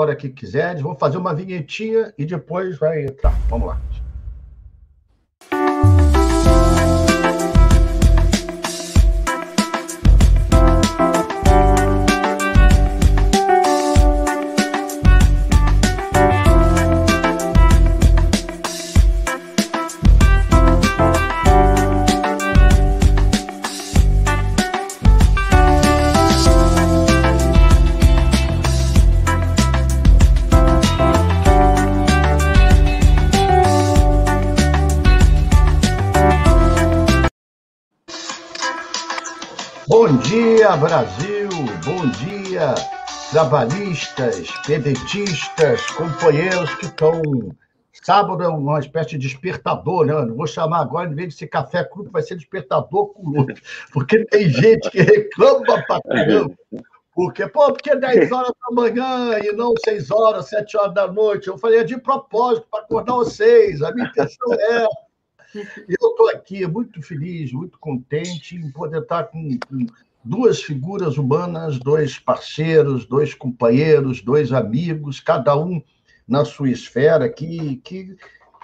hora 0.00 0.14
que 0.14 0.28
quiseres. 0.28 0.80
Vou 0.80 0.94
fazer 0.94 1.18
uma 1.18 1.34
vinhetinha 1.34 2.12
e 2.16 2.24
depois 2.24 2.78
vai 2.78 3.04
entrar. 3.04 3.32
Vamos 3.48 3.66
lá. 3.66 3.80
Brasil! 40.88 41.50
Bom 41.84 42.08
dia, 42.12 42.74
trabalhistas, 43.30 44.50
pedetistas, 44.66 45.82
companheiros 45.90 46.74
que 46.76 46.86
estão. 46.86 47.20
Sábado 47.92 48.42
é 48.42 48.48
uma 48.48 48.80
espécie 48.80 49.10
de 49.10 49.18
despertador, 49.18 50.06
né? 50.06 50.14
Não 50.14 50.34
vou 50.34 50.46
chamar 50.46 50.80
agora, 50.80 51.10
em 51.10 51.14
vez 51.14 51.34
de 51.34 51.40
ser 51.40 51.48
café 51.48 51.84
cru, 51.84 52.08
vai 52.10 52.22
ser 52.22 52.36
despertador 52.36 53.08
com 53.08 53.28
luz. 53.28 53.60
Porque 53.92 54.24
tem 54.24 54.48
gente 54.48 54.90
que 54.90 55.02
reclama 55.02 55.84
pra 55.86 56.00
caramba. 56.00 56.54
Porque, 57.14 57.46
pô, 57.46 57.70
porque 57.70 57.94
10 57.94 58.32
horas 58.32 58.52
da 58.52 58.74
manhã 58.74 59.38
e 59.40 59.52
não 59.52 59.74
6 59.84 60.10
horas, 60.10 60.48
7 60.48 60.74
horas 60.78 60.94
da 60.94 61.06
noite? 61.06 61.48
Eu 61.48 61.58
falei, 61.58 61.80
é 61.80 61.84
de 61.84 61.98
propósito, 61.98 62.66
para 62.70 62.80
acordar 62.80 63.12
vocês. 63.12 63.82
A 63.82 63.92
minha 63.92 64.06
intenção 64.06 64.54
é 64.54 64.86
eu 65.54 66.10
estou 66.10 66.28
aqui 66.30 66.66
muito 66.66 67.00
feliz, 67.02 67.52
muito 67.52 67.78
contente 67.78 68.56
em 68.56 68.70
poder 68.70 69.02
estar 69.02 69.24
com, 69.24 69.48
com, 69.68 69.86
duas 70.24 70.62
figuras 70.62 71.16
humanas, 71.16 71.78
dois 71.78 72.18
parceiros, 72.18 73.06
dois 73.06 73.34
companheiros, 73.34 74.20
dois 74.20 74.52
amigos, 74.52 75.20
cada 75.20 75.56
um 75.56 75.82
na 76.26 76.44
sua 76.44 76.70
esfera, 76.70 77.28
que, 77.28 77.76
que 77.76 78.16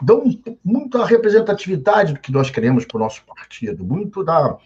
dão 0.02 0.24
muita 0.62 1.04
representatividade 1.04 2.14
do 2.14 2.20
que 2.20 2.32
nós 2.32 2.50
queremos 2.50 2.84
para 2.84 2.96
o 2.96 3.00
nosso 3.00 3.24
partido, 3.24 3.84
muito 3.84 4.22
da, 4.22 4.58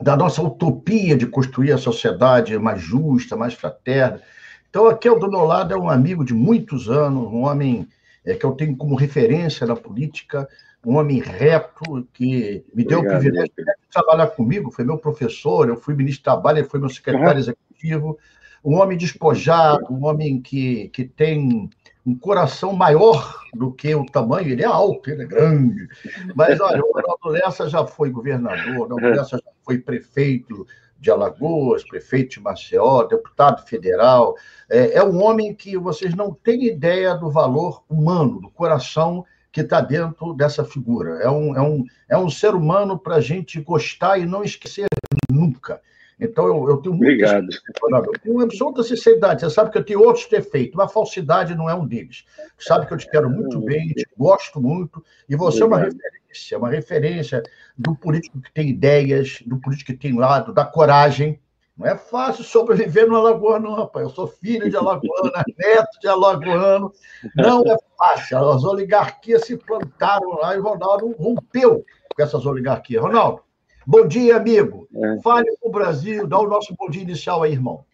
da 0.00 0.16
nossa 0.16 0.42
utopia 0.42 1.16
de 1.16 1.26
construir 1.26 1.72
a 1.72 1.78
sociedade 1.78 2.58
mais 2.58 2.80
justa, 2.80 3.36
mais 3.36 3.54
fraterna. 3.54 4.20
Então, 4.68 4.86
aqui 4.86 5.08
do 5.08 5.30
meu 5.30 5.44
lado 5.44 5.72
é 5.72 5.76
um 5.76 5.88
amigo 5.88 6.24
de 6.24 6.34
muitos 6.34 6.88
anos, 6.88 7.30
um 7.30 7.42
homem 7.42 7.88
é, 8.24 8.34
que 8.34 8.44
eu 8.44 8.52
tenho 8.52 8.76
como 8.76 8.94
referência 8.94 9.66
na 9.66 9.76
política, 9.76 10.48
um 10.84 10.96
homem 10.96 11.20
reto 11.20 12.06
que 12.12 12.64
me 12.74 12.84
deu 12.84 12.98
Obrigado, 12.98 13.18
o 13.18 13.20
privilégio 13.20 13.52
de 13.56 13.92
trabalhar 13.92 14.26
comigo, 14.28 14.70
foi 14.70 14.84
meu 14.84 14.98
professor, 14.98 15.68
eu 15.68 15.76
fui 15.76 15.94
ministro 15.94 16.20
de 16.20 16.24
trabalho, 16.24 16.58
ele 16.58 16.68
foi 16.68 16.80
meu 16.80 16.88
secretário 16.88 17.34
uhum. 17.34 17.38
executivo, 17.38 18.18
um 18.64 18.76
homem 18.80 18.98
despojado, 18.98 19.92
um 19.92 20.04
homem 20.04 20.40
que, 20.40 20.88
que 20.88 21.04
tem 21.04 21.68
um 22.04 22.16
coração 22.16 22.72
maior 22.72 23.40
do 23.54 23.72
que 23.72 23.94
o 23.94 24.04
tamanho, 24.04 24.48
ele 24.48 24.62
é 24.62 24.66
alto, 24.66 25.08
ele 25.10 25.22
é 25.22 25.26
grande. 25.26 25.88
Mas, 26.34 26.60
olha, 26.60 26.82
o 26.82 26.92
Ronaldo 26.92 27.28
Lessa 27.28 27.68
já 27.68 27.86
foi 27.86 28.10
governador, 28.10 28.76
o 28.76 28.82
Ronaldo 28.82 29.08
Lessa 29.08 29.36
já 29.36 29.52
foi 29.64 29.78
prefeito 29.78 30.66
de 30.98 31.10
Alagoas, 31.10 31.84
prefeito 31.84 32.34
de 32.34 32.40
Maceió, 32.40 33.04
deputado 33.04 33.66
federal. 33.66 34.36
É, 34.70 34.98
é 34.98 35.04
um 35.04 35.20
homem 35.22 35.54
que 35.54 35.76
vocês 35.76 36.14
não 36.14 36.32
têm 36.32 36.66
ideia 36.66 37.14
do 37.14 37.30
valor 37.30 37.82
humano, 37.88 38.40
do 38.40 38.50
coração 38.50 39.24
que 39.52 39.60
está 39.60 39.80
dentro 39.80 40.32
dessa 40.32 40.64
figura. 40.64 41.22
É 41.22 41.30
um, 41.30 41.54
é 41.54 41.60
um, 41.60 41.84
é 42.08 42.16
um 42.16 42.30
ser 42.30 42.54
humano 42.54 42.98
para 42.98 43.16
a 43.16 43.20
gente 43.20 43.60
gostar 43.60 44.18
e 44.18 44.24
não 44.24 44.42
esquecer 44.42 44.86
nunca. 45.30 45.80
Então, 46.18 46.46
eu, 46.46 46.68
eu 46.68 46.76
tenho 46.78 46.94
muito. 46.94 47.08
Obrigado. 47.08 47.48
Eu 48.06 48.20
tenho 48.22 48.34
uma 48.36 48.44
absoluta 48.44 48.82
sinceridade. 48.82 49.40
Você 49.40 49.50
sabe 49.50 49.70
que 49.70 49.78
eu 49.78 49.84
tenho 49.84 50.00
outros 50.00 50.26
defeitos, 50.26 50.74
mas 50.76 50.92
falsidade 50.92 51.54
não 51.54 51.68
é 51.68 51.74
um 51.74 51.86
deles. 51.86 52.24
Você 52.56 52.68
sabe 52.68 52.86
que 52.86 52.94
eu 52.94 52.96
te 52.96 53.10
quero 53.10 53.28
muito 53.28 53.60
bem, 53.60 53.88
te 53.88 54.06
gosto 54.16 54.60
muito, 54.60 55.04
e 55.28 55.36
você 55.36 55.62
Obrigado. 55.64 55.82
é 55.82 55.88
uma 55.88 55.92
referência, 55.92 56.58
uma 56.58 56.70
referência 56.70 57.42
do 57.76 57.94
político 57.94 58.40
que 58.40 58.52
tem 58.52 58.68
ideias, 58.68 59.42
do 59.44 59.58
político 59.58 59.92
que 59.92 59.98
tem 59.98 60.16
lado, 60.16 60.52
da 60.52 60.64
coragem. 60.64 61.40
Não 61.82 61.88
é 61.88 61.96
fácil 61.96 62.44
sobreviver 62.44 63.08
no 63.08 63.16
Alagoano, 63.16 63.70
não, 63.70 63.74
rapaz. 63.74 64.06
Eu 64.06 64.14
sou 64.14 64.28
filho 64.28 64.70
de 64.70 64.76
alagoana, 64.76 65.42
neto 65.58 66.00
de 66.00 66.06
alagoano. 66.06 66.92
Não 67.34 67.64
é 67.66 67.76
fácil. 67.98 68.38
As 68.38 68.62
oligarquias 68.62 69.46
se 69.46 69.56
plantaram 69.56 70.30
lá 70.38 70.54
e 70.54 70.60
o 70.60 70.62
Ronaldo 70.62 71.10
rompeu 71.18 71.84
com 72.14 72.22
essas 72.22 72.46
oligarquias. 72.46 73.02
Ronaldo, 73.02 73.42
bom 73.84 74.06
dia, 74.06 74.36
amigo. 74.36 74.88
É. 74.94 75.20
Fale 75.22 75.56
com 75.60 75.70
o 75.70 75.72
Brasil, 75.72 76.24
dá 76.24 76.38
o 76.38 76.48
nosso 76.48 76.72
bom 76.78 76.88
dia 76.88 77.02
inicial 77.02 77.42
aí, 77.42 77.50
irmão. 77.50 77.84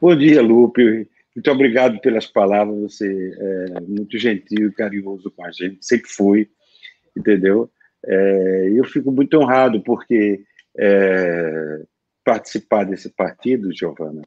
Bom 0.00 0.16
dia, 0.16 0.40
Lupe. 0.40 1.06
Muito 1.36 1.50
obrigado 1.50 2.00
pelas 2.00 2.26
palavras. 2.26 2.80
Você 2.80 3.36
é 3.38 3.80
muito 3.80 4.16
gentil 4.16 4.68
e 4.68 4.72
carinhoso 4.72 5.30
com 5.30 5.44
a 5.44 5.50
gente. 5.50 5.84
Sempre 5.84 6.08
foi, 6.08 6.48
entendeu? 7.14 7.70
É, 8.06 8.72
eu 8.74 8.84
fico 8.84 9.12
muito 9.12 9.38
honrado 9.38 9.82
porque 9.82 10.42
é, 10.78 11.82
participar 12.24 12.84
desse 12.84 13.10
partido, 13.10 13.72
Giovana, 13.72 14.22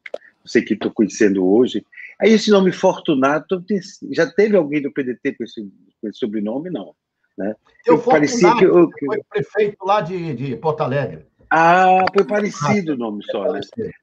você 0.45 0.61
que 0.61 0.73
estou 0.73 0.91
conhecendo 0.91 1.45
hoje. 1.45 1.85
Aí 2.19 2.31
esse 2.31 2.51
nome 2.51 2.71
Fortunato, 2.71 3.63
já 4.11 4.25
teve 4.25 4.55
alguém 4.55 4.81
do 4.81 4.91
PDT 4.91 5.33
com 5.33 5.43
esse, 5.43 5.61
com 6.01 6.07
esse 6.07 6.19
sobrenome? 6.19 6.69
Não. 6.69 6.95
Né? 7.37 7.55
Eu, 7.85 7.99
parecia 7.99 8.55
que 8.55 8.65
eu, 8.65 8.89
que... 8.89 9.05
foi 9.05 9.21
prefeito 9.29 9.85
lá 9.85 10.01
de, 10.01 10.33
de 10.33 10.55
Porto 10.55 10.81
Alegre. 10.81 11.25
Ah, 11.49 12.03
foi 12.13 12.25
parecido 12.25 12.93
o 12.93 12.97
nome 12.97 13.23
só, 13.25 13.53
né? 13.53 13.61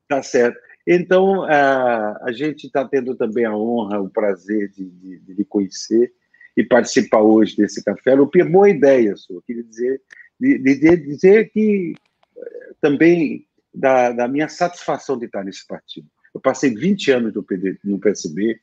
Tá 0.08 0.22
certo. 0.22 0.58
Então, 0.86 1.42
a, 1.44 2.18
a 2.22 2.32
gente 2.32 2.66
está 2.66 2.86
tendo 2.86 3.14
também 3.14 3.44
a 3.44 3.56
honra, 3.56 4.00
o 4.00 4.08
prazer 4.08 4.70
de, 4.70 4.84
de, 4.90 5.18
de, 5.18 5.44
conhecer 5.44 6.12
e 6.56 6.62
participar 6.62 7.20
hoje 7.20 7.56
desse 7.56 7.82
café. 7.82 8.14
Lupi, 8.14 8.42
boa 8.44 8.68
ideia 8.68 9.16
sua. 9.16 9.42
Queria 9.46 9.64
dizer, 9.64 10.00
de, 10.38 10.58
de 10.58 10.96
dizer 10.96 11.50
que 11.50 11.94
eh, 12.36 12.70
também 12.80 13.46
da, 13.74 14.12
da, 14.12 14.28
minha 14.28 14.48
satisfação 14.48 15.18
de 15.18 15.26
estar 15.26 15.44
nesse 15.44 15.66
partido. 15.66 16.06
Eu 16.34 16.40
passei 16.40 16.74
20 16.74 17.10
anos 17.12 17.34
no, 17.34 17.42
PD, 17.42 17.78
no 17.84 17.98
PSB, 17.98 18.58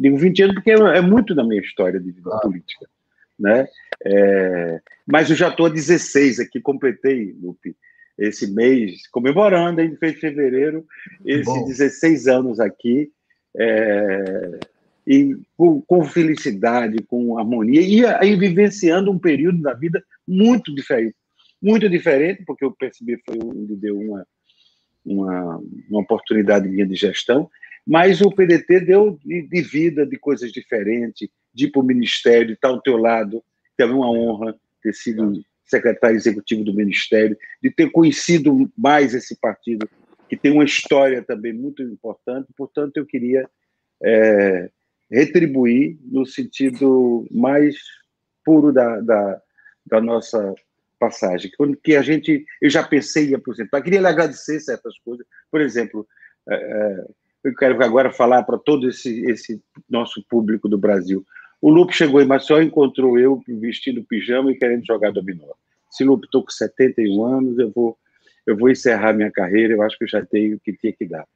digo 0.00 0.16
20 0.16 0.42
anos 0.42 0.54
porque 0.54 0.70
é, 0.70 0.74
é 0.74 1.00
muito 1.00 1.34
da 1.34 1.44
minha 1.44 1.60
história 1.60 1.98
de 1.98 2.10
vida 2.10 2.30
política, 2.40 2.86
né? 3.38 3.66
É, 4.04 4.80
mas 5.06 5.30
eu 5.30 5.36
já 5.36 5.48
estou 5.48 5.66
há 5.66 5.70
16 5.70 6.40
aqui, 6.40 6.60
completei, 6.60 7.34
Lupe, 7.40 7.74
esse 8.18 8.52
mês, 8.52 9.06
comemorando, 9.08 9.80
em 9.80 9.96
fevereiro, 9.96 10.84
esses 11.24 11.66
16 11.66 12.26
anos 12.26 12.60
aqui, 12.60 13.10
é, 13.56 14.58
e 15.06 15.36
com, 15.56 15.80
com, 15.80 16.04
felicidade, 16.04 17.02
com 17.04 17.38
harmonia, 17.38 17.80
e 17.80 18.04
aí 18.04 18.36
vivenciando 18.36 19.10
um 19.10 19.18
período 19.18 19.62
da 19.62 19.72
vida 19.72 20.02
muito 20.26 20.74
diferente, 20.74 21.16
muito 21.60 21.88
diferente, 21.88 22.44
porque 22.46 22.64
o 22.64 22.72
PSB 22.72 23.20
foi 23.26 23.38
onde 23.42 23.76
deu 23.76 23.98
uma, 23.98 24.26
uma, 25.04 25.62
uma 25.90 26.00
oportunidade 26.00 26.68
minha 26.68 26.86
de 26.86 26.94
gestão, 26.94 27.50
mas 27.86 28.20
o 28.20 28.30
PDT 28.30 28.80
deu 28.80 29.18
de, 29.24 29.42
de 29.42 29.62
vida, 29.62 30.06
de 30.06 30.18
coisas 30.18 30.52
diferentes, 30.52 31.28
de 31.54 31.64
ir 31.64 31.70
para 31.70 31.80
o 31.80 31.84
Ministério, 31.84 32.52
estar 32.52 32.68
ao 32.68 32.80
teu 32.80 32.96
lado, 32.96 33.42
que 33.76 33.82
é 33.82 33.86
uma 33.86 34.10
honra 34.10 34.54
ter 34.82 34.92
sido 34.92 35.42
secretário 35.64 36.16
executivo 36.16 36.64
do 36.64 36.74
Ministério, 36.74 37.36
de 37.62 37.70
ter 37.70 37.90
conhecido 37.90 38.70
mais 38.76 39.14
esse 39.14 39.38
partido, 39.38 39.88
que 40.28 40.36
tem 40.36 40.52
uma 40.52 40.64
história 40.64 41.22
também 41.22 41.52
muito 41.52 41.82
importante, 41.82 42.48
portanto, 42.56 42.96
eu 42.96 43.06
queria 43.06 43.48
é, 44.02 44.70
retribuir 45.10 45.98
no 46.04 46.26
sentido 46.26 47.26
mais 47.30 47.76
puro 48.44 48.72
da, 48.72 49.00
da, 49.00 49.42
da 49.86 50.00
nossa 50.00 50.54
passagem, 50.98 51.50
que 51.82 51.96
a 51.96 52.02
gente, 52.02 52.44
eu 52.60 52.68
já 52.68 52.82
pensei 52.82 53.30
em 53.30 53.34
aposentar, 53.34 53.82
queria 53.82 54.00
lhe 54.00 54.06
agradecer 54.06 54.60
certas 54.60 54.98
coisas, 54.98 55.26
por 55.50 55.60
exemplo, 55.60 56.06
é, 56.48 56.54
é, 56.54 57.06
eu 57.44 57.54
quero 57.54 57.82
agora 57.82 58.12
falar 58.12 58.42
para 58.42 58.58
todo 58.58 58.88
esse, 58.88 59.24
esse 59.26 59.62
nosso 59.88 60.24
público 60.28 60.68
do 60.68 60.78
Brasil. 60.78 61.24
O 61.60 61.70
Lupe 61.70 61.94
chegou 61.94 62.20
em 62.20 62.26
Maceió, 62.26 62.60
encontrou 62.60 63.18
eu 63.18 63.42
vestindo 63.46 64.04
pijama 64.04 64.50
e 64.50 64.56
querendo 64.56 64.86
jogar 64.86 65.12
dominó. 65.12 65.52
Se 65.90 66.04
Lupe 66.04 66.26
estou 66.26 66.44
com 66.44 66.50
71 66.50 67.24
anos, 67.24 67.58
eu 67.58 67.70
vou 67.70 67.96
eu 68.48 68.56
vou 68.56 68.70
encerrar 68.70 69.12
minha 69.12 69.30
carreira, 69.30 69.74
eu 69.74 69.82
acho 69.82 69.98
que 69.98 70.04
eu 70.04 70.08
já 70.08 70.24
tenho 70.24 70.56
o 70.56 70.60
que 70.60 70.72
tinha 70.72 70.90
que 70.90 71.04
dar. 71.04 71.26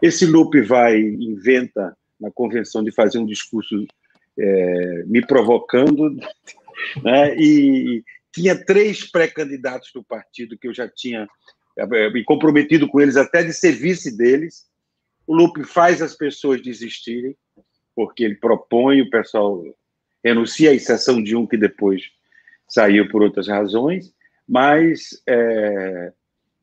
Esse 0.00 0.24
Lupe 0.24 0.60
vai, 0.60 0.96
inventa 0.96 1.92
na 2.20 2.30
convenção 2.30 2.84
de 2.84 2.92
fazer 2.92 3.18
um 3.18 3.26
discurso 3.26 3.84
é, 4.38 5.02
me 5.06 5.26
provocando, 5.26 6.14
né, 7.02 7.34
e, 7.36 8.04
tinha 8.32 8.56
três 8.64 9.10
pré-candidatos 9.10 9.90
do 9.94 10.02
partido 10.02 10.56
que 10.58 10.68
eu 10.68 10.74
já 10.74 10.88
tinha 10.88 11.28
eh, 11.76 12.10
me 12.10 12.24
comprometido 12.24 12.88
com 12.88 13.00
eles 13.00 13.16
até 13.16 13.42
de 13.42 13.52
ser 13.52 13.72
vice 13.72 14.16
deles, 14.16 14.66
O 15.26 15.34
Lupe 15.34 15.64
faz 15.64 16.02
as 16.02 16.16
pessoas 16.16 16.60
desistirem, 16.60 17.36
porque 17.94 18.24
ele 18.24 18.34
propõe, 18.34 19.00
o 19.00 19.10
pessoal 19.10 19.62
renuncia, 20.24 20.70
à 20.70 20.74
exceção 20.74 21.22
de 21.22 21.36
um 21.36 21.46
que 21.46 21.56
depois 21.56 22.02
saiu 22.68 23.08
por 23.08 23.22
outras 23.22 23.48
razões, 23.48 24.12
mas. 24.48 25.22
É, 25.28 26.12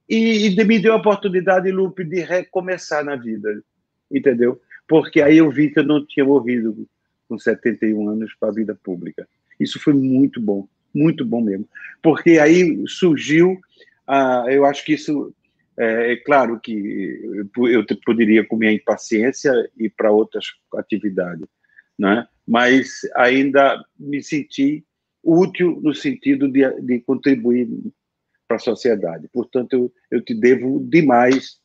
e, 0.10 0.48
e 0.48 0.64
me 0.66 0.80
deu 0.80 0.94
a 0.94 0.98
oportunidade, 0.98 1.72
Lupe, 1.72 2.04
de 2.04 2.22
recomeçar 2.22 3.06
na 3.06 3.16
vida, 3.16 3.64
entendeu? 4.12 4.60
Porque 4.88 5.22
aí 5.22 5.38
eu 5.38 5.52
vi 5.52 5.70
que 5.70 5.80
eu 5.80 5.84
não 5.84 6.04
tinha 6.04 6.26
morrido 6.26 6.88
com 7.28 7.38
71 7.38 8.10
anos 8.10 8.34
para 8.40 8.50
a 8.50 8.54
vida 8.54 8.74
pública. 8.74 9.30
Isso 9.60 9.80
foi 9.80 9.94
muito 9.94 10.42
bom, 10.42 10.68
muito 10.94 11.26
bom 11.26 11.42
mesmo. 11.42 11.68
Porque 12.02 12.40
aí 12.40 12.84
surgiu, 12.88 13.60
ah, 14.08 14.46
eu 14.50 14.66
acho 14.66 14.84
que 14.86 14.94
isso, 14.94 15.34
é, 15.78 16.14
é 16.14 16.16
claro 16.18 16.60
que 16.60 17.22
eu 17.58 17.86
poderia, 18.06 18.46
com 18.46 18.56
minha 18.56 18.72
impaciência, 18.72 19.52
ir 19.78 19.90
para 19.96 20.12
outras 20.12 20.46
atividades, 20.76 21.48
né? 21.98 22.28
mas 22.48 23.02
ainda 23.16 23.80
me 24.00 24.24
senti 24.24 24.84
útil 25.24 25.80
no 25.84 25.94
sentido 25.94 26.48
de, 26.48 26.68
de 26.82 27.00
contribuir 27.02 27.68
para 28.48 28.58
a 28.58 28.60
sociedade. 28.60 29.28
Portanto, 29.32 29.74
eu, 29.74 29.94
eu 30.10 30.22
te 30.24 30.34
devo 30.34 30.80
demais. 30.80 31.60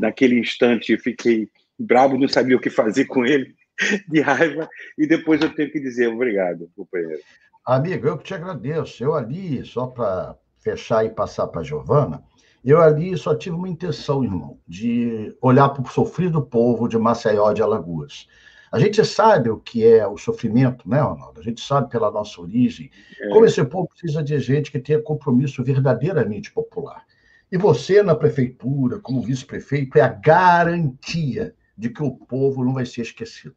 Naquele 0.00 0.38
instante, 0.38 0.96
fiquei 0.98 1.48
bravo, 1.78 2.18
não 2.18 2.28
sabia 2.28 2.56
o 2.56 2.60
que 2.60 2.70
fazer 2.70 3.06
com 3.06 3.24
ele, 3.24 3.54
de 4.08 4.20
raiva, 4.20 4.68
e 4.96 5.06
depois 5.06 5.40
eu 5.40 5.52
tenho 5.54 5.70
que 5.70 5.80
dizer 5.80 6.08
obrigado, 6.08 6.70
companheiro. 6.76 7.20
Amigo, 7.64 8.08
eu 8.08 8.18
que 8.18 8.24
te 8.24 8.34
agradeço. 8.34 9.02
Eu 9.04 9.14
ali, 9.14 9.64
só 9.64 9.86
para 9.86 10.36
fechar 10.58 11.04
e 11.04 11.10
passar 11.10 11.46
para 11.46 11.60
a 11.60 11.64
Giovana, 11.64 12.22
eu 12.64 12.80
ali 12.80 13.16
só 13.16 13.34
tive 13.34 13.56
uma 13.56 13.68
intenção, 13.68 14.24
irmão, 14.24 14.58
de 14.66 15.36
olhar 15.40 15.68
para 15.68 15.82
o 15.82 15.88
sofrido 15.88 16.42
povo 16.42 16.88
de 16.88 16.98
Maceió 16.98 17.52
de 17.52 17.62
Alagoas. 17.62 18.28
A 18.70 18.78
gente 18.78 19.04
sabe 19.04 19.50
o 19.50 19.58
que 19.58 19.86
é 19.86 20.06
o 20.06 20.16
sofrimento, 20.16 20.88
né, 20.88 21.00
Ronaldo? 21.00 21.40
A 21.40 21.42
gente 21.42 21.60
sabe 21.60 21.90
pela 21.90 22.10
nossa 22.10 22.40
origem 22.40 22.90
é. 23.20 23.28
como 23.28 23.44
esse 23.44 23.62
povo 23.64 23.88
precisa 23.88 24.22
de 24.22 24.38
gente 24.38 24.70
que 24.72 24.80
tenha 24.80 25.02
compromisso 25.02 25.62
verdadeiramente 25.62 26.50
popular. 26.50 27.04
E 27.50 27.58
você, 27.58 28.02
na 28.02 28.14
prefeitura, 28.14 28.98
como 28.98 29.20
vice-prefeito, 29.20 29.98
é 29.98 30.00
a 30.00 30.08
garantia 30.08 31.54
de 31.76 31.90
que 31.90 32.02
o 32.02 32.12
povo 32.12 32.64
não 32.64 32.72
vai 32.72 32.86
ser 32.86 33.02
esquecido. 33.02 33.54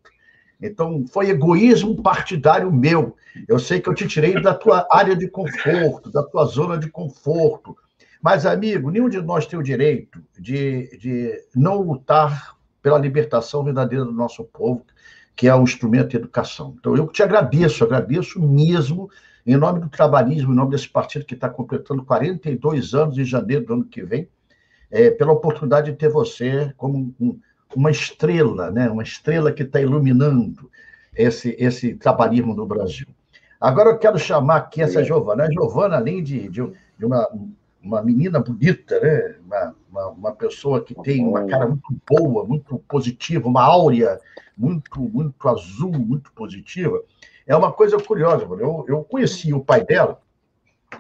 Então, 0.68 1.06
foi 1.08 1.30
egoísmo 1.30 2.02
partidário 2.02 2.72
meu. 2.72 3.16
Eu 3.48 3.60
sei 3.60 3.80
que 3.80 3.90
eu 3.90 3.94
te 3.94 4.08
tirei 4.08 4.42
da 4.42 4.54
tua 4.54 4.88
área 4.90 5.16
de 5.16 5.28
conforto, 5.28 6.12
da 6.12 6.24
tua 6.24 6.46
zona 6.46 6.78
de 6.78 6.90
conforto. 6.90 7.76
Mas, 8.22 8.46
amigo, 8.46 8.90
nenhum 8.90 9.10
de 9.10 9.22
nós 9.22 9.46
tem 9.46 9.60
o 9.60 9.64
direito 9.64 10.22
de, 10.40 10.98
de 10.98 11.40
não 11.56 11.82
lutar 11.82 12.56
pela 12.82 12.98
libertação 12.98 13.64
verdadeira 13.64 14.06
do 14.06 14.12
nosso 14.12 14.44
povo, 14.44 14.86
que 15.36 15.48
é 15.48 15.56
o 15.56 15.64
instrumento 15.64 16.10
de 16.10 16.18
educação. 16.18 16.76
Então, 16.80 16.96
eu 16.96 17.08
te 17.08 17.22
agradeço, 17.22 17.84
agradeço 17.84 18.42
mesmo, 18.42 19.10
em 19.46 19.58
nome 19.58 19.80
do 19.80 19.90
trabalhismo, 19.90 20.54
em 20.54 20.56
nome 20.56 20.72
desse 20.72 20.90
partido 20.90 21.26
que 21.26 21.36
está 21.36 21.50
completando 21.50 22.04
42 22.04 22.94
anos 22.94 23.18
em 23.18 23.26
janeiro 23.26 23.66
do 23.66 23.74
ano 23.74 23.86
que 23.86 24.04
vem, 24.04 24.28
é, 24.90 25.12
pela 25.12 25.34
oportunidade 25.34 25.92
de 25.92 25.98
ter 25.98 26.10
você 26.10 26.74
como 26.78 27.14
um, 27.20 27.40
uma 27.76 27.92
estrela, 27.92 28.72
né? 28.72 28.90
uma 28.90 29.04
estrela 29.04 29.52
que 29.52 29.64
está 29.64 29.82
iluminando 29.82 30.70
esse, 31.16 31.56
esse 31.60 31.94
trabalhismo 31.96 32.56
no 32.56 32.66
Brasil. 32.66 33.08
Agora 33.60 33.90
eu 33.90 33.98
quero 33.98 34.18
chamar 34.18 34.58
aqui 34.58 34.82
essa 34.82 35.04
Giovana. 35.04 35.44
A 35.44 35.52
Giovana, 35.52 35.98
além 35.98 36.24
de, 36.24 36.50
de, 36.50 36.62
de 36.98 37.06
uma, 37.06 37.28
uma 37.82 38.02
menina 38.02 38.40
bonita, 38.40 39.00
né? 39.00 39.36
uma, 39.46 39.76
uma, 39.90 40.08
uma, 40.10 40.32
pessoa 40.32 40.84
que 40.84 40.96
tem 41.04 41.26
uma 41.26 41.46
cara 41.46 41.68
muito 41.68 41.96
boa, 42.10 42.46
muito 42.46 42.78
positiva, 42.88 43.48
uma 43.48 43.64
áurea 43.64 44.20
muito, 44.58 45.00
muito 45.02 45.48
azul, 45.48 45.92
muito 45.92 46.32
positiva, 46.34 47.02
é 47.46 47.56
uma 47.56 47.72
coisa 47.72 47.98
curiosa. 47.98 48.46
Eu, 48.46 48.86
eu 48.88 49.04
conheci 49.04 49.54
o 49.54 49.64
pai 49.64 49.84
dela, 49.86 50.20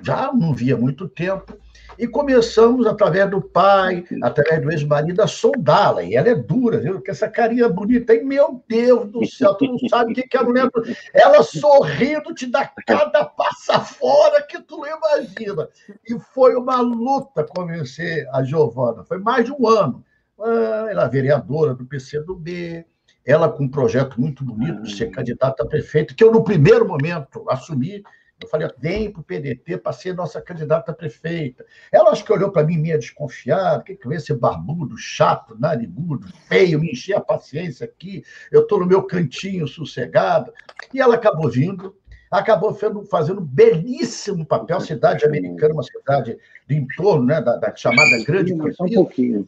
já 0.01 0.31
não 0.31 0.53
via 0.53 0.77
muito 0.77 1.07
tempo, 1.07 1.57
e 1.97 2.07
começamos, 2.07 2.85
através 2.85 3.29
do 3.29 3.41
pai, 3.41 4.05
através 4.21 4.61
do 4.61 4.71
ex-marido, 4.71 5.21
a 5.21 5.27
soldá-la. 5.27 6.03
E 6.03 6.15
ela 6.15 6.29
é 6.29 6.35
dura, 6.35 6.79
viu? 6.79 6.95
Porque 6.95 7.11
essa 7.11 7.27
carinha 7.27 7.69
bonita. 7.69 8.13
E, 8.13 8.23
meu 8.23 8.63
Deus 8.67 9.09
do 9.09 9.25
céu, 9.25 9.53
tu 9.55 9.65
não 9.65 9.79
sabe 9.89 10.11
o 10.11 10.15
que, 10.15 10.23
que 10.23 10.37
a 10.37 10.43
mulher. 10.43 10.69
Ela 11.13 11.43
sorrindo 11.43 12.33
te 12.33 12.47
dá 12.47 12.71
cada 12.85 13.25
passa 13.25 13.79
fora 13.79 14.41
que 14.41 14.61
tu 14.61 14.77
não 14.77 14.87
imagina. 14.87 15.67
E 16.07 16.17
foi 16.33 16.55
uma 16.55 16.81
luta 16.81 17.43
convencer 17.43 18.27
a 18.31 18.43
Giovana. 18.43 19.03
Foi 19.03 19.19
mais 19.19 19.45
de 19.45 19.51
um 19.51 19.67
ano. 19.67 20.03
Ah, 20.39 20.87
ela 20.89 21.05
é 21.05 21.09
vereadora 21.09 21.73
do 21.73 21.85
PCdoB, 21.85 22.85
ela 23.25 23.49
com 23.49 23.63
um 23.63 23.69
projeto 23.69 24.19
muito 24.19 24.43
bonito 24.43 24.83
de 24.83 24.95
ser 24.95 25.09
candidata 25.09 25.63
a 25.63 25.65
prefeito, 25.65 26.15
que 26.15 26.23
eu, 26.23 26.31
no 26.31 26.43
primeiro 26.43 26.87
momento, 26.87 27.45
assumi 27.49 28.03
eu 28.41 28.49
falei, 28.49 28.67
vem 28.77 29.11
para 29.11 29.21
o 29.21 29.23
PDT 29.23 29.77
para 29.77 29.93
ser 29.93 30.13
nossa 30.13 30.41
candidata 30.41 30.91
a 30.91 30.95
prefeita. 30.95 31.65
Ela 31.91 32.11
acho 32.11 32.23
que 32.23 32.33
olhou 32.33 32.51
para 32.51 32.65
mim 32.65 32.77
meio 32.77 32.99
desconfiada, 32.99 33.79
o 33.79 33.83
que 33.83 33.95
que 33.95 34.13
esse 34.13 34.33
barbudo, 34.33 34.97
chato, 34.97 35.57
narigudo, 35.57 36.27
feio, 36.47 36.79
me 36.79 36.91
encher 36.91 37.15
a 37.15 37.21
paciência 37.21 37.85
aqui, 37.85 38.23
eu 38.51 38.61
estou 38.61 38.79
no 38.79 38.85
meu 38.85 39.03
cantinho 39.03 39.67
sossegado. 39.67 40.51
E 40.93 40.99
ela 40.99 41.15
acabou 41.15 41.49
vindo, 41.49 41.95
acabou 42.29 42.73
fazendo 43.09 43.39
um 43.39 43.45
belíssimo 43.45 44.45
papel, 44.45 44.81
cidade 44.81 45.25
americana, 45.25 45.73
uma 45.73 45.83
cidade 45.83 46.37
de 46.67 46.75
entorno 46.75 47.25
né, 47.25 47.41
da, 47.41 47.55
da 47.55 47.73
chamada 47.75 48.23
Grande 48.25 48.53
Um 48.53 48.93
pouquinho 48.93 49.47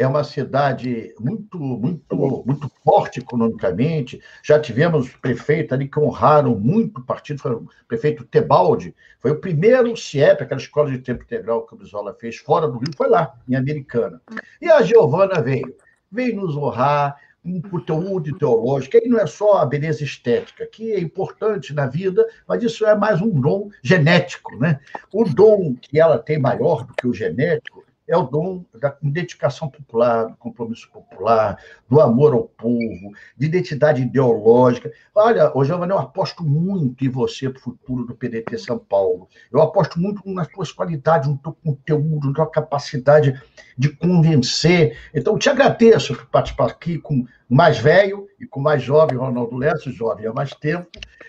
é 0.00 0.06
uma 0.06 0.24
cidade 0.24 1.14
muito, 1.20 1.58
muito, 1.58 2.16
muito 2.46 2.70
forte 2.82 3.20
economicamente. 3.20 4.18
Já 4.42 4.58
tivemos 4.58 5.10
prefeito 5.16 5.74
ali 5.74 5.86
que 5.86 6.00
honraram 6.00 6.58
muito 6.58 7.02
o 7.02 7.04
partido, 7.04 7.42
foi 7.42 7.52
o 7.52 7.68
prefeito 7.86 8.24
Tebaldi, 8.24 8.96
foi 9.20 9.32
o 9.32 9.38
primeiro 9.38 9.94
CIEP, 9.94 10.42
aquela 10.42 10.58
escola 10.58 10.90
de 10.90 11.00
tempo 11.00 11.22
integral 11.22 11.66
que 11.66 11.74
o 11.74 11.76
Brizola 11.76 12.16
fez 12.18 12.38
fora 12.38 12.66
do 12.66 12.78
Rio, 12.78 12.96
foi 12.96 13.10
lá, 13.10 13.34
em 13.46 13.54
Americana. 13.54 14.22
E 14.58 14.70
a 14.70 14.80
Giovana 14.80 15.42
veio, 15.42 15.76
veio 16.10 16.34
nos 16.36 16.56
honrar, 16.56 17.18
um 17.44 17.60
conteúdo 17.60 18.30
ideológico, 18.30 18.96
aí 18.96 19.06
não 19.06 19.18
é 19.18 19.26
só 19.26 19.58
a 19.58 19.66
beleza 19.66 20.02
estética, 20.02 20.66
que 20.66 20.92
é 20.92 21.00
importante 21.00 21.74
na 21.74 21.86
vida, 21.86 22.26
mas 22.46 22.62
isso 22.62 22.86
é 22.86 22.94
mais 22.94 23.20
um 23.20 23.30
dom 23.30 23.68
genético, 23.82 24.56
né? 24.56 24.80
O 25.12 25.24
dom 25.24 25.74
que 25.74 25.98
ela 26.00 26.18
tem 26.18 26.38
maior 26.38 26.84
do 26.84 26.94
que 26.94 27.06
o 27.06 27.14
genético 27.14 27.84
é 28.10 28.16
o 28.16 28.24
dom 28.24 28.64
da 28.74 28.96
identificação 29.02 29.68
popular, 29.68 30.26
do 30.26 30.36
compromisso 30.36 30.90
popular, 30.90 31.56
do 31.88 32.00
amor 32.00 32.32
ao 32.32 32.42
povo, 32.42 33.12
de 33.36 33.46
identidade 33.46 34.02
ideológica. 34.02 34.90
Olha, 35.14 35.56
ô 35.56 35.64
Giovanni, 35.64 35.92
eu 35.92 35.98
aposto 35.98 36.42
muito 36.42 37.04
em 37.04 37.08
você 37.08 37.48
para 37.48 37.60
o 37.60 37.62
futuro 37.62 38.04
do 38.04 38.16
PDT 38.16 38.58
São 38.58 38.80
Paulo. 38.80 39.28
Eu 39.52 39.62
aposto 39.62 40.00
muito 40.00 40.28
nas 40.28 40.48
suas 40.50 40.72
qualidades, 40.72 41.28
no 41.28 41.38
teu 41.38 41.52
conteúdo, 41.52 42.26
na 42.26 42.34
tua 42.34 42.50
capacidade 42.50 43.40
de 43.78 43.90
convencer. 43.90 44.98
Então, 45.14 45.38
te 45.38 45.48
agradeço 45.48 46.16
por 46.16 46.26
participar 46.26 46.66
aqui 46.66 46.98
com 46.98 47.24
o 47.48 47.54
mais 47.54 47.78
velho 47.78 48.26
e 48.40 48.46
com 48.46 48.58
o 48.58 48.62
mais 48.62 48.82
jovem, 48.82 49.16
Ronaldo 49.16 49.56
Lessa, 49.56 49.88
jovem 49.92 50.26
há 50.26 50.32
mais 50.32 50.50
tempo, 50.50 50.88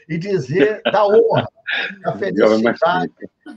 e 0.10 0.18
dizer 0.18 0.82
da 0.92 1.06
honra, 1.06 1.48
da 2.02 2.14
felicidade 2.18 3.12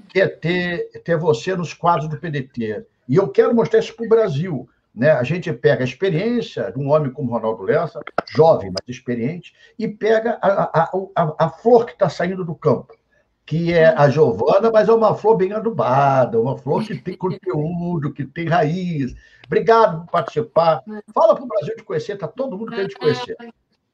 que 0.08 0.20
é 0.20 0.28
ter, 0.28 0.90
ter 1.02 1.16
você 1.16 1.56
nos 1.56 1.72
quadros 1.72 2.08
do 2.08 2.18
PDT. 2.18 2.84
E 3.08 3.16
eu 3.16 3.28
quero 3.28 3.54
mostrar 3.54 3.80
isso 3.80 3.94
para 3.94 4.06
o 4.06 4.08
Brasil. 4.08 4.68
Né? 4.94 5.10
A 5.10 5.24
gente 5.24 5.52
pega 5.52 5.82
a 5.82 5.86
experiência 5.86 6.70
de 6.70 6.78
um 6.78 6.90
homem 6.90 7.10
como 7.10 7.32
Ronaldo 7.32 7.64
Lessa, 7.64 8.00
jovem, 8.30 8.70
mas 8.70 8.88
experiente, 8.88 9.52
e 9.78 9.88
pega 9.88 10.38
a, 10.40 10.82
a, 10.82 10.90
a, 11.16 11.46
a 11.46 11.48
flor 11.48 11.84
que 11.84 11.92
está 11.92 12.08
saindo 12.08 12.44
do 12.44 12.54
campo, 12.54 12.96
que 13.44 13.72
é 13.72 13.86
a 13.86 14.08
Giovana, 14.08 14.70
mas 14.70 14.88
é 14.88 14.92
uma 14.92 15.14
flor 15.16 15.36
bem 15.36 15.52
adubada, 15.52 16.40
uma 16.40 16.56
flor 16.56 16.84
que 16.84 16.96
tem 16.96 17.16
conteúdo, 17.16 18.12
que 18.12 18.24
tem 18.24 18.46
raiz. 18.46 19.14
Obrigado 19.44 20.04
por 20.04 20.12
participar. 20.12 20.82
Fala 21.12 21.34
para 21.34 21.44
o 21.44 21.48
Brasil 21.48 21.76
te 21.76 21.82
conhecer, 21.82 22.12
está 22.12 22.28
todo 22.28 22.56
mundo 22.56 22.70
querendo 22.70 22.88
te 22.88 22.96
conhecer. 22.96 23.36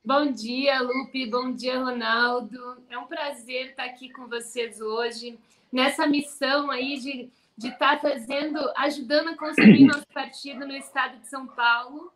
Bom 0.04 0.32
dia, 0.32 0.80
Lupe. 0.82 1.26
Bom 1.30 1.52
dia, 1.52 1.82
Ronaldo. 1.82 2.76
É 2.90 2.98
um 2.98 3.06
prazer 3.06 3.70
estar 3.70 3.84
aqui 3.84 4.10
com 4.10 4.28
vocês 4.28 4.80
hoje, 4.80 5.38
nessa 5.72 6.06
missão 6.06 6.70
aí 6.70 6.98
de 6.98 7.30
de 7.60 7.68
estar 7.68 8.00
fazendo, 8.00 8.58
ajudando 8.74 9.28
a 9.28 9.36
construir 9.36 9.84
nosso 9.84 10.06
partido 10.14 10.66
no 10.66 10.74
estado 10.74 11.18
de 11.18 11.28
São 11.28 11.46
Paulo. 11.46 12.10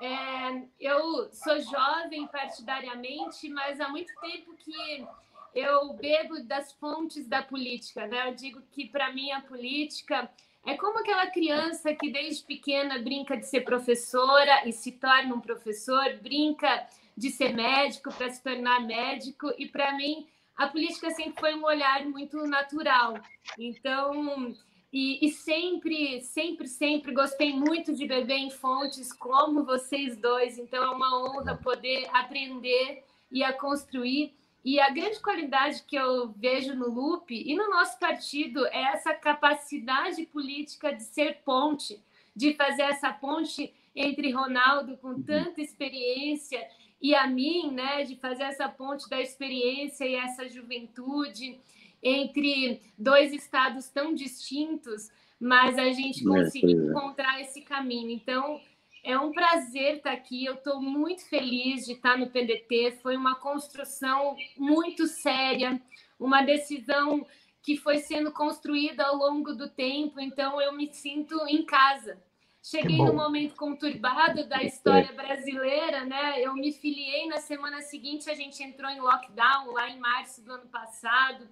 É, 0.00 0.62
eu 0.78 1.28
sou 1.32 1.60
jovem 1.60 2.28
partidariamente, 2.28 3.48
mas 3.48 3.80
há 3.80 3.88
muito 3.88 4.12
tempo 4.20 4.54
que 4.54 5.04
eu 5.52 5.94
bebo 5.94 6.44
das 6.44 6.72
fontes 6.74 7.26
da 7.26 7.42
política. 7.42 8.06
Né? 8.06 8.28
Eu 8.28 8.36
digo 8.36 8.62
que, 8.70 8.86
para 8.86 9.12
mim, 9.12 9.32
a 9.32 9.40
política 9.40 10.30
é 10.64 10.76
como 10.76 11.00
aquela 11.00 11.26
criança 11.26 11.92
que, 11.92 12.12
desde 12.12 12.44
pequena, 12.44 13.00
brinca 13.00 13.36
de 13.36 13.46
ser 13.46 13.62
professora 13.62 14.64
e 14.64 14.72
se 14.72 14.92
torna 14.92 15.34
um 15.34 15.40
professor, 15.40 16.04
brinca 16.22 16.86
de 17.16 17.30
ser 17.30 17.52
médico 17.52 18.14
para 18.14 18.30
se 18.30 18.40
tornar 18.40 18.78
médico, 18.80 19.52
e, 19.58 19.66
para 19.66 19.92
mim, 19.96 20.28
a 20.56 20.68
política 20.68 21.10
sempre 21.10 21.40
foi 21.40 21.52
um 21.56 21.64
olhar 21.64 22.04
muito 22.04 22.36
natural. 22.46 23.14
Então, 23.58 24.54
e, 24.94 25.26
e, 25.26 25.28
sempre, 25.28 26.20
sempre, 26.20 26.68
sempre 26.68 27.12
gostei 27.12 27.52
muito 27.52 27.92
de 27.92 28.06
beber 28.06 28.36
em 28.36 28.48
fontes 28.48 29.12
como 29.12 29.64
vocês 29.64 30.16
dois. 30.16 30.56
Então 30.56 30.84
é 30.84 30.88
uma 30.88 31.18
honra 31.18 31.56
poder 31.56 32.08
aprender 32.12 33.02
e 33.28 33.42
a 33.42 33.52
construir. 33.52 34.32
E 34.64 34.78
a 34.78 34.90
grande 34.90 35.18
qualidade 35.18 35.82
que 35.82 35.96
eu 35.96 36.28
vejo 36.36 36.76
no 36.76 36.88
Lupe 36.88 37.34
e 37.34 37.56
no 37.56 37.68
nosso 37.70 37.98
partido 37.98 38.64
é 38.68 38.82
essa 38.92 39.12
capacidade 39.12 40.24
política 40.26 40.94
de 40.94 41.02
ser 41.02 41.38
ponte, 41.44 42.00
de 42.34 42.54
fazer 42.54 42.82
essa 42.82 43.12
ponte 43.12 43.74
entre 43.96 44.30
Ronaldo 44.30 44.96
com 44.98 45.20
tanta 45.20 45.60
experiência 45.60 46.64
e 47.02 47.16
a 47.16 47.26
mim, 47.26 47.72
né, 47.72 48.04
de 48.04 48.14
fazer 48.14 48.44
essa 48.44 48.68
ponte 48.68 49.10
da 49.10 49.20
experiência 49.20 50.04
e 50.04 50.14
essa 50.14 50.48
juventude 50.48 51.58
entre 52.04 52.82
dois 52.98 53.32
estados 53.32 53.88
tão 53.88 54.14
distintos, 54.14 55.10
mas 55.40 55.78
a 55.78 55.90
gente 55.90 56.20
é, 56.20 56.24
conseguiu 56.24 56.88
é. 56.88 56.90
encontrar 56.90 57.40
esse 57.40 57.62
caminho. 57.62 58.10
Então, 58.10 58.60
é 59.02 59.18
um 59.18 59.32
prazer 59.32 59.96
estar 59.96 60.12
aqui. 60.12 60.44
Eu 60.44 60.54
estou 60.54 60.80
muito 60.80 61.26
feliz 61.28 61.86
de 61.86 61.92
estar 61.92 62.18
no 62.18 62.28
PDT. 62.30 62.98
Foi 63.02 63.16
uma 63.16 63.34
construção 63.36 64.36
muito 64.56 65.06
séria, 65.06 65.80
uma 66.20 66.42
decisão 66.42 67.26
que 67.62 67.76
foi 67.76 67.98
sendo 67.98 68.30
construída 68.30 69.06
ao 69.06 69.16
longo 69.16 69.54
do 69.54 69.68
tempo. 69.68 70.20
Então, 70.20 70.60
eu 70.60 70.72
me 70.74 70.92
sinto 70.92 71.34
em 71.48 71.64
casa. 71.64 72.22
Cheguei 72.62 72.96
no 72.96 73.12
momento 73.12 73.56
conturbado 73.56 74.46
da 74.48 74.62
história 74.62 75.12
brasileira, 75.12 76.04
né? 76.06 76.40
Eu 76.40 76.54
me 76.54 76.72
filiei 76.72 77.26
na 77.26 77.36
semana 77.36 77.82
seguinte, 77.82 78.30
a 78.30 78.34
gente 78.34 78.62
entrou 78.62 78.90
em 78.90 79.00
lockdown 79.00 79.70
lá 79.72 79.90
em 79.90 79.98
março 79.98 80.42
do 80.42 80.52
ano 80.52 80.66
passado 80.68 81.46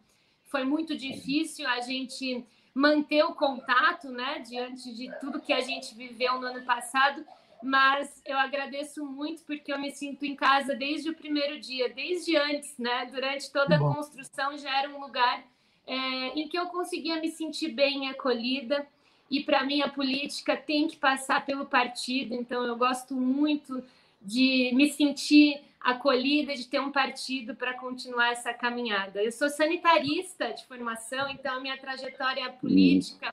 foi 0.53 0.65
muito 0.65 0.95
difícil 0.95 1.67
a 1.67 1.81
gente 1.81 2.45
manter 2.75 3.25
o 3.25 3.35
contato, 3.35 4.11
né, 4.11 4.39
diante 4.47 4.95
de 4.95 5.11
tudo 5.19 5.41
que 5.41 5.53
a 5.53 5.61
gente 5.61 5.95
viveu 5.95 6.39
no 6.39 6.47
ano 6.47 6.63
passado, 6.65 7.25
mas 7.63 8.23
eu 8.27 8.37
agradeço 8.37 9.05
muito 9.05 9.43
porque 9.45 9.73
eu 9.73 9.79
me 9.79 9.91
sinto 9.91 10.25
em 10.27 10.37
casa 10.37 10.75
desde 10.75 11.09
o 11.09 11.15
primeiro 11.15 11.59
dia, 11.59 11.89
desde 11.89 12.37
antes, 12.37 12.77
né, 12.79 13.07
durante 13.07 13.51
toda 13.51 13.77
a 13.77 13.79
construção 13.79 14.59
já 14.59 14.79
era 14.79 14.91
um 14.91 15.01
lugar 15.01 15.43
é, 15.87 15.97
em 16.39 16.47
que 16.49 16.59
eu 16.59 16.67
conseguia 16.67 17.19
me 17.21 17.31
sentir 17.31 17.69
bem 17.69 18.11
acolhida 18.11 18.87
e 19.31 19.43
para 19.43 19.65
mim 19.65 19.81
a 19.81 19.89
política 19.89 20.55
tem 20.55 20.87
que 20.87 20.97
passar 20.97 21.47
pelo 21.47 21.65
partido, 21.65 22.35
então 22.35 22.63
eu 22.65 22.77
gosto 22.77 23.15
muito 23.15 23.83
de 24.21 24.71
me 24.75 24.91
sentir 24.91 25.63
acolhida 25.83 26.55
de 26.55 26.67
ter 26.67 26.81
um 26.81 26.93
partido 26.93 27.55
para 27.55 27.75
continuar 27.75 28.33
essa 28.33 28.55
caminhada. 28.55 29.23
Eu 29.23 29.33
sou 29.33 29.49
sanitarista 29.49 30.53
de 30.53 30.65
formação, 30.67 31.29
então 31.29 31.57
a 31.57 31.61
minha 31.61 31.77
trajetória 31.77 32.51
política 32.53 33.33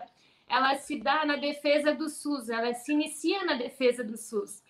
ela 0.50 0.75
se 0.77 0.98
dá 0.98 1.24
na 1.25 1.36
defesa 1.36 1.94
do 1.94 2.10
SUS, 2.10 2.50
ela 2.50 2.74
se 2.74 2.91
inicia 2.91 3.46
na 3.46 3.53
defesa 3.53 4.03
do 4.03 4.18
SUS. 4.18 4.63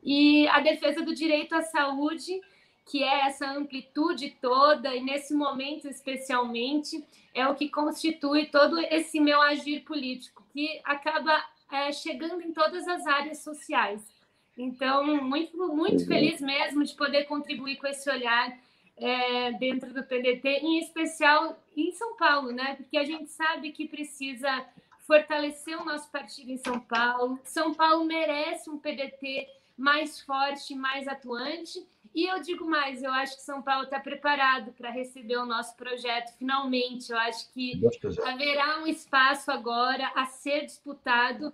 E 0.00 0.46
a 0.48 0.60
defesa 0.60 1.02
do 1.02 1.12
direito 1.12 1.56
à 1.56 1.62
saúde, 1.62 2.40
que 2.86 3.02
é 3.02 3.26
essa 3.26 3.50
amplitude 3.50 4.36
toda, 4.40 4.94
e 4.94 5.02
nesse 5.02 5.34
momento 5.34 5.88
especialmente, 5.88 7.04
é 7.34 7.48
o 7.48 7.54
que 7.56 7.68
constitui 7.68 8.46
todo 8.46 8.78
esse 8.78 9.18
meu 9.18 9.42
agir 9.42 9.80
político, 9.80 10.46
que 10.52 10.80
acaba 10.84 11.44
é, 11.72 11.90
chegando 11.90 12.40
em 12.42 12.52
todas 12.52 12.86
as 12.86 13.04
áreas 13.04 13.38
sociais. 13.38 14.06
Então, 14.56 15.04
muito, 15.22 15.56
muito 15.74 16.00
uhum. 16.00 16.06
feliz 16.06 16.40
mesmo 16.40 16.84
de 16.84 16.94
poder 16.94 17.24
contribuir 17.24 17.76
com 17.76 17.86
esse 17.86 18.08
olhar 18.08 18.56
é, 18.96 19.52
dentro 19.52 19.92
do 19.92 20.04
PDT, 20.04 20.48
em 20.62 20.78
especial 20.78 21.58
em 21.76 21.92
São 21.92 22.16
Paulo, 22.16 22.52
né? 22.52 22.76
Porque 22.76 22.96
a 22.96 23.04
gente 23.04 23.30
sabe 23.30 23.72
que 23.72 23.88
precisa 23.88 24.64
fortalecer 25.06 25.80
o 25.80 25.84
nosso 25.84 26.10
partido 26.10 26.50
em 26.50 26.56
São 26.56 26.78
Paulo. 26.80 27.38
São 27.44 27.74
Paulo 27.74 28.04
merece 28.04 28.70
um 28.70 28.78
PDT 28.78 29.48
mais 29.76 30.20
forte, 30.20 30.74
mais 30.74 31.08
atuante. 31.08 31.84
E 32.14 32.26
eu 32.26 32.40
digo 32.40 32.64
mais, 32.64 33.02
eu 33.02 33.10
acho 33.10 33.36
que 33.36 33.42
São 33.42 33.60
Paulo 33.60 33.84
está 33.84 33.98
preparado 33.98 34.72
para 34.72 34.88
receber 34.88 35.36
o 35.36 35.44
nosso 35.44 35.76
projeto 35.76 36.32
finalmente. 36.38 37.10
Eu 37.10 37.18
acho 37.18 37.52
que 37.52 37.82
haverá 38.24 38.78
um 38.78 38.86
espaço 38.86 39.50
agora 39.50 40.12
a 40.14 40.24
ser 40.26 40.64
disputado 40.64 41.52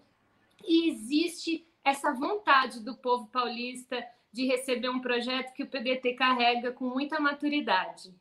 e 0.62 0.90
existe 0.90 1.66
essa 1.84 2.12
vontade 2.12 2.80
do 2.80 2.94
povo 2.96 3.26
paulista 3.28 3.96
de 4.32 4.46
receber 4.46 4.88
um 4.88 5.00
projeto 5.00 5.52
que 5.54 5.62
o 5.62 5.66
PDT 5.66 6.14
carrega 6.14 6.72
com 6.72 6.86
muita 6.86 7.18
maturidade. 7.18 8.14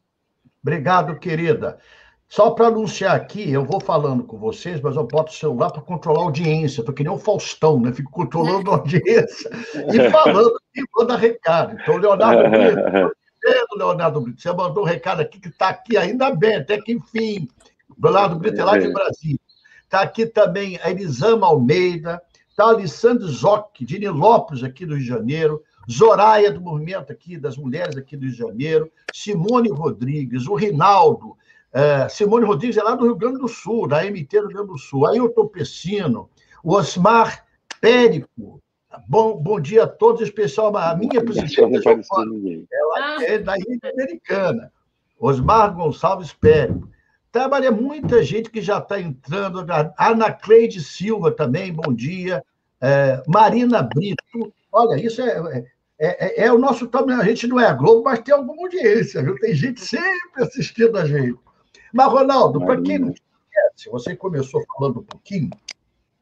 Obrigado, 0.62 1.20
querida. 1.20 1.80
Só 2.28 2.52
para 2.52 2.68
anunciar 2.68 3.16
aqui, 3.16 3.52
eu 3.52 3.66
vou 3.66 3.82
falando 3.82 4.24
com 4.24 4.38
vocês, 4.38 4.80
mas 4.82 4.96
eu 4.96 5.04
boto 5.04 5.32
o 5.32 5.36
celular 5.36 5.72
para 5.72 5.82
controlar 5.82 6.22
a 6.22 6.26
audiência. 6.26 6.82
Estou 6.82 6.94
que 6.94 7.04
nem 7.04 7.12
o 7.12 7.18
Faustão, 7.18 7.80
né? 7.80 7.92
Fico 7.92 8.12
controlando 8.12 8.70
a 8.70 8.76
audiência 8.76 9.50
e 9.92 10.10
falando 10.12 10.54
e 10.76 10.84
manda 10.96 11.18
recado. 11.18 11.76
Então, 11.82 11.98
Leonardo 11.98 12.44
Brito, 12.52 13.78
Leonardo 13.78 14.22
Brito, 14.22 14.42
você 14.42 14.54
mandou 14.54 14.84
um 14.84 14.86
recado 14.86 15.22
aqui 15.22 15.40
que 15.40 15.48
está 15.48 15.70
aqui, 15.70 15.98
ainda 15.98 16.30
bem, 16.36 16.58
até 16.58 16.80
que 16.80 16.94
enfim. 16.94 17.48
Leonardo 18.02 18.36
Brito 18.36 18.62
é 18.62 18.64
lá 18.64 18.78
de 18.78 18.94
Brasília. 18.94 19.40
Está 19.84 20.02
aqui 20.02 20.28
também 20.28 20.80
a 20.84 20.92
Elisama 20.92 21.48
Almeida, 21.48 22.22
Está 22.60 22.72
Alessandro 22.72 23.26
Zoc, 23.26 23.86
de 23.86 23.98
Nilópolis, 23.98 24.66
aqui 24.66 24.86
do 24.86 24.94
Rio 24.96 25.02
de 25.02 25.08
Janeiro. 25.08 25.64
Zoraia, 25.90 26.52
do 26.52 26.60
movimento 26.60 27.10
aqui, 27.10 27.38
das 27.38 27.56
mulheres 27.56 27.96
aqui 27.96 28.18
do 28.18 28.24
Rio 28.24 28.34
de 28.34 28.38
Janeiro. 28.38 28.92
Simone 29.14 29.70
Rodrigues, 29.70 30.46
o 30.46 30.56
Rinaldo. 30.56 31.38
É, 31.72 32.10
Simone 32.10 32.46
Rodrigues 32.46 32.76
é 32.76 32.84
lá 32.84 32.96
do 32.96 33.06
Rio 33.06 33.16
Grande 33.16 33.40
do 33.40 33.48
Sul, 33.48 33.88
da 33.88 34.04
MT 34.04 34.42
do 34.42 34.48
Rio 34.48 34.58
Grande 34.58 34.72
do 34.74 34.78
Sul. 34.78 35.08
Ailton 35.08 35.48
Pessino, 35.48 36.30
o 36.62 36.74
Osmar 36.74 37.46
Périco. 37.80 38.62
Bom, 39.08 39.38
bom 39.38 39.58
dia 39.58 39.84
a 39.84 39.88
todos, 39.88 40.20
especial 40.20 40.76
a 40.76 40.94
minha 40.98 41.24
presidente. 41.24 41.62
Ela 42.70 43.24
é 43.24 43.38
da 43.38 43.58
Ilha 43.58 43.94
Americana. 43.94 44.70
Osmar 45.18 45.74
Gonçalves 45.74 46.34
Périco. 46.34 46.90
Trabalha 47.32 47.72
muita 47.72 48.24
gente 48.24 48.50
que 48.50 48.62
já 48.62 48.80
está 48.80 49.00
entrando. 49.00 49.66
Ana 49.98 50.32
Cleide 50.32 50.84
Silva 50.84 51.32
também, 51.32 51.72
bom 51.72 51.94
dia. 51.94 52.44
É, 52.82 53.22
Marina 53.28 53.84
Brito. 53.84 54.54
Olha, 54.72 55.00
isso 55.00 55.22
é, 55.22 55.66
é, 56.00 56.42
é, 56.42 56.46
é 56.46 56.54
o 56.54 56.58
nosso 56.58 56.88
tamanho. 56.88 57.22
A 57.22 57.26
gente 57.26 57.46
não 57.46 57.60
é 57.60 57.68
a 57.68 57.74
Globo, 57.74 58.04
mas 58.04 58.20
tem 58.20 58.34
alguma 58.34 58.64
audiência, 58.64 59.22
viu? 59.22 59.38
Tem 59.40 59.54
gente 59.54 59.80
sempre 59.82 60.44
assistindo 60.44 60.98
a 60.98 61.06
gente. 61.06 61.38
Mas, 61.94 62.12
Ronaldo, 62.12 62.60
para 62.62 62.82
quem 62.82 62.98
não 62.98 63.08
conhece, 63.08 63.90
você 63.92 64.16
começou 64.16 64.64
falando 64.76 65.00
um 65.02 65.04
pouquinho, 65.04 65.50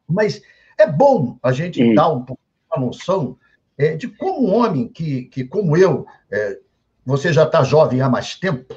mas 0.06 0.42
é 0.78 0.86
bom 0.86 1.38
a 1.42 1.52
gente 1.52 1.82
Sim. 1.82 1.94
dar 1.94 2.08
um 2.08 2.24
pouco 2.24 2.40
uma 2.70 2.86
noção 2.86 3.36
é, 3.76 3.96
de 3.96 4.08
como 4.08 4.48
um 4.48 4.54
homem 4.54 4.88
que, 4.88 5.24
que 5.24 5.44
como 5.44 5.76
eu, 5.76 6.06
é, 6.30 6.58
você 7.04 7.32
já 7.32 7.44
está 7.44 7.62
jovem 7.62 8.00
há 8.00 8.08
mais 8.08 8.34
tempo, 8.34 8.74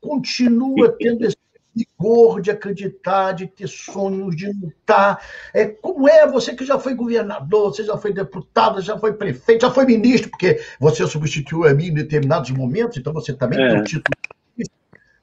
continua 0.00 0.94
tendo 0.98 1.24
esse 1.24 1.36
vigor 1.74 2.40
de 2.40 2.50
acreditar, 2.50 3.32
de 3.32 3.46
ter 3.46 3.66
sonhos, 3.66 4.36
de 4.36 4.46
lutar. 4.46 5.20
É, 5.52 5.66
como 5.66 6.08
é 6.08 6.26
você 6.26 6.54
que 6.54 6.64
já 6.64 6.78
foi 6.78 6.94
governador, 6.94 7.74
você 7.74 7.84
já 7.84 7.96
foi 7.96 8.12
deputado, 8.12 8.80
já 8.80 8.98
foi 8.98 9.12
prefeito, 9.12 9.62
já 9.62 9.70
foi 9.70 9.84
ministro, 9.84 10.30
porque 10.30 10.60
você 10.78 11.06
substituiu 11.06 11.64
a 11.64 11.74
mim 11.74 11.86
em 11.86 11.94
determinados 11.94 12.50
momentos, 12.50 12.96
então 12.96 13.12
você 13.12 13.32
também 13.32 13.62
é. 13.62 13.68
tem 13.70 13.80
o 13.80 13.84
título. 13.84 14.16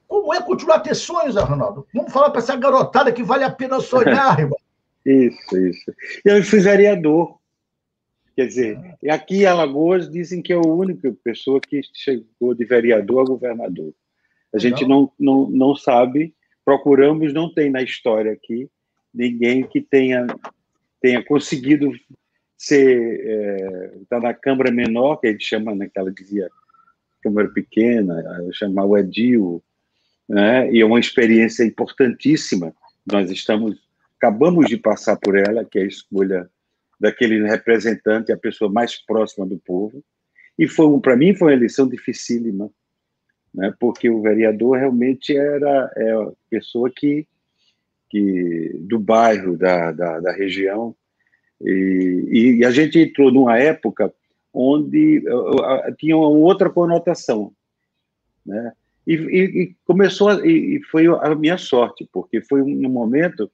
Como 0.06 0.34
é 0.34 0.42
continuar 0.42 0.76
a 0.76 0.80
ter 0.80 0.94
sonhos, 0.94 1.38
Arnaldo? 1.38 1.86
Vamos 1.94 2.12
falar 2.12 2.30
para 2.30 2.40
essa 2.40 2.54
garotada 2.54 3.10
que 3.10 3.22
vale 3.22 3.44
a 3.44 3.50
pena 3.50 3.80
sonhar, 3.80 4.36
irmão. 4.38 4.58
Isso, 5.06 5.58
isso. 5.58 5.92
Eu 6.24 6.42
fui 6.44 6.60
vereador. 6.60 7.38
Quer 8.36 8.46
dizer, 8.46 8.78
aqui 9.10 9.42
em 9.42 9.46
Alagoas 9.46 10.10
dizem 10.10 10.40
que 10.40 10.52
é 10.52 10.56
a 10.56 10.60
única 10.60 11.14
pessoa 11.22 11.60
que 11.60 11.80
chegou 11.92 12.54
de 12.54 12.64
vereador 12.64 13.22
a 13.22 13.24
governador. 13.24 13.92
A 14.54 14.58
gente 14.58 14.86
não, 14.86 15.10
não, 15.18 15.48
não 15.48 15.74
sabe 15.74 16.34
procuramos, 16.64 17.32
não 17.32 17.52
tem 17.52 17.70
na 17.70 17.82
história 17.82 18.32
aqui 18.32 18.68
ninguém 19.12 19.64
que 19.64 19.80
tenha, 19.80 20.26
tenha 21.00 21.22
conseguido 21.24 21.92
ser 22.56 23.20
é, 23.26 23.92
tá 24.08 24.20
na 24.20 24.32
Câmara 24.32 24.70
Menor, 24.70 25.16
que 25.16 25.26
a 25.26 25.32
gente 25.32 25.44
chama 25.44 25.74
né, 25.74 25.90
dizia 26.14 26.48
Câmara 27.22 27.48
Pequena, 27.48 28.22
chamar 28.52 28.84
o 28.84 28.96
Edil, 28.96 29.62
né? 30.28 30.72
e 30.72 30.80
é 30.80 30.84
uma 30.84 31.00
experiência 31.00 31.64
importantíssima. 31.64 32.74
Nós 33.06 33.30
estamos, 33.30 33.78
acabamos 34.16 34.66
de 34.66 34.76
passar 34.76 35.16
por 35.16 35.36
ela, 35.36 35.64
que 35.64 35.78
é 35.78 35.82
a 35.82 35.86
escolha 35.86 36.48
daquele 36.98 37.44
representante, 37.46 38.32
a 38.32 38.36
pessoa 38.36 38.70
mais 38.70 38.96
próxima 39.04 39.44
do 39.44 39.58
povo, 39.58 40.02
e 40.58 40.68
foi 40.68 41.00
para 41.00 41.16
mim 41.16 41.34
foi 41.34 41.48
uma 41.48 41.56
eleição 41.56 41.88
dificílima, 41.88 42.70
né, 43.54 43.72
porque 43.78 44.08
o 44.08 44.22
vereador 44.22 44.78
realmente 44.78 45.36
era 45.36 45.90
é 45.96 46.12
a 46.12 46.32
pessoa 46.48 46.90
que, 46.90 47.26
que 48.08 48.76
do 48.80 48.98
bairro, 48.98 49.56
da, 49.56 49.92
da, 49.92 50.20
da 50.20 50.32
região, 50.32 50.94
e, 51.60 52.58
e, 52.58 52.64
a 52.64 52.70
gente 52.70 52.98
entrou 52.98 53.30
numa 53.30 53.56
época 53.56 54.12
onde 54.52 55.22
tinha 55.96 56.16
uma 56.16 56.28
outra 56.28 56.68
conotação, 56.68 57.52
né? 58.44 58.72
E, 59.06 59.14
e, 59.14 59.62
e 59.62 59.76
começou, 59.84 60.28
a, 60.28 60.46
e 60.46 60.80
foi 60.90 61.06
a 61.06 61.34
minha 61.34 61.56
sorte, 61.56 62.08
porque 62.12 62.40
foi 62.40 62.62
um 62.62 62.88
momento 62.88 63.50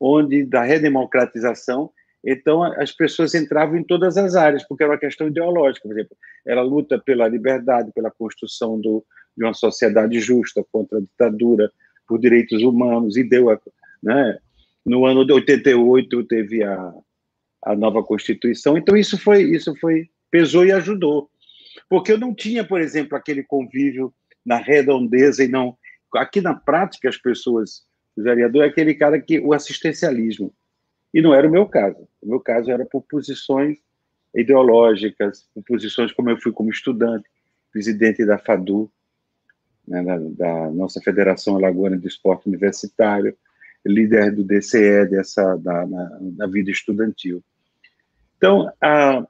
onde 0.00 0.44
da 0.44 0.62
redemocratização, 0.62 1.90
então 2.24 2.62
as 2.62 2.92
pessoas 2.92 3.34
entravam 3.34 3.76
em 3.76 3.84
todas 3.84 4.16
as 4.16 4.34
áreas, 4.34 4.66
porque 4.66 4.82
era 4.82 4.92
uma 4.92 4.98
questão 4.98 5.28
ideológica, 5.28 5.88
por 5.88 5.96
exemplo, 5.96 6.16
era 6.46 6.62
luta 6.62 6.98
pela 6.98 7.28
liberdade, 7.28 7.92
pela 7.92 8.10
construção 8.10 8.80
do, 8.80 9.04
de 9.36 9.44
uma 9.44 9.54
sociedade 9.54 10.20
justa 10.20 10.64
contra 10.72 10.98
a 10.98 11.00
ditadura, 11.00 11.70
por 12.06 12.18
direitos 12.18 12.62
humanos, 12.62 13.16
e 13.16 13.22
deu, 13.22 13.50
a, 13.50 13.60
né? 14.02 14.38
No 14.84 15.04
ano 15.04 15.24
de 15.24 15.32
88 15.32 16.24
teve 16.24 16.64
a, 16.64 16.92
a 17.64 17.76
nova 17.76 18.02
Constituição, 18.02 18.76
então 18.76 18.96
isso 18.96 19.18
foi, 19.18 19.42
isso 19.42 19.74
foi, 19.76 20.08
pesou 20.30 20.64
e 20.64 20.72
ajudou. 20.72 21.30
Porque 21.88 22.12
eu 22.12 22.18
não 22.18 22.34
tinha, 22.34 22.64
por 22.64 22.80
exemplo, 22.80 23.16
aquele 23.16 23.42
convívio 23.42 24.12
na 24.44 24.56
redondeza 24.56 25.44
e 25.44 25.48
não. 25.48 25.76
Aqui 26.14 26.40
na 26.40 26.54
prática, 26.54 27.08
as 27.08 27.16
pessoas, 27.16 27.82
o 28.16 28.22
vereador 28.22 28.64
é 28.64 28.68
aquele 28.68 28.94
cara 28.94 29.20
que. 29.20 29.38
o 29.38 29.52
assistencialismo. 29.52 30.52
E 31.12 31.22
não 31.22 31.34
era 31.34 31.46
o 31.46 31.50
meu 31.50 31.66
caso. 31.66 32.06
O 32.22 32.28
meu 32.28 32.40
caso 32.40 32.70
era 32.70 32.84
por 32.84 33.02
posições 33.02 33.78
ideológicas, 34.34 35.48
por 35.54 35.62
posições 35.64 36.12
como 36.12 36.30
eu 36.30 36.40
fui 36.40 36.52
como 36.52 36.70
estudante, 36.70 37.28
presidente 37.72 38.24
da 38.24 38.38
FADU, 38.38 38.90
né, 39.86 40.02
da, 40.02 40.18
da, 40.18 40.70
nossa 40.70 41.00
Federação 41.00 41.56
Alagoana 41.56 41.96
de 41.96 42.06
Esporte 42.06 42.46
Universitário, 42.46 43.36
líder 43.86 44.32
do 44.32 44.44
DCE 44.44 45.06
dessa 45.06 45.56
da, 45.56 45.86
na, 45.86 46.18
da 46.20 46.46
vida 46.46 46.70
estudantil. 46.70 47.42
Então, 48.36 48.70
a, 48.80 49.26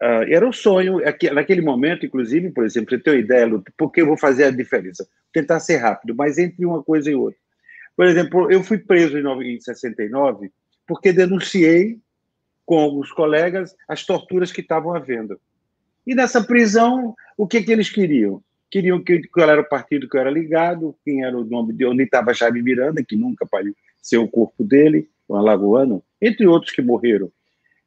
era 0.00 0.48
um 0.48 0.52
sonho, 0.52 1.00
naquele 1.32 1.60
momento, 1.60 2.06
inclusive, 2.06 2.50
por 2.50 2.64
exemplo, 2.64 2.90
você 2.90 2.98
tem 2.98 3.12
uma 3.12 3.20
ideia, 3.20 3.46
porque 3.76 4.00
eu 4.00 4.06
vou 4.06 4.16
fazer 4.16 4.44
a 4.44 4.50
diferença? 4.50 5.06
Tentar 5.32 5.60
ser 5.60 5.76
rápido, 5.76 6.14
mas 6.14 6.38
entre 6.38 6.64
uma 6.64 6.82
coisa 6.82 7.10
e 7.10 7.14
outra. 7.14 7.38
Por 7.96 8.06
exemplo, 8.06 8.50
eu 8.50 8.62
fui 8.62 8.78
preso 8.78 9.18
em 9.18 9.60
69 9.60 10.50
porque 10.90 11.12
denunciei 11.12 12.00
com 12.66 12.80
alguns 12.80 13.12
colegas 13.12 13.76
as 13.86 14.04
torturas 14.04 14.50
que 14.50 14.60
estavam 14.60 14.92
havendo. 14.92 15.40
E 16.04 16.16
nessa 16.16 16.42
prisão, 16.42 17.14
o 17.38 17.46
que, 17.46 17.62
que 17.62 17.70
eles 17.70 17.88
queriam? 17.88 18.42
Queriam 18.68 19.00
que 19.00 19.22
qual 19.28 19.48
era 19.48 19.60
o 19.60 19.68
partido 19.68 20.08
que 20.08 20.16
eu 20.16 20.20
era 20.20 20.32
ligado, 20.32 20.96
quem 21.04 21.22
era 21.24 21.38
o 21.38 21.44
nome 21.44 21.72
de 21.72 21.86
onde 21.86 22.02
estava 22.02 22.34
Jaime 22.34 22.60
Miranda, 22.60 23.04
que 23.04 23.14
nunca 23.14 23.44
apareceu 23.44 24.24
o 24.24 24.28
corpo 24.28 24.64
dele, 24.64 25.08
um 25.28 25.36
alagoano, 25.36 26.02
entre 26.20 26.44
outros 26.48 26.72
que 26.72 26.82
morreram. 26.82 27.30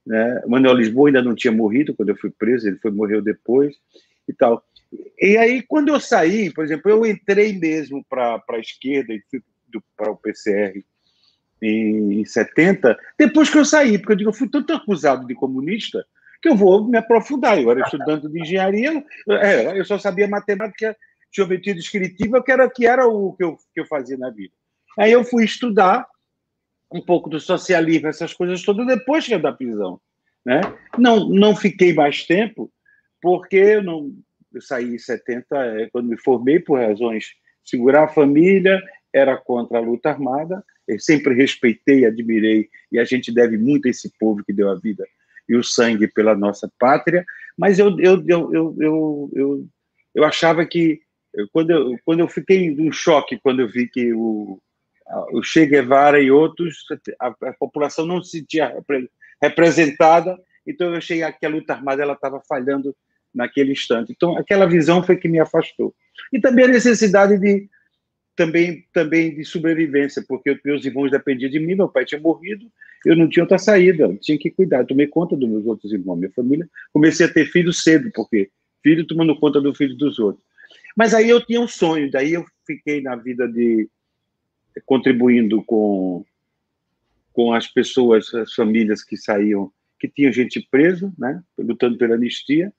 Né? 0.08 0.42
Manuel 0.48 0.76
Lisboa 0.76 1.10
ainda 1.10 1.22
não 1.22 1.36
tinha 1.36 1.52
morrido 1.52 1.94
quando 1.94 2.08
eu 2.08 2.16
fui 2.16 2.30
preso, 2.32 2.70
ele 2.70 2.78
foi 2.78 2.92
morreu 2.92 3.22
depois 3.22 3.76
e 4.30 4.32
tal. 4.32 4.64
E 5.20 5.36
aí, 5.36 5.62
quando 5.62 5.90
eu 5.90 6.00
saí, 6.00 6.54
por 6.54 6.64
exemplo, 6.64 6.90
eu 6.90 7.06
entrei 7.06 7.52
mesmo 7.52 8.02
para 8.10 8.42
a 8.50 8.60
esquerda 8.60 9.14
e 9.14 9.22
fui 9.30 9.44
para 9.98 10.10
o 10.10 10.16
PCR 10.16 10.82
em, 11.64 12.22
em 12.22 12.26
70, 12.26 12.98
depois 13.18 13.50
que 13.50 13.58
eu 13.58 13.66
saí, 13.66 13.98
porque 13.98 14.14
eu 14.14 14.18
digo, 14.18 14.30
eu 14.30 14.34
fui 14.34 14.50
tanto 14.50 14.74
acusado 14.74 15.26
de 15.26 15.34
comunista 15.34 16.06
que 16.42 16.50
eu 16.50 16.56
vou 16.56 16.86
me 16.86 16.98
aprofundar. 16.98 17.60
Eu 17.60 17.72
era 17.72 17.82
estudante 17.82 18.28
de 18.28 18.42
engenharia, 18.42 19.04
é, 19.30 19.80
eu 19.80 19.86
só 19.86 19.98
sabia 19.98 20.28
matemática, 20.28 20.96
geometria 21.32 21.74
descritiva, 21.74 22.44
que 22.44 22.52
era, 22.52 22.70
que 22.70 22.86
era 22.86 23.08
o 23.08 23.34
que 23.34 23.44
eu, 23.44 23.58
que 23.74 23.80
eu 23.80 23.86
fazia 23.86 24.18
na 24.18 24.30
vida. 24.30 24.54
Aí 25.00 25.12
eu 25.12 25.24
fui 25.24 25.46
estudar 25.46 26.06
um 26.92 27.02
pouco 27.02 27.30
do 27.30 27.40
socialismo, 27.40 28.08
essas 28.08 28.34
coisas 28.34 28.62
todas, 28.62 28.86
depois 28.86 29.26
que 29.26 29.34
é 29.34 29.40
da 29.40 29.52
prisão. 29.52 30.00
Né? 30.46 30.62
Não, 30.98 31.28
não 31.30 31.56
fiquei 31.56 31.94
mais 31.94 32.26
tempo, 32.26 32.72
porque 33.22 33.56
eu, 33.56 33.84
não, 33.84 34.12
eu 34.54 34.62
saí 34.62 34.94
em 34.94 35.00
70, 35.00 35.56
é, 35.56 35.90
quando 35.92 36.10
me 36.10 36.18
formei, 36.18 36.60
por 36.60 36.80
razões 36.80 37.24
de 37.64 37.70
segurar 37.70 38.04
a 38.04 38.10
família, 38.10 38.80
era 39.14 39.38
contra 39.38 39.78
a 39.78 39.82
luta 39.82 40.10
armada, 40.10 40.64
eu 40.88 41.00
sempre 41.00 41.34
respeitei, 41.34 42.06
admirei, 42.06 42.70
e 42.92 43.00
a 43.00 43.06
gente 43.06 43.32
deve 43.32 43.58
muito 43.58 43.88
a 43.88 43.92
esse 43.92 44.12
povo 44.20 44.44
que 44.44 44.54
deu 44.54 44.70
a 44.70 44.76
vida 44.76 45.06
e 45.48 45.56
o 45.56 45.64
sangue 45.64 46.08
pela 46.08 46.36
nossa 46.36 46.72
pátria, 46.80 47.26
mas 47.58 47.80
eu, 47.80 47.90
eu, 48.00 48.24
eu, 48.28 48.54
eu, 48.54 48.76
eu, 48.80 49.32
eu, 49.34 49.68
eu 50.16 50.24
achava 50.24 50.66
que, 50.66 51.02
quando 51.52 51.72
eu, 51.72 51.98
quando 52.06 52.20
eu 52.22 52.28
fiquei 52.28 52.66
em 52.68 52.92
choque, 52.92 53.40
quando 53.42 53.62
eu 53.62 53.68
vi 53.68 53.88
que 53.88 54.14
o, 54.14 54.60
o 55.32 55.44
Che 55.44 55.66
Guevara 55.66 56.20
e 56.22 56.32
outros, 56.32 56.86
a, 57.20 57.28
a 57.28 57.54
população 57.54 58.06
não 58.06 58.24
se 58.24 58.40
sentia 58.40 58.68
repre, 58.70 59.10
representada, 59.42 60.38
então 60.66 60.92
eu 60.92 60.98
achei 60.98 61.22
que 61.34 61.46
a 61.46 61.50
luta 61.50 61.74
armada 61.74 62.10
estava 62.12 62.42
falhando 62.48 62.96
naquele 63.34 63.72
instante. 63.72 64.12
Então, 64.12 64.38
aquela 64.38 64.66
visão 64.66 65.04
foi 65.04 65.18
que 65.18 65.28
me 65.28 65.40
afastou. 65.40 65.94
E 66.32 66.40
também 66.40 66.66
a 66.66 66.70
necessidade 66.70 67.38
de 67.38 67.68
também 68.36 68.86
também 68.92 69.36
de 69.36 69.46
sobrevivência, 69.46 70.24
porque 70.28 70.60
meus 70.66 70.86
irmãos 70.86 71.12
dependiam 71.12 71.50
de 71.50 71.60
mim, 71.60 71.76
meu 71.76 71.90
pai 71.90 72.06
tinha 72.06 72.20
morrido, 72.20 72.72
eu 73.06 73.16
não 73.16 73.30
tinha 73.30 73.44
outra 73.44 73.58
saída, 73.58 74.16
tinha 74.22 74.38
que 74.38 74.50
cuidar, 74.50 74.80
eu 74.80 74.88
tomei 74.88 75.08
conta 75.08 75.36
dos 75.36 75.50
meus 75.50 75.66
outros 75.66 75.92
irmãos, 75.92 76.18
minha 76.18 76.32
família, 76.32 76.68
comecei 76.92 77.26
a 77.26 77.32
ter 77.32 77.46
filhos 77.46 77.84
cedo, 77.84 78.12
porque 78.14 78.50
filho 78.82 79.06
tomando 79.06 79.40
conta 79.40 79.62
do 79.62 79.74
filho 79.74 79.96
dos 79.96 80.20
outros. 80.20 80.44
Mas 80.96 81.14
aí 81.14 81.30
eu 81.30 81.46
tinha 81.46 81.62
um 81.62 81.68
sonho, 81.68 82.10
daí 82.10 82.34
eu 82.34 82.46
fiquei 82.66 83.02
na 83.02 83.16
vida 83.16 83.48
de 83.48 83.90
contribuindo 84.86 85.64
com, 85.64 86.26
com 87.32 87.54
as 87.54 87.68
pessoas, 87.68 88.34
as 88.34 88.54
famílias 88.54 89.04
que 89.04 89.16
saíam, 89.16 89.72
que 90.00 90.08
tinham 90.08 90.32
gente 90.32 90.66
preso, 90.72 91.14
né, 91.18 91.42
lutando 91.58 91.98
pela 91.98 92.16
anistia. 92.16 92.74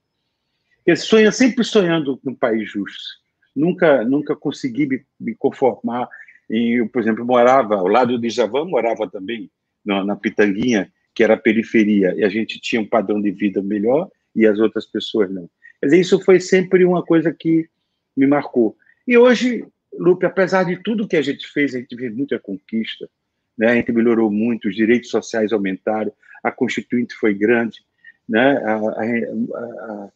Eu 0.84 0.96
sonha 0.96 1.32
sempre 1.32 1.64
sonhando 1.64 2.20
num 2.22 2.34
país 2.34 2.70
justo. 2.70 3.23
Nunca, 3.54 4.04
nunca 4.04 4.34
consegui 4.34 4.86
me, 4.86 5.04
me 5.18 5.34
conformar 5.34 6.08
em, 6.50 6.74
eu, 6.76 6.88
por 6.88 7.00
exemplo, 7.00 7.24
morava 7.24 7.76
ao 7.76 7.86
lado 7.86 8.18
de 8.18 8.28
Javan, 8.28 8.64
morava 8.64 9.08
também 9.08 9.50
na, 9.84 10.04
na 10.04 10.16
Pitanguinha, 10.16 10.92
que 11.14 11.22
era 11.22 11.34
a 11.34 11.38
periferia, 11.38 12.14
e 12.16 12.24
a 12.24 12.28
gente 12.28 12.60
tinha 12.60 12.82
um 12.82 12.86
padrão 12.86 13.20
de 13.20 13.30
vida 13.30 13.62
melhor 13.62 14.10
e 14.34 14.46
as 14.46 14.58
outras 14.58 14.84
pessoas 14.84 15.30
não. 15.30 15.48
Dizer, 15.82 16.00
isso 16.00 16.20
foi 16.20 16.40
sempre 16.40 16.84
uma 16.84 17.02
coisa 17.02 17.32
que 17.32 17.68
me 18.16 18.26
marcou. 18.26 18.76
E 19.06 19.16
hoje 19.16 19.64
Lupe, 19.98 20.26
apesar 20.26 20.64
de 20.64 20.76
tudo 20.82 21.06
que 21.06 21.16
a 21.16 21.22
gente 21.22 21.46
fez, 21.46 21.74
a 21.74 21.78
gente 21.78 21.96
fez 21.96 22.14
muita 22.14 22.38
conquista, 22.38 23.08
né? 23.56 23.68
a 23.68 23.74
gente 23.74 23.92
melhorou 23.92 24.30
muito, 24.30 24.68
os 24.68 24.74
direitos 24.74 25.10
sociais 25.10 25.52
aumentaram, 25.52 26.12
a 26.42 26.50
Constituinte 26.50 27.14
foi 27.14 27.32
grande, 27.32 27.80
né? 28.28 28.56
A, 28.58 28.74
a, 28.76 29.04
a, 29.04 30.08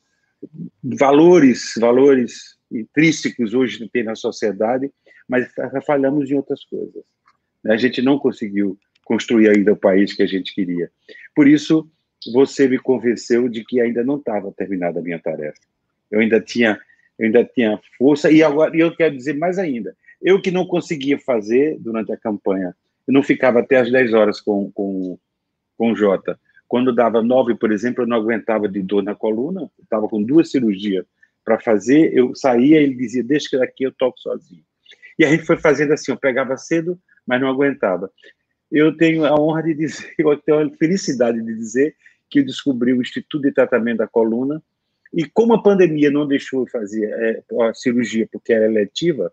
valores, 0.82 1.74
valores 1.78 2.57
intrínsecos 2.70 3.54
hoje 3.54 3.88
tem 3.88 4.04
na 4.04 4.14
sociedade, 4.14 4.90
mas 5.28 5.48
falhamos 5.84 6.30
em 6.30 6.34
outras 6.34 6.64
coisas. 6.64 7.02
A 7.66 7.76
gente 7.76 8.00
não 8.02 8.18
conseguiu 8.18 8.78
construir 9.04 9.48
ainda 9.48 9.72
o 9.72 9.76
país 9.76 10.12
que 10.12 10.22
a 10.22 10.26
gente 10.26 10.54
queria. 10.54 10.90
Por 11.34 11.48
isso, 11.48 11.90
você 12.32 12.68
me 12.68 12.78
convenceu 12.78 13.48
de 13.48 13.64
que 13.64 13.80
ainda 13.80 14.04
não 14.04 14.16
estava 14.16 14.52
terminada 14.52 15.00
a 15.00 15.02
minha 15.02 15.18
tarefa. 15.18 15.60
Eu 16.10 16.20
ainda 16.20 16.40
tinha 16.40 16.80
eu 17.18 17.26
ainda 17.26 17.44
tinha 17.44 17.80
força, 17.98 18.30
e 18.30 18.44
agora 18.44 18.76
eu 18.76 18.94
quero 18.94 19.16
dizer 19.16 19.34
mais 19.34 19.58
ainda, 19.58 19.96
eu 20.22 20.40
que 20.40 20.52
não 20.52 20.64
conseguia 20.64 21.18
fazer 21.18 21.76
durante 21.80 22.12
a 22.12 22.16
campanha, 22.16 22.76
eu 23.08 23.12
não 23.12 23.24
ficava 23.24 23.58
até 23.58 23.76
as 23.78 23.90
10 23.90 24.14
horas 24.14 24.40
com, 24.40 24.70
com, 24.70 25.18
com 25.76 25.90
o 25.90 25.96
Jota. 25.96 26.38
Quando 26.68 26.94
dava 26.94 27.20
9, 27.20 27.56
por 27.56 27.72
exemplo, 27.72 28.04
eu 28.04 28.06
não 28.06 28.18
aguentava 28.18 28.68
de 28.68 28.80
dor 28.82 29.02
na 29.02 29.16
coluna, 29.16 29.68
estava 29.82 30.06
com 30.06 30.22
duas 30.22 30.50
cirurgias 30.50 31.04
para 31.48 31.58
fazer, 31.58 32.12
eu 32.12 32.34
saía 32.34 32.78
e 32.78 32.84
ele 32.84 32.94
dizia, 32.94 33.24
deixa 33.24 33.48
que 33.48 33.56
daqui 33.56 33.84
eu 33.84 33.92
toco 33.92 34.20
sozinho. 34.20 34.62
E 35.18 35.24
a 35.24 35.30
gente 35.30 35.46
foi 35.46 35.56
fazendo 35.56 35.94
assim, 35.94 36.12
eu 36.12 36.18
pegava 36.18 36.58
cedo, 36.58 37.00
mas 37.26 37.40
não 37.40 37.48
aguentava. 37.48 38.10
Eu 38.70 38.94
tenho 38.94 39.24
a 39.24 39.34
honra 39.34 39.62
de 39.62 39.72
dizer, 39.72 40.12
eu 40.18 40.36
tenho 40.36 40.66
a 40.66 40.70
felicidade 40.76 41.40
de 41.42 41.54
dizer 41.54 41.96
que 42.28 42.40
eu 42.40 42.44
descobri 42.44 42.92
o 42.92 43.00
Instituto 43.00 43.40
de 43.40 43.52
Tratamento 43.52 43.98
da 43.98 44.06
Coluna, 44.06 44.62
e 45.14 45.24
como 45.24 45.54
a 45.54 45.62
pandemia 45.62 46.10
não 46.10 46.28
deixou 46.28 46.64
eu 46.64 46.66
fazer 46.66 47.08
é, 47.10 47.42
a 47.62 47.72
cirurgia 47.72 48.28
porque 48.30 48.52
era 48.52 48.66
eletiva, 48.66 49.32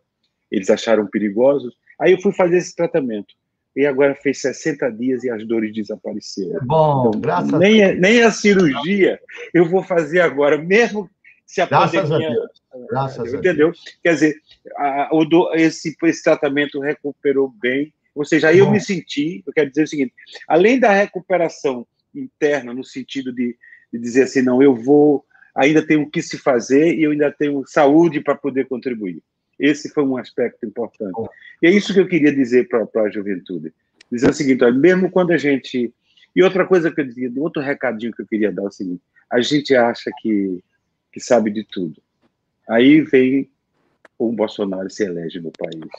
eles 0.50 0.70
acharam 0.70 1.06
perigosos, 1.06 1.76
aí 2.00 2.14
eu 2.14 2.22
fui 2.22 2.32
fazer 2.32 2.60
esse 2.60 2.74
tratamento. 2.74 3.36
E 3.76 3.86
agora 3.86 4.16
fez 4.16 4.40
60 4.40 4.90
dias 4.92 5.26
e 5.26 5.30
as 5.30 5.46
dores 5.46 5.74
desapareceram. 5.74 6.62
Bom, 6.64 7.10
então, 7.10 7.20
graças 7.20 7.60
nem, 7.60 7.84
a... 7.84 7.94
nem 7.94 8.24
a 8.24 8.32
cirurgia 8.32 9.20
eu 9.54 9.66
vou 9.66 9.84
fazer 9.84 10.22
agora, 10.22 10.58
mesmo 10.58 11.10
se 11.46 11.62
a 11.62 11.66
graças 11.66 12.10
pandemia... 12.10 12.30
A 12.30 12.34
Deus. 12.34 12.88
Graças 12.90 13.34
entendeu? 13.34 13.68
A 13.68 13.72
Deus. 13.72 13.98
Quer 14.04 14.14
dizer, 14.14 14.36
a, 14.78 15.10
do, 15.30 15.54
esse, 15.54 15.96
esse 16.04 16.24
tratamento 16.24 16.80
recuperou 16.80 17.50
bem, 17.50 17.94
ou 18.14 18.26
seja, 18.26 18.50
aí 18.50 18.60
eu 18.60 18.72
me 18.72 18.80
senti, 18.80 19.44
eu 19.46 19.54
quero 19.54 19.70
dizer 19.70 19.84
o 19.84 19.88
seguinte, 19.88 20.14
além 20.48 20.80
da 20.80 20.92
recuperação 20.92 21.86
interna, 22.14 22.74
no 22.74 22.84
sentido 22.84 23.34
de, 23.34 23.58
de 23.92 24.00
dizer 24.00 24.24
assim, 24.24 24.42
não, 24.42 24.64
eu 24.64 24.74
vou 24.74 25.26
ainda 25.56 25.82
tem 25.82 25.96
o 25.96 26.10
que 26.10 26.22
se 26.22 26.38
fazer 26.38 26.94
e 26.96 27.04
eu 27.04 27.12
ainda 27.12 27.32
tenho 27.32 27.64
saúde 27.66 28.20
para 28.20 28.36
poder 28.36 28.68
contribuir. 28.68 29.24
Esse 29.58 29.90
foi 29.90 30.04
um 30.04 30.18
aspecto 30.18 30.66
importante. 30.66 31.18
E 31.62 31.68
é 31.68 31.70
isso 31.70 31.94
que 31.94 32.00
eu 32.02 32.08
queria 32.08 32.36
dizer 32.36 32.68
para 32.68 32.86
a 33.04 33.10
juventude. 33.10 33.74
Dizer 34.12 34.30
o 34.30 34.34
seguinte, 34.34 34.66
olha, 34.66 34.78
mesmo 34.78 35.10
quando 35.10 35.32
a 35.32 35.38
gente... 35.38 35.94
E 36.36 36.44
outra 36.44 36.66
coisa 36.66 36.92
que 36.92 37.00
eu 37.00 37.06
dizia, 37.06 37.32
outro 37.38 37.62
recadinho 37.62 38.12
que 38.12 38.22
eu 38.22 38.28
queria 38.28 38.52
dar 38.52 38.64
é 38.64 38.68
o 38.68 38.72
seguinte, 38.72 39.02
a 39.32 39.40
gente 39.40 39.74
acha 39.74 40.12
que, 40.22 40.62
que 41.16 41.22
sabe 41.22 41.50
de 41.50 41.64
tudo. 41.64 42.02
Aí 42.68 43.00
vem 43.00 43.50
o 44.20 44.34
Bolsonaro 44.34 44.90
se 44.90 45.06
elege 45.06 45.40
no 45.40 45.50
país. 45.50 45.90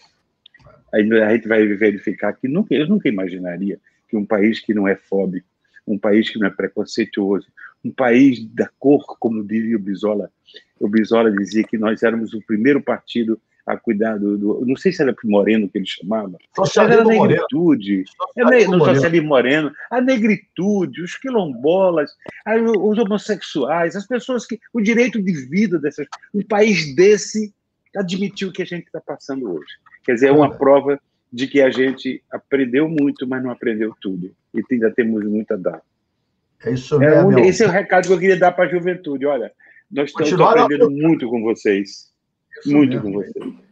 aí 0.92 1.10
a 1.22 1.34
gente 1.34 1.48
vai 1.48 1.66
verificar 1.68 2.34
que 2.34 2.46
nunca, 2.46 2.74
eu 2.74 2.86
nunca 2.86 3.08
imaginaria 3.08 3.80
que 4.10 4.14
um 4.14 4.26
país 4.26 4.60
que 4.60 4.74
não 4.74 4.86
é 4.86 4.94
fóbico, 4.94 5.48
um 5.86 5.98
país 5.98 6.28
que 6.28 6.38
não 6.38 6.46
é 6.46 6.50
preconceituoso, 6.50 7.46
um 7.82 7.90
país 7.90 8.44
da 8.52 8.68
cor, 8.78 9.16
como 9.18 9.42
diria 9.42 9.78
o 9.78 9.80
Bisola, 9.80 10.30
o 10.78 10.86
Bisola 10.86 11.32
dizia 11.32 11.64
que 11.64 11.78
nós 11.78 12.02
éramos 12.02 12.34
o 12.34 12.42
primeiro 12.42 12.82
partido 12.82 13.40
a 13.66 13.76
cuidar 13.76 14.16
do, 14.16 14.38
do, 14.38 14.64
não 14.64 14.76
sei 14.76 14.92
se 14.92 15.02
era 15.02 15.14
Moreno 15.24 15.68
que 15.68 15.78
ele 15.78 15.86
chamava, 15.86 16.38
socialismo 16.54 17.10
era 17.12 17.24
a 17.24 17.26
negritude, 17.26 18.04
socialismo 18.06 18.76
no 18.76 18.84
socialismo 18.84 19.28
moreno, 19.28 19.72
a 19.90 20.00
negritude, 20.00 21.02
os 21.02 21.16
quilombolas, 21.16 22.12
os 22.80 22.98
homossexuais, 22.98 23.96
as 23.96 24.06
pessoas 24.06 24.46
que 24.46 24.60
o 24.72 24.80
direito 24.80 25.20
de 25.20 25.32
vida 25.48 25.78
dessas, 25.80 26.06
um 26.32 26.42
país 26.42 26.94
desse 26.94 27.52
admitiu 27.96 28.50
o 28.50 28.52
que 28.52 28.62
a 28.62 28.66
gente 28.66 28.86
está 28.86 29.00
passando 29.00 29.50
hoje. 29.50 29.72
Quer 30.04 30.14
dizer, 30.14 30.28
é 30.28 30.32
uma 30.32 30.54
prova 30.54 31.00
de 31.32 31.48
que 31.48 31.60
a 31.60 31.70
gente 31.70 32.22
aprendeu 32.30 32.88
muito, 32.88 33.26
mas 33.26 33.42
não 33.42 33.50
aprendeu 33.50 33.94
tudo 34.00 34.30
e 34.54 34.62
ainda 34.70 34.92
temos 34.92 35.24
muito 35.24 35.52
a 35.52 35.56
dar. 35.56 35.82
É 36.64 36.72
isso 36.72 36.98
mesmo. 36.98 37.38
É 37.38 37.48
esse 37.48 37.64
é 37.64 37.66
o 37.66 37.70
recado 37.70 38.06
que 38.06 38.12
eu 38.12 38.18
queria 38.18 38.38
dar 38.38 38.52
para 38.52 38.66
a 38.66 38.68
juventude. 38.68 39.26
Olha, 39.26 39.52
nós 39.90 40.10
estamos 40.10 40.32
aprendendo 40.40 40.90
muito 40.90 41.28
com 41.28 41.42
vocês. 41.42 42.14
Muito 42.64 43.00
com 43.00 43.12
você. 43.12 43.66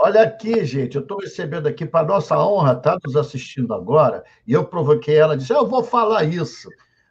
Olha 0.00 0.22
aqui, 0.22 0.64
gente, 0.64 0.94
eu 0.94 1.02
estou 1.02 1.18
recebendo 1.18 1.66
aqui, 1.66 1.84
para 1.84 2.06
nossa 2.06 2.38
honra, 2.38 2.74
está 2.74 2.96
nos 3.04 3.16
assistindo 3.16 3.74
agora, 3.74 4.22
e 4.46 4.52
eu 4.52 4.64
provoquei 4.64 5.16
ela, 5.16 5.36
disse, 5.36 5.52
eu 5.52 5.66
vou 5.66 5.82
falar 5.82 6.22
isso. 6.22 6.68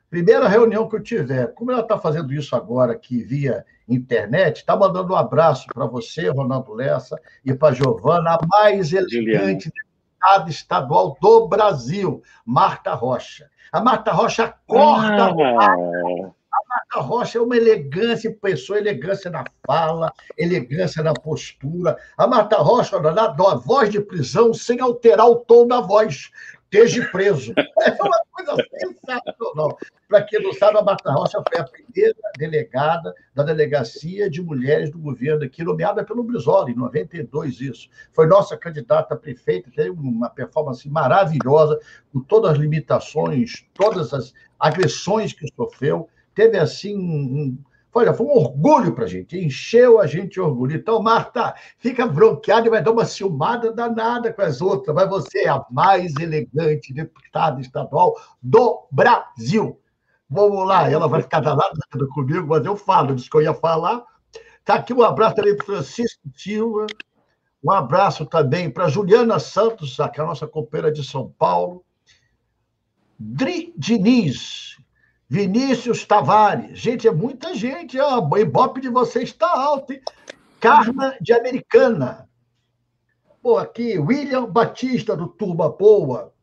Primeira 0.10 0.48
reunião 0.48 0.88
que 0.88 0.96
eu 0.96 1.04
tiver, 1.04 1.54
como 1.54 1.70
ela 1.70 1.82
está 1.82 1.98
fazendo 1.98 2.34
isso 2.34 2.56
agora 2.56 2.94
aqui 2.94 3.22
via 3.22 3.66
internet, 3.90 4.60
está 4.60 4.74
mandando 4.74 5.12
um 5.12 5.18
abraço 5.18 5.68
para 5.74 5.86
você, 5.86 6.30
Ronaldo 6.30 6.74
Lessa, 6.74 7.20
e 7.44 7.54
para 7.54 7.70
a 7.70 7.74
Giovana, 7.74 8.36
a 8.36 8.48
mais 8.48 8.94
elegante 8.94 9.70
deputada 9.70 10.50
estadual 10.50 11.18
do 11.22 11.46
Brasil, 11.48 12.22
Marta 12.46 12.94
Rocha. 12.94 13.50
A 13.70 13.82
Marta 13.82 14.14
Rocha 14.14 14.46
acorda 14.46 15.26
ah. 15.26 16.32
Marta 16.68 17.00
Rocha 17.08 17.38
é 17.38 17.42
uma 17.42 17.58
elegância, 17.58 18.36
pessoa, 18.42 18.80
elegância 18.80 19.30
na 19.30 19.44
fala, 19.66 20.12
elegância 20.38 21.04
na 21.04 21.14
postura. 21.14 21.98
A 22.18 22.28
Marta 22.28 22.58
Rocha, 22.58 22.98
olha, 22.98 23.12
dá 23.12 23.26
a 23.26 23.56
voz 23.56 23.90
de 23.90 24.00
prisão 24.00 24.54
sem 24.54 24.80
alterar 24.80 25.28
o 25.28 25.38
tom 25.38 25.68
da 25.68 25.82
voz. 25.82 26.32
Esteja 26.72 27.08
preso. 27.12 27.54
É 27.88 28.04
uma 28.04 28.22
coisa 28.32 28.56
sensacional. 28.80 29.78
Para 30.10 30.24
quem 30.24 30.42
não 30.42 30.54
sabe, 30.54 30.78
a 30.78 30.82
Marta 30.82 31.12
Rocha 31.12 31.42
foi 31.48 31.60
a 31.60 31.64
primeira 31.64 32.18
delegada 32.38 33.14
da 33.34 33.44
Delegacia 33.44 34.30
de 34.30 34.42
Mulheres 34.42 34.92
do 34.92 35.00
Governo 35.00 35.46
aqui, 35.46 35.64
nomeada 35.64 36.04
pelo 36.04 36.24
Brizola, 36.24 36.70
em 36.70 36.76
92, 36.76 37.62
isso. 37.62 37.90
Foi 38.12 38.28
nossa 38.28 38.58
candidata 38.58 39.14
a 39.14 39.18
prefeita, 39.18 39.72
teve 39.74 39.92
uma 39.92 40.30
performance 40.30 40.88
maravilhosa, 40.90 41.80
com 42.12 42.20
todas 42.20 42.52
as 42.52 42.58
limitações, 42.58 43.66
todas 43.74 44.14
as 44.14 44.34
agressões 44.60 45.34
que 45.34 45.48
sofreu, 45.56 46.10
teve 46.38 46.60
assim 46.60 46.96
um, 46.96 47.58
Olha, 47.98 48.14
foi 48.14 48.28
um 48.28 48.38
orgulho 48.38 48.94
para 48.94 49.06
a 49.06 49.08
gente, 49.08 49.44
encheu 49.44 50.00
a 50.00 50.06
gente 50.06 50.34
de 50.34 50.40
orgulho. 50.40 50.76
Então, 50.76 51.02
Marta, 51.02 51.56
fica 51.80 52.06
bronqueada 52.06 52.68
e 52.68 52.70
vai 52.70 52.80
dar 52.80 52.92
uma 52.92 53.06
ciumada 53.06 53.74
danada 53.74 54.32
com 54.32 54.42
as 54.44 54.62
outras, 54.62 54.96
mas 54.96 55.10
você 55.10 55.46
é 55.46 55.50
a 55.50 55.66
mais 55.72 56.14
elegante 56.18 56.94
deputada 56.94 57.60
estadual 57.60 58.16
do 58.40 58.88
Brasil. 58.92 59.82
Vamos 60.30 60.68
lá, 60.68 60.88
ela 60.88 61.08
vai 61.08 61.24
ficar 61.24 61.40
danada 61.40 61.74
comigo, 62.14 62.46
mas 62.46 62.64
eu 62.64 62.78
falo, 62.78 63.16
disse 63.16 63.32
que 63.32 63.38
eu 63.38 63.42
ia 63.42 63.54
falar. 63.56 64.06
Tá 64.64 64.76
aqui 64.76 64.94
um 64.94 65.02
abraço 65.02 65.38
também 65.38 65.58
para 65.58 65.66
Francisco 65.66 66.22
Silva, 66.36 66.86
um 67.64 67.72
abraço 67.72 68.26
também 68.28 68.70
para 68.70 68.90
Juliana 68.90 69.40
Santos, 69.40 69.98
que 70.14 70.20
é 70.20 70.24
a 70.24 70.28
nossa 70.28 70.46
companheira 70.46 70.92
de 70.92 71.04
São 71.04 71.34
Paulo. 71.40 71.84
Dri 73.18 73.74
Diniz, 73.76 74.77
Vinícius 75.30 76.06
Tavares. 76.06 76.80
Gente, 76.80 77.08
é 77.08 77.12
muita 77.12 77.54
gente. 77.54 78.00
Ó, 78.00 78.26
o 78.26 78.38
ibope 78.38 78.80
de 78.80 78.90
vocês 78.90 79.30
está 79.30 79.50
alto, 79.50 79.94
hein? 79.94 80.02
Carna 80.60 81.18
de 81.22 81.34
Americana. 81.34 82.28
Pô, 83.42 83.58
aqui, 83.58 84.00
William 84.00 84.46
Batista, 84.46 85.16
do 85.16 85.28
Turba 85.28 85.70
Boa. 85.70 86.34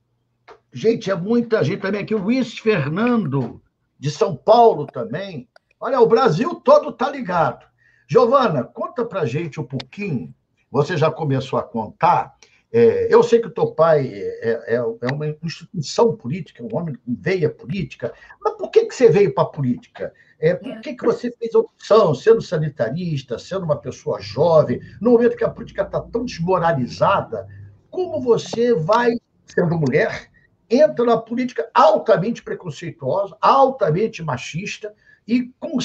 Gente, 0.73 1.11
é 1.11 1.15
muita 1.15 1.65
gente 1.65 1.81
também 1.81 2.03
aqui. 2.03 2.15
Luiz 2.15 2.59
Fernando, 2.59 3.63
de 3.99 4.11
São 4.11 4.37
Paulo 4.37 4.87
também. 4.87 5.49
Olha, 5.81 6.01
o 6.01 6.07
Brasil 6.07 6.55
todo 6.57 6.93
tá 6.93 7.11
ligado. 7.11 7.67
Giovana, 8.07 8.65
conta 8.65 9.05
pra 9.05 9.25
gente 9.25 9.61
um 9.61 9.65
pouquinho. 9.65 10.35
Você 10.71 10.97
já 10.97 11.11
começou 11.11 11.59
a 11.59 11.63
contar 11.63 12.35
é, 12.77 13.07
eu 13.09 13.23
sei 13.23 13.41
que 13.41 13.47
o 13.47 13.53
teu 13.53 13.69
pai 13.69 14.11
é, 14.13 14.75
é, 14.75 14.75
é, 14.75 15.13
uma 15.13 15.29
instituição 15.45 16.17
política, 16.17 16.61
um 16.61 16.77
homem 16.77 16.97
com 16.97 17.15
veia 17.17 17.49
política, 17.49 18.13
mas 18.43 18.55
por 18.55 18.69
que, 18.69 18.87
que 18.87 18.93
você 18.93 19.09
veio 19.09 19.33
para 19.33 19.45
a 19.45 19.47
política? 19.47 20.13
É, 20.41 20.55
por 20.55 20.81
que, 20.81 20.95
que 20.95 21.05
você 21.05 21.31
fez 21.39 21.55
a 21.55 21.61
opção, 21.61 22.13
sendo 22.17 22.43
sanitarista, 22.43 23.39
sendo 23.39 23.65
uma 23.65 23.77
pessoa 23.77 24.21
jovem, 24.21 24.81
no 25.01 25.13
momento 25.13 25.37
que 25.37 25.45
a 25.45 25.51
política 25.51 25.83
está 25.83 26.01
tão 26.01 26.25
desmoralizada, 26.25 27.47
como 27.89 28.21
você 28.21 28.75
vai, 28.75 29.13
sendo 29.47 29.79
mulher, 29.79 30.29
entra 30.69 31.05
na 31.05 31.17
política 31.17 31.71
altamente 31.73 32.43
preconceituosa, 32.43 33.37
altamente 33.41 34.21
machista 34.21 34.93
e 35.29 35.45
com 35.61 35.79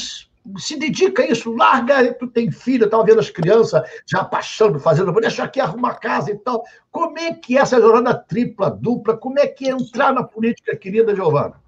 se 0.57 0.77
dedica 0.77 1.23
a 1.23 1.27
isso, 1.27 1.53
larga, 1.53 2.13
tu 2.13 2.27
tem 2.27 2.51
filho, 2.51 2.85
estava 2.85 3.03
vendo 3.03 3.19
as 3.19 3.29
crianças 3.29 3.81
já 4.05 4.23
passando, 4.23 4.79
fazendo, 4.79 5.11
vou 5.11 5.21
deixar 5.21 5.45
aqui 5.45 5.59
arrumar 5.59 5.95
casa 5.95 6.31
e 6.31 6.37
tal. 6.37 6.63
Como 6.91 7.17
é 7.19 7.33
que 7.33 7.57
é 7.57 7.61
essa 7.61 7.79
jornada 7.79 8.17
tripla, 8.17 8.71
dupla, 8.71 9.17
como 9.17 9.39
é 9.39 9.47
que 9.47 9.67
é 9.67 9.71
entrar 9.71 10.13
na 10.13 10.23
política, 10.23 10.75
querida 10.75 11.15
Giovana? 11.15 11.61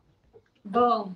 Bom, 0.63 1.13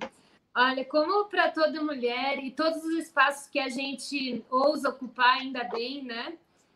olha, 0.56 0.86
como 0.86 1.26
para 1.26 1.50
toda 1.52 1.84
mulher 1.84 2.44
e 2.44 2.52
todos 2.52 2.84
os 2.84 3.00
espaços 3.00 3.48
que 3.48 3.60
a 3.60 3.70
gente 3.70 4.44
ousa 4.50 4.89
ocupar, 4.89 5.38
ainda 5.38 5.63
bem, 5.63 6.04
né? 6.04 6.34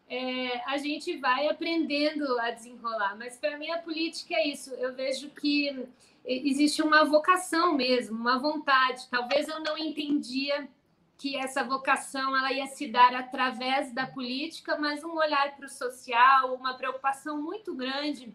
É, 0.10 0.62
a 0.66 0.78
gente 0.78 1.18
vai 1.18 1.48
aprendendo 1.48 2.40
a 2.40 2.50
desenrolar. 2.50 3.16
Mas 3.16 3.38
para 3.38 3.58
mim 3.58 3.70
a 3.70 3.78
política 3.78 4.34
é 4.34 4.48
isso. 4.48 4.74
Eu 4.74 4.96
vejo 4.96 5.30
que 5.30 5.88
existe 6.30 6.82
uma 6.82 7.04
vocação 7.04 7.74
mesmo, 7.74 8.16
uma 8.16 8.38
vontade. 8.38 9.08
Talvez 9.10 9.48
eu 9.48 9.60
não 9.62 9.78
entendia 9.78 10.70
que 11.18 11.36
essa 11.36 11.64
vocação 11.64 12.38
ela 12.38 12.54
ia 12.54 12.68
se 12.68 12.88
dar 12.88 13.14
através 13.16 13.92
da 13.92 14.06
política, 14.06 14.78
mas 14.78 15.04
um 15.04 15.16
olhar 15.18 15.56
para 15.56 15.66
o 15.66 15.70
social, 15.70 16.54
uma 16.54 16.76
preocupação 16.76 17.42
muito 17.42 17.74
grande, 17.76 18.34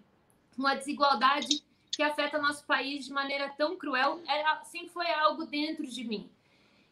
uma 0.58 0.74
desigualdade 0.74 1.62
que 1.90 2.02
afeta 2.02 2.42
nosso 2.42 2.66
país 2.66 3.06
de 3.06 3.12
maneira 3.12 3.48
tão 3.56 3.76
cruel, 3.76 4.20
era, 4.26 4.62
sempre 4.64 4.88
foi 4.88 5.10
algo 5.10 5.46
dentro 5.46 5.86
de 5.86 6.04
mim. 6.04 6.28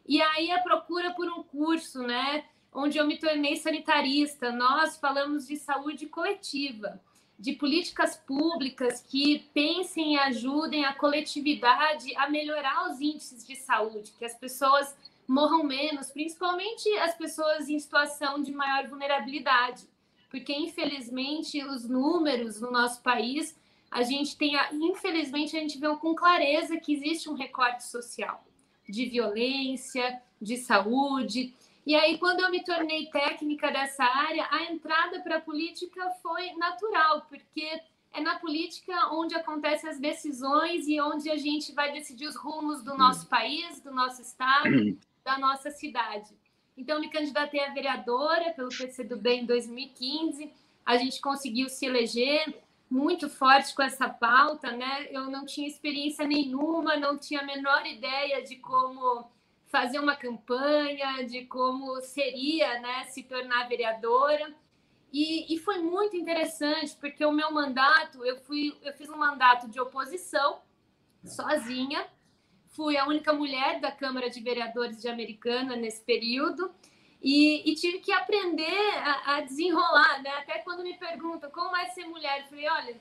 E 0.06 0.22
aí 0.22 0.50
a 0.52 0.62
procura 0.62 1.12
por 1.12 1.28
um 1.28 1.42
curso, 1.42 2.02
né, 2.02 2.44
onde 2.72 2.96
eu 2.96 3.06
me 3.06 3.18
tornei 3.18 3.56
sanitarista, 3.56 4.52
nós 4.52 4.96
falamos 4.96 5.48
de 5.48 5.56
saúde 5.56 6.06
coletiva 6.06 7.00
de 7.38 7.52
políticas 7.54 8.16
públicas 8.16 9.02
que 9.02 9.40
pensem 9.52 10.14
e 10.14 10.18
ajudem 10.18 10.84
a 10.84 10.94
coletividade 10.94 12.14
a 12.16 12.30
melhorar 12.30 12.90
os 12.90 13.00
índices 13.00 13.46
de 13.46 13.56
saúde, 13.56 14.12
que 14.18 14.24
as 14.24 14.34
pessoas 14.34 14.94
morram 15.26 15.64
menos, 15.64 16.10
principalmente 16.10 16.88
as 16.98 17.16
pessoas 17.16 17.68
em 17.68 17.78
situação 17.78 18.42
de 18.42 18.52
maior 18.52 18.86
vulnerabilidade, 18.88 19.84
porque 20.30 20.52
infelizmente 20.52 21.64
os 21.64 21.88
números 21.88 22.60
no 22.60 22.70
nosso 22.70 23.02
país, 23.02 23.58
a 23.90 24.02
gente 24.02 24.36
tem, 24.36 24.56
a, 24.56 24.72
infelizmente 24.72 25.56
a 25.56 25.60
gente 25.60 25.78
vê 25.78 25.88
com 25.96 26.14
clareza 26.14 26.78
que 26.78 26.94
existe 26.94 27.28
um 27.28 27.34
recorte 27.34 27.84
social 27.84 28.44
de 28.88 29.06
violência, 29.06 30.20
de 30.40 30.56
saúde, 30.56 31.54
e 31.84 31.94
aí, 31.96 32.16
quando 32.18 32.40
eu 32.40 32.50
me 32.50 32.62
tornei 32.62 33.06
técnica 33.06 33.70
dessa 33.70 34.04
área, 34.04 34.46
a 34.50 34.64
entrada 34.64 35.20
para 35.20 35.36
a 35.36 35.40
política 35.40 36.10
foi 36.22 36.52
natural, 36.52 37.26
porque 37.28 37.80
é 38.12 38.20
na 38.20 38.38
política 38.38 39.12
onde 39.12 39.34
acontecem 39.34 39.90
as 39.90 39.98
decisões 39.98 40.86
e 40.86 41.00
onde 41.00 41.28
a 41.28 41.36
gente 41.36 41.72
vai 41.72 41.92
decidir 41.92 42.26
os 42.26 42.36
rumos 42.36 42.82
do 42.82 42.96
nosso 42.96 43.26
país, 43.26 43.80
do 43.80 43.92
nosso 43.92 44.22
estado, 44.22 44.96
da 45.24 45.38
nossa 45.38 45.70
cidade. 45.70 46.30
Então, 46.76 47.00
me 47.00 47.10
candidatei 47.10 47.60
a 47.60 47.72
vereadora 47.72 48.52
pelo 48.52 48.68
PCdoB 48.68 49.30
em 49.30 49.46
2015. 49.46 50.52
A 50.86 50.96
gente 50.96 51.20
conseguiu 51.20 51.68
se 51.68 51.84
eleger 51.84 52.62
muito 52.88 53.28
forte 53.28 53.74
com 53.74 53.82
essa 53.82 54.08
pauta, 54.08 54.70
né? 54.70 55.08
Eu 55.10 55.30
não 55.30 55.46
tinha 55.46 55.66
experiência 55.66 56.26
nenhuma, 56.26 56.96
não 56.96 57.18
tinha 57.18 57.40
a 57.40 57.44
menor 57.44 57.86
ideia 57.86 58.42
de 58.42 58.56
como 58.56 59.24
fazer 59.72 59.98
uma 59.98 60.14
campanha 60.14 61.24
de 61.24 61.46
como 61.46 61.98
seria 62.02 62.78
né, 62.80 63.04
se 63.04 63.22
tornar 63.22 63.66
vereadora. 63.66 64.54
E, 65.10 65.54
e, 65.54 65.58
foi 65.58 65.78
muito 65.78 66.14
interessante, 66.14 66.94
porque 67.00 67.24
o 67.24 67.32
meu 67.32 67.50
mandato, 67.50 68.24
eu, 68.24 68.36
fui, 68.36 68.78
eu 68.82 68.92
fiz 68.92 69.08
um 69.08 69.16
mandato 69.16 69.68
de 69.68 69.80
oposição, 69.80 70.60
sozinha, 71.24 72.06
fui 72.68 72.96
a 72.96 73.06
única 73.06 73.32
mulher 73.32 73.80
da 73.80 73.90
Câmara 73.90 74.30
de 74.30 74.40
Vereadores 74.40 75.00
de 75.00 75.08
Americana 75.08 75.74
nesse 75.74 76.02
período, 76.02 76.70
E, 77.22 77.70
e, 77.70 77.74
tive 77.76 78.00
que 78.00 78.12
aprender 78.12 78.88
a, 78.98 79.36
a, 79.36 79.40
desenrolar, 79.42 80.22
né? 80.22 80.30
Até 80.40 80.58
quando 80.58 80.82
me 80.82 80.98
perguntam 80.98 81.48
como 81.50 81.76
é 81.76 81.86
ser 81.90 82.04
mulher, 82.06 82.40
eu 82.40 82.46
falei, 82.48 82.68
olha, 82.68 82.96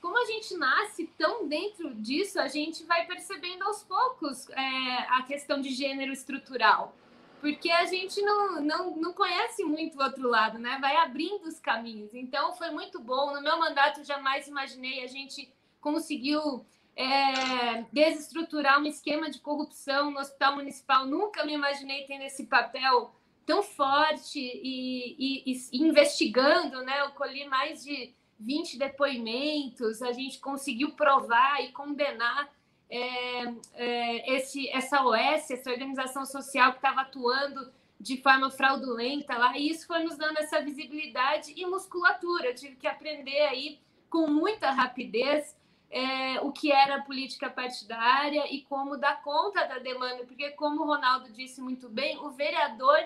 como 0.00 0.18
a 0.18 0.24
gente 0.26 0.56
nasce 0.56 1.06
tão 1.18 1.46
dentro 1.46 1.94
disso, 1.94 2.40
a 2.40 2.48
gente 2.48 2.84
vai 2.84 3.06
percebendo 3.06 3.64
aos 3.64 3.82
poucos 3.82 4.48
é, 4.50 4.98
a 5.10 5.22
questão 5.26 5.60
de 5.60 5.70
gênero 5.70 6.12
estrutural. 6.12 6.94
Porque 7.40 7.70
a 7.70 7.84
gente 7.84 8.20
não, 8.22 8.60
não, 8.62 8.96
não 8.96 9.12
conhece 9.12 9.62
muito 9.62 9.98
o 9.98 10.02
outro 10.02 10.28
lado, 10.28 10.58
né? 10.58 10.78
Vai 10.80 10.96
abrindo 10.96 11.44
os 11.44 11.60
caminhos. 11.60 12.14
Então, 12.14 12.54
foi 12.54 12.70
muito 12.70 12.98
bom. 12.98 13.34
No 13.34 13.42
meu 13.42 13.58
mandato, 13.58 14.02
jamais 14.02 14.48
imaginei. 14.48 15.04
A 15.04 15.06
gente 15.06 15.52
conseguiu 15.80 16.64
é, 16.96 17.84
desestruturar 17.92 18.80
um 18.80 18.86
esquema 18.86 19.30
de 19.30 19.38
corrupção 19.38 20.10
no 20.10 20.18
Hospital 20.18 20.56
Municipal. 20.56 21.06
Nunca 21.06 21.44
me 21.44 21.52
imaginei 21.52 22.04
tendo 22.06 22.22
esse 22.22 22.46
papel 22.46 23.14
tão 23.44 23.62
forte 23.62 24.40
e, 24.40 25.44
e, 25.46 25.52
e 25.72 25.86
investigando, 25.86 26.82
né? 26.82 27.02
Eu 27.02 27.10
colhi 27.10 27.46
mais 27.46 27.84
de 27.84 28.14
20 28.38 28.78
depoimentos, 28.78 30.02
a 30.02 30.12
gente 30.12 30.38
conseguiu 30.38 30.92
provar 30.92 31.62
e 31.62 31.72
condenar 31.72 32.50
é, 32.88 33.44
é, 33.74 34.36
esse, 34.36 34.68
essa 34.70 35.04
OS, 35.04 35.50
essa 35.50 35.70
organização 35.70 36.24
social 36.24 36.72
que 36.72 36.78
estava 36.78 37.02
atuando 37.02 37.72
de 37.98 38.18
forma 38.18 38.50
fraudulenta 38.50 39.36
lá, 39.36 39.56
e 39.56 39.70
isso 39.70 39.86
foi 39.86 40.04
nos 40.04 40.16
dando 40.16 40.38
essa 40.38 40.60
visibilidade 40.60 41.52
e 41.56 41.64
musculatura. 41.66 42.48
Eu 42.48 42.54
tive 42.54 42.76
que 42.76 42.86
aprender 42.86 43.40
aí 43.40 43.80
com 44.10 44.28
muita 44.28 44.70
rapidez 44.70 45.56
é, 45.90 46.40
o 46.40 46.52
que 46.52 46.70
era 46.70 47.02
política 47.02 47.48
partidária 47.48 48.52
e 48.52 48.62
como 48.62 48.96
dar 48.96 49.22
conta 49.22 49.64
da 49.66 49.78
demanda, 49.78 50.24
porque, 50.24 50.50
como 50.50 50.82
o 50.82 50.86
Ronaldo 50.86 51.32
disse 51.32 51.60
muito 51.60 51.88
bem, 51.88 52.18
o 52.18 52.30
vereador 52.30 52.98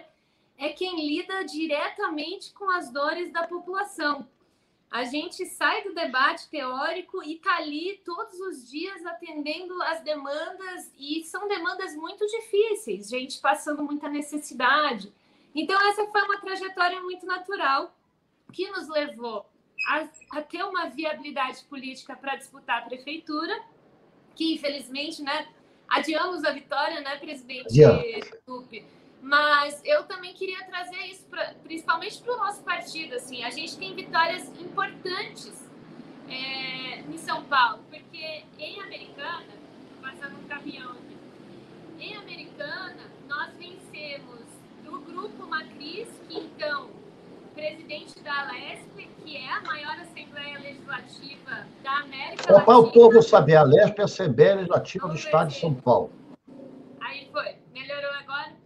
é 0.59 0.71
quem 0.71 1.07
lida 1.07 1.45
diretamente 1.45 2.53
com 2.53 2.71
as 2.71 2.91
dores 2.91 3.33
da 3.33 3.47
população. 3.47 4.27
A 4.91 5.05
gente 5.05 5.47
sai 5.47 5.85
do 5.85 5.95
debate 5.95 6.49
teórico 6.49 7.23
e 7.23 7.37
está 7.37 7.57
ali 7.57 8.03
todos 8.05 8.41
os 8.41 8.69
dias 8.69 9.07
atendendo 9.07 9.81
as 9.83 10.03
demandas, 10.03 10.93
e 10.99 11.23
são 11.23 11.47
demandas 11.47 11.95
muito 11.95 12.27
difíceis, 12.27 13.09
gente 13.09 13.41
passando 13.41 13.85
muita 13.85 14.09
necessidade. 14.09 15.13
Então, 15.55 15.81
essa 15.89 16.07
foi 16.07 16.23
uma 16.23 16.41
trajetória 16.41 17.01
muito 17.03 17.25
natural 17.25 17.95
que 18.53 18.69
nos 18.71 18.89
levou 18.89 19.47
a, 19.89 20.09
a 20.33 20.43
ter 20.43 20.65
uma 20.65 20.89
viabilidade 20.89 21.63
política 21.65 22.17
para 22.17 22.35
disputar 22.35 22.83
a 22.83 22.87
prefeitura, 22.87 23.63
que 24.35 24.55
infelizmente, 24.55 25.23
né, 25.23 25.47
adiamos 25.89 26.43
a 26.43 26.51
vitória, 26.51 27.01
né, 27.01 27.17
presidente? 27.17 27.73
Mas 29.23 29.81
eu 29.85 30.05
também 30.05 30.33
queria 30.33 30.65
trazer 30.65 30.99
isso, 31.07 31.27
pra, 31.27 31.55
principalmente 31.63 32.23
para 32.23 32.35
o 32.35 32.37
nosso 32.39 32.63
partido. 32.63 33.15
Assim, 33.15 33.43
a 33.45 33.51
gente 33.51 33.77
tem 33.77 33.95
vitórias 33.95 34.49
importantes 34.59 35.69
é, 36.29 37.01
em 37.01 37.19
São 37.19 37.45
Paulo, 37.45 37.83
porque 37.91 38.45
em 38.59 38.81
Americana, 38.81 39.53
passando 40.01 40.39
um 40.39 40.49
caminhão 40.49 40.93
aqui, 40.93 41.19
em 41.99 42.17
Americana, 42.17 43.11
nós 43.29 43.51
vencemos 43.59 44.41
do 44.85 45.01
grupo 45.01 45.47
Macris, 45.47 46.09
que 46.29 46.39
então, 46.39 46.89
presidente 47.55 48.21
da 48.21 48.41
Alesp, 48.41 49.09
que 49.23 49.37
é 49.37 49.53
a 49.53 49.61
maior 49.61 49.99
Assembleia 50.01 50.59
Legislativa 50.59 51.67
da 51.83 51.91
América 51.99 52.53
Latina. 52.53 52.65
Para 52.65 52.79
o 52.79 52.91
povo 52.91 53.23
saber, 53.23 53.57
a 53.57 53.61
Alesp 53.61 53.99
é 53.99 54.03
a 54.03 54.05
Assembleia 54.07 54.55
Legislativa 54.55 55.09
do 55.09 55.15
Estado 55.15 55.49
de 55.49 55.61
São 55.61 55.75
Paulo. 55.75 56.11
Aí 57.01 57.29
foi, 57.31 57.57
melhorou 57.73 58.13
agora? 58.13 58.60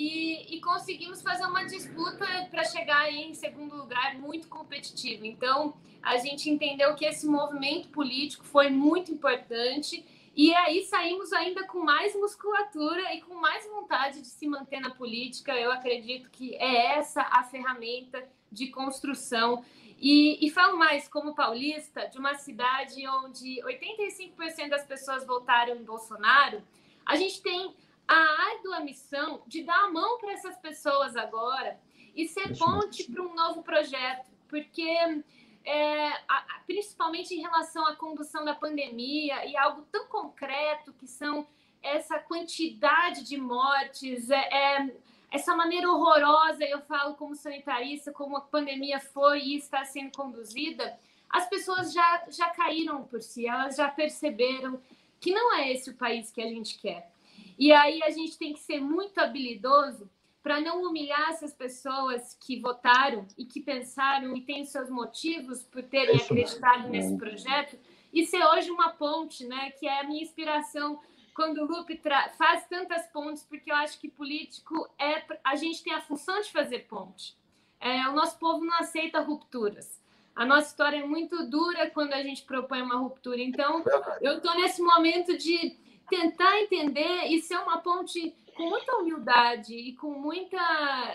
E, 0.00 0.54
e 0.54 0.60
conseguimos 0.60 1.20
fazer 1.20 1.44
uma 1.44 1.64
disputa 1.64 2.24
para 2.52 2.62
chegar 2.62 3.12
em 3.12 3.34
segundo 3.34 3.74
lugar 3.74 4.14
muito 4.14 4.46
competitivo. 4.46 5.26
Então, 5.26 5.74
a 6.00 6.16
gente 6.18 6.48
entendeu 6.48 6.94
que 6.94 7.04
esse 7.04 7.26
movimento 7.26 7.88
político 7.88 8.44
foi 8.44 8.70
muito 8.70 9.10
importante 9.10 10.06
e 10.36 10.54
aí 10.54 10.84
saímos 10.84 11.32
ainda 11.32 11.66
com 11.66 11.80
mais 11.80 12.14
musculatura 12.14 13.12
e 13.12 13.22
com 13.22 13.34
mais 13.34 13.66
vontade 13.66 14.20
de 14.20 14.28
se 14.28 14.46
manter 14.46 14.78
na 14.78 14.90
política. 14.90 15.52
Eu 15.52 15.72
acredito 15.72 16.30
que 16.30 16.54
é 16.54 16.96
essa 16.96 17.22
a 17.22 17.42
ferramenta 17.42 18.24
de 18.52 18.68
construção. 18.68 19.64
E, 19.98 20.46
e 20.46 20.48
falo 20.48 20.78
mais 20.78 21.08
como 21.08 21.34
paulista, 21.34 22.06
de 22.06 22.18
uma 22.18 22.36
cidade 22.36 23.04
onde 23.24 23.60
85% 23.64 24.68
das 24.68 24.84
pessoas 24.84 25.26
votaram 25.26 25.74
em 25.74 25.82
Bolsonaro, 25.82 26.62
a 27.04 27.16
gente 27.16 27.42
tem 27.42 27.74
a 28.08 28.50
árdua 28.50 28.80
missão 28.80 29.42
de 29.46 29.62
dar 29.62 29.84
a 29.84 29.90
mão 29.90 30.18
para 30.18 30.32
essas 30.32 30.56
pessoas 30.56 31.14
agora 31.14 31.78
e 32.16 32.26
ser 32.26 32.56
ponte 32.56 33.04
para 33.04 33.22
um 33.22 33.34
novo 33.34 33.62
projeto, 33.62 34.26
porque 34.48 35.22
é, 35.64 36.08
a, 36.26 36.62
principalmente 36.66 37.34
em 37.34 37.42
relação 37.42 37.86
à 37.86 37.94
condução 37.94 38.44
da 38.44 38.54
pandemia 38.54 39.44
e 39.46 39.56
algo 39.56 39.82
tão 39.92 40.06
concreto 40.06 40.92
que 40.94 41.06
são 41.06 41.46
essa 41.82 42.18
quantidade 42.18 43.22
de 43.22 43.36
mortes, 43.36 44.30
é, 44.30 44.48
é, 44.50 44.96
essa 45.30 45.54
maneira 45.54 45.90
horrorosa, 45.90 46.64
eu 46.64 46.80
falo 46.80 47.14
como 47.14 47.36
sanitarista, 47.36 48.10
como 48.10 48.38
a 48.38 48.40
pandemia 48.40 48.98
foi 48.98 49.40
e 49.40 49.56
está 49.56 49.84
sendo 49.84 50.16
conduzida, 50.16 50.98
as 51.28 51.46
pessoas 51.48 51.92
já, 51.92 52.24
já 52.30 52.48
caíram 52.50 53.04
por 53.04 53.22
si, 53.22 53.46
elas 53.46 53.76
já 53.76 53.88
perceberam 53.88 54.80
que 55.20 55.30
não 55.30 55.54
é 55.54 55.70
esse 55.70 55.90
o 55.90 55.94
país 55.94 56.30
que 56.30 56.40
a 56.40 56.48
gente 56.48 56.78
quer. 56.78 57.10
E 57.58 57.72
aí 57.72 58.02
a 58.02 58.10
gente 58.10 58.38
tem 58.38 58.52
que 58.52 58.60
ser 58.60 58.80
muito 58.80 59.18
habilidoso 59.18 60.08
para 60.42 60.60
não 60.60 60.82
humilhar 60.82 61.30
essas 61.30 61.52
pessoas 61.52 62.38
que 62.40 62.60
votaram 62.60 63.26
e 63.36 63.44
que 63.44 63.60
pensaram 63.60 64.36
e 64.36 64.40
têm 64.40 64.64
seus 64.64 64.88
motivos 64.88 65.62
por 65.64 65.82
terem 65.82 66.16
Isso 66.16 66.26
acreditado 66.26 66.88
nesse 66.88 67.16
projeto 67.16 67.76
e 68.12 68.24
ser 68.24 68.44
hoje 68.44 68.70
uma 68.70 68.90
ponte, 68.90 69.44
né? 69.44 69.72
Que 69.72 69.86
é 69.86 70.00
a 70.00 70.04
minha 70.04 70.22
inspiração 70.22 71.00
quando 71.34 71.58
o 71.58 71.66
Lupe 71.66 72.00
faz 72.36 72.66
tantas 72.66 73.06
pontes, 73.08 73.44
porque 73.44 73.70
eu 73.70 73.76
acho 73.76 74.00
que 74.00 74.08
político 74.08 74.88
é 74.98 75.24
a 75.44 75.54
gente 75.56 75.82
tem 75.82 75.92
a 75.92 76.00
função 76.00 76.40
de 76.40 76.50
fazer 76.50 76.86
ponte. 76.88 77.36
É, 77.80 78.08
o 78.08 78.12
nosso 78.12 78.38
povo 78.38 78.64
não 78.64 78.74
aceita 78.78 79.20
rupturas. 79.20 80.00
A 80.34 80.46
nossa 80.46 80.68
história 80.68 80.98
é 80.98 81.04
muito 81.04 81.48
dura 81.48 81.90
quando 81.90 82.12
a 82.12 82.22
gente 82.22 82.42
propõe 82.42 82.80
uma 82.80 82.96
ruptura. 82.96 83.40
Então, 83.40 83.84
eu 84.20 84.38
estou 84.38 84.54
nesse 84.54 84.80
momento 84.80 85.36
de 85.36 85.76
tentar 86.08 86.60
entender 86.60 87.26
e 87.26 87.40
ser 87.40 87.56
uma 87.58 87.78
ponte 87.78 88.34
com 88.56 88.68
muita 88.68 88.96
humildade 88.96 89.74
e 89.74 89.94
com 89.94 90.10
muita 90.10 90.58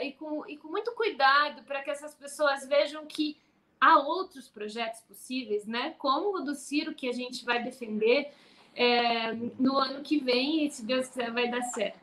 e 0.02 0.14
com, 0.14 0.48
e 0.48 0.58
com 0.58 0.70
muito 0.70 0.94
cuidado 0.94 1.64
para 1.64 1.82
que 1.82 1.90
essas 1.90 2.16
pessoas 2.16 2.66
vejam 2.66 3.06
que 3.06 3.38
há 3.80 4.00
outros 4.00 4.48
projetos 4.48 5.02
possíveis, 5.02 5.66
né? 5.66 5.94
Como 5.98 6.38
o 6.38 6.42
do 6.42 6.56
Ciro 6.56 6.96
que 6.96 7.10
a 7.10 7.12
gente 7.12 7.44
vai 7.44 7.62
defender 7.62 8.32
é, 8.76 9.34
no 9.60 9.78
ano 9.78 10.02
que 10.02 10.20
vem 10.20 10.66
e 10.66 10.72
se 10.72 10.86
Deus 10.86 11.08
quiser 11.08 11.32
vai 11.32 11.50
dar 11.50 11.62
certo. 11.64 12.00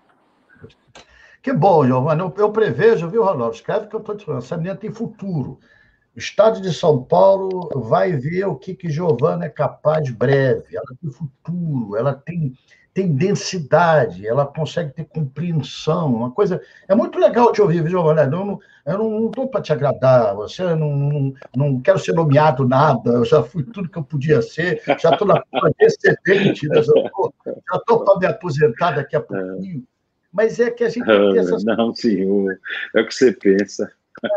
Que 1.42 1.54
bom, 1.54 1.86
Giovana. 1.86 2.32
Eu, 2.36 2.52
prevejo, 2.52 3.08
viu, 3.08 3.24
Ronaldo? 3.24 3.54
Escreve 3.54 3.86
que 3.86 3.96
eu 3.96 4.00
estou 4.00 4.14
te 4.14 4.26
falando. 4.26 4.42
Essa 4.42 4.58
menina 4.58 4.76
tem 4.76 4.92
futuro. 4.92 5.58
O 6.14 6.18
Estado 6.18 6.60
de 6.60 6.72
São 6.74 7.02
Paulo 7.02 7.70
vai 7.74 8.12
ver 8.12 8.44
o 8.44 8.56
que, 8.56 8.74
que 8.74 8.90
Giovana 8.90 9.46
é 9.46 9.48
capaz 9.48 10.10
breve. 10.10 10.76
Ela 10.76 10.94
tem 11.00 11.10
futuro, 11.10 11.96
ela 11.96 12.12
tem 12.12 12.54
tem 12.92 13.14
densidade, 13.14 14.26
ela 14.26 14.44
consegue 14.44 14.92
ter 14.92 15.04
compreensão, 15.04 16.12
uma 16.14 16.30
coisa. 16.30 16.60
É 16.88 16.94
muito 16.94 17.18
legal 17.18 17.52
te 17.52 17.62
ouvir, 17.62 17.86
Giovanni. 17.88 18.20
Eu 18.84 18.98
não 18.98 19.26
estou 19.26 19.48
para 19.48 19.60
te 19.60 19.72
agradar, 19.72 20.34
você 20.34 20.74
não, 20.74 20.96
não, 20.96 21.34
não 21.54 21.80
quero 21.80 21.98
ser 21.98 22.12
nomeado 22.12 22.66
nada, 22.66 23.10
eu 23.10 23.24
já 23.24 23.42
fui 23.42 23.62
tudo 23.62 23.88
que 23.88 23.98
eu 23.98 24.02
podia 24.02 24.42
ser, 24.42 24.82
já 24.98 25.10
estou 25.10 25.26
na 25.26 25.42
fila 25.42 25.70
excedente, 25.80 26.66
já 26.66 26.80
estou 26.80 28.04
para 28.04 28.18
me 28.18 28.26
aposentar 28.26 28.92
daqui 28.92 29.14
a 29.14 29.20
pouquinho. 29.20 29.84
Mas 30.32 30.58
é 30.60 30.70
que 30.70 30.84
a 30.84 30.88
gente 30.88 31.04
tem 31.04 31.38
essas 31.38 31.64
Não, 31.64 31.94
senhor, 31.94 32.58
é 32.94 33.00
o 33.00 33.06
que 33.06 33.14
você 33.14 33.32
pensa. 33.32 33.92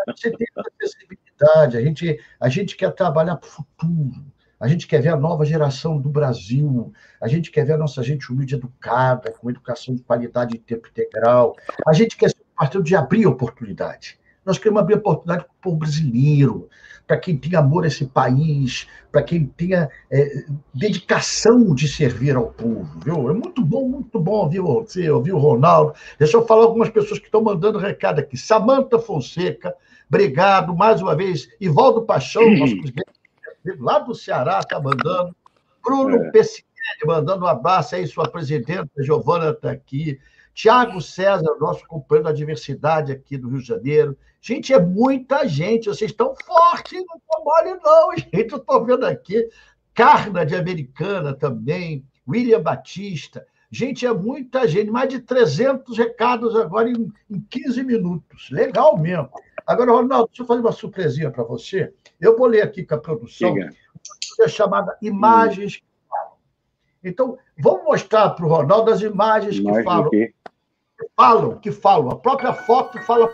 Você 0.08 0.32
tem 0.32 0.48
essa 0.56 0.70
sensibilidade, 0.82 1.78
a 1.78 1.82
gente, 1.82 2.20
a 2.39 2.50
gente 2.50 2.76
quer 2.76 2.92
trabalhar 2.92 3.36
para 3.36 3.48
o 3.48 3.52
futuro. 3.52 4.33
A 4.63 4.67
gente 4.69 4.88
quer 4.88 5.02
ver 5.02 5.10
a 5.10 5.17
nova 5.17 5.43
geração 5.43 5.97
do 5.97 6.08
Brasil, 6.08 6.93
a 7.19 7.28
gente 7.28 7.52
quer 7.52 7.65
ver 7.65 7.73
a 7.73 7.78
nossa 7.78 8.02
gente 8.02 8.32
humilde 8.32 8.56
educada, 8.56 9.30
com 9.30 9.49
educação 9.49 9.93
de 9.93 10.02
qualidade 10.02 10.56
e 10.56 10.58
tempo 10.58 10.88
integral. 10.88 11.54
A 11.86 11.91
gente 11.91 12.15
quer 12.15 12.30
ser 12.30 12.38
um 12.39 12.56
partido 12.56 12.82
de 12.82 12.95
abrir 12.95 13.28
oportunidade. 13.28 14.17
Nós 14.45 14.58
queremos 14.58 14.80
abrir 14.80 14.95
oportunidade 14.95 15.43
para 15.43 15.52
o 15.52 15.62
povo 15.62 15.76
brasileiro, 15.76 16.69
para 17.06 17.17
quem 17.17 17.36
tem 17.36 17.58
amor 17.58 17.84
a 17.84 17.88
esse 17.88 18.06
país, 18.06 18.88
para 19.12 19.21
quem 19.21 19.45
tenha 19.47 19.89
é, 20.10 20.45
dedicação 20.73 21.76
de 21.76 21.86
servir 21.89 22.38
ao 22.38 22.47
povo, 22.47 23.02
viu? 23.04 23.30
É 23.30 23.34
muito 23.34 23.65
bom, 23.65 23.89
muito 23.89 24.17
bom 24.17 24.32
ouvir 24.32 24.62
você, 24.62 25.10
ouvir 25.10 25.34
o 25.34 25.39
Ronaldo. 25.39 25.93
Deixa 26.17 26.38
eu 26.38 26.47
falar 26.47 26.63
algumas 26.63 26.89
pessoas 26.89 27.19
que 27.19 27.26
estão 27.26 27.43
mandando 27.43 27.78
recado 27.78 28.19
aqui. 28.19 28.38
Samanta 28.38 28.97
Fonseca, 28.97 29.76
obrigado 30.08 30.73
mais 30.73 31.02
uma 31.02 31.17
vez. 31.17 31.49
Ivaldo 31.60 32.04
Paixão, 32.04 32.43
nosso 32.56 32.78
presidente 32.78 33.12
lá 33.80 33.99
do 33.99 34.13
Ceará, 34.13 34.60
está 34.60 34.80
mandando. 34.80 35.36
Bruno 35.84 36.15
é. 36.15 36.32
Pessinelli 36.32 36.73
mandando 37.06 37.45
um 37.45 37.47
abraço 37.47 37.95
aí, 37.95 38.08
sua 38.08 38.30
presidenta, 38.30 38.89
Giovana 38.99 39.52
está 39.52 39.71
aqui. 39.71 40.19
Tiago 40.54 41.02
César, 41.02 41.56
nosso 41.60 41.86
companheiro 41.88 42.30
da 42.30 42.32
diversidade 42.32 43.12
aqui 43.12 43.38
do 43.38 43.49
Rio 43.49 43.62
de 43.62 43.67
Janeiro. 43.67 44.17
Gente, 44.39 44.73
é 44.73 44.80
muita 44.80 45.47
gente, 45.47 45.88
vocês 45.88 46.12
estão 46.12 46.36
fortes, 46.45 47.04
não 47.08 47.17
estão 47.17 47.43
mole 47.43 47.80
não, 47.84 48.12
gente. 48.17 48.52
Eu 48.52 48.58
estou 48.58 48.86
vendo 48.86 49.06
aqui. 49.06 49.47
Carna 49.93 50.45
de 50.45 50.56
Americana 50.56 51.34
também, 51.34 52.06
William 52.28 52.62
Batista. 52.62 53.45
Gente, 53.71 54.06
é 54.06 54.13
muita 54.13 54.67
gente, 54.67 54.91
mais 54.91 55.10
de 55.10 55.19
300 55.19 55.97
recados 55.97 56.56
agora 56.56 56.89
em, 56.89 57.12
em 57.30 57.41
15 57.49 57.84
minutos. 57.84 58.49
Legal 58.52 58.97
mesmo. 58.97 59.30
Agora, 59.65 59.91
Ronaldo, 59.91 60.28
deixa 60.28 60.43
eu 60.43 60.47
fazer 60.47 60.62
uma 60.62 60.71
surpresinha 60.71 61.32
para 61.32 61.43
você. 61.43 61.91
Eu 62.23 62.38
vou 62.38 62.47
ler 62.47 62.62
aqui 62.62 62.86
com 62.86 62.95
a 62.95 62.97
produção, 62.97 63.53
é 64.39 64.47
chamada 64.47 64.97
Imagens 65.01 65.75
que 65.75 65.83
Falam. 66.07 66.38
Então, 67.03 67.38
vamos 67.57 67.83
mostrar 67.83 68.29
para 68.29 68.45
o 68.45 68.47
Ronaldo 68.47 68.91
as 68.91 69.01
imagens 69.01 69.59
que 69.59 69.83
falam. 69.83 70.09
Que 70.09 70.33
falam, 71.17 71.59
que 71.59 71.71
falam. 71.71 72.12
A 72.12 72.15
própria 72.15 72.53
foto 72.53 72.97
fala 73.01 73.27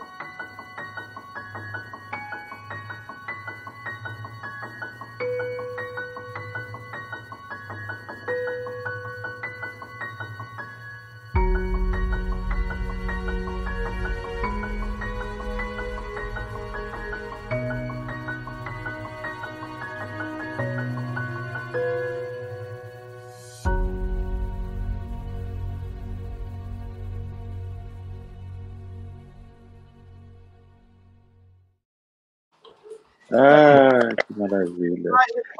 Maravilha. 34.65 35.11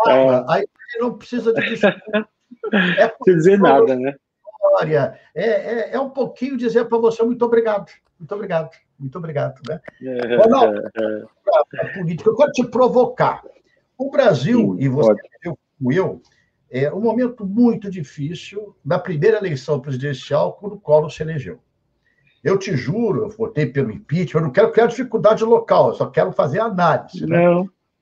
É... 0.07 0.43
Aí 0.47 0.67
não 0.99 1.17
precisa 1.17 1.53
de 1.53 1.61
É 2.97 3.07
precisa 3.07 3.37
dizer 3.37 3.59
nada, 3.59 3.95
né? 3.95 4.15
História. 4.61 5.19
É, 5.33 5.45
é, 5.45 5.93
é 5.93 5.99
um 5.99 6.09
pouquinho 6.09 6.57
dizer 6.57 6.85
para 6.85 6.97
você 6.97 7.23
muito 7.23 7.43
obrigado. 7.45 7.91
Muito 8.19 8.35
obrigado. 8.35 8.71
Muito 8.99 9.17
obrigado. 9.17 9.61
Né? 9.67 9.79
É, 10.03 10.35
Ronaldo, 10.35 10.81
é, 11.73 11.93
política, 11.93 12.29
eu 12.29 12.35
quero 12.35 12.51
te 12.51 12.67
provocar. 12.67 13.43
O 13.97 14.11
Brasil, 14.11 14.75
Sim, 14.77 14.83
e 14.83 14.89
você 14.89 15.13
viu 15.41 15.57
como 15.77 15.93
eu, 15.93 16.21
é 16.69 16.91
um 16.93 16.99
momento 16.99 17.45
muito 17.45 17.89
difícil 17.89 18.75
na 18.83 18.99
primeira 18.99 19.37
eleição 19.37 19.79
presidencial, 19.79 20.53
quando 20.53 20.73
o 20.73 20.79
Collor 20.79 21.09
se 21.09 21.23
elegeu. 21.23 21.59
Eu 22.43 22.57
te 22.57 22.75
juro, 22.75 23.23
eu 23.23 23.29
votei 23.29 23.65
pelo 23.65 23.91
impeachment, 23.91 24.39
eu 24.39 24.45
não 24.45 24.51
quero 24.51 24.71
criar 24.71 24.87
dificuldade 24.87 25.43
local, 25.43 25.89
eu 25.89 25.93
só 25.95 26.09
quero 26.09 26.31
fazer 26.31 26.59
análise. 26.59 27.25
Né? 27.25 27.43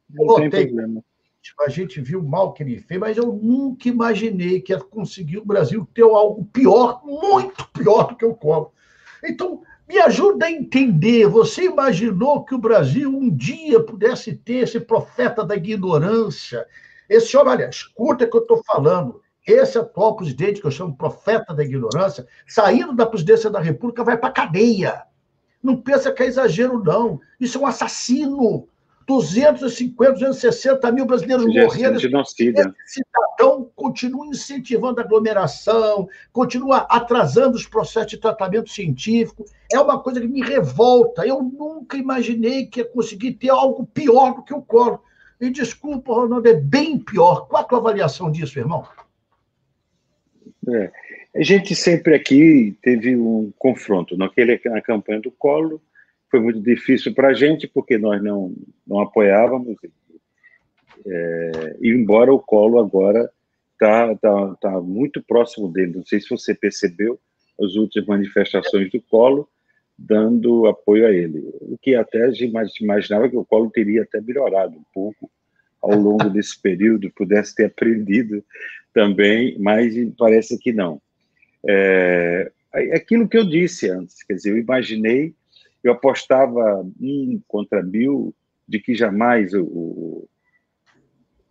Não, 0.09 0.25
votei 0.25 0.67
problema. 0.67 1.03
A 1.61 1.69
gente 1.69 2.01
viu 2.01 2.21
mal 2.21 2.51
que 2.51 2.61
ele 2.61 2.79
fez, 2.79 2.99
mas 2.99 3.15
eu 3.15 3.27
nunca 3.27 3.87
imaginei 3.87 4.59
que 4.59 4.73
ia 4.73 4.79
conseguir 4.79 5.37
o 5.37 5.45
Brasil 5.45 5.87
ter 5.93 6.03
algo 6.03 6.43
pior, 6.45 7.01
muito 7.05 7.65
pior 7.69 8.07
do 8.07 8.15
que 8.15 8.25
o 8.25 8.35
Collor. 8.35 8.71
Então, 9.23 9.61
me 9.87 9.97
ajuda 9.99 10.47
a 10.47 10.51
entender. 10.51 11.25
Você 11.27 11.63
imaginou 11.63 12.43
que 12.43 12.53
o 12.53 12.59
Brasil 12.59 13.09
um 13.09 13.29
dia 13.29 13.81
pudesse 13.81 14.35
ter 14.35 14.63
esse 14.63 14.79
profeta 14.79 15.43
da 15.43 15.55
ignorância? 15.55 16.67
Esse 17.07 17.37
homem, 17.37 17.53
olha, 17.53 17.69
escuta 17.69 18.25
o 18.25 18.29
que 18.29 18.35
eu 18.35 18.41
estou 18.41 18.61
falando 18.65 19.21
esse 19.47 19.77
atual 19.77 20.17
presidente, 20.17 20.59
que 20.59 20.67
eu 20.67 20.71
chamo 20.71 20.97
profeta 20.97 21.53
da 21.53 21.63
ignorância, 21.63 22.27
saindo 22.45 22.93
da 22.93 23.05
presidência 23.05 23.49
da 23.49 23.61
República, 23.61 24.03
vai 24.03 24.17
para 24.17 24.27
a 24.27 24.33
cadeia. 24.33 25.03
Não 25.63 25.81
pensa 25.81 26.11
que 26.11 26.21
é 26.21 26.25
exagero, 26.25 26.83
não. 26.83 27.21
Isso 27.39 27.57
é 27.57 27.61
um 27.61 27.65
assassino. 27.65 28.67
250, 29.07 30.11
260 30.11 30.91
mil 30.91 31.05
brasileiros 31.05 31.45
morreram. 31.45 31.95
Esse 31.95 32.07
cidadão 32.85 33.71
continua 33.73 34.27
incentivando 34.27 34.99
a 34.99 35.03
aglomeração, 35.03 36.09
continua 36.33 36.79
atrasando 36.89 37.55
os 37.55 37.65
processos 37.65 38.11
de 38.11 38.17
tratamento 38.17 38.69
científico. 38.69 39.45
É 39.71 39.79
uma 39.79 39.97
coisa 39.99 40.19
que 40.19 40.27
me 40.27 40.41
revolta. 40.41 41.25
Eu 41.25 41.41
nunca 41.41 41.95
imaginei 41.95 42.65
que 42.65 42.81
ia 42.81 42.85
conseguir 42.85 43.33
ter 43.33 43.49
algo 43.49 43.87
pior 43.87 44.35
do 44.35 44.43
que 44.43 44.53
o 44.53 44.61
colo. 44.61 45.01
E 45.39 45.49
desculpa, 45.49 46.13
Ronaldo, 46.13 46.49
é 46.49 46.53
bem 46.53 46.99
pior. 46.99 47.47
Qual 47.47 47.61
a 47.61 47.65
tua 47.65 47.77
avaliação 47.77 48.29
disso, 48.29 48.59
irmão? 48.59 48.85
É. 50.67 50.91
A 51.33 51.43
gente 51.43 51.75
sempre 51.75 52.15
aqui 52.15 52.75
teve 52.81 53.15
um 53.15 53.53
confronto. 53.57 54.17
Naquele, 54.17 54.59
na 54.65 54.81
campanha 54.81 55.21
do 55.21 55.31
Colo, 55.31 55.81
foi 56.29 56.39
muito 56.39 56.59
difícil 56.59 57.13
para 57.13 57.29
a 57.29 57.33
gente, 57.33 57.67
porque 57.67 57.97
nós 57.97 58.21
não, 58.21 58.53
não 58.85 58.99
apoiávamos. 58.99 59.77
É, 61.05 61.77
e 61.81 61.89
embora 61.89 62.33
o 62.33 62.39
Colo 62.39 62.79
agora 62.79 63.29
está 63.73 64.15
tá, 64.15 64.55
tá 64.55 64.81
muito 64.81 65.21
próximo 65.21 65.71
dele, 65.71 65.97
não 65.97 66.05
sei 66.05 66.19
se 66.19 66.29
você 66.29 66.53
percebeu 66.53 67.19
as 67.61 67.75
últimas 67.75 68.07
manifestações 68.07 68.91
do 68.91 69.01
Colo, 69.01 69.47
dando 69.97 70.67
apoio 70.67 71.07
a 71.07 71.11
ele. 71.11 71.39
O 71.61 71.77
que 71.81 71.95
até 71.95 72.31
gente 72.31 72.83
imaginava 72.83 73.29
que 73.29 73.37
o 73.37 73.45
Colo 73.45 73.71
teria 73.71 74.03
até 74.03 74.21
melhorado 74.21 74.77
um 74.77 74.83
pouco 74.93 75.29
ao 75.81 75.95
longo 75.95 76.29
desse 76.29 76.59
período, 76.61 77.11
pudesse 77.11 77.55
ter 77.55 77.65
aprendido 77.65 78.43
também, 78.93 79.57
mas 79.59 79.93
parece 80.17 80.57
que 80.57 80.73
não. 80.73 81.01
É, 81.67 82.51
aquilo 82.93 83.27
que 83.27 83.37
eu 83.37 83.47
disse 83.47 83.89
antes, 83.89 84.23
quer 84.23 84.33
dizer, 84.33 84.51
eu 84.51 84.57
imaginei, 84.57 85.33
eu 85.87 85.93
apostava 85.93 86.85
um 86.99 87.41
contra 87.47 87.81
mil 87.83 88.33
de 88.67 88.79
que 88.79 88.95
jamais 88.95 89.53
o, 89.53 89.63
o 89.63 90.29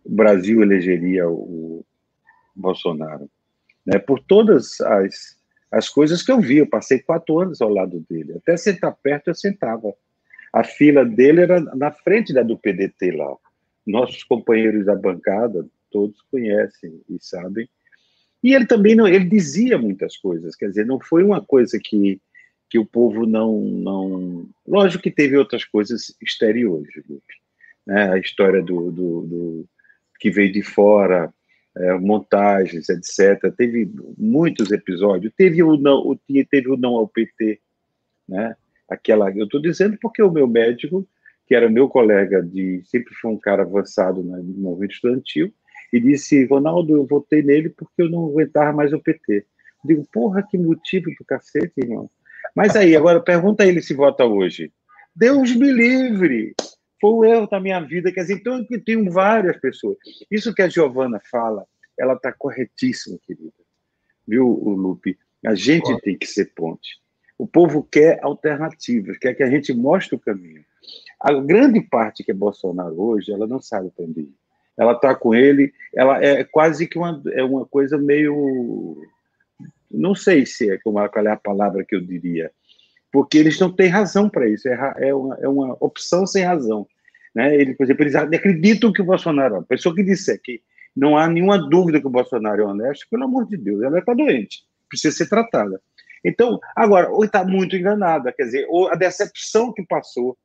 Brasil 0.05 0.61
elegeria 0.61 1.27
o 1.27 1.85
Bolsonaro, 2.55 3.29
né? 3.85 3.97
Por 3.99 4.19
todas 4.19 4.79
as 4.81 5.37
as 5.71 5.89
coisas 5.89 6.23
que 6.23 6.31
eu 6.31 6.39
vi, 6.39 6.57
eu 6.57 6.67
passei 6.67 6.99
quatro 6.99 7.39
anos 7.39 7.61
ao 7.61 7.69
lado 7.69 8.03
dele, 8.09 8.33
até 8.37 8.55
sentar 8.55 8.95
perto 9.03 9.29
eu 9.29 9.35
sentava. 9.35 9.93
A 10.53 10.63
fila 10.63 11.03
dele 11.05 11.41
era 11.41 11.59
na 11.59 11.91
frente 11.91 12.33
da 12.33 12.41
do 12.41 12.57
PDT 12.57 13.11
lá. 13.11 13.35
Nossos 13.85 14.23
companheiros 14.23 14.85
da 14.85 14.95
bancada, 14.95 15.67
todos 15.91 16.21
conhecem 16.31 17.01
e 17.09 17.17
sabem. 17.19 17.69
E 18.41 18.53
ele 18.53 18.65
também 18.65 18.95
não, 18.95 19.07
ele 19.07 19.25
dizia 19.25 19.77
muitas 19.77 20.15
coisas, 20.15 20.55
quer 20.55 20.69
dizer, 20.69 20.85
não 20.85 20.99
foi 20.99 21.23
uma 21.23 21.43
coisa 21.43 21.77
que, 21.83 22.21
que 22.69 22.77
o 22.77 22.85
povo 22.85 23.25
não, 23.25 23.61
não. 23.61 24.49
Lógico 24.67 25.03
que 25.03 25.11
teve 25.11 25.37
outras 25.37 25.63
coisas 25.63 26.15
exteriores. 26.21 26.93
Né? 27.85 28.11
A 28.11 28.17
história 28.17 28.61
do, 28.61 28.91
do, 28.91 29.21
do 29.21 29.69
que 30.19 30.29
veio 30.29 30.51
de 30.51 30.61
fora, 30.61 31.33
é, 31.77 31.93
montagens, 31.93 32.89
etc. 32.89 33.53
Teve 33.55 33.89
muitos 34.17 34.71
episódios. 34.71 35.33
Teve 35.37 35.63
o 35.63 35.77
não, 35.77 36.19
teve 36.49 36.69
o 36.69 36.77
não 36.77 36.95
ao 36.95 37.07
PT, 37.07 37.59
né? 38.27 38.55
Aquela, 38.89 39.29
eu 39.31 39.45
estou 39.45 39.61
dizendo 39.61 39.97
porque 40.01 40.23
o 40.23 40.31
meu 40.31 40.47
médico, 40.47 41.07
que 41.45 41.53
era 41.53 41.69
meu 41.69 41.89
colega 41.89 42.41
de, 42.41 42.81
sempre 42.85 43.13
foi 43.15 43.31
um 43.31 43.37
cara 43.37 43.63
avançado 43.63 44.23
no 44.23 44.43
movimento 44.43 44.93
estudantil, 44.93 45.53
e 45.91 45.99
disse: 45.99 46.45
Ronaldo, 46.45 46.95
eu 46.95 47.05
votei 47.05 47.41
nele 47.41 47.69
porque 47.69 48.01
eu 48.01 48.09
não 48.09 48.25
aguentava 48.25 48.71
mais 48.73 48.93
o 48.93 48.99
PT. 48.99 49.45
Eu 49.83 49.87
digo, 49.87 50.07
porra, 50.11 50.45
que 50.49 50.57
motivo 50.57 51.09
do 51.17 51.25
cacete, 51.25 51.73
irmão. 51.77 52.09
Mas 52.57 52.75
aí, 52.75 52.95
agora 52.95 53.21
pergunta 53.21 53.61
a 53.61 53.67
ele 53.67 53.83
se 53.83 53.93
vota 53.93 54.25
hoje. 54.25 54.71
Deus 55.15 55.55
me 55.55 55.71
livre! 55.71 56.55
Foi 56.99 57.11
o 57.11 57.23
erro 57.23 57.45
da 57.45 57.59
minha 57.59 57.79
vida. 57.79 58.11
Quer 58.11 58.21
dizer, 58.21 58.33
então 58.33 58.65
eu 58.71 58.83
tenho 58.83 59.11
várias 59.11 59.55
pessoas. 59.57 59.95
Isso 60.31 60.51
que 60.55 60.63
a 60.63 60.67
Giovana 60.67 61.21
fala, 61.29 61.67
ela 61.99 62.13
está 62.13 62.33
corretíssima, 62.33 63.19
querida. 63.21 63.53
Viu, 64.27 64.47
Lupe? 64.47 65.15
A 65.45 65.53
gente 65.53 65.95
tem 66.01 66.17
que 66.17 66.25
ser 66.25 66.51
ponte. 66.55 66.99
O 67.37 67.45
povo 67.45 67.83
quer 67.83 68.19
alternativas, 68.23 69.19
quer 69.19 69.35
que 69.35 69.43
a 69.43 69.49
gente 69.51 69.71
mostre 69.71 70.15
o 70.15 70.19
caminho. 70.19 70.65
A 71.21 71.31
grande 71.33 71.79
parte 71.79 72.23
que 72.23 72.31
é 72.31 72.33
Bolsonaro 72.33 72.99
hoje, 72.99 73.31
ela 73.31 73.45
não 73.45 73.61
sabe 73.61 73.91
ir 74.17 74.33
ela 74.75 74.93
está 74.93 75.15
com 75.15 75.33
ele, 75.33 75.73
ela 75.95 76.23
é 76.23 76.43
quase 76.43 76.87
que 76.87 76.97
uma, 76.97 77.21
é 77.33 77.43
uma 77.43 77.65
coisa 77.65 77.97
meio. 77.97 78.95
Não 79.89 80.15
sei 80.15 80.45
se 80.45 80.69
é 80.69 80.77
qual 80.77 80.97
é 81.25 81.31
a 81.31 81.37
palavra 81.37 81.83
que 81.83 81.95
eu 81.95 82.01
diria, 82.01 82.51
porque 83.11 83.37
eles 83.37 83.59
não 83.59 83.71
têm 83.71 83.87
razão 83.87 84.29
para 84.29 84.47
isso, 84.47 84.67
é, 84.67 84.93
é, 84.97 85.13
uma, 85.13 85.37
é 85.41 85.47
uma 85.47 85.77
opção 85.79 86.25
sem 86.25 86.43
razão. 86.43 86.87
Né? 87.33 87.55
Ele, 87.55 87.73
por 87.73 87.83
exemplo, 87.83 88.03
eles 88.03 88.15
acreditam 88.15 88.91
que 88.91 89.01
o 89.01 89.05
Bolsonaro, 89.05 89.57
a 89.57 89.63
pessoa 89.63 89.95
que 89.95 90.03
disser 90.03 90.39
que 90.41 90.61
não 90.95 91.17
há 91.17 91.27
nenhuma 91.27 91.57
dúvida 91.57 92.01
que 92.01 92.07
o 92.07 92.11
Bolsonaro 92.11 92.61
é 92.61 92.65
honesto, 92.65 93.07
pelo 93.09 93.23
amor 93.23 93.47
de 93.47 93.55
Deus, 93.55 93.83
ela 93.83 93.99
está 93.99 94.13
doente, 94.13 94.63
precisa 94.89 95.15
ser 95.15 95.29
tratada. 95.29 95.79
Então, 96.25 96.59
agora, 96.75 97.09
ou 97.09 97.23
está 97.23 97.45
muito 97.45 97.75
enganada, 97.75 98.33
quer 98.33 98.43
dizer, 98.43 98.65
ou 98.69 98.89
a 98.89 98.95
decepção 98.95 99.71
que 99.71 99.85
passou, 99.85 100.37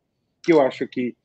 que 0.43 0.53
eu 0.53 0.61
acho 0.61 0.87
que 0.87 1.17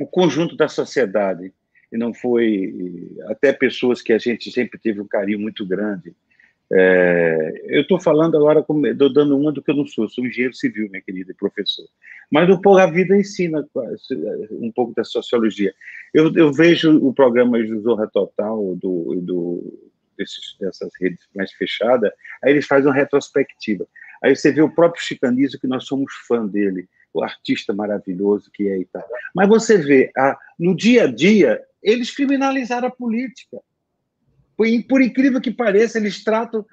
o 0.00 0.06
conjunto 0.06 0.56
da 0.56 0.68
sociedade 0.68 1.52
e 1.92 1.96
não 1.96 2.12
foi 2.12 3.10
até 3.28 3.52
pessoas 3.52 4.02
que 4.02 4.12
a 4.12 4.18
gente 4.18 4.50
sempre 4.50 4.78
teve 4.78 5.00
um 5.00 5.06
carinho 5.06 5.38
muito 5.38 5.64
grande, 5.66 6.14
É, 6.72 7.62
eu 7.66 7.82
estou 7.82 8.00
falando 8.00 8.36
agora, 8.36 8.60
estou 8.60 9.12
dando 9.12 9.36
uma 9.38 9.52
do 9.52 9.62
que 9.62 9.70
eu 9.70 9.76
não 9.76 9.86
sou, 9.86 10.08
sou 10.08 10.26
engenheiro 10.26 10.54
civil, 10.54 10.88
minha 10.90 11.02
querida, 11.02 11.34
professor. 11.38 11.86
Mas 12.30 12.50
um 12.50 12.60
pouco 12.60 12.80
a 12.80 12.86
vida 12.86 13.16
ensina 13.16 13.64
um 14.50 14.72
pouco 14.72 14.94
da 14.94 15.04
sociologia. 15.04 15.72
Eu, 16.12 16.34
eu 16.34 16.52
vejo 16.52 16.96
o 16.98 17.12
programa 17.14 17.58
Zorra 17.82 18.08
Total, 18.08 18.76
do, 18.76 19.20
do, 19.22 19.90
desses, 20.18 20.56
dessas 20.58 20.90
redes 21.00 21.20
mais 21.34 21.52
fechadas, 21.52 22.10
aí 22.42 22.52
eles 22.52 22.66
fazem 22.66 22.88
uma 22.88 22.94
retrospectiva. 22.94 23.86
Aí 24.22 24.34
você 24.34 24.50
vê 24.50 24.62
o 24.62 24.74
próprio 24.74 25.04
Chicanismo, 25.04 25.60
que 25.60 25.66
nós 25.66 25.84
somos 25.84 26.12
fã 26.26 26.44
dele, 26.46 26.88
o 27.12 27.22
artista 27.22 27.72
maravilhoso 27.72 28.50
que 28.52 28.68
é 28.68 28.78
e 28.78 28.84
tal. 28.86 29.06
Mas 29.34 29.48
você 29.48 29.78
vê, 29.78 30.10
a, 30.16 30.36
no 30.58 30.74
dia 30.74 31.04
a 31.04 31.06
dia, 31.06 31.62
eles 31.82 32.14
criminalizaram 32.14 32.88
a 32.88 32.90
política. 32.90 33.58
Por, 34.56 34.66
por 34.88 35.02
incrível 35.02 35.40
que 35.40 35.50
pareça, 35.50 35.98
eles 35.98 36.24
tratam, 36.24 36.64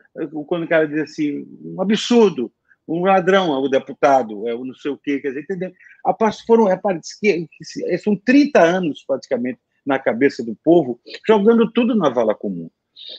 quando 0.48 0.64
o 0.64 0.68
cara 0.68 0.88
diz 0.88 1.02
assim, 1.02 1.46
um 1.64 1.82
absurdo, 1.82 2.52
um 2.88 3.04
ladrão, 3.04 3.52
o 3.52 3.70
deputado, 3.70 4.48
é 4.48 4.54
o 4.54 4.66
não 4.66 4.74
sei 4.74 4.92
o 4.92 4.98
quê, 4.98 5.20
quer 5.20 5.30
dizer, 5.30 5.42
entendeu? 5.42 5.72
A 6.06 6.16
foram, 6.46 6.66
repare, 6.66 7.00
que, 7.20 7.48
que 7.48 7.98
são 7.98 8.16
30 8.16 8.62
anos 8.62 9.04
praticamente 9.06 9.60
na 9.86 10.00
cabeça 10.00 10.44
do 10.44 10.56
povo, 10.64 11.00
jogando 11.28 11.72
tudo 11.72 11.96
na 11.96 12.10
vala 12.10 12.36
comum. 12.36 12.70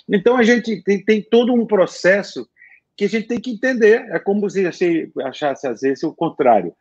Então 0.08 0.36
a 0.36 0.42
gente 0.42 0.82
tem, 0.82 1.04
tem 1.04 1.22
todo 1.22 1.52
um 1.52 1.66
processo 1.66 2.48
que 2.96 3.04
a 3.04 3.08
gente 3.08 3.26
tem 3.26 3.40
que 3.40 3.50
entender. 3.50 4.06
É 4.10 4.18
como 4.18 4.48
se 4.48 4.66
achasse 5.24 5.66
às 5.66 5.80
vezes 5.80 6.02
o 6.02 6.14
contrário. 6.14 6.74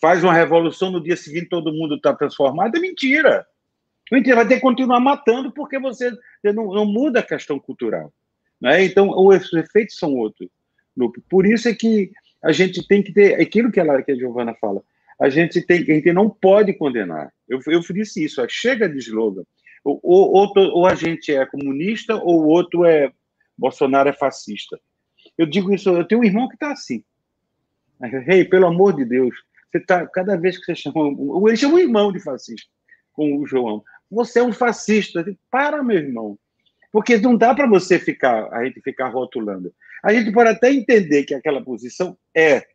Faz 0.00 0.22
uma 0.22 0.34
revolução, 0.34 0.90
no 0.90 1.02
dia 1.02 1.16
seguinte 1.16 1.48
todo 1.48 1.72
mundo 1.72 1.96
está 1.96 2.14
transformado, 2.14 2.76
é 2.76 2.80
mentira. 2.80 3.46
Mentira, 4.10 4.36
vai 4.36 4.48
ter 4.48 4.56
que 4.56 4.60
continuar 4.60 5.00
matando 5.00 5.52
porque 5.52 5.78
você, 5.78 6.12
não, 6.44 6.66
não, 6.72 6.84
muda 6.84 7.20
a 7.20 7.22
questão 7.22 7.58
cultural. 7.58 8.12
Né? 8.60 8.84
Então, 8.84 9.10
os 9.10 9.52
efeitos 9.52 9.96
são 9.96 10.14
outros. 10.14 10.48
Por 11.28 11.46
isso 11.46 11.68
é 11.68 11.74
que 11.74 12.10
a 12.42 12.52
gente 12.52 12.86
tem 12.86 13.02
que 13.02 13.12
ter 13.12 13.40
aquilo 13.40 13.70
que, 13.70 13.80
ela, 13.80 14.02
que 14.02 14.12
a 14.12 14.16
Giovana 14.16 14.54
fala. 14.60 14.82
A 15.20 15.28
gente 15.28 15.62
tem, 15.62 15.82
a 15.82 15.84
gente 15.84 16.12
não 16.12 16.28
pode 16.28 16.72
condenar. 16.74 17.32
Eu, 17.48 17.60
eu 17.66 17.80
disse 17.80 18.24
isso. 18.24 18.44
chega 18.48 18.88
de 18.88 18.98
slogan. 18.98 19.44
Ou, 19.84 20.00
ou, 20.02 20.52
ou, 20.56 20.86
a 20.86 20.94
gente 20.94 21.32
é 21.32 21.44
comunista 21.46 22.14
ou 22.14 22.42
o 22.42 22.48
outro 22.48 22.84
é 22.84 23.10
Bolsonaro 23.56 24.08
é 24.08 24.12
fascista. 24.12 24.78
Eu 25.38 25.46
digo 25.46 25.72
isso. 25.72 25.90
Eu 25.90 26.06
tenho 26.06 26.20
um 26.20 26.24
irmão 26.24 26.48
que 26.48 26.54
está 26.54 26.72
assim. 26.72 27.02
Rei, 28.00 28.40
hey, 28.40 28.44
pelo 28.44 28.66
amor 28.66 28.94
de 28.94 29.04
Deus, 29.04 29.34
você 29.70 29.80
tá 29.80 30.06
cada 30.06 30.36
vez 30.36 30.58
que 30.58 30.64
você 30.64 30.74
chama, 30.74 31.08
ele 31.48 31.56
chama 31.56 31.74
um 31.74 31.78
irmão 31.78 32.12
de 32.12 32.20
fascista 32.20 32.68
com 33.12 33.36
o 33.36 33.46
João. 33.46 33.82
Você 34.10 34.40
é 34.40 34.42
um 34.42 34.52
fascista. 34.52 35.24
Para, 35.50 35.82
meu 35.82 35.98
irmão. 35.98 36.38
Porque 36.90 37.16
não 37.16 37.36
dá 37.36 37.54
para 37.54 37.66
você 37.66 37.98
ficar, 37.98 38.52
a 38.52 38.64
gente 38.64 38.80
ficar 38.80 39.08
rotulando. 39.08 39.72
A 40.02 40.12
gente 40.12 40.30
pode 40.30 40.50
até 40.50 40.70
entender 40.70 41.24
que 41.24 41.34
aquela 41.34 41.62
posição 41.62 42.16
é, 42.34 42.66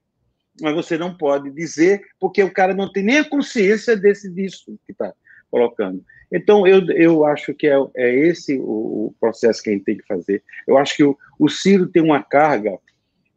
mas 0.62 0.74
você 0.74 0.98
não 0.98 1.16
pode 1.16 1.52
dizer, 1.52 2.02
porque 2.20 2.42
o 2.42 2.52
cara 2.52 2.74
não 2.74 2.92
tem 2.92 3.04
nem 3.04 3.20
a 3.20 3.30
consciência 3.30 3.96
desse 3.96 4.30
disso 4.30 4.78
que 4.86 4.92
está 4.92 5.14
colocando. 5.50 6.04
Então, 6.32 6.68
eu, 6.68 6.86
eu 6.92 7.26
acho 7.26 7.54
que 7.54 7.68
é, 7.68 7.76
é 7.96 8.14
esse 8.28 8.58
o, 8.58 9.08
o, 9.08 9.16
processo 9.20 9.62
que 9.62 9.70
a 9.70 9.74
gente 9.74 9.86
tem 9.86 9.98
que 9.98 10.06
fazer. 10.06 10.44
Eu 10.68 10.78
acho 10.78 10.96
que 10.96 11.04
o, 11.04 11.18
o 11.40 11.48
Ciro 11.48 11.88
tem 11.88 12.02
uma 12.02 12.22
carga 12.22 12.78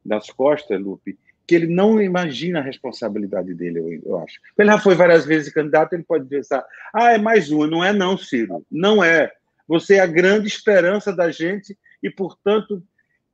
nas 0.04 0.30
costas, 0.30 0.80
Lupe, 0.80 1.18
que 1.50 1.54
ele 1.56 1.66
não 1.66 2.00
imagina 2.00 2.60
a 2.60 2.62
responsabilidade 2.62 3.52
dele, 3.54 3.80
eu, 3.80 4.00
eu, 4.12 4.18
acho. 4.20 4.38
Ele 4.56 4.70
já 4.70 4.78
foi 4.78 4.94
várias 4.94 5.26
vezes 5.26 5.52
candidato, 5.52 5.94
ele 5.94 6.04
pode 6.04 6.24
pensar, 6.26 6.64
ah, 6.94 7.10
é 7.10 7.18
mais 7.18 7.50
uma. 7.50 7.66
Não 7.66 7.84
é 7.84 7.92
não, 7.92 8.16
Ciro. 8.16 8.64
Não 8.70 9.02
é. 9.02 9.32
Você 9.66 9.96
é 9.96 10.00
a 10.00 10.06
grande 10.06 10.46
esperança 10.46 11.12
da 11.12 11.32
gente 11.32 11.76
e, 12.00 12.08
portanto, 12.08 12.80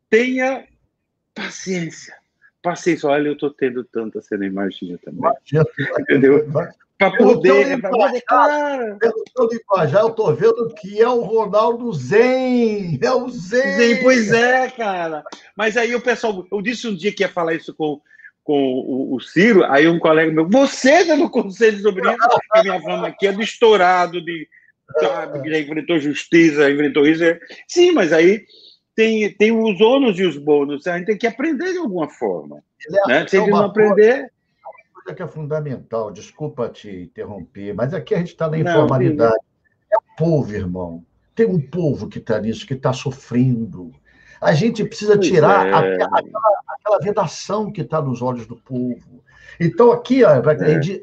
tenha 0.09 0.65
paciência. 1.35 2.17
Paciência. 2.63 3.07
Olha, 3.07 3.29
eu 3.29 3.35
estou 3.35 3.51
tendo 3.51 3.85
tanta, 3.85 4.23
você 4.23 4.35
não 4.39 4.47
imagina 4.47 4.97
também. 5.05 5.21
Entendeu? 6.01 6.51
Para 6.99 7.15
poder. 7.15 7.79
Claro. 8.27 8.99
eu 9.03 10.09
estou 10.09 10.35
vendo 10.35 10.75
que 10.75 11.01
é 11.01 11.09
o 11.09 11.21
Ronaldo 11.21 11.93
Zen. 11.93 12.99
É 13.03 13.13
o 13.13 13.29
Zen. 13.29 13.77
Zen. 13.77 14.03
Pois 14.03 14.33
é, 14.33 14.71
cara. 14.71 15.23
Mas 15.55 15.77
aí 15.77 15.95
o 15.95 16.01
pessoal. 16.01 16.47
Eu 16.51 16.63
disse 16.63 16.89
um 16.89 16.95
dia 16.95 17.13
que 17.13 17.23
ia 17.23 17.29
falar 17.29 17.55
isso 17.55 17.75
com, 17.75 18.01
com 18.43 18.55
o, 18.55 19.15
o 19.15 19.21
Ciro, 19.21 19.63
aí 19.65 19.87
um 19.87 19.99
colega 19.99 20.33
meu, 20.33 20.49
você 20.49 21.01
está 21.01 21.17
no 21.17 21.29
conselho 21.29 21.79
sobre 21.81 22.01
isso? 22.01 22.17
A 22.55 22.63
minha 22.63 22.81
fama 22.81 23.09
aqui 23.09 23.27
é 23.27 23.33
do 23.33 23.43
estourado, 23.43 24.25
de. 24.25 24.49
Sabe, 25.01 25.51
já 25.51 25.59
enfrentou 25.59 25.99
justiça, 25.99 26.71
enfrentou 26.71 27.07
isso. 27.07 27.25
Sim, 27.69 27.93
mas 27.93 28.13
aí 28.13 28.45
tem, 28.95 29.31
tem 29.35 29.53
os 29.53 29.81
ônus 29.81 30.19
e 30.19 30.25
os 30.25 30.39
bônus. 30.39 30.87
A 30.87 30.97
gente 30.97 31.09
tem 31.09 31.19
que 31.19 31.27
aprender 31.27 31.73
de 31.73 31.79
alguma 31.79 32.09
forma. 32.09 32.63
É, 32.89 33.09
né? 33.09 33.27
Se 33.29 33.37
a 33.37 33.41
gente 33.41 33.51
não 33.51 33.65
aprender 33.65 34.31
coisa 35.07 35.15
que 35.15 35.23
é 35.23 35.27
fundamental, 35.29 36.11
desculpa 36.11 36.69
te 36.69 37.05
interromper, 37.05 37.75
mas 37.75 37.95
aqui 37.95 38.15
a 38.15 38.19
gente 38.19 38.29
está 38.29 38.49
na 38.51 38.59
informalidade. 38.59 39.35
Não, 39.35 39.99
é 39.99 39.99
o 39.99 40.17
povo, 40.17 40.53
irmão. 40.53 41.05
Tem 41.35 41.47
um 41.47 41.61
povo 41.61 42.09
que 42.09 42.19
está 42.19 42.41
nisso, 42.41 42.67
que 42.67 42.75
está 42.75 42.93
sofrendo. 42.93 43.93
A 44.41 44.53
gente 44.53 44.85
precisa 44.85 45.17
tirar 45.17 45.67
é. 45.67 45.73
aquela, 45.73 46.19
aquela, 46.19 46.99
vedação 47.01 47.71
que 47.71 47.83
está 47.83 48.03
nos 48.03 48.21
olhos 48.21 48.47
do 48.47 48.57
povo. 48.57 49.23
Então, 49.61 49.93
aqui, 49.93 50.25
ó, 50.25 50.31
é. 50.31 50.43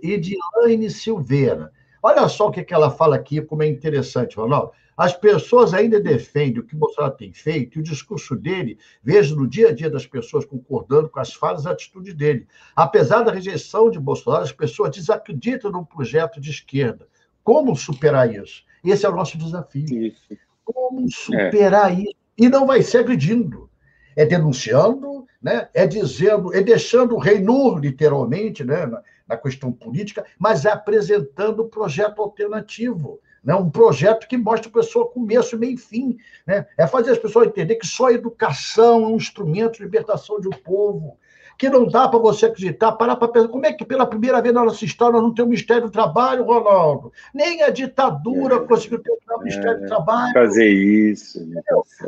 Edilaine 0.03 0.89
Silveira. 0.89 1.71
Olha 2.05 2.27
só 2.27 2.47
o 2.47 2.51
que, 2.51 2.65
que 2.65 2.73
ela 2.73 2.91
fala 2.91 3.15
aqui, 3.15 3.41
como 3.41 3.63
é 3.63 3.67
interessante, 3.67 4.35
Ronaldo. 4.35 4.73
As 4.95 5.15
pessoas 5.15 5.73
ainda 5.73 6.01
defendem 6.01 6.59
o 6.59 6.63
que 6.63 6.75
Bolsonaro 6.75 7.15
tem 7.15 7.31
feito, 7.31 7.77
e 7.77 7.79
o 7.79 7.83
discurso 7.83 8.35
dele, 8.35 8.77
vejo 9.01 9.37
no 9.37 9.47
dia 9.47 9.69
a 9.69 9.73
dia 9.73 9.89
das 9.89 10.05
pessoas 10.05 10.43
concordando 10.43 11.09
com 11.09 11.19
as 11.19 11.33
falas 11.33 11.63
e 11.63 11.69
atitudes 11.69 12.13
dele. 12.13 12.45
Apesar 12.75 13.23
da 13.23 13.31
rejeição 13.31 13.89
de 13.89 13.99
Bolsonaro, 13.99 14.43
as 14.43 14.51
pessoas 14.51 14.91
desacreditam 14.91 15.71
no 15.71 15.85
projeto 15.85 16.41
de 16.41 16.51
esquerda. 16.51 17.07
Como 17.41 17.73
superar 17.75 18.31
isso? 18.31 18.63
Esse 18.83 19.05
é 19.05 19.09
o 19.09 19.15
nosso 19.15 19.37
desafio. 19.37 19.85
Isso. 19.85 20.37
Como 20.65 21.09
superar 21.09 21.91
é. 21.91 22.01
isso? 22.01 22.15
E 22.37 22.49
não 22.49 22.67
vai 22.67 22.81
ser 22.81 22.99
agredindo. 22.99 23.69
É 24.15 24.25
denunciando, 24.25 25.25
né? 25.41 25.69
é 25.73 25.87
dizendo, 25.87 26.53
é 26.53 26.61
deixando 26.61 27.15
o 27.15 27.19
reino 27.19 27.77
literalmente, 27.77 28.63
né? 28.63 28.85
Na, 29.27 29.37
questão 29.37 29.71
política, 29.71 30.25
mas 30.37 30.65
é 30.65 30.71
apresentando 30.71 31.63
um 31.63 31.69
projeto 31.69 32.21
alternativo 32.21 33.19
né? 33.43 33.53
um 33.53 33.69
projeto 33.69 34.27
que 34.27 34.37
mostra 34.37 34.69
a 34.69 34.73
pessoa 34.73 35.09
começo, 35.09 35.57
meio 35.57 35.73
e 35.73 35.77
fim. 35.77 36.17
Né? 36.47 36.65
É 36.77 36.87
fazer 36.87 37.11
as 37.11 37.17
pessoas 37.17 37.47
entender 37.47 37.75
que 37.75 37.85
só 37.85 38.07
a 38.07 38.13
educação 38.13 39.03
é 39.03 39.07
um 39.07 39.17
instrumento 39.17 39.73
de 39.73 39.83
libertação 39.83 40.39
de 40.39 40.47
um 40.47 40.51
povo, 40.51 41.17
que 41.57 41.69
não 41.69 41.87
dá 41.87 42.07
para 42.07 42.19
você 42.19 42.45
acreditar, 42.45 42.93
parar 42.93 43.15
para 43.15 43.27
pensar, 43.27 43.49
como 43.49 43.65
é 43.65 43.73
que 43.73 43.85
pela 43.85 44.05
primeira 44.05 44.41
vez 44.41 44.53
na 44.53 44.63
nossa 44.63 44.83
história 44.85 45.13
nós 45.13 45.23
não 45.23 45.33
temos 45.33 45.49
Ministério 45.49 45.83
do 45.83 45.91
Trabalho, 45.91 46.45
Ronaldo? 46.45 47.11
Nem 47.33 47.61
a 47.61 47.69
ditadura 47.69 48.55
é, 48.55 48.59
conseguiu 48.59 48.99
ter 48.99 49.11
um 49.11 49.39
Ministério 49.39 49.77
é, 49.77 49.81
do 49.81 49.87
Trabalho. 49.87 50.33
Fazer 50.33 50.69
isso. 50.69 51.39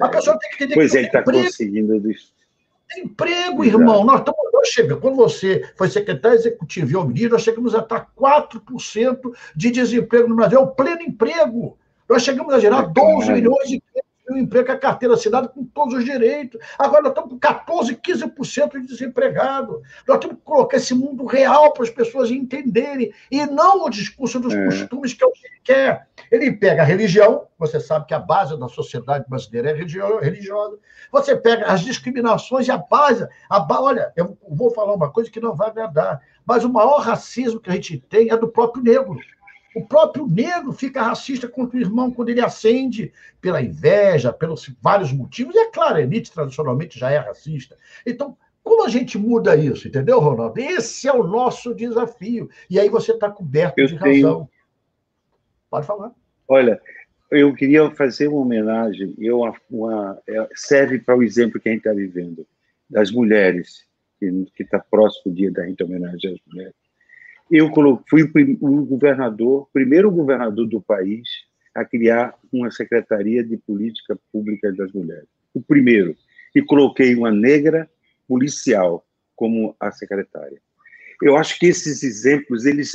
A 0.01 0.07
pessoa 0.07 0.39
tem 0.39 0.49
que 0.49 0.55
entender 0.55 0.75
pois 0.75 0.91
que 0.91 0.97
ele 0.97 1.07
está 1.07 1.21
conseguindo 1.21 1.95
emprego, 2.97 3.63
irmão. 3.63 4.03
Nós 4.03 4.19
estamos, 4.19 4.53
nós 4.53 4.67
chegamos, 4.69 5.01
quando 5.01 5.15
você 5.15 5.69
foi 5.75 5.89
secretário 5.89 6.37
executivo 6.37 6.91
e 6.91 6.95
o 6.95 7.05
ministro, 7.05 7.33
nós 7.33 7.43
chegamos 7.43 7.75
a 7.75 7.79
estar 7.79 8.11
4% 8.17 9.35
de 9.55 9.71
desemprego 9.71 10.27
no 10.27 10.35
Brasil. 10.35 10.59
É 10.59 10.61
o 10.61 10.67
pleno 10.67 11.01
emprego. 11.01 11.77
Nós 12.07 12.23
chegamos 12.23 12.53
a 12.53 12.59
gerar 12.59 12.83
12 12.83 13.31
milhões 13.31 13.67
de 13.67 13.81
um 14.29 14.37
emprego 14.37 14.71
a 14.71 14.77
carteira 14.77 15.13
assinada 15.13 15.47
com 15.47 15.63
todos 15.65 15.93
os 15.93 16.05
direitos. 16.05 16.59
Agora 16.77 17.03
nós 17.03 17.11
estamos 17.11 17.31
com 17.31 17.39
14, 17.39 17.95
15% 17.95 18.81
de 18.81 18.87
desempregado. 18.87 19.81
Nós 20.07 20.19
temos 20.19 20.37
que 20.37 20.43
colocar 20.43 20.77
esse 20.77 20.93
mundo 20.93 21.25
real 21.25 21.73
para 21.73 21.83
as 21.83 21.89
pessoas 21.89 22.31
entenderem, 22.31 23.13
e 23.31 23.45
não 23.45 23.85
o 23.85 23.89
discurso 23.89 24.39
dos 24.39 24.53
é. 24.53 24.65
costumes 24.65 25.13
que 25.13 25.23
é 25.23 25.27
o 25.27 25.31
que 25.31 25.47
ele 25.47 25.59
quer. 25.63 26.07
Ele 26.31 26.51
pega 26.51 26.81
a 26.81 26.85
religião, 26.85 27.47
você 27.57 27.79
sabe 27.79 28.07
que 28.07 28.13
a 28.13 28.19
base 28.19 28.57
da 28.57 28.67
sociedade 28.67 29.25
brasileira 29.27 29.71
é 29.71 29.73
religiosa. 29.73 30.77
Você 31.11 31.35
pega 31.35 31.67
as 31.67 31.81
discriminações 31.81 32.67
e 32.67 32.71
a 32.71 32.77
base. 32.77 33.27
A 33.49 33.59
ba... 33.59 33.81
Olha, 33.81 34.11
eu 34.15 34.37
vou 34.49 34.71
falar 34.71 34.93
uma 34.93 35.11
coisa 35.11 35.29
que 35.29 35.39
não 35.39 35.55
vai 35.55 35.69
agradar, 35.69 36.21
mas 36.45 36.63
o 36.63 36.69
maior 36.69 36.99
racismo 36.99 37.59
que 37.59 37.69
a 37.69 37.73
gente 37.73 37.97
tem 37.97 38.29
é 38.31 38.37
do 38.37 38.47
próprio 38.47 38.83
negro. 38.83 39.19
O 39.75 39.85
próprio 39.85 40.25
negro 40.25 40.71
fica 40.71 41.03
racista 41.03 41.49
contra 41.49 41.77
o 41.77 41.81
irmão 41.81 42.09
quando 42.09 42.29
ele 42.29 42.39
acende 42.39 43.11
pela 43.41 43.61
inveja, 43.61 44.31
pelos 44.31 44.73
vários 44.81 45.11
motivos. 45.11 45.53
E 45.53 45.59
é 45.59 45.69
claro, 45.69 45.97
a 45.97 46.01
elite 46.01 46.31
tradicionalmente 46.31 46.97
já 46.97 47.11
é 47.11 47.17
racista. 47.17 47.75
Então, 48.05 48.37
como 48.63 48.85
a 48.85 48.89
gente 48.89 49.17
muda 49.17 49.55
isso, 49.55 49.87
entendeu, 49.87 50.19
Ronaldo? 50.19 50.59
Esse 50.59 51.07
é 51.07 51.13
o 51.13 51.23
nosso 51.23 51.75
desafio. 51.75 52.49
E 52.69 52.79
aí 52.79 52.89
você 52.89 53.11
está 53.11 53.29
coberto 53.29 53.77
eu 53.77 53.87
de 53.87 53.99
tenho... 53.99 54.27
razão. 54.27 54.49
Pode 55.69 55.85
falar. 55.85 56.11
Olha, 56.47 56.81
eu 57.29 57.53
queria 57.53 57.91
fazer 57.91 58.27
uma 58.29 58.39
homenagem, 58.39 59.13
eu, 59.17 59.41
uma, 59.69 60.21
é, 60.27 60.47
serve 60.55 60.99
para 60.99 61.17
o 61.17 61.23
exemplo 61.23 61.59
que 61.59 61.67
a 61.67 61.71
gente 61.73 61.81
está 61.81 61.93
vivendo, 61.93 62.47
das 62.89 63.11
mulheres, 63.11 63.85
que 64.19 64.63
está 64.63 64.79
próximo 64.79 65.33
do 65.33 65.35
dia 65.35 65.51
da 65.51 65.65
gente 65.65 65.83
homenagem 65.83 66.33
às 66.33 66.39
mulheres. 66.47 66.84
Eu 67.49 67.71
fui 68.09 68.23
o 68.59 68.85
governador, 68.85 69.69
primeiro 69.71 70.11
governador 70.11 70.67
do 70.67 70.81
país 70.81 71.27
a 71.75 71.83
criar 71.83 72.33
uma 72.51 72.71
secretaria 72.71 73.43
de 73.43 73.57
política 73.57 74.17
pública 74.31 74.71
das 74.71 74.91
mulheres. 74.93 75.27
O 75.53 75.61
primeiro. 75.61 76.15
e 76.55 76.61
coloquei 76.61 77.13
uma 77.15 77.31
negra 77.31 77.89
policial 78.27 79.05
como 79.35 79.75
a 79.77 79.91
secretária. 79.91 80.61
Eu 81.21 81.35
acho 81.37 81.59
que 81.59 81.65
esses 81.65 82.01
exemplos 82.01 82.65
eles 82.65 82.93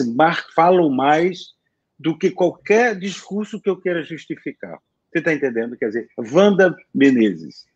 falam 0.54 0.88
mais 0.88 1.54
do 1.98 2.16
que 2.16 2.30
qualquer 2.30 2.98
discurso 2.98 3.60
que 3.60 3.68
eu 3.68 3.78
queira 3.78 4.02
justificar. 4.02 4.78
Você 5.12 5.18
está 5.18 5.34
entendendo? 5.34 5.76
Quer 5.76 5.88
dizer, 5.88 6.08
Wanda 6.16 6.74
Menezes, 6.94 7.66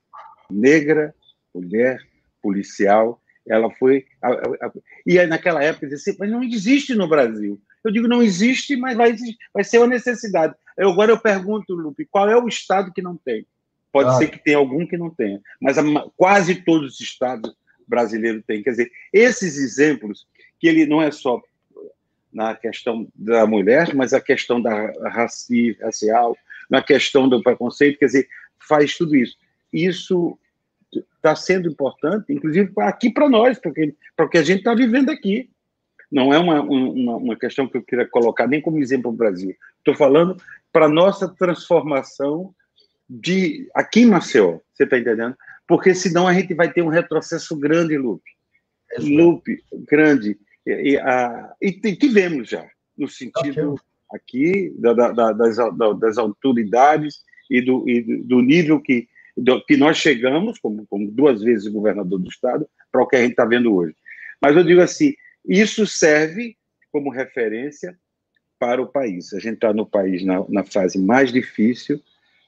negra, 0.50 1.14
mulher, 1.54 2.00
policial, 2.42 3.20
ela 3.46 3.70
foi. 3.70 4.06
A, 4.22 4.28
a, 4.28 4.66
a, 4.66 4.72
e 5.06 5.24
naquela 5.26 5.62
época 5.62 5.86
dizia 5.86 6.12
assim, 6.12 6.18
mas 6.18 6.30
não 6.30 6.42
existe 6.42 6.94
no 6.94 7.08
Brasil. 7.08 7.60
Eu 7.84 7.92
digo, 7.92 8.08
não 8.08 8.22
existe, 8.22 8.76
mas 8.76 8.96
vai, 8.96 9.14
vai 9.52 9.64
ser 9.64 9.78
uma 9.78 9.86
necessidade. 9.86 10.54
Eu, 10.76 10.90
agora 10.90 11.12
eu 11.12 11.18
pergunto, 11.18 11.74
Lupe, 11.74 12.06
qual 12.06 12.28
é 12.28 12.36
o 12.36 12.48
estado 12.48 12.92
que 12.92 13.02
não 13.02 13.16
tem? 13.16 13.46
Pode 13.92 14.10
ah. 14.10 14.14
ser 14.14 14.28
que 14.28 14.42
tenha 14.42 14.56
algum 14.56 14.86
que 14.86 14.96
não 14.96 15.10
tenha, 15.10 15.40
mas 15.60 15.76
quase 16.16 16.56
todos 16.56 16.94
os 16.94 17.00
estados 17.00 17.54
brasileiros 17.86 18.42
têm. 18.46 18.62
Quer 18.62 18.70
dizer, 18.70 18.92
esses 19.12 19.56
exemplos, 19.56 20.26
que 20.58 20.66
ele 20.66 20.86
não 20.86 21.00
é 21.00 21.10
só 21.10 21.40
na 22.32 22.54
questão 22.56 23.06
da 23.14 23.46
mulher, 23.46 23.94
mas 23.94 24.12
a 24.12 24.20
questão 24.20 24.60
da 24.60 24.90
racial, 25.08 26.36
na 26.68 26.82
questão 26.82 27.28
do 27.28 27.42
preconceito, 27.42 27.98
quer 27.98 28.06
dizer, 28.06 28.28
faz 28.58 28.96
tudo 28.96 29.14
isso. 29.14 29.36
Isso 29.72 30.36
está 31.24 31.34
sendo 31.34 31.68
importante, 31.68 32.32
inclusive 32.32 32.70
aqui 32.78 33.10
para 33.10 33.28
nós, 33.30 33.58
porque, 33.58 33.94
porque 34.14 34.36
a 34.36 34.42
gente 34.42 34.58
está 34.58 34.74
vivendo 34.74 35.08
aqui. 35.08 35.50
Não 36.12 36.32
é 36.32 36.38
uma, 36.38 36.60
uma, 36.60 37.16
uma, 37.16 37.36
questão 37.36 37.66
que 37.66 37.78
eu 37.78 37.82
queria 37.82 38.06
colocar 38.06 38.46
nem 38.46 38.60
como 38.60 38.78
exemplo 38.78 39.10
no 39.10 39.16
Brasil. 39.16 39.56
Estou 39.78 39.96
falando 39.96 40.36
para 40.70 40.88
nossa 40.88 41.26
transformação 41.26 42.54
de 43.08 43.68
aqui 43.74 44.02
em 44.02 44.06
Maceió, 44.06 44.58
você 44.72 44.84
está 44.84 44.98
entendendo? 44.98 45.34
Porque 45.66 45.94
senão 45.94 46.28
a 46.28 46.34
gente 46.34 46.54
vai 46.54 46.70
ter 46.70 46.82
um 46.82 46.88
retrocesso 46.88 47.56
grande, 47.58 47.96
Lupe. 47.96 48.30
Lupe, 48.98 49.64
grande. 49.88 50.38
E, 50.66 50.92
e, 50.92 50.98
a, 50.98 51.52
e 51.60 51.72
tivemos 51.96 52.50
já, 52.50 52.64
no 52.96 53.08
sentido 53.08 53.76
aqui 54.12 54.72
da, 54.78 54.92
da, 54.92 55.32
das, 55.32 55.56
das 55.98 56.18
autoridades 56.18 57.24
e 57.50 57.60
do, 57.60 57.88
e 57.88 58.02
do 58.22 58.40
nível 58.40 58.80
que 58.80 59.08
que 59.66 59.76
nós 59.76 59.96
chegamos, 59.96 60.58
como, 60.58 60.86
como 60.86 61.10
duas 61.10 61.42
vezes 61.42 61.66
governador 61.68 62.18
do 62.18 62.28
Estado, 62.28 62.68
para 62.90 63.02
o 63.02 63.06
que 63.06 63.16
a 63.16 63.20
gente 63.20 63.32
está 63.32 63.44
vendo 63.44 63.74
hoje. 63.74 63.94
Mas 64.40 64.56
eu 64.56 64.64
digo 64.64 64.80
assim, 64.80 65.14
isso 65.44 65.86
serve 65.86 66.56
como 66.92 67.10
referência 67.10 67.98
para 68.58 68.80
o 68.80 68.86
país. 68.86 69.32
A 69.32 69.40
gente 69.40 69.54
está 69.54 69.72
no 69.72 69.84
país 69.84 70.24
na, 70.24 70.44
na, 70.48 70.64
fase 70.64 70.98
mais 70.98 71.32
difícil, 71.32 72.00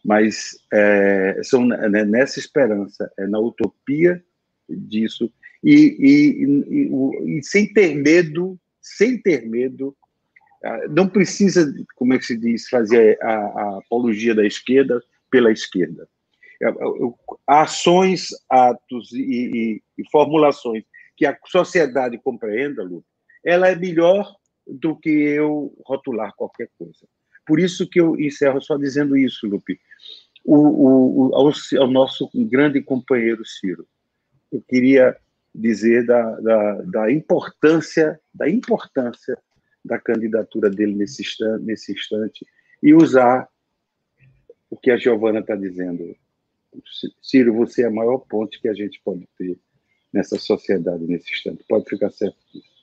mas 0.04 0.58
é, 0.72 1.40
são 1.42 1.66
né, 1.66 2.04
nessa 2.04 2.38
esperança, 2.38 3.10
é 3.18 3.26
na 3.26 3.38
utopia 3.38 4.22
disso, 4.68 5.30
e, 5.62 5.96
e, 5.98 6.44
e, 6.68 7.38
e, 7.38 7.42
sem 7.42 7.72
ter 7.72 7.94
medo, 7.94 8.58
sem 8.80 9.18
ter 9.20 9.46
medo, 9.46 9.96
não 10.90 11.08
precisa, 11.08 11.72
como 11.94 12.14
é 12.14 12.18
que 12.18 12.26
se 12.26 12.36
diz, 12.36 12.68
fazer 12.68 13.18
a, 13.22 13.32
a 13.32 13.78
apologia 13.78 14.34
da 14.34 14.46
esquerda 14.46 15.02
pela 15.30 15.50
esquerda. 15.50 16.08
Ações, 17.46 18.28
atos 18.48 19.12
e, 19.12 19.20
e, 19.20 19.82
e, 19.98 20.10
formulações 20.10 20.84
que 21.16 21.26
a 21.26 21.36
sociedade 21.46 22.18
compreenda, 22.18 22.82
Lu, 22.82 23.04
ela 23.44 23.68
é 23.68 23.74
melhor 23.74 24.34
do 24.66 24.96
que 24.96 25.10
eu 25.10 25.72
rotular 25.84 26.34
qualquer 26.34 26.68
coisa. 26.78 27.06
Por 27.46 27.60
isso 27.60 27.88
que 27.88 28.00
eu 28.00 28.18
encerro 28.18 28.60
só 28.60 28.76
dizendo 28.76 29.16
isso, 29.16 29.46
Lupe. 29.46 29.78
O, 30.44 31.28
o, 31.28 31.34
ao, 31.34 31.52
ao, 31.80 31.90
nosso 31.90 32.28
grande 32.34 32.82
companheiro 32.82 33.44
Ciro, 33.44 33.86
eu 34.52 34.62
queria 34.62 35.16
dizer 35.54 36.04
da, 36.04 36.40
da, 36.40 36.82
da, 36.82 37.12
importância 37.12 38.20
da 38.32 38.48
importância 38.48 39.36
da 39.84 39.98
candidatura 39.98 40.68
dele 40.68 40.94
nesse 40.94 41.22
instante, 41.22 41.64
nesse 41.64 41.92
instante 41.92 42.46
e 42.82 42.94
usar 42.94 43.48
o 44.68 44.76
que 44.76 44.90
a 44.90 44.96
Giovana 44.96 45.40
está 45.40 45.56
dizendo. 45.56 46.14
Ciro, 47.22 47.54
você 47.54 47.82
é 47.82 47.86
a 47.86 47.90
maior 47.90 48.18
ponte 48.18 48.60
que 48.60 48.68
a 48.68 48.74
gente 48.74 49.00
pode 49.04 49.28
ter 49.38 49.58
nessa 50.12 50.38
sociedade 50.38 51.04
nesse 51.04 51.32
instante. 51.32 51.64
Pode 51.68 51.88
ficar 51.88 52.10
certo 52.10 52.38
disso. 52.52 52.76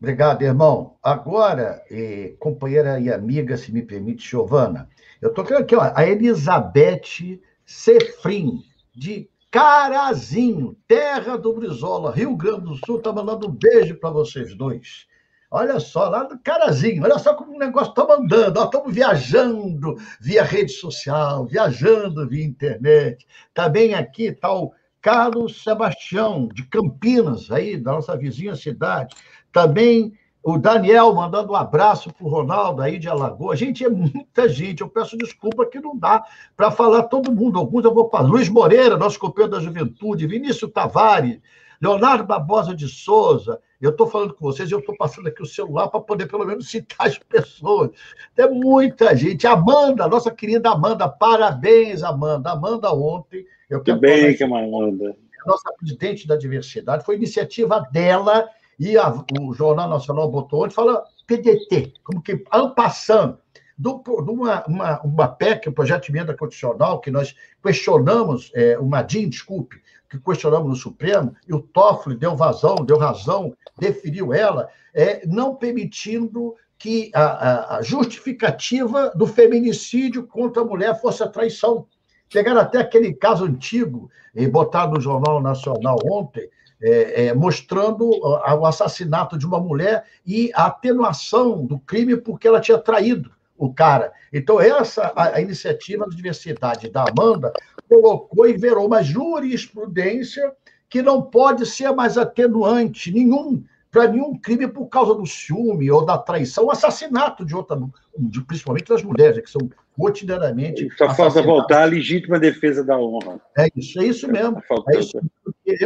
Obrigado, 0.00 0.42
irmão. 0.42 0.96
Agora, 1.02 1.84
eh, 1.90 2.36
companheira 2.38 3.00
e 3.00 3.12
amiga, 3.12 3.56
se 3.56 3.72
me 3.72 3.82
permite, 3.82 4.28
Giovana, 4.28 4.88
eu 5.20 5.30
estou 5.30 5.44
querendo 5.44 5.64
aqui, 5.64 5.74
ó, 5.74 5.92
a 5.92 6.06
Elizabeth 6.06 7.40
Sefrim, 7.66 8.62
de 8.94 9.28
Carazinho, 9.50 10.76
terra 10.86 11.36
do 11.36 11.52
Brizola, 11.52 12.12
Rio 12.12 12.36
Grande 12.36 12.66
do 12.66 12.76
Sul, 12.86 12.98
está 12.98 13.12
mandando 13.12 13.48
um 13.48 13.50
beijo 13.50 13.96
para 13.96 14.10
vocês 14.10 14.54
dois. 14.54 15.07
Olha 15.50 15.80
só, 15.80 16.10
lá 16.10 16.24
do 16.24 16.38
Carazinho, 16.38 17.02
olha 17.02 17.18
só 17.18 17.34
como 17.34 17.54
o 17.54 17.58
negócio 17.58 17.90
está 17.90 18.06
mandando. 18.06 18.62
Estamos 18.62 18.94
viajando 18.94 19.96
via 20.20 20.42
rede 20.42 20.72
social, 20.72 21.46
viajando 21.46 22.28
via 22.28 22.44
internet. 22.44 23.26
Também 23.54 23.94
aqui 23.94 24.24
está 24.24 24.52
o 24.52 24.72
Carlos 25.00 25.62
Sebastião, 25.62 26.48
de 26.52 26.64
Campinas, 26.64 27.50
aí, 27.50 27.78
da 27.78 27.92
nossa 27.92 28.14
vizinha 28.14 28.54
cidade. 28.54 29.16
Também 29.50 30.12
o 30.42 30.58
Daniel 30.58 31.14
mandando 31.14 31.52
um 31.52 31.56
abraço 31.56 32.12
para 32.12 32.26
o 32.26 32.28
Ronaldo 32.28 32.82
aí 32.82 32.98
de 32.98 33.08
Alagoas. 33.08 33.58
Gente, 33.58 33.82
é 33.82 33.88
muita 33.88 34.50
gente. 34.50 34.82
Eu 34.82 34.88
peço 34.90 35.16
desculpa 35.16 35.64
que 35.64 35.80
não 35.80 35.96
dá 35.96 36.24
para 36.54 36.70
falar 36.70 37.04
todo 37.04 37.32
mundo. 37.32 37.58
Alguns 37.58 37.84
eu 37.84 37.94
vou 37.94 38.10
falar. 38.10 38.28
Luiz 38.28 38.50
Moreira, 38.50 38.98
nosso 38.98 39.18
companheiro 39.18 39.56
da 39.56 39.60
juventude. 39.62 40.26
Vinícius 40.26 40.70
Tavares. 40.72 41.40
Leonardo 41.80 42.24
Barbosa 42.24 42.74
de 42.74 42.88
Souza, 42.88 43.60
eu 43.80 43.90
estou 43.90 44.06
falando 44.06 44.34
com 44.34 44.44
vocês, 44.44 44.70
eu 44.70 44.80
estou 44.80 44.96
passando 44.96 45.28
aqui 45.28 45.42
o 45.42 45.46
celular 45.46 45.88
para 45.88 46.00
poder 46.00 46.26
pelo 46.26 46.44
menos 46.44 46.68
citar 46.68 47.06
as 47.06 47.18
pessoas. 47.18 47.90
Tem 48.34 48.50
muita 48.50 49.14
gente. 49.14 49.46
Amanda, 49.46 50.08
nossa 50.08 50.30
querida 50.30 50.70
Amanda, 50.70 51.08
parabéns, 51.08 52.02
Amanda. 52.02 52.50
Amanda 52.50 52.92
ontem. 52.92 53.44
Eu 53.70 53.78
Muito 53.78 54.00
bem, 54.00 54.36
que 54.36 54.42
é 54.42 54.46
Amanda. 54.46 55.16
Nossa 55.46 55.72
presidente 55.78 56.26
da 56.26 56.36
diversidade, 56.36 57.04
foi 57.04 57.16
iniciativa 57.16 57.80
dela 57.92 58.48
e 58.78 58.96
a, 58.98 59.12
o 59.40 59.52
Jornal 59.54 59.88
Nacional 59.88 60.30
botou 60.30 60.64
ontem, 60.64 60.74
fala 60.74 61.04
PDT, 61.26 61.94
como 62.02 62.20
que, 62.20 62.36
passando 62.76 63.38
de 63.78 63.88
uma, 63.88 64.64
uma, 64.66 65.00
uma 65.02 65.28
PEC, 65.28 65.68
o 65.68 65.70
um 65.70 65.74
projeto 65.74 66.06
de 66.06 66.10
emenda 66.10 66.36
constitucional, 66.36 67.00
que 67.00 67.12
nós 67.12 67.34
questionamos, 67.62 68.50
é, 68.54 68.76
o 68.76 68.84
Madim, 68.84 69.28
desculpe, 69.28 69.80
que 70.08 70.18
questionamos 70.18 70.68
no 70.68 70.76
Supremo, 70.76 71.34
e 71.46 71.54
o 71.54 71.60
Toffoli 71.60 72.16
deu 72.16 72.34
vazão, 72.34 72.76
deu 72.76 72.98
razão, 72.98 73.54
deferiu 73.78 74.32
ela, 74.32 74.68
é, 74.94 75.26
não 75.26 75.54
permitindo 75.54 76.54
que 76.78 77.10
a, 77.14 77.76
a, 77.76 77.82
justificativa 77.82 79.10
do 79.14 79.26
feminicídio 79.26 80.26
contra 80.26 80.62
a 80.62 80.64
mulher 80.64 80.98
fosse 81.00 81.22
a 81.22 81.28
traição. 81.28 81.86
Chegaram 82.28 82.60
até 82.60 82.78
aquele 82.78 83.12
caso 83.12 83.44
antigo, 83.44 84.10
e 84.34 84.46
botado 84.46 84.94
no 84.94 85.00
Jornal 85.00 85.42
Nacional 85.42 85.98
ontem, 86.04 86.48
é, 86.80 87.26
é, 87.26 87.34
mostrando 87.34 88.08
o 88.08 88.64
assassinato 88.64 89.36
de 89.36 89.44
uma 89.44 89.58
mulher 89.58 90.04
e 90.24 90.52
a 90.54 90.66
atenuação 90.66 91.66
do 91.66 91.78
crime 91.80 92.16
porque 92.16 92.46
ela 92.46 92.60
tinha 92.60 92.78
traído 92.78 93.32
o 93.58 93.72
cara. 93.72 94.12
Então, 94.32 94.60
essa 94.60 95.12
a, 95.14 95.36
a 95.36 95.40
iniciativa 95.40 96.08
de 96.08 96.16
diversidade 96.16 96.88
da 96.88 97.04
Amanda 97.04 97.52
colocou 97.88 98.48
e 98.48 98.56
verou 98.56 98.86
uma 98.86 99.02
jurisprudência 99.02 100.52
que 100.88 101.02
não 101.02 101.20
pode 101.20 101.66
ser 101.66 101.92
mais 101.92 102.16
atenuante 102.16 103.12
nenhum 103.12 103.62
para 103.90 104.06
nenhum 104.06 104.38
crime 104.38 104.68
por 104.68 104.86
causa 104.86 105.14
do 105.14 105.26
ciúme 105.26 105.90
ou 105.90 106.04
da 106.04 106.18
traição, 106.18 106.64
ou 106.64 106.70
assassinato 106.70 107.44
de 107.44 107.54
outra, 107.54 107.78
de, 108.18 108.40
principalmente 108.42 108.88
das 108.88 109.02
mulheres, 109.02 109.40
que 109.40 109.50
são 109.50 109.68
cotidianamente. 109.96 110.88
Só 110.96 111.12
falta 111.14 111.42
voltar 111.42 111.82
à 111.82 111.84
legítima 111.86 112.38
defesa 112.38 112.84
da 112.84 112.98
honra. 112.98 113.40
É 113.56 113.68
isso, 113.74 114.00
é 114.00 114.04
isso 114.04 114.28
mesmo. 114.28 114.62
É 114.90 114.98
isso. 114.98 115.18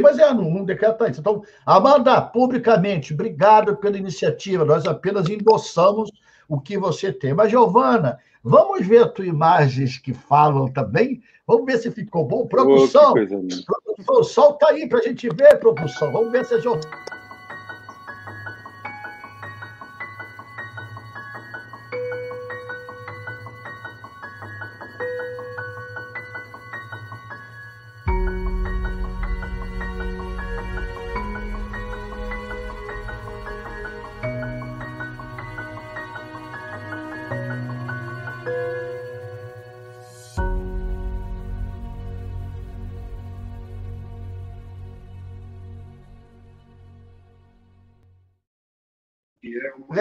Mas 0.02 0.18
é, 0.18 0.34
não, 0.34 0.50
não 0.50 0.64
decreta 0.64 1.08
isso. 1.08 1.20
Então, 1.20 1.42
Amanda, 1.64 2.20
publicamente, 2.20 3.14
obrigado 3.14 3.76
pela 3.76 3.96
iniciativa. 3.96 4.64
Nós 4.64 4.84
apenas 4.84 5.28
endossamos 5.28 6.10
o 6.52 6.60
que 6.60 6.76
você 6.76 7.10
tem. 7.10 7.32
Mas, 7.32 7.50
Giovana, 7.50 8.18
vamos 8.44 8.86
ver 8.86 9.04
as 9.04 9.12
tuas 9.12 9.26
imagens 9.26 9.96
que 9.96 10.12
falam 10.12 10.68
também? 10.68 11.22
Vamos 11.46 11.64
ver 11.64 11.78
se 11.78 11.90
ficou 11.90 12.26
bom. 12.26 12.46
Produção, 12.46 13.12
oh, 13.12 13.84
produção 13.86 14.22
solta 14.22 14.66
aí 14.66 14.86
para 14.86 14.98
a 14.98 15.02
gente 15.02 15.30
ver, 15.30 15.58
produção. 15.58 16.12
Vamos 16.12 16.30
ver 16.30 16.44
se 16.44 16.54
a 16.54 16.60
Giovana. 16.60 17.21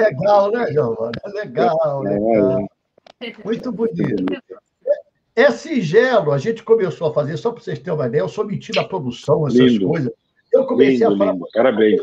Legal, 0.04 0.52
né, 0.52 0.72
Giovana? 0.72 1.12
Legal, 1.34 2.02
legal. 2.02 2.68
Muito 3.44 3.72
bonito. 3.72 4.26
É 5.36 5.50
singelo, 5.50 6.32
a 6.32 6.38
gente 6.38 6.62
começou 6.62 7.08
a 7.10 7.14
fazer, 7.14 7.38
só 7.38 7.52
para 7.52 7.64
vocês 7.64 7.80
terem 7.80 7.94
uma 7.94 8.08
ideia, 8.08 8.22
eu 8.22 8.30
sou 8.30 8.46
metido 8.46 8.80
à 8.80 8.84
produção, 8.84 9.48
essas 9.48 9.60
lindo. 9.60 9.88
coisas. 9.88 10.12
Eu 10.52 10.66
comecei 10.66 10.96
lindo, 10.96 11.14
a 11.14 11.18
falar. 11.18 11.34
Lindo. 11.34 11.48
Parabéns. 11.54 12.02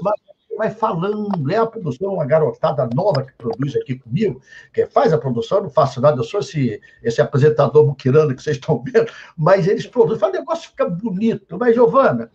Vai 0.56 0.70
falando, 0.70 1.52
é 1.52 1.56
a 1.56 1.66
produção, 1.66 2.14
uma 2.14 2.24
garotada 2.24 2.88
nova 2.92 3.22
que 3.22 3.32
produz 3.36 3.76
aqui 3.76 3.96
comigo, 3.96 4.40
que 4.72 4.86
faz 4.86 5.12
a 5.12 5.18
produção, 5.18 5.58
eu 5.58 5.64
não 5.64 5.70
faço 5.70 6.00
nada, 6.00 6.18
eu 6.18 6.24
sou 6.24 6.40
esse, 6.40 6.80
esse 7.00 7.20
apresentador 7.20 7.86
muquirano 7.86 8.34
que 8.34 8.42
vocês 8.42 8.56
estão 8.56 8.82
vendo, 8.82 9.08
mas 9.36 9.68
eles 9.68 9.86
produzem, 9.86 10.18
faz 10.18 10.34
o 10.34 10.38
negócio 10.38 10.70
fica 10.70 10.88
bonito. 10.88 11.56
Mas, 11.58 11.74
Giovana, 11.74 12.30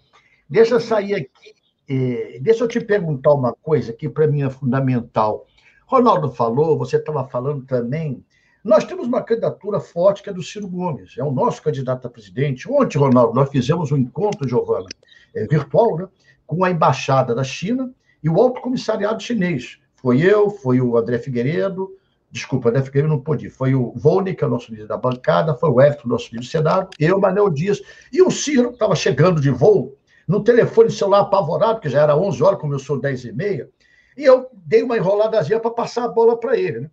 deixa 0.47 0.75
eu 0.75 0.79
sair 0.79 1.15
aqui, 1.15 1.53
eh, 1.89 2.37
deixa 2.39 2.63
eu 2.63 2.67
te 2.67 2.79
perguntar 2.79 3.33
uma 3.33 3.51
coisa 3.51 3.91
que 3.91 4.07
para 4.07 4.27
mim 4.27 4.43
é 4.43 4.49
fundamental. 4.49 5.47
Ronaldo 5.85 6.31
falou, 6.31 6.77
você 6.77 6.97
estava 6.97 7.27
falando 7.27 7.65
também 7.65 8.23
nós 8.63 8.85
temos 8.85 9.07
uma 9.07 9.21
candidatura 9.21 9.77
forte 9.81 10.23
que 10.23 10.29
é 10.29 10.33
do 10.33 10.41
Ciro 10.41 10.69
Gomes, 10.69 11.15
é 11.17 11.23
o 11.23 11.31
nosso 11.31 11.61
candidato 11.61 12.07
a 12.07 12.09
presidente. 12.09 12.69
Ontem, 12.71 12.97
Ronaldo, 12.97 13.33
nós 13.33 13.49
fizemos 13.49 13.91
um 13.91 13.97
encontro, 13.97 14.47
Giovana, 14.47 14.87
é, 15.35 15.45
virtual, 15.45 15.97
né, 15.97 16.07
com 16.47 16.63
a 16.63 16.71
embaixada 16.71 17.35
da 17.35 17.43
China 17.43 17.91
e 18.23 18.29
o 18.29 18.39
alto 18.39 18.61
comissariado 18.61 19.21
chinês. 19.21 19.79
Foi 19.95 20.21
eu, 20.21 20.49
foi 20.49 20.79
o 20.79 20.95
André 20.95 21.17
Figueiredo, 21.17 21.91
desculpa, 22.31 22.69
André 22.69 22.83
Figueiredo 22.83 23.13
não 23.13 23.19
pôde 23.19 23.47
ir, 23.47 23.49
foi 23.49 23.75
o 23.75 23.91
Volney, 23.97 24.33
que 24.33 24.45
é 24.45 24.47
o 24.47 24.49
nosso 24.49 24.71
líder 24.71 24.87
da 24.87 24.95
bancada, 24.95 25.53
foi 25.55 25.69
o 25.69 25.81
Everton, 25.81 26.07
nosso 26.07 26.27
líder 26.27 26.39
do 26.39 26.45
Senado, 26.45 26.89
eu, 26.97 27.19
Manel 27.19 27.49
Dias, 27.49 27.81
e 28.13 28.21
o 28.21 28.31
Ciro, 28.31 28.69
que 28.69 28.75
estava 28.75 28.95
chegando 28.95 29.41
de 29.41 29.49
voo, 29.49 29.97
no 30.25 30.41
telefone 30.41 30.89
celular 30.89 31.19
apavorado, 31.19 31.81
que 31.81 31.89
já 31.89 32.01
era 32.01 32.15
11 32.15 32.41
horas, 32.41 32.61
começou 32.61 32.97
10 32.97 33.25
e 33.25 33.31
meia, 33.33 33.69
e 34.17 34.23
eu 34.23 34.49
dei 34.53 34.83
uma 34.83 34.97
enroladazinha 34.97 35.59
para 35.59 35.71
passar 35.71 36.05
a 36.05 36.09
bola 36.09 36.39
para 36.39 36.57
ele. 36.57 36.81
Né? 36.81 36.91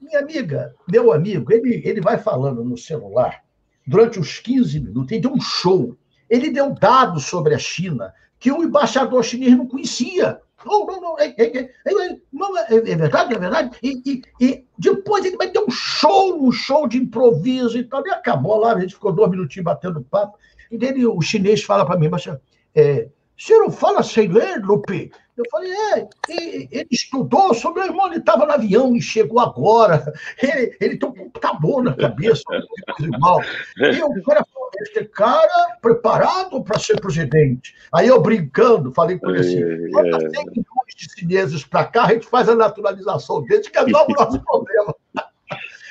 Minha 0.00 0.20
amiga, 0.20 0.74
meu 0.90 1.12
amigo, 1.12 1.52
ele, 1.52 1.82
ele 1.84 2.00
vai 2.00 2.18
falando 2.18 2.64
no 2.64 2.76
celular 2.76 3.42
durante 3.86 4.18
uns 4.18 4.38
15 4.38 4.80
minutos, 4.80 5.12
ele 5.12 5.20
deu 5.20 5.32
um 5.32 5.40
show. 5.40 5.96
Ele 6.28 6.50
deu 6.50 6.72
dados 6.72 7.26
sobre 7.26 7.54
a 7.54 7.58
China 7.58 8.12
que 8.38 8.50
o 8.50 8.62
embaixador 8.62 9.22
chinês 9.22 9.56
não 9.56 9.68
conhecia. 9.68 10.40
Não, 10.64 10.86
não, 10.86 11.00
não, 11.00 11.18
é, 11.18 11.34
é, 11.36 11.58
é, 11.58 12.18
não, 12.32 12.58
é, 12.58 12.66
é 12.74 12.96
verdade, 12.96 13.34
é 13.34 13.38
verdade. 13.38 13.78
E, 13.82 14.02
e, 14.04 14.22
e, 14.40 14.64
depois 14.78 15.24
ele 15.24 15.36
vai 15.36 15.48
ter 15.48 15.60
um 15.60 15.70
show, 15.70 16.42
um 16.42 16.50
show 16.50 16.88
de 16.88 16.98
improviso 16.98 17.78
e 17.78 17.84
tal. 17.84 18.04
E 18.06 18.10
acabou 18.10 18.56
lá, 18.56 18.74
a 18.74 18.80
gente 18.80 18.94
ficou 18.94 19.12
dois 19.12 19.30
minutinhos 19.30 19.64
batendo 19.64 20.02
papo. 20.02 20.38
E 20.70 20.78
dele, 20.78 21.06
o 21.06 21.20
chinês 21.20 21.62
fala 21.62 21.84
para 21.84 21.98
mim, 21.98 22.08
mas 22.08 22.26
é, 22.74 23.08
você 23.36 23.56
não 23.58 23.70
fala 23.70 24.02
sem 24.02 24.28
ler, 24.28 24.60
Lupe? 24.64 25.12
Eu 25.36 25.44
falei, 25.50 25.72
é, 25.72 26.08
ele 26.28 26.88
estudou, 26.90 27.54
seu 27.54 27.72
meu 27.72 27.84
irmão, 27.84 28.06
ele 28.08 28.18
estava 28.18 28.44
no 28.44 28.52
avião 28.52 28.94
e 28.94 29.00
chegou 29.00 29.40
agora. 29.40 30.12
Ele, 30.42 30.76
ele 30.78 30.96
tem 30.98 31.08
um 31.08 31.14
computador 31.14 31.82
na 31.82 31.94
cabeça, 31.94 32.42
coisa 32.44 33.16
igual. 33.16 33.40
E 33.78 34.02
o 34.02 34.22
cara 34.24 34.44
falou, 34.44 34.70
este 34.82 35.04
cara 35.06 35.78
preparado 35.80 36.62
para 36.62 36.78
ser 36.78 37.00
presidente. 37.00 37.74
Aí 37.94 38.08
eu 38.08 38.20
brincando, 38.20 38.92
falei 38.92 39.18
com 39.18 39.30
ele 39.30 39.40
assim, 39.40 39.90
manda 39.90 40.18
100 40.20 40.30
milhões 40.30 40.94
de 40.96 41.08
chineses 41.18 41.64
para 41.64 41.86
cá, 41.86 42.04
a 42.04 42.12
gente 42.12 42.26
faz 42.26 42.48
a 42.48 42.54
naturalização 42.54 43.42
deles, 43.42 43.68
que 43.68 43.78
é 43.78 43.86
novo 43.86 44.12
nosso 44.12 44.40
problema. 44.42 44.94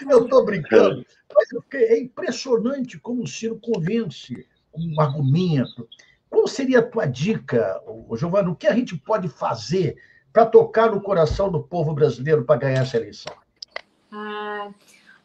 Eu 0.09 0.23
estou 0.23 0.43
brincando. 0.43 1.05
Mas 1.33 1.47
é 1.73 1.99
impressionante 1.99 2.97
como 2.97 3.23
o 3.23 3.27
Ciro 3.27 3.59
convence 3.61 4.45
um 4.75 4.99
argumento. 4.99 5.87
Qual 6.31 6.47
seria 6.47 6.79
a 6.79 6.81
tua 6.81 7.05
dica, 7.05 7.83
Giovana? 8.15 8.49
O 8.49 8.55
que 8.55 8.65
a 8.65 8.73
gente 8.73 8.97
pode 8.97 9.27
fazer 9.27 10.01
para 10.31 10.45
tocar 10.45 10.89
no 10.89 11.01
coração 11.01 11.51
do 11.51 11.61
povo 11.61 11.93
brasileiro 11.93 12.45
para 12.45 12.57
ganhar 12.57 12.83
essa 12.83 12.95
eleição? 12.95 13.35
Ah, 14.09 14.71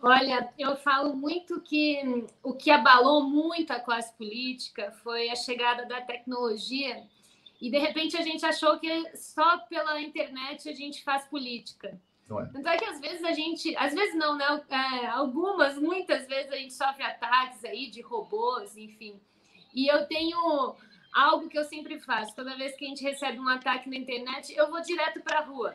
olha, 0.02 0.48
eu 0.58 0.76
falo 0.76 1.14
muito 1.14 1.60
que 1.60 2.26
o 2.42 2.52
que 2.52 2.72
abalou 2.72 3.22
muito 3.22 3.72
a 3.72 3.78
classe 3.78 4.12
política 4.14 4.90
foi 5.04 5.30
a 5.30 5.36
chegada 5.36 5.86
da 5.86 6.00
tecnologia 6.00 7.04
e 7.60 7.70
de 7.70 7.78
repente 7.78 8.16
a 8.16 8.22
gente 8.22 8.44
achou 8.44 8.76
que 8.80 9.16
só 9.16 9.58
pela 9.58 10.00
internet 10.00 10.68
a 10.68 10.74
gente 10.74 11.04
faz 11.04 11.24
política. 11.26 11.96
Não 12.28 12.40
é. 12.40 12.46
Tanto 12.46 12.68
é 12.68 12.76
que 12.76 12.84
às 12.84 13.00
vezes 13.00 13.22
a 13.22 13.30
gente, 13.30 13.76
às 13.76 13.94
vezes 13.94 14.16
não, 14.16 14.36
né? 14.36 14.44
É, 14.68 15.06
algumas, 15.06 15.78
muitas 15.78 16.26
vezes 16.26 16.50
a 16.50 16.56
gente 16.56 16.74
sofre 16.74 17.04
ataques 17.04 17.64
aí 17.64 17.88
de 17.88 18.00
robôs, 18.00 18.76
enfim. 18.76 19.20
E 19.72 19.86
eu 19.88 20.06
tenho 20.06 20.74
algo 21.16 21.48
que 21.48 21.58
eu 21.58 21.64
sempre 21.64 21.98
faço. 21.98 22.36
Toda 22.36 22.56
vez 22.56 22.76
que 22.76 22.84
a 22.84 22.88
gente 22.88 23.02
recebe 23.02 23.40
um 23.40 23.48
ataque 23.48 23.88
na 23.88 23.96
internet, 23.96 24.54
eu 24.54 24.70
vou 24.70 24.82
direto 24.82 25.20
para 25.22 25.38
a 25.38 25.44
rua. 25.44 25.74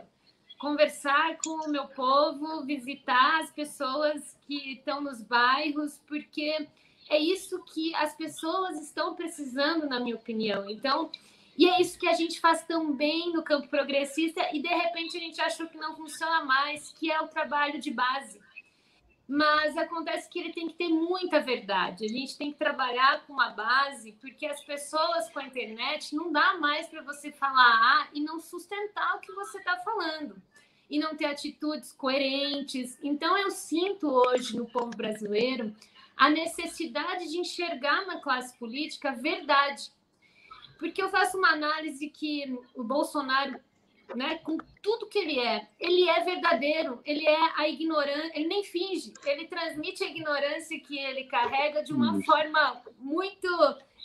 Conversar 0.60 1.38
com 1.44 1.66
o 1.66 1.72
meu 1.72 1.88
povo, 1.88 2.64
visitar 2.64 3.42
as 3.42 3.52
pessoas 3.52 4.38
que 4.46 4.74
estão 4.74 5.02
nos 5.02 5.24
bairros, 5.24 6.00
porque 6.08 6.68
é 7.10 7.18
isso 7.18 7.64
que 7.74 7.96
as 7.96 8.16
pessoas 8.16 8.80
estão 8.80 9.16
precisando, 9.16 9.90
na 9.90 10.00
minha 10.00 10.16
opinião. 10.16 10.70
Então, 10.70 11.10
e 11.58 11.68
é 11.68 11.82
isso 11.82 11.98
que 11.98 12.08
a 12.08 12.14
gente 12.14 12.40
faz 12.40 12.64
tão 12.64 12.94
bem 12.94 13.34
no 13.34 13.42
campo 13.42 13.68
progressista 13.68 14.48
e 14.54 14.62
de 14.62 14.70
repente 14.70 15.18
a 15.18 15.20
gente 15.20 15.42
achou 15.42 15.68
que 15.68 15.78
não 15.78 15.96
funciona 15.96 16.46
mais, 16.46 16.92
que 16.94 17.12
é 17.12 17.20
o 17.20 17.28
trabalho 17.28 17.82
de 17.82 17.90
base 17.90 18.40
mas 19.32 19.78
acontece 19.78 20.30
que 20.30 20.38
ele 20.38 20.52
tem 20.52 20.68
que 20.68 20.74
ter 20.74 20.90
muita 20.90 21.40
verdade. 21.40 22.04
A 22.04 22.10
gente 22.10 22.38
tem 22.38 22.52
que 22.52 22.58
trabalhar 22.58 23.26
com 23.26 23.32
uma 23.32 23.52
base, 23.52 24.12
porque 24.20 24.46
as 24.46 24.62
pessoas 24.62 25.30
com 25.30 25.40
a 25.40 25.46
internet 25.46 26.14
não 26.14 26.34
dá 26.34 26.58
mais 26.58 26.90
para 26.90 27.02
você 27.02 27.32
falar 27.32 27.64
A 27.64 28.10
e 28.14 28.20
não 28.20 28.42
sustentar 28.42 29.16
o 29.16 29.22
que 29.22 29.32
você 29.32 29.60
está 29.60 29.78
falando 29.78 30.36
e 30.90 31.00
não 31.00 31.16
ter 31.16 31.28
atitudes 31.28 31.94
coerentes. 31.94 33.00
Então 33.02 33.38
eu 33.38 33.52
sinto 33.52 34.10
hoje 34.10 34.58
no 34.58 34.66
povo 34.66 34.90
brasileiro 34.90 35.74
a 36.18 36.30
necessidade 36.30 37.30
de 37.30 37.38
enxergar 37.38 38.06
na 38.06 38.20
classe 38.20 38.60
política 38.60 39.14
verdade. 39.14 39.94
Porque 40.78 41.02
eu 41.02 41.10
faço 41.10 41.38
uma 41.38 41.54
análise 41.54 42.10
que 42.10 42.54
o 42.76 42.84
Bolsonaro 42.84 43.58
né, 44.16 44.40
com 44.44 44.58
tudo 44.82 45.08
que 45.08 45.20
ele 45.20 45.40
é. 45.40 45.68
Ele 45.80 46.10
é 46.10 46.24
verdadeiro, 46.24 47.02
ele 47.06 47.28
é 47.28 47.60
a 47.60 47.68
ignorância, 47.68 48.32
ele 48.34 48.48
nem 48.48 48.64
finge, 48.64 49.14
ele 49.26 49.48
transmite 49.48 50.04
a 50.04 50.08
ignorância 50.08 50.80
que 50.80 50.98
ele 50.98 51.26
carrega 51.26 51.84
de 51.84 51.94
uma 51.94 52.22
forma 52.24 52.82
muito. 53.00 53.48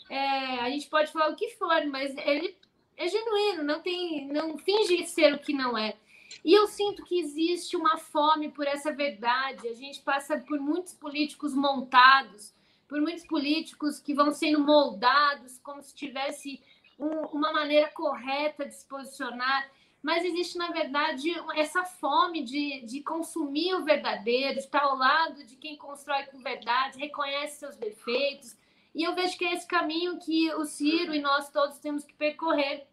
É, 0.08 0.60
a 0.60 0.70
gente 0.70 0.88
pode 0.88 1.12
falar 1.12 1.30
o 1.30 1.36
que 1.36 1.50
for, 1.50 1.84
mas 1.86 2.16
ele 2.18 2.56
é 2.96 3.08
genuíno, 3.08 3.62
não 3.62 3.80
tem, 3.80 4.26
não 4.28 4.56
finge 4.58 5.06
ser 5.06 5.34
o 5.34 5.38
que 5.38 5.52
não 5.52 5.76
é. 5.76 5.96
E 6.44 6.52
eu 6.52 6.66
sinto 6.66 7.04
que 7.04 7.18
existe 7.18 7.76
uma 7.76 7.98
fome 7.98 8.50
por 8.50 8.66
essa 8.66 8.92
verdade. 8.92 9.68
A 9.68 9.74
gente 9.74 10.00
passa 10.02 10.38
por 10.38 10.58
muitos 10.58 10.94
políticos 10.94 11.54
montados, 11.54 12.54
por 12.88 13.00
muitos 13.00 13.26
políticos 13.26 13.98
que 13.98 14.14
vão 14.14 14.30
sendo 14.32 14.60
moldados 14.60 15.58
como 15.58 15.82
se 15.82 15.94
tivesse 15.94 16.60
um, 16.98 17.26
uma 17.26 17.52
maneira 17.52 17.88
correta 17.88 18.64
de 18.64 18.74
se 18.74 18.86
posicionar 18.86 19.70
mas 20.06 20.24
existe, 20.24 20.56
na 20.56 20.70
verdade, 20.70 21.34
essa 21.56 21.84
fome 21.84 22.44
de, 22.44 22.80
de 22.82 23.02
consumir 23.02 23.74
o 23.74 23.82
verdadeiro, 23.82 24.56
estar 24.56 24.84
ao 24.84 24.96
lado 24.96 25.42
de 25.42 25.56
quem 25.56 25.76
constrói 25.76 26.22
com 26.26 26.38
verdade, 26.38 26.96
reconhece 26.96 27.58
seus 27.58 27.76
defeitos. 27.76 28.56
E 28.94 29.02
eu 29.02 29.16
vejo 29.16 29.36
que 29.36 29.44
é 29.44 29.52
esse 29.52 29.66
caminho 29.66 30.20
que 30.20 30.54
o 30.54 30.64
Ciro 30.64 31.12
e 31.12 31.20
nós 31.20 31.50
todos 31.50 31.80
temos 31.80 32.04
que 32.04 32.14
percorrer 32.14 32.86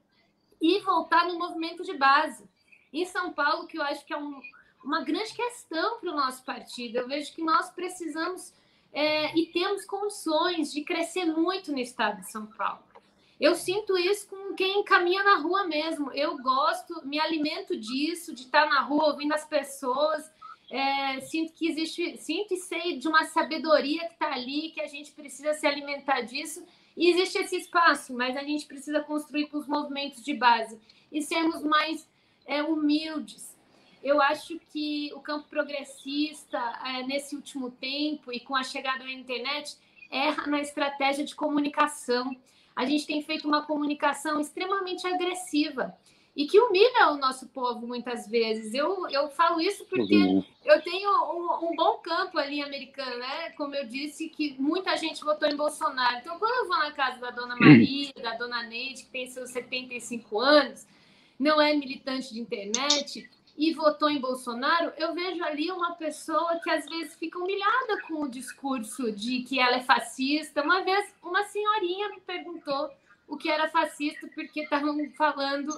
e 0.60 0.80
voltar 0.80 1.28
no 1.28 1.38
movimento 1.38 1.84
de 1.84 1.96
base. 1.96 2.50
Em 2.92 3.06
São 3.06 3.32
Paulo, 3.32 3.68
que 3.68 3.78
eu 3.78 3.84
acho 3.84 4.04
que 4.08 4.14
é 4.14 4.18
um, 4.18 4.42
uma 4.84 5.04
grande 5.04 5.36
questão 5.36 6.00
para 6.00 6.12
o 6.12 6.16
nosso 6.16 6.44
partido, 6.44 6.98
eu 6.98 7.08
vejo 7.08 7.32
que 7.32 7.44
nós 7.44 7.70
precisamos 7.70 8.56
é, 8.92 9.38
e 9.38 9.46
temos 9.52 9.86
condições 9.86 10.74
de 10.74 10.84
crescer 10.84 11.26
muito 11.26 11.72
no 11.72 11.78
estado 11.78 12.22
de 12.22 12.32
São 12.32 12.48
Paulo. 12.48 12.84
Eu 13.44 13.56
sinto 13.56 13.98
isso 13.98 14.30
com 14.30 14.54
quem 14.54 14.82
caminha 14.86 15.22
na 15.22 15.36
rua 15.36 15.68
mesmo. 15.68 16.10
Eu 16.14 16.38
gosto, 16.38 17.06
me 17.06 17.20
alimento 17.20 17.76
disso, 17.76 18.34
de 18.34 18.44
estar 18.44 18.70
na 18.70 18.80
rua 18.80 19.08
ouvindo 19.08 19.34
as 19.34 19.44
pessoas. 19.46 20.32
É, 20.72 21.20
sinto 21.20 21.52
que 21.52 21.68
existe, 21.68 22.16
sinto 22.20 22.54
e 22.54 22.58
sei 22.58 22.98
de 22.98 23.06
uma 23.06 23.26
sabedoria 23.26 24.08
que 24.08 24.14
está 24.14 24.32
ali, 24.32 24.70
que 24.70 24.80
a 24.80 24.88
gente 24.88 25.12
precisa 25.12 25.54
se 25.54 25.68
alimentar 25.68 26.22
disso. 26.22 26.66
E 26.96 27.10
existe 27.10 27.38
esse 27.38 27.58
espaço, 27.58 28.14
mas 28.14 28.38
a 28.38 28.44
gente 28.44 28.66
precisa 28.66 29.02
construir 29.02 29.48
com 29.48 29.58
os 29.58 29.68
movimentos 29.68 30.24
de 30.24 30.34
base 30.34 30.80
e 31.12 31.22
sermos 31.22 31.62
mais 31.64 32.08
é, 32.46 32.64
humildes. 32.64 33.58
Eu 34.02 34.22
acho 34.22 34.58
que 34.72 35.12
o 35.14 35.20
campo 35.20 35.50
progressista, 35.50 36.58
é, 36.86 37.04
nesse 37.04 37.36
último 37.36 37.72
tempo 37.72 38.32
e 38.32 38.40
com 38.40 38.56
a 38.56 38.64
chegada 38.64 39.04
da 39.04 39.12
internet, 39.12 39.76
erra 40.10 40.48
na 40.48 40.62
estratégia 40.62 41.26
de 41.26 41.36
comunicação 41.36 42.34
a 42.76 42.86
gente 42.86 43.06
tem 43.06 43.22
feito 43.22 43.48
uma 43.48 43.66
comunicação 43.66 44.40
extremamente 44.40 45.06
agressiva 45.08 45.96
e 46.36 46.48
que 46.48 46.60
humilha 46.60 47.12
o 47.12 47.18
nosso 47.18 47.48
povo 47.50 47.86
muitas 47.86 48.28
vezes. 48.28 48.74
Eu, 48.74 49.08
eu 49.10 49.30
falo 49.30 49.62
isso 49.62 49.86
porque 49.86 50.16
uhum. 50.16 50.44
eu 50.66 50.82
tenho 50.82 51.10
um, 51.10 51.70
um, 51.70 51.76
bom 51.76 52.00
campo 52.00 52.40
ali 52.40 52.62
americano, 52.62 53.20
né? 53.20 53.52
Como 53.52 53.76
eu 53.76 53.86
disse, 53.86 54.30
que 54.30 54.56
muita 54.60 54.98
gente 54.98 55.24
votou 55.24 55.48
em 55.48 55.56
Bolsonaro. 55.56 56.18
Então, 56.18 56.40
quando 56.40 56.64
eu 56.64 56.68
vou 56.68 56.78
na 56.80 56.92
casa 56.92 57.20
da 57.20 57.30
dona 57.30 57.56
Maria, 57.60 58.12
uhum. 58.16 58.24
da 58.24 58.36
dona 58.36 58.64
Neide, 58.64 59.04
que 59.04 59.12
tem 59.12 59.28
seus 59.28 59.52
75 59.52 60.40
anos, 60.40 60.88
não 61.40 61.62
é 61.62 61.74
militante 61.76 62.34
de 62.34 62.40
internet, 62.40 63.30
e 63.56 63.74
votou 63.74 64.10
em 64.10 64.20
Bolsonaro, 64.20 64.92
eu 64.98 65.14
vejo 65.14 65.44
ali 65.44 65.72
uma 65.72 65.94
pessoa 65.96 66.60
que 66.60 66.70
às 66.70 66.86
vezes 66.86 67.16
fica 67.16 67.38
humilhada 67.38 68.02
com 68.08 68.24
o 68.24 68.30
discurso 68.30 69.12
de 69.12 69.44
que 69.44 69.60
ela 69.60 69.78
é 69.78 69.82
fascista. 69.82 70.64
Uma 70.64 70.82
vez, 70.82 71.14
uma 71.22 71.44
senhorinha 71.46 72.10
me 72.10 72.20
perguntou 72.22 72.90
o 73.28 73.38
que 73.38 73.50
era 73.50 73.70
fascista, 73.70 74.28
porque 74.34 74.62
estavam 74.62 74.98
falando 75.16 75.72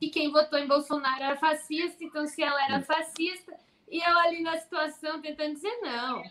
que 0.00 0.08
quem 0.08 0.32
votou 0.32 0.58
em 0.58 0.66
Bolsonaro 0.66 1.22
era 1.22 1.36
fascista, 1.36 2.02
então 2.02 2.26
se 2.26 2.42
ela 2.42 2.64
era 2.64 2.82
fascista, 2.82 3.52
e 3.90 3.98
eu 3.98 4.18
ali 4.20 4.42
na 4.42 4.56
situação 4.58 5.20
tentando 5.20 5.54
dizer: 5.54 5.78
não, 5.82 6.22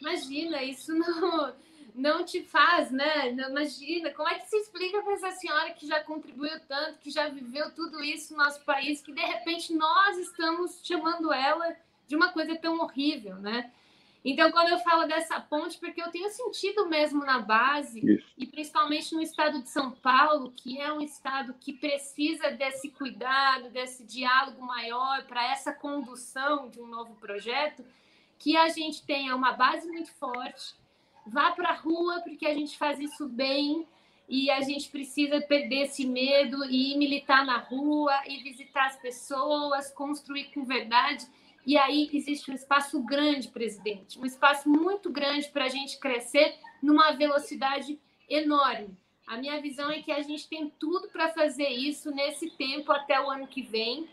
imagina, 0.00 0.62
isso 0.62 0.94
não 0.94 1.52
não 1.94 2.24
te 2.24 2.42
faz, 2.42 2.90
né? 2.90 3.30
Imagina, 3.30 4.10
como 4.10 4.28
é 4.28 4.38
que 4.38 4.48
se 4.48 4.56
explica 4.56 5.02
para 5.02 5.14
essa 5.14 5.30
senhora 5.32 5.70
que 5.70 5.86
já 5.86 6.02
contribuiu 6.02 6.58
tanto, 6.68 6.98
que 6.98 7.10
já 7.10 7.28
viveu 7.28 7.70
tudo 7.72 8.02
isso 8.02 8.32
no 8.34 8.42
nosso 8.42 8.64
país, 8.64 9.00
que 9.00 9.12
de 9.12 9.20
repente 9.20 9.74
nós 9.74 10.18
estamos 10.18 10.80
chamando 10.82 11.32
ela 11.32 11.76
de 12.06 12.16
uma 12.16 12.32
coisa 12.32 12.56
tão 12.56 12.80
horrível, 12.80 13.36
né? 13.36 13.70
Então, 14.24 14.50
quando 14.50 14.68
eu 14.68 14.78
falo 14.80 15.06
dessa 15.06 15.40
ponte, 15.40 15.78
porque 15.78 16.02
eu 16.02 16.10
tenho 16.10 16.28
sentido 16.28 16.86
mesmo 16.86 17.24
na 17.24 17.38
base, 17.38 18.00
isso. 18.04 18.26
e 18.36 18.46
principalmente 18.46 19.14
no 19.14 19.22
estado 19.22 19.62
de 19.62 19.70
São 19.70 19.92
Paulo, 19.92 20.52
que 20.54 20.78
é 20.78 20.92
um 20.92 21.00
estado 21.00 21.54
que 21.58 21.72
precisa 21.72 22.50
desse 22.50 22.90
cuidado, 22.90 23.70
desse 23.70 24.04
diálogo 24.04 24.62
maior 24.62 25.24
para 25.24 25.50
essa 25.50 25.72
condução 25.72 26.68
de 26.68 26.80
um 26.80 26.86
novo 26.86 27.14
projeto, 27.14 27.82
que 28.38 28.56
a 28.56 28.68
gente 28.68 29.02
tenha 29.06 29.34
uma 29.34 29.52
base 29.52 29.86
muito 29.88 30.12
forte, 30.14 30.74
vá 31.26 31.52
para 31.52 31.70
a 31.70 31.74
rua, 31.74 32.20
porque 32.22 32.46
a 32.46 32.54
gente 32.54 32.76
faz 32.76 32.98
isso 32.98 33.28
bem 33.28 33.86
e 34.28 34.50
a 34.50 34.60
gente 34.60 34.88
precisa 34.90 35.40
perder 35.40 35.86
esse 35.86 36.06
medo 36.06 36.64
e 36.64 36.92
ir 36.92 36.96
militar 36.96 37.44
na 37.44 37.58
rua 37.58 38.12
e 38.26 38.42
visitar 38.42 38.86
as 38.86 38.96
pessoas, 38.96 39.90
construir 39.92 40.52
com 40.54 40.64
verdade. 40.64 41.26
E 41.66 41.76
aí 41.76 42.08
existe 42.12 42.50
um 42.50 42.54
espaço 42.54 43.02
grande, 43.02 43.48
presidente, 43.48 44.18
um 44.18 44.24
espaço 44.24 44.68
muito 44.68 45.10
grande 45.10 45.48
para 45.48 45.64
a 45.64 45.68
gente 45.68 45.98
crescer 45.98 46.54
numa 46.82 47.10
velocidade 47.12 47.98
enorme. 48.28 48.96
A 49.26 49.36
minha 49.36 49.60
visão 49.60 49.90
é 49.90 50.00
que 50.00 50.10
a 50.10 50.22
gente 50.22 50.48
tem 50.48 50.70
tudo 50.78 51.08
para 51.08 51.28
fazer 51.28 51.68
isso 51.68 52.10
nesse 52.10 52.50
tempo 52.50 52.90
até 52.92 53.20
o 53.20 53.30
ano 53.30 53.46
que 53.46 53.62
vem. 53.62 54.08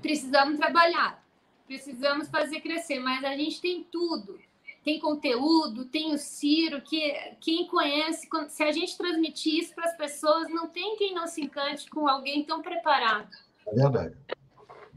Precisamos 0.00 0.58
trabalhar, 0.58 1.24
precisamos 1.66 2.28
fazer 2.28 2.60
crescer, 2.60 2.98
mas 2.98 3.24
a 3.24 3.36
gente 3.36 3.60
tem 3.60 3.84
tudo 3.84 4.38
tem 4.84 4.98
conteúdo, 4.98 5.84
tem 5.84 6.12
o 6.12 6.18
Ciro, 6.18 6.80
que 6.82 7.12
quem 7.40 7.66
conhece, 7.66 8.28
se 8.48 8.62
a 8.62 8.72
gente 8.72 8.96
transmitir 8.96 9.60
isso 9.60 9.74
para 9.74 9.84
as 9.84 9.96
pessoas, 9.96 10.48
não 10.48 10.68
tem 10.68 10.96
quem 10.96 11.14
não 11.14 11.26
se 11.26 11.42
encante 11.42 11.88
com 11.88 12.08
alguém 12.08 12.44
tão 12.44 12.60
preparado. 12.60 13.30
É 13.66 13.74
verdade. 13.74 14.16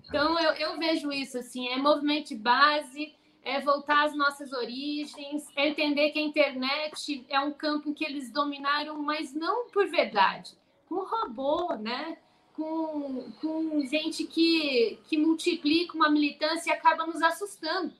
Então, 0.07 0.39
eu, 0.39 0.51
eu 0.53 0.79
vejo 0.79 1.11
isso 1.11 1.37
assim: 1.37 1.67
é 1.69 1.77
movimento 1.77 2.29
de 2.29 2.35
base, 2.35 3.13
é 3.43 3.61
voltar 3.61 4.05
às 4.05 4.15
nossas 4.15 4.51
origens, 4.53 5.47
é 5.55 5.69
entender 5.69 6.09
que 6.11 6.19
a 6.19 6.23
internet 6.23 7.25
é 7.29 7.39
um 7.39 7.51
campo 7.51 7.93
que 7.93 8.03
eles 8.03 8.31
dominaram, 8.31 9.01
mas 9.01 9.33
não 9.33 9.69
por 9.69 9.87
verdade, 9.87 10.53
com 10.89 11.05
robô, 11.05 11.75
né? 11.75 12.17
Com, 12.53 13.31
com 13.41 13.85
gente 13.85 14.23
que, 14.23 14.97
que 15.09 15.17
multiplica 15.17 15.93
uma 15.93 16.09
militância 16.09 16.69
e 16.69 16.73
acaba 16.73 17.05
nos 17.05 17.21
assustando. 17.21 17.93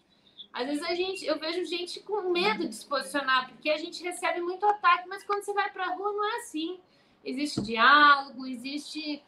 Às 0.55 0.67
vezes 0.67 0.83
a 0.83 0.95
gente, 0.95 1.25
eu 1.25 1.37
vejo 1.37 1.65
gente 1.65 1.99
com 1.99 2.31
medo 2.31 2.65
de 2.65 2.73
se 2.73 2.85
posicionar, 2.85 3.49
porque 3.49 3.69
a 3.69 3.77
gente 3.77 4.01
recebe 4.01 4.39
muito 4.39 4.65
ataque, 4.65 5.05
mas 5.09 5.21
quando 5.25 5.43
você 5.43 5.53
vai 5.53 5.69
para 5.69 5.83
a 5.83 5.93
rua 5.93 6.13
não 6.13 6.33
é 6.33 6.37
assim. 6.37 6.79
Existe 7.25 7.61
diálogo, 7.61 8.47
existe 8.47 9.21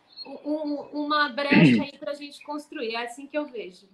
um, 0.45 0.87
uma 0.93 1.27
brecha 1.27 1.83
aí 1.83 1.97
para 1.99 2.11
a 2.11 2.15
gente 2.15 2.41
construir. 2.45 2.95
É 2.95 3.03
assim 3.03 3.27
que 3.27 3.37
eu 3.37 3.45
vejo. 3.45 3.89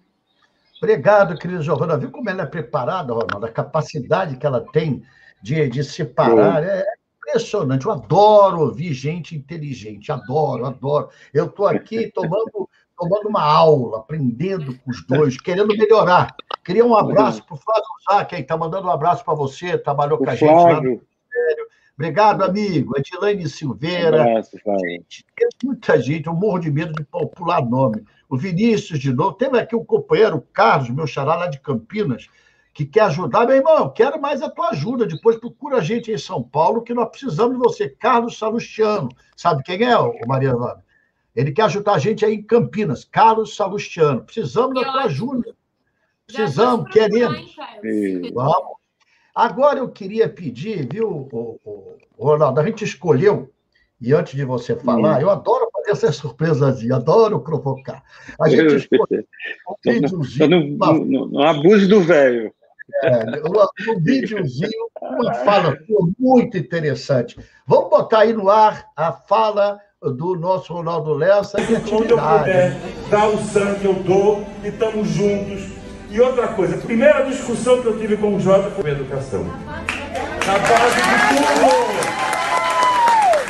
Obrigado, 0.80 1.36
querida 1.36 1.60
Giovana. 1.60 1.96
Viu 1.96 2.12
como 2.12 2.30
ela 2.30 2.42
é 2.42 2.46
preparada, 2.46 3.12
Ronaldo? 3.12 3.46
A 3.46 3.50
capacidade 3.50 4.36
que 4.36 4.46
ela 4.46 4.64
tem 4.70 5.02
de, 5.42 5.68
de 5.68 5.82
separar 5.82 6.62
é 6.62 6.86
impressionante. 7.18 7.84
Eu 7.84 7.92
adoro 7.92 8.60
ouvir 8.60 8.92
gente 8.92 9.34
inteligente, 9.34 10.12
adoro, 10.12 10.66
adoro. 10.66 11.10
Eu 11.32 11.46
estou 11.46 11.66
aqui 11.66 12.12
tomando 12.12 12.68
tomando 12.96 13.28
uma 13.28 13.42
aula, 13.42 13.98
aprendendo 13.98 14.78
com 14.78 14.90
os 14.90 15.06
dois, 15.06 15.40
querendo 15.40 15.76
melhorar. 15.76 16.34
Queria 16.64 16.84
um 16.84 16.94
abraço 16.94 17.44
para 17.44 17.54
o 17.54 17.58
Flávio 17.58 17.84
Zá, 18.08 18.24
que 18.24 18.36
está 18.36 18.56
mandando 18.56 18.86
um 18.86 18.90
abraço 18.90 19.24
para 19.24 19.34
você, 19.34 19.76
trabalhou 19.76 20.18
com 20.18 20.30
a 20.30 20.34
gente 20.34 20.50
lá 20.50 20.80
no 20.80 20.82
Ministério. 20.82 21.68
Obrigado, 21.96 22.42
amigo. 22.42 22.94
Edilane 22.98 23.48
Silveira. 23.48 24.18
Um 24.18 24.20
abraço, 24.22 24.58
Flávio. 24.62 25.04
Tem 25.36 25.48
muita 25.62 26.00
gente, 26.00 26.26
eu 26.26 26.34
morro 26.34 26.58
de 26.58 26.70
medo 26.70 26.92
de 26.92 27.04
pular 27.04 27.64
nome. 27.64 28.04
O 28.28 28.36
Vinícius, 28.36 28.98
de 28.98 29.12
novo. 29.12 29.34
Teve 29.34 29.58
aqui 29.58 29.76
o 29.76 29.84
companheiro 29.84 30.44
Carlos, 30.52 30.90
meu 30.90 31.06
xará 31.06 31.36
lá 31.36 31.46
de 31.46 31.60
Campinas, 31.60 32.28
que 32.72 32.84
quer 32.84 33.02
ajudar. 33.02 33.46
Meu 33.46 33.56
irmão, 33.56 33.78
eu 33.78 33.90
quero 33.90 34.20
mais 34.20 34.42
a 34.42 34.50
tua 34.50 34.70
ajuda. 34.70 35.06
Depois 35.06 35.36
procura 35.36 35.76
a 35.76 35.80
gente 35.80 36.10
em 36.10 36.18
São 36.18 36.42
Paulo, 36.42 36.82
que 36.82 36.92
nós 36.92 37.08
precisamos 37.08 37.56
de 37.56 37.62
você. 37.62 37.88
Carlos 37.88 38.38
Salustiano. 38.38 39.08
Sabe 39.36 39.62
quem 39.62 39.84
é, 39.84 39.96
o 39.96 40.12
Maria 40.26 40.50
Ana? 40.50 40.83
Ele 41.34 41.52
quer 41.52 41.62
ajudar 41.62 41.94
a 41.94 41.98
gente 41.98 42.24
aí 42.24 42.34
em 42.34 42.42
Campinas, 42.42 43.04
Carlos 43.04 43.56
Salustiano. 43.56 44.22
Precisamos 44.22 44.74
da 44.74 44.90
tua 44.90 45.04
ajuda. 45.04 45.54
Precisamos, 46.26 46.90
queremos. 46.90 47.56
Vamos. 48.32 48.74
Agora 49.34 49.80
eu 49.80 49.88
queria 49.88 50.28
pedir, 50.28 50.88
viu, 50.90 51.08
o, 51.08 51.58
o, 51.64 51.96
o, 52.16 52.24
Ronaldo, 52.24 52.60
a 52.60 52.64
gente 52.64 52.84
escolheu, 52.84 53.50
e 54.00 54.14
antes 54.14 54.34
de 54.34 54.44
você 54.44 54.76
falar, 54.76 55.20
eu 55.20 55.28
adoro 55.28 55.68
fazer 55.72 55.90
essas 55.90 56.16
surpresas, 56.16 56.88
adoro 56.90 57.40
provocar. 57.40 58.02
A 58.40 58.48
gente 58.48 58.76
escolheu 58.76 59.26
um 59.68 59.74
videozinho. 59.82 60.48
Não, 60.78 60.92
não, 60.92 61.04
não, 61.04 61.26
não 61.26 61.42
abuse 61.42 61.88
do 61.88 62.00
velho. 62.00 62.54
É, 63.02 63.24
um, 63.40 63.92
um 63.92 64.00
videozinho, 64.00 64.88
uma 65.00 65.34
fala 65.34 65.78
muito 66.18 66.56
interessante. 66.56 67.36
Vamos 67.66 67.90
botar 67.90 68.20
aí 68.20 68.32
no 68.32 68.48
ar 68.48 68.86
a 68.94 69.10
fala 69.10 69.80
do 70.10 70.36
nosso 70.36 70.72
Ronaldo 70.72 71.14
Lessa 71.14 71.60
e 71.60 71.74
Onde 71.94 72.10
eu 72.10 72.18
puder 72.18 72.76
dar 73.10 73.28
o 73.28 73.38
sangue, 73.38 73.84
eu 73.84 73.94
dou 73.94 74.44
e 74.62 74.68
estamos 74.68 75.08
juntos. 75.08 75.62
E 76.10 76.20
outra 76.20 76.48
coisa, 76.48 76.76
a 76.76 76.78
primeira 76.78 77.24
discussão 77.24 77.80
que 77.80 77.86
eu 77.86 77.98
tive 77.98 78.16
com 78.16 78.36
o 78.36 78.40
Jota 78.40 78.70
foi 78.70 78.90
a 78.90 78.92
educação. 78.92 79.44
Na 79.44 80.58
base 80.58 80.96
de 80.96 81.16
tudo! 81.28 81.70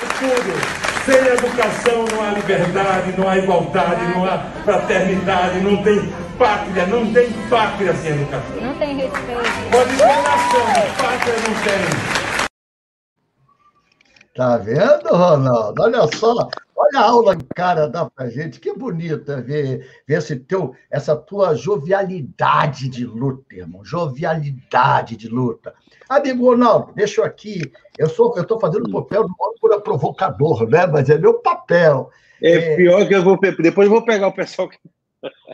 De 0.00 0.07
tudo! 0.20 0.84
Sem 1.05 1.16
educação 1.16 2.05
não 2.11 2.26
há 2.26 2.30
liberdade, 2.30 3.14
não 3.18 3.28
há 3.28 3.36
igualdade, 3.36 4.07
não 4.14 4.24
há 4.24 4.38
fraternidade, 4.64 5.61
não 5.61 5.82
tem 5.82 6.00
pátria, 6.38 6.86
não 6.86 7.12
tem 7.12 7.30
pátria 7.50 7.92
sem 7.94 8.12
educação. 8.12 8.57
Não 8.62 8.74
tem 8.76 8.96
respeito. 8.96 9.70
Pode 9.70 9.96
ter 9.96 10.07
nação, 10.07 10.66
pátria 10.96 11.34
não 11.34 11.55
tem. 11.62 12.14
Tá 14.35 14.57
vendo, 14.57 15.09
Ronaldo? 15.11 15.80
Olha 15.80 16.09
só, 16.16 16.49
olha 16.76 16.99
a 16.99 17.09
aula 17.09 17.37
que 17.37 17.45
o 17.45 17.55
cara 17.55 17.89
dá 17.89 18.11
pra 18.11 18.28
gente. 18.28 18.59
Que 18.59 18.74
bonito 18.76 19.30
é 19.30 19.41
ver, 19.41 19.89
ver 20.09 20.18
esse 20.18 20.35
teu, 20.37 20.74
essa 20.91 21.14
tua 21.14 21.55
jovialidade 21.55 22.89
de 22.89 23.07
luta, 23.07 23.55
irmão. 23.55 23.85
Jovialidade 23.85 25.16
de 25.16 25.28
luta. 25.28 25.72
Amigo 26.09 26.47
Ronaldo, 26.47 26.93
deixa 26.95 27.20
eu 27.20 27.24
aqui. 27.24 27.72
Eu 27.97 28.09
sou, 28.09 28.35
eu 28.37 28.43
estou 28.43 28.59
fazendo 28.59 28.89
o 28.89 28.93
papel 28.93 29.22
do 29.22 29.35
âncora 29.41 29.80
provocador, 29.80 30.68
né? 30.68 30.85
Mas 30.85 31.09
é 31.09 31.16
meu 31.16 31.35
papel. 31.35 32.11
É, 32.43 32.72
é, 32.72 32.76
pior 32.76 33.07
que 33.07 33.14
eu 33.14 33.22
vou. 33.22 33.39
Depois 33.39 33.87
eu 33.87 33.95
vou 33.95 34.05
pegar 34.05 34.26
o 34.26 34.35
pessoal 34.35 34.68
que 34.68 34.76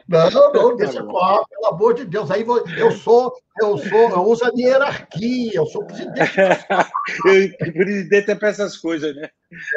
não, 0.08 0.52
não, 0.52 0.76
deixa 0.76 1.02
claro, 1.02 1.44
pelo 1.48 1.74
amor 1.74 1.94
de 1.94 2.04
Deus. 2.04 2.30
Aí 2.30 2.44
eu 2.76 2.90
sou, 2.92 3.32
eu 3.60 3.78
sou, 3.78 4.10
eu 4.10 4.22
uso 4.24 4.44
a 4.44 4.52
minha 4.52 4.70
hierarquia, 4.70 5.52
eu 5.54 5.66
sou 5.66 5.84
presidente. 5.84 6.18
o 7.68 7.72
presidente 7.72 8.30
é 8.30 8.34
para 8.34 8.48
essas 8.48 8.76
coisas, 8.76 9.14
né? 9.14 9.28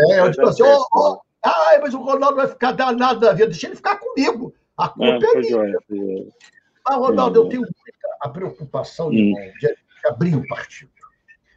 É, 0.09 0.19
eu 0.19 0.31
digo 0.31 0.47
assim, 0.47 0.63
oh, 0.63 0.85
oh, 0.95 1.19
ai, 1.43 1.79
mas 1.79 1.93
o 1.93 2.01
Ronaldo 2.01 2.37
vai 2.37 2.47
ficar 2.47 2.71
danado 2.71 3.19
da 3.19 3.33
vida, 3.33 3.47
deixa 3.47 3.67
ele 3.67 3.75
ficar 3.75 3.97
comigo. 3.97 4.53
A 4.77 4.89
culpa 4.89 5.25
ah, 5.25 5.31
é 5.35 5.39
minha. 5.39 5.79
Mas, 5.89 6.27
ah, 6.85 6.95
Ronaldo, 6.95 7.39
eu 7.39 7.49
tenho 7.49 7.61
muita 7.61 7.83
a 8.23 8.29
preocupação 8.29 9.07
hum. 9.07 9.11
de, 9.11 9.53
de 9.59 9.75
abrir 10.05 10.35
o 10.35 10.47
partido, 10.47 10.91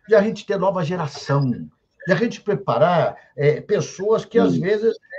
de 0.09 0.15
a 0.15 0.21
gente 0.21 0.45
ter 0.45 0.59
nova 0.59 0.85
geração, 0.85 1.49
de 1.51 2.13
a 2.13 2.17
gente 2.17 2.41
preparar 2.41 3.17
é, 3.37 3.61
pessoas 3.61 4.25
que, 4.25 4.39
às 4.39 4.55
hum. 4.55 4.61
vezes, 4.61 4.95
é, 4.95 5.16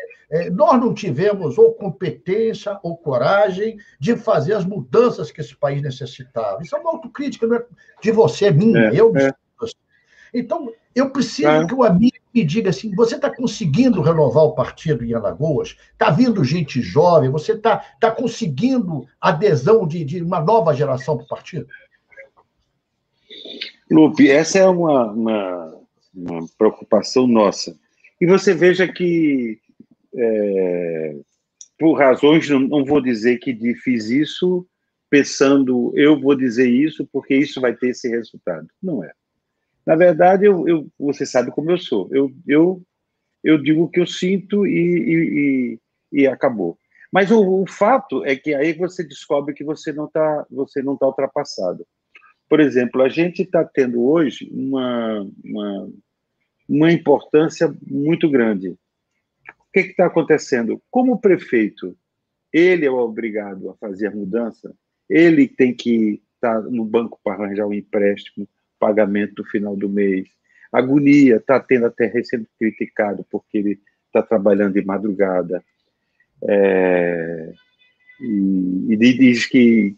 nós 0.51 0.79
não 0.79 0.93
tivemos 0.93 1.57
ou 1.57 1.73
competência 1.73 2.77
ou 2.83 2.97
coragem 2.97 3.77
de 3.99 4.15
fazer 4.15 4.53
as 4.53 4.65
mudanças 4.65 5.31
que 5.31 5.39
esse 5.39 5.55
país 5.55 5.81
necessitava. 5.81 6.61
Isso 6.61 6.75
é 6.75 6.79
uma 6.79 6.91
autocrítica 6.91 7.47
não 7.47 7.55
é 7.55 7.65
de 8.01 8.11
você, 8.11 8.47
é 8.47 8.51
minha, 8.51 8.89
é, 8.89 8.91
eu 8.93 9.15
é. 9.15 9.31
Então, 10.33 10.71
eu 10.93 11.09
preciso 11.09 11.47
é. 11.47 11.65
que 11.65 11.73
o 11.73 11.83
amigo 11.83 12.17
me 12.33 12.43
diga 12.43 12.69
assim: 12.69 12.93
você 12.95 13.15
está 13.15 13.33
conseguindo 13.33 14.01
renovar 14.01 14.43
o 14.43 14.53
partido 14.53 15.03
em 15.03 15.13
Alagoas? 15.13 15.75
Está 15.93 16.09
vindo 16.09 16.43
gente 16.43 16.81
jovem? 16.81 17.29
Você 17.29 17.53
está 17.53 17.77
tá 17.99 18.11
conseguindo 18.11 19.07
adesão 19.19 19.87
de, 19.87 20.03
de 20.03 20.21
uma 20.21 20.39
nova 20.39 20.73
geração 20.73 21.17
para 21.17 21.25
o 21.25 21.27
partido? 21.27 21.67
Lupe, 23.89 24.29
essa 24.29 24.59
é 24.59 24.67
uma, 24.67 25.11
uma, 25.11 25.75
uma 26.13 26.47
preocupação 26.57 27.25
nossa. 27.25 27.75
E 28.19 28.25
você 28.25 28.53
veja 28.53 28.87
que 28.87 29.59
é, 30.17 31.15
por 31.77 31.93
razões, 31.93 32.49
não, 32.49 32.59
não 32.59 32.85
vou 32.85 33.01
dizer 33.01 33.37
que 33.37 33.55
fiz 33.75 34.09
isso 34.09 34.67
pensando, 35.09 35.93
eu 35.95 36.19
vou 36.19 36.35
dizer 36.35 36.69
isso 36.69 37.07
porque 37.11 37.35
isso 37.35 37.61
vai 37.61 37.75
ter 37.75 37.89
esse 37.89 38.09
resultado. 38.09 38.67
Não 38.81 39.03
é. 39.03 39.11
Na 39.85 39.95
verdade, 39.95 40.45
eu, 40.45 40.67
eu 40.67 40.87
você 40.99 41.25
sabe 41.25 41.51
como 41.51 41.71
eu 41.71 41.77
sou. 41.77 42.09
Eu, 42.11 42.31
eu, 42.45 42.81
eu 43.43 43.57
digo 43.57 43.83
o 43.83 43.89
que 43.89 44.01
eu 44.01 44.07
sinto 44.07 44.67
e, 44.67 45.79
e, 46.11 46.21
e 46.23 46.27
acabou. 46.27 46.77
Mas 47.11 47.31
o, 47.31 47.61
o, 47.61 47.65
fato 47.65 48.25
é 48.25 48.35
que 48.35 48.53
aí 48.53 48.73
você 48.73 49.03
descobre 49.03 49.53
que 49.53 49.63
você 49.63 49.93
não 49.93 50.05
está 50.05 50.45
você 50.51 50.81
não 50.81 50.97
tá 50.97 51.07
ultrapassado. 51.07 51.85
Por 52.49 52.59
exemplo, 52.59 53.01
a 53.01 53.09
gente 53.09 53.43
está 53.43 53.63
tendo 53.63 54.03
hoje 54.03 54.49
uma, 54.51 55.25
uma, 55.43 55.89
uma 56.67 56.91
importância 56.91 57.73
muito 57.85 58.29
grande. 58.29 58.75
Que 59.83 59.91
está 59.91 60.07
acontecendo? 60.07 60.81
Como 60.89 61.13
o 61.13 61.19
prefeito 61.19 61.95
ele 62.51 62.85
é 62.85 62.91
obrigado 62.91 63.69
a 63.69 63.75
fazer 63.75 64.07
a 64.07 64.11
mudança, 64.11 64.73
ele 65.09 65.47
tem 65.47 65.73
que 65.73 66.21
estar 66.35 66.61
tá 66.61 66.69
no 66.69 66.85
banco 66.85 67.19
para 67.23 67.33
arranjar 67.33 67.67
um 67.67 67.73
empréstimo, 67.73 68.47
pagamento 68.79 69.33
no 69.37 69.49
final 69.49 69.75
do 69.75 69.89
mês. 69.89 70.27
Agonia, 70.71 71.37
está 71.37 71.59
tendo 71.59 71.85
até 71.85 72.11
sendo 72.23 72.47
criticado 72.57 73.25
porque 73.29 73.57
ele 73.57 73.79
está 74.07 74.21
trabalhando 74.21 74.73
de 74.73 74.85
madrugada. 74.85 75.63
É, 76.43 77.53
e, 78.19 78.93
e, 78.93 78.97
diz 78.97 79.45
que, 79.45 79.95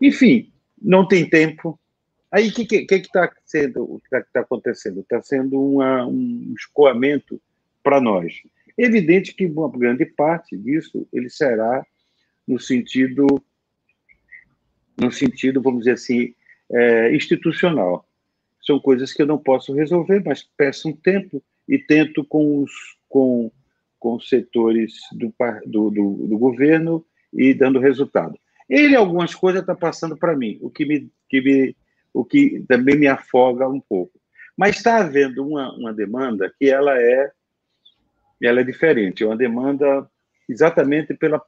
enfim, 0.00 0.52
não 0.80 1.06
tem 1.06 1.28
tempo. 1.28 1.78
Aí 2.30 2.48
o 2.48 2.52
que 2.52 2.62
está 2.62 2.86
que, 2.86 3.00
que 3.00 3.12
tá 3.12 3.32
sendo, 3.44 3.84
o 3.84 3.98
que 4.00 4.06
está 4.06 4.22
tá 4.32 4.40
acontecendo? 4.40 5.00
Está 5.00 5.22
sendo 5.22 5.60
uma, 5.60 6.06
um 6.06 6.54
escoamento 6.56 7.40
para 7.82 8.00
nós. 8.00 8.42
Evidente 8.78 9.34
que 9.34 9.44
uma 9.44 9.68
grande 9.68 10.06
parte 10.06 10.56
disso 10.56 11.06
ele 11.12 11.28
será 11.28 11.84
no 12.46 12.60
sentido, 12.60 13.26
no 14.96 15.10
sentido, 15.10 15.60
vamos 15.60 15.80
dizer 15.80 15.92
assim, 15.92 16.32
é, 16.70 17.14
institucional. 17.14 18.08
São 18.62 18.78
coisas 18.78 19.12
que 19.12 19.20
eu 19.20 19.26
não 19.26 19.38
posso 19.38 19.74
resolver, 19.74 20.22
mas 20.24 20.48
peço 20.56 20.88
um 20.88 20.92
tempo 20.92 21.42
e 21.68 21.76
tento 21.78 22.24
com 22.24 22.62
os, 22.62 22.70
com, 23.08 23.50
com 23.98 24.20
setores 24.20 24.94
do, 25.12 25.34
do, 25.66 25.90
do, 25.90 26.26
do 26.28 26.38
governo 26.38 27.04
e 27.32 27.52
dando 27.52 27.80
resultado. 27.80 28.38
Ele, 28.68 28.94
algumas 28.94 29.34
coisas, 29.34 29.62
está 29.62 29.74
passando 29.74 30.16
para 30.16 30.36
mim, 30.36 30.58
o 30.60 30.70
que, 30.70 30.84
me, 30.84 31.10
que 31.28 31.40
me, 31.40 31.76
o 32.12 32.24
que 32.24 32.64
também 32.68 32.96
me 32.96 33.06
afoga 33.06 33.68
um 33.68 33.80
pouco. 33.80 34.18
Mas 34.56 34.76
está 34.76 34.98
havendo 34.98 35.46
uma, 35.46 35.74
uma 35.74 35.92
demanda 35.92 36.52
que 36.58 36.68
ela 36.70 37.00
é, 37.00 37.30
ela 38.46 38.60
é 38.60 38.64
diferente, 38.64 39.22
é 39.22 39.26
uma 39.26 39.36
demanda 39.36 40.08
exatamente 40.48 41.14
pela 41.14 41.42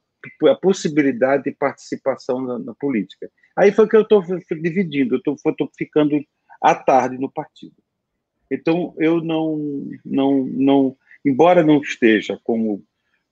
a 0.49 0.55
possibilidade 0.55 1.45
de 1.45 1.53
participação 1.53 2.43
na, 2.43 2.59
na 2.59 2.75
política. 2.75 3.31
Aí 3.57 3.73
foi 3.73 3.89
que 3.89 3.97
eu 3.97 4.03
estou 4.03 4.23
dividindo, 4.51 5.15
eu 5.15 5.35
estou 5.35 5.71
ficando 5.79 6.21
à 6.63 6.75
tarde 6.75 7.17
no 7.17 7.31
partido. 7.31 7.77
Então, 8.51 8.95
eu 8.99 9.23
não, 9.23 9.89
não, 10.05 10.45
não 10.45 10.97
embora 11.25 11.63
não 11.63 11.81
esteja 11.81 12.39
como, 12.45 12.85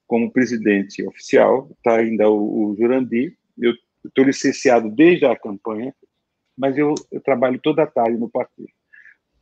como 0.07 0.33
presidente 0.33 1.07
oficial, 1.07 1.71
está 1.77 1.97
ainda 1.97 2.29
o, 2.31 2.71
o 2.71 2.77
Jurandir, 2.77 3.37
eu 3.59 3.75
estou 4.05 4.25
licenciado 4.25 4.91
desde 4.91 5.27
a 5.27 5.37
campanha, 5.37 5.95
mas 6.57 6.79
eu, 6.79 6.95
eu 7.11 7.21
trabalho 7.21 7.61
toda 7.61 7.83
a 7.83 7.87
tarde 7.87 8.17
no 8.17 8.31
partido 8.31 8.69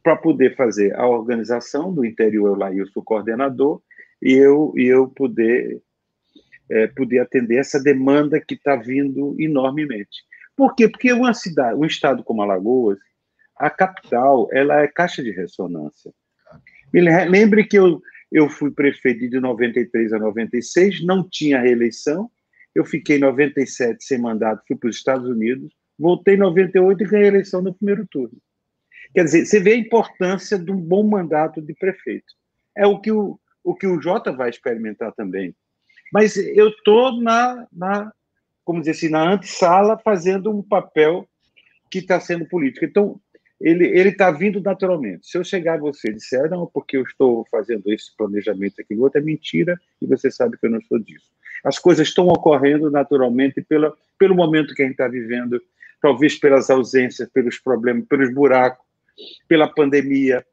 para 0.03 0.17
poder 0.17 0.55
fazer 0.55 0.95
a 0.95 1.07
organização 1.07 1.93
do 1.93 2.05
interior 2.05 2.57
lá, 2.57 2.73
eu 2.73 2.87
sou 2.89 3.03
coordenador, 3.03 3.83
e 4.23 4.33
eu, 4.33 4.73
e 4.77 4.87
eu 4.87 5.09
poder 5.09 5.83
é, 6.71 6.87
poder 6.89 7.21
atender 7.21 7.59
essa 7.59 7.81
demanda 7.81 8.41
que 8.41 8.55
está 8.55 8.77
vindo 8.77 9.37
enormemente. 9.39 10.25
Por 10.57 10.75
quê? 10.75 10.89
Porque 10.89 11.13
uma 11.13 11.35
cidade, 11.35 11.79
um 11.79 11.85
estado 11.85 12.25
como 12.25 12.43
Alagoas, 12.43 12.99
a 13.57 13.71
capital, 13.71 14.49
ela 14.53 14.83
é 14.83 14.89
caixa 14.89 15.23
de 15.23 15.31
ressonância. 15.31 16.13
Lembre 16.93 17.65
que 17.65 17.79
eu, 17.79 18.01
eu 18.33 18.49
fui 18.49 18.71
prefeito 18.71 19.29
de 19.29 19.41
93 19.41 20.13
a 20.13 20.19
96, 20.19 21.05
não 21.05 21.29
tinha 21.29 21.61
reeleição, 21.61 22.31
eu 22.75 22.85
fiquei 22.85 23.17
em 23.17 23.21
97 23.21 24.05
sem 24.05 24.19
mandato, 24.19 24.65
fui 24.67 24.77
para 24.77 24.91
os 24.91 24.97
Estados 24.97 25.29
Unidos, 25.29 25.73
voltei 25.99 26.35
em 26.35 26.39
98 26.39 27.03
e 27.03 27.07
ganhei 27.07 27.25
a 27.27 27.29
eleição 27.29 27.63
no 27.63 27.75
primeiro 27.75 28.07
turno. 28.07 28.37
Quer 29.15 29.25
dizer, 29.25 29.47
você 29.47 29.61
vê 29.61 29.73
a 29.73 29.77
importância 29.77 30.59
de 30.59 30.71
um 30.71 30.77
bom 30.77 31.03
mandato 31.03 31.63
de 31.63 31.73
prefeito. 31.75 32.35
É 32.77 32.87
o 32.87 33.01
que 33.01 33.11
o, 33.11 33.39
o, 33.67 33.75
que 33.75 33.87
o 33.87 34.01
Jota 34.01 34.31
vai 34.31 34.49
experimentar 34.49 35.13
também. 35.13 35.55
Mas 36.13 36.37
eu 36.37 36.69
estou 36.69 37.21
na, 37.21 37.67
na, 37.73 38.13
como 38.65 38.79
dizer 38.79 38.93
assim, 38.93 39.09
na 39.09 39.33
antessala 39.33 39.99
fazendo 39.99 40.57
um 40.57 40.63
papel 40.63 41.29
que 41.91 41.99
está 41.99 42.21
sendo 42.21 42.47
político. 42.47 42.85
Então, 42.85 43.21
ele 43.61 44.09
está 44.09 44.31
vindo 44.31 44.61
naturalmente. 44.61 45.27
Se 45.27 45.37
eu 45.37 45.43
chegar 45.43 45.75
a 45.75 45.81
você 45.81 46.11
e 46.11 46.15
disser, 46.15 46.49
não, 46.49 46.67
porque 46.67 46.97
eu 46.97 47.03
estou 47.03 47.45
fazendo 47.51 47.83
esse 47.93 48.15
planejamento 48.17 48.81
aqui, 48.81 48.95
outro 48.97 49.21
é 49.21 49.25
mentira, 49.25 49.81
e 50.01 50.07
você 50.07 50.31
sabe 50.31 50.57
que 50.59 50.67
eu 50.67 50.71
não 50.71 50.81
sou 50.83 50.99
disso. 50.99 51.27
As 51.65 51.79
coisas 51.79 52.07
estão 52.07 52.29
ocorrendo 52.29 52.91
naturalmente 52.91 53.63
pela, 53.63 53.93
pelo 54.19 54.35
momento 54.35 54.75
que 54.75 54.83
a 54.83 54.85
gente 54.85 54.93
está 54.93 55.09
vivendo, 55.09 55.61
talvez 56.01 56.39
pelas 56.39 56.71
ausências, 56.71 57.29
pelos 57.31 57.59
problemas, 57.59 58.07
pelos 58.07 58.33
buracos, 58.33 58.85
pela 59.49 59.67
pandemia. 59.67 60.45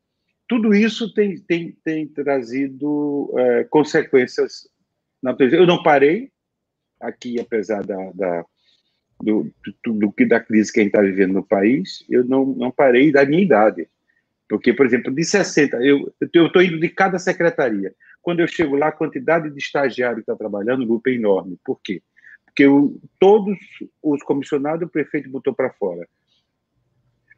Tudo 0.54 0.76
isso 0.76 1.12
tem, 1.16 1.40
tem, 1.40 1.72
tem 1.84 2.08
trazido 2.08 3.34
é, 3.36 3.64
consequências 3.64 4.70
eu 5.52 5.66
não 5.66 5.82
parei 5.82 6.30
aqui, 7.02 7.40
apesar 7.40 7.84
da, 7.84 8.12
da 8.14 8.46
do, 9.20 9.52
do, 9.84 9.94
do, 9.94 10.28
da 10.28 10.40
crise 10.40 10.72
que 10.72 10.80
a 10.80 10.84
gente 10.84 10.92
está 10.92 11.02
vivendo 11.02 11.34
no 11.34 11.44
país, 11.44 12.06
eu 12.08 12.24
não, 12.24 12.46
não 12.46 12.70
parei 12.70 13.12
da 13.12 13.26
minha 13.26 13.42
idade. 13.42 13.90
Porque, 14.48 14.74
por 14.74 14.86
exemplo, 14.86 15.12
de 15.12 15.24
60, 15.24 15.78
eu 15.84 16.14
estou 16.22 16.62
indo 16.62 16.80
de 16.80 16.90
cada 16.90 17.18
secretaria. 17.18 17.96
Quando 18.22 18.42
eu 18.42 18.48
chego 18.48 18.76
lá, 18.76 18.90
a 18.90 18.92
quantidade 18.92 19.50
de 19.50 19.58
estagiário 19.58 20.18
que 20.18 20.22
está 20.22 20.36
trabalhando, 20.36 20.84
o 20.84 20.88
grupo 20.88 21.10
é 21.10 21.14
enorme. 21.14 21.58
Por 21.66 21.80
quê? 21.82 22.04
Porque 22.46 22.64
eu, 22.64 23.02
todos 23.20 23.58
os 24.04 24.22
comissionados 24.22 24.88
o 24.88 24.92
prefeito 24.92 25.32
botou 25.32 25.56
para 25.56 25.72
fora. 25.72 26.08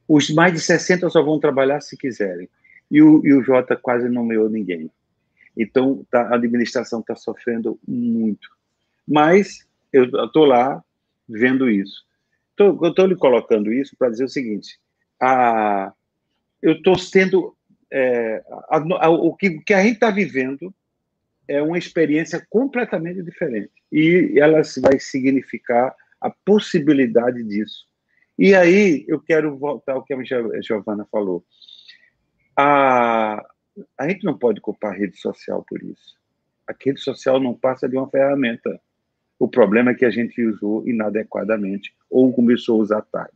Os 0.05 0.29
mais 0.31 0.51
de 0.51 0.59
60 0.59 1.09
só 1.09 1.21
vão 1.23 1.39
trabalhar 1.39 1.79
se 1.79 1.95
quiserem. 1.95 2.49
E 2.95 3.01
o, 3.01 3.21
e 3.25 3.33
o 3.33 3.43
Jota 3.43 3.75
quase 3.75 4.05
não 4.05 4.21
nomeou 4.21 4.49
ninguém. 4.49 4.89
Então, 5.57 6.07
tá, 6.09 6.29
a 6.29 6.35
administração 6.35 7.01
está 7.01 7.13
sofrendo 7.13 7.77
muito. 7.85 8.47
Mas 9.05 9.67
eu 9.91 10.05
estou 10.05 10.45
lá 10.45 10.81
vendo 11.27 11.69
isso. 11.69 12.05
Tô, 12.55 12.79
eu 12.81 12.91
estou 12.91 13.05
lhe 13.05 13.17
colocando 13.17 13.73
isso 13.73 13.97
para 13.97 14.09
dizer 14.09 14.23
o 14.23 14.29
seguinte: 14.29 14.79
a, 15.21 15.91
eu 16.61 16.71
estou 16.71 16.97
sendo. 16.97 17.53
É, 17.91 18.41
a, 18.69 18.77
a, 19.05 19.09
o 19.09 19.35
que, 19.35 19.59
que 19.59 19.73
a 19.73 19.83
gente 19.83 19.95
está 19.95 20.09
vivendo 20.09 20.73
é 21.49 21.61
uma 21.61 21.77
experiência 21.77 22.47
completamente 22.49 23.21
diferente. 23.21 23.73
E 23.91 24.39
ela 24.39 24.61
vai 24.81 25.01
significar 25.01 25.93
a 26.21 26.29
possibilidade 26.29 27.43
disso. 27.43 27.85
E 28.39 28.55
aí 28.55 29.03
eu 29.05 29.19
quero 29.19 29.57
voltar 29.57 29.95
ao 29.95 30.03
que 30.03 30.13
a 30.13 30.17
Giovana 30.61 31.05
falou. 31.11 31.43
A, 32.57 33.45
a 33.97 34.09
gente 34.09 34.23
não 34.23 34.37
pode 34.37 34.61
culpar 34.61 34.93
a 34.93 34.95
rede 34.95 35.17
social 35.19 35.65
por 35.67 35.81
isso. 35.83 36.15
A 36.67 36.73
rede 36.73 36.99
social 37.01 37.39
não 37.39 37.53
passa 37.53 37.87
de 37.87 37.97
uma 37.97 38.09
ferramenta. 38.09 38.79
O 39.37 39.47
problema 39.47 39.91
é 39.91 39.93
que 39.93 40.05
a 40.05 40.09
gente 40.09 40.41
usou 40.41 40.87
inadequadamente 40.87 41.93
ou 42.09 42.31
começou 42.31 42.79
a 42.79 42.83
usar 42.83 43.01
tarde. 43.01 43.33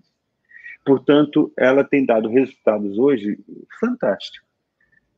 Portanto, 0.86 1.52
ela 1.58 1.84
tem 1.84 2.06
dado 2.06 2.30
resultados 2.30 2.98
hoje 2.98 3.38
fantásticos. 3.80 4.48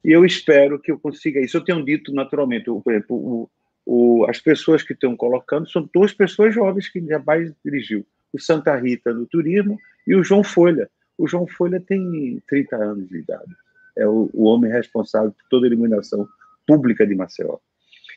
E 0.03 0.11
eu 0.11 0.25
espero 0.25 0.79
que 0.79 0.91
eu 0.91 0.99
consiga 0.99 1.39
isso. 1.39 1.55
Eu 1.55 1.63
tenho 1.63 1.85
dito 1.85 2.11
naturalmente, 2.11 2.65
por 2.65 2.91
exemplo, 2.91 3.15
o, 3.15 3.49
o, 3.85 4.25
as 4.27 4.39
pessoas 4.39 4.81
que 4.81 4.93
estão 4.93 5.15
colocando 5.15 5.69
são 5.69 5.87
duas 5.93 6.11
pessoas 6.11 6.55
jovens 6.55 6.89
que 6.89 6.99
jamais 7.05 7.53
dirigiu. 7.63 8.03
O 8.33 8.39
Santa 8.39 8.75
Rita 8.75 9.13
no 9.13 9.27
turismo 9.27 9.79
e 10.07 10.15
o 10.15 10.23
João 10.23 10.43
Folha. 10.43 10.89
O 11.15 11.27
João 11.27 11.45
Folha 11.45 11.79
tem 11.79 12.41
30 12.47 12.75
anos 12.75 13.07
de 13.07 13.19
idade 13.19 13.55
é 13.97 14.07
o, 14.07 14.29
o 14.33 14.45
homem 14.45 14.71
responsável 14.71 15.31
por 15.31 15.49
toda 15.49 15.65
a 15.65 15.69
iluminação 15.69 16.27
pública 16.65 17.05
de 17.05 17.15
Maceió. 17.15 17.57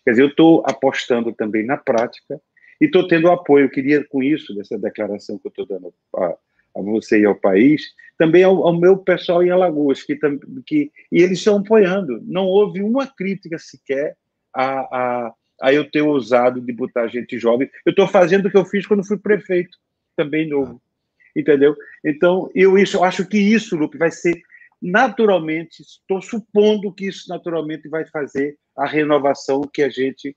Quer 0.04 0.10
dizer, 0.10 0.22
eu 0.22 0.28
estou 0.28 0.62
apostando 0.66 1.32
também 1.32 1.64
na 1.64 1.76
prática 1.76 2.40
e 2.80 2.84
estou 2.84 3.08
tendo 3.08 3.30
apoio. 3.30 3.64
Eu 3.64 3.70
queria, 3.70 4.04
com 4.04 4.22
isso, 4.22 4.54
dessa 4.54 4.78
declaração 4.78 5.38
que 5.38 5.46
eu 5.46 5.50
estou 5.50 5.66
dando 5.66 5.94
a, 6.16 6.26
a, 6.26 6.82
você 6.82 7.20
e 7.20 7.24
ao 7.24 7.34
país, 7.34 7.82
também 8.18 8.42
ao, 8.42 8.66
ao, 8.66 8.78
meu 8.78 8.98
pessoal 8.98 9.42
em 9.42 9.50
Alagoas, 9.50 10.02
que, 10.02 10.18
que 10.66 10.92
e 11.10 11.22
eles 11.22 11.38
estão 11.38 11.58
apoiando. 11.58 12.20
Não 12.24 12.46
houve 12.46 12.82
uma 12.82 13.06
crítica 13.06 13.58
sequer 13.58 14.16
a, 14.54 14.80
a, 14.80 15.34
a 15.62 15.72
eu 15.72 15.90
ter 15.90 16.02
ousado 16.02 16.60
de 16.60 16.72
botar 16.72 17.08
gente 17.08 17.38
jovem. 17.38 17.70
Eu 17.86 17.90
estou 17.90 18.06
fazendo 18.06 18.46
o 18.46 18.50
que 18.50 18.56
eu 18.58 18.64
fiz 18.64 18.86
quando 18.86 19.06
fui 19.06 19.16
prefeito, 19.16 19.78
também 20.14 20.48
novo. 20.48 20.80
Entendeu? 21.34 21.74
Então, 22.04 22.50
eu, 22.54 22.78
isso, 22.78 22.98
eu 22.98 23.04
acho 23.04 23.26
que 23.26 23.38
isso, 23.38 23.74
Lupe, 23.74 23.98
vai 23.98 24.10
ser 24.10 24.40
naturalmente, 24.84 25.80
estou 25.80 26.20
supondo 26.20 26.92
que 26.92 27.06
isso 27.06 27.26
naturalmente 27.28 27.88
vai 27.88 28.04
fazer 28.06 28.58
a 28.76 28.86
renovação 28.86 29.62
que 29.62 29.82
a 29.82 29.88
gente 29.88 30.36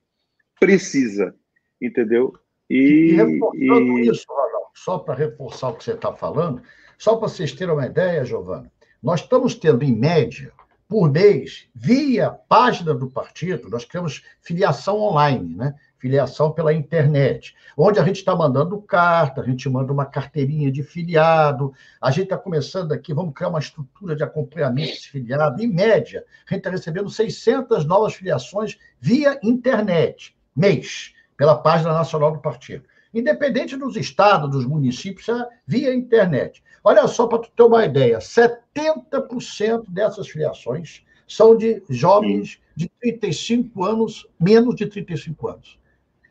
precisa. 0.57 1.35
entendeu? 1.81 2.33
E, 2.69 2.77
e 2.77 3.11
reforçando 3.15 3.99
e... 3.99 4.07
isso, 4.07 4.25
Ronaldo, 4.29 4.67
só 4.73 4.99
para 4.99 5.15
reforçar 5.15 5.69
o 5.69 5.75
que 5.75 5.83
você 5.83 5.91
está 5.91 6.13
falando, 6.13 6.61
só 6.97 7.17
para 7.17 7.27
vocês 7.27 7.51
terem 7.51 7.73
uma 7.73 7.85
ideia, 7.85 8.23
Giovana, 8.23 8.71
nós 9.03 9.21
estamos 9.21 9.53
tendo, 9.53 9.83
em 9.83 9.95
média, 9.95 10.51
por 10.87 11.11
mês, 11.11 11.69
via 11.75 12.31
página 12.31 12.93
do 12.93 13.11
partido, 13.11 13.69
nós 13.69 13.85
temos 13.85 14.23
filiação 14.41 14.97
online, 14.97 15.55
né? 15.55 15.75
Filiação 15.99 16.51
pela 16.51 16.73
internet, 16.73 17.55
onde 17.75 17.99
a 17.99 18.03
gente 18.03 18.17
está 18.17 18.35
mandando 18.35 18.79
carta, 18.81 19.41
a 19.41 19.43
gente 19.43 19.67
manda 19.69 19.91
uma 19.91 20.05
carteirinha 20.05 20.71
de 20.71 20.83
filiado, 20.83 21.73
a 22.01 22.11
gente 22.11 22.25
está 22.25 22.37
começando 22.37 22.91
aqui, 22.91 23.13
vamos 23.13 23.33
criar 23.33 23.49
uma 23.49 23.59
estrutura 23.59 24.15
de 24.15 24.23
acompanhamento 24.23 24.91
desse 24.91 25.09
filiado, 25.09 25.61
em 25.61 25.67
média, 25.67 26.23
a 26.47 26.53
gente 26.53 26.59
está 26.59 26.69
recebendo 26.69 27.09
600 27.09 27.85
novas 27.85 28.13
filiações 28.13 28.77
via 28.99 29.39
internet, 29.43 30.35
mês, 30.55 31.13
pela 31.35 31.55
página 31.55 31.93
nacional 31.93 32.31
do 32.31 32.39
partido. 32.39 32.85
Independente 33.13 33.75
dos 33.75 33.95
estados, 33.95 34.51
dos 34.51 34.65
municípios, 34.65 35.27
é 35.29 35.47
via 35.65 35.93
internet. 35.93 36.63
Olha 36.83 37.07
só 37.07 37.25
para 37.25 37.39
tu 37.39 37.49
ter 37.49 37.63
uma 37.63 37.85
ideia, 37.85 38.19
70% 38.19 39.85
dessas 39.89 40.29
filiações 40.29 41.03
são 41.27 41.57
de 41.57 41.81
jovens 41.89 42.59
de 42.75 42.89
35 43.01 43.83
anos, 43.83 44.27
menos 44.39 44.75
de 44.75 44.85
35 44.85 45.47
anos 45.47 45.79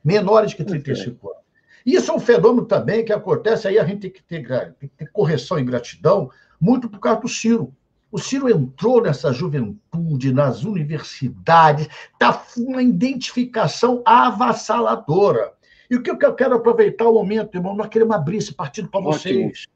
menores 0.07 0.55
que 0.55 0.63
35 0.63 1.29
anos. 1.29 1.43
Isso 1.85 2.13
é 2.13 2.15
um 2.15 2.21
fenômeno 2.21 2.65
também 2.65 3.05
que 3.05 3.13
acontece, 3.13 3.67
aí 3.67 3.79
a 3.79 3.85
gente 3.85 4.03
tem 4.03 4.11
que 4.11 4.23
ter, 4.23 4.47
tem 4.79 4.89
que 4.89 4.97
ter 4.97 5.11
correção 5.11 5.59
e 5.59 5.65
gratidão, 5.65 6.31
muito 6.61 6.89
por 6.89 7.01
causa 7.01 7.21
do 7.21 7.29
Ciro. 7.29 7.75
O 8.11 8.19
Ciro 8.19 8.49
entrou 8.49 9.03
nessa 9.03 9.33
juventude, 9.33 10.33
nas 10.33 10.63
universidades, 10.63 11.89
está 12.13 12.41
uma 12.57 12.83
identificação 12.83 14.01
avassaladora. 14.05 15.53
E 15.91 15.97
o 15.97 16.03
que 16.03 16.11
eu 16.11 16.35
quero 16.35 16.55
aproveitar 16.55 17.09
o 17.09 17.15
momento, 17.15 17.57
irmão, 17.57 17.75
nós 17.75 17.89
queremos 17.89 18.15
abrir 18.15 18.39
esse 18.39 18.55
partido 18.55 18.89
para 18.89 19.01
vocês. 19.01 19.67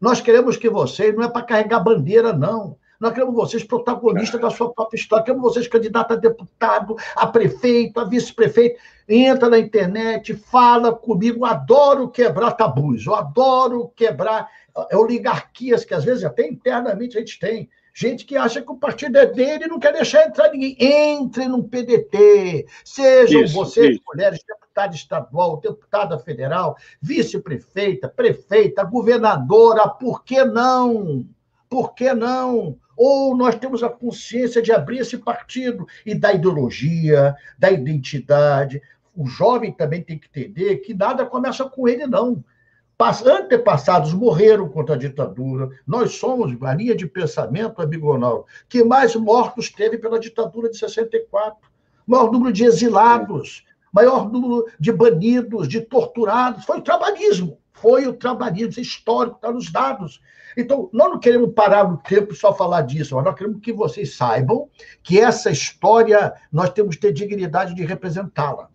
Nós 0.00 0.20
queremos 0.20 0.56
que 0.56 0.68
vocês, 0.68 1.14
não 1.14 1.24
é 1.24 1.28
para 1.28 1.42
carregar 1.42 1.80
bandeira, 1.80 2.32
não. 2.32 2.76
Nós 3.00 3.12
queremos 3.12 3.34
vocês 3.34 3.62
protagonistas 3.62 4.40
da 4.40 4.50
sua 4.50 4.72
própria 4.72 4.98
história. 4.98 5.24
Queremos 5.24 5.44
vocês 5.44 5.68
candidatos 5.68 6.16
a 6.16 6.20
deputado, 6.20 6.96
a 7.14 7.26
prefeito, 7.26 8.00
a 8.00 8.04
vice-prefeito. 8.04 8.80
Entra 9.08 9.48
na 9.48 9.58
internet, 9.58 10.34
fala 10.34 10.92
comigo. 10.92 11.44
Adoro 11.44 12.08
quebrar 12.08 12.52
tabus, 12.52 13.06
eu 13.06 13.14
adoro 13.14 13.92
quebrar 13.94 14.48
eh, 14.76 14.96
oligarquias 14.96 15.84
que 15.84 15.94
às 15.94 16.04
vezes 16.04 16.24
até 16.24 16.46
internamente 16.46 17.16
a 17.16 17.20
gente 17.20 17.38
tem. 17.38 17.70
Gente 17.94 18.24
que 18.24 18.36
acha 18.36 18.62
que 18.62 18.70
o 18.70 18.76
partido 18.76 19.16
é 19.18 19.26
dele 19.26 19.64
e 19.64 19.68
não 19.68 19.78
quer 19.78 19.92
deixar 19.92 20.26
entrar 20.26 20.50
ninguém. 20.50 20.76
Entre 20.78 21.48
no 21.48 21.64
PDT. 21.64 22.66
Sejam 22.84 23.42
isso, 23.42 23.54
vocês, 23.54 23.96
isso. 23.96 24.02
mulheres, 24.06 24.40
deputada 24.46 24.94
estadual, 24.94 25.60
deputada 25.60 26.18
federal, 26.18 26.76
vice-prefeita, 27.00 28.08
prefeita, 28.08 28.84
governadora, 28.84 29.88
por 29.88 30.24
que 30.24 30.44
não? 30.44 31.26
Por 31.68 31.94
que 31.94 32.12
não? 32.12 32.78
Ou 32.98 33.36
nós 33.36 33.54
temos 33.54 33.84
a 33.84 33.88
consciência 33.88 34.60
de 34.60 34.72
abrir 34.72 34.98
esse 34.98 35.16
partido 35.16 35.86
e 36.04 36.16
da 36.16 36.32
ideologia, 36.32 37.34
da 37.56 37.70
identidade. 37.70 38.82
O 39.16 39.24
jovem 39.26 39.72
também 39.72 40.02
tem 40.02 40.18
que 40.18 40.26
entender 40.26 40.78
que 40.78 40.92
nada 40.92 41.24
começa 41.24 41.64
com 41.64 41.86
ele, 41.86 42.08
não. 42.08 42.44
Antepassados 43.24 44.12
morreram 44.12 44.68
contra 44.68 44.96
a 44.96 44.98
ditadura. 44.98 45.70
Nós 45.86 46.16
somos, 46.16 46.60
a 46.60 46.74
linha 46.74 46.96
de 46.96 47.06
pensamento, 47.06 47.80
amigo 47.80 48.10
Ronaldo, 48.10 48.44
que 48.68 48.82
mais 48.82 49.14
mortos 49.14 49.70
teve 49.70 49.96
pela 49.98 50.18
ditadura 50.18 50.68
de 50.68 50.76
64. 50.76 51.56
Maior 52.04 52.32
número 52.32 52.52
de 52.52 52.64
exilados, 52.64 53.64
maior 53.92 54.28
número 54.28 54.66
de 54.80 54.90
banidos, 54.90 55.68
de 55.68 55.80
torturados. 55.80 56.64
Foi 56.64 56.78
o 56.78 56.82
trabalhismo. 56.82 57.58
Foi 57.80 58.06
o 58.06 58.12
trabalhismo. 58.12 58.82
histórico, 58.82 59.36
está 59.36 59.52
nos 59.52 59.70
dados. 59.70 60.20
Então, 60.56 60.88
nós 60.92 61.10
não 61.10 61.20
queremos 61.20 61.52
parar 61.54 61.88
no 61.88 61.98
tempo 61.98 62.34
só 62.34 62.54
falar 62.54 62.82
disso, 62.82 63.14
mas 63.14 63.24
nós 63.24 63.34
queremos 63.34 63.60
que 63.60 63.72
vocês 63.72 64.16
saibam 64.16 64.68
que 65.02 65.20
essa 65.20 65.50
história 65.50 66.32
nós 66.52 66.70
temos 66.70 66.96
que 66.96 67.02
ter 67.02 67.12
dignidade 67.12 67.74
de 67.74 67.84
representá-la. 67.84 68.68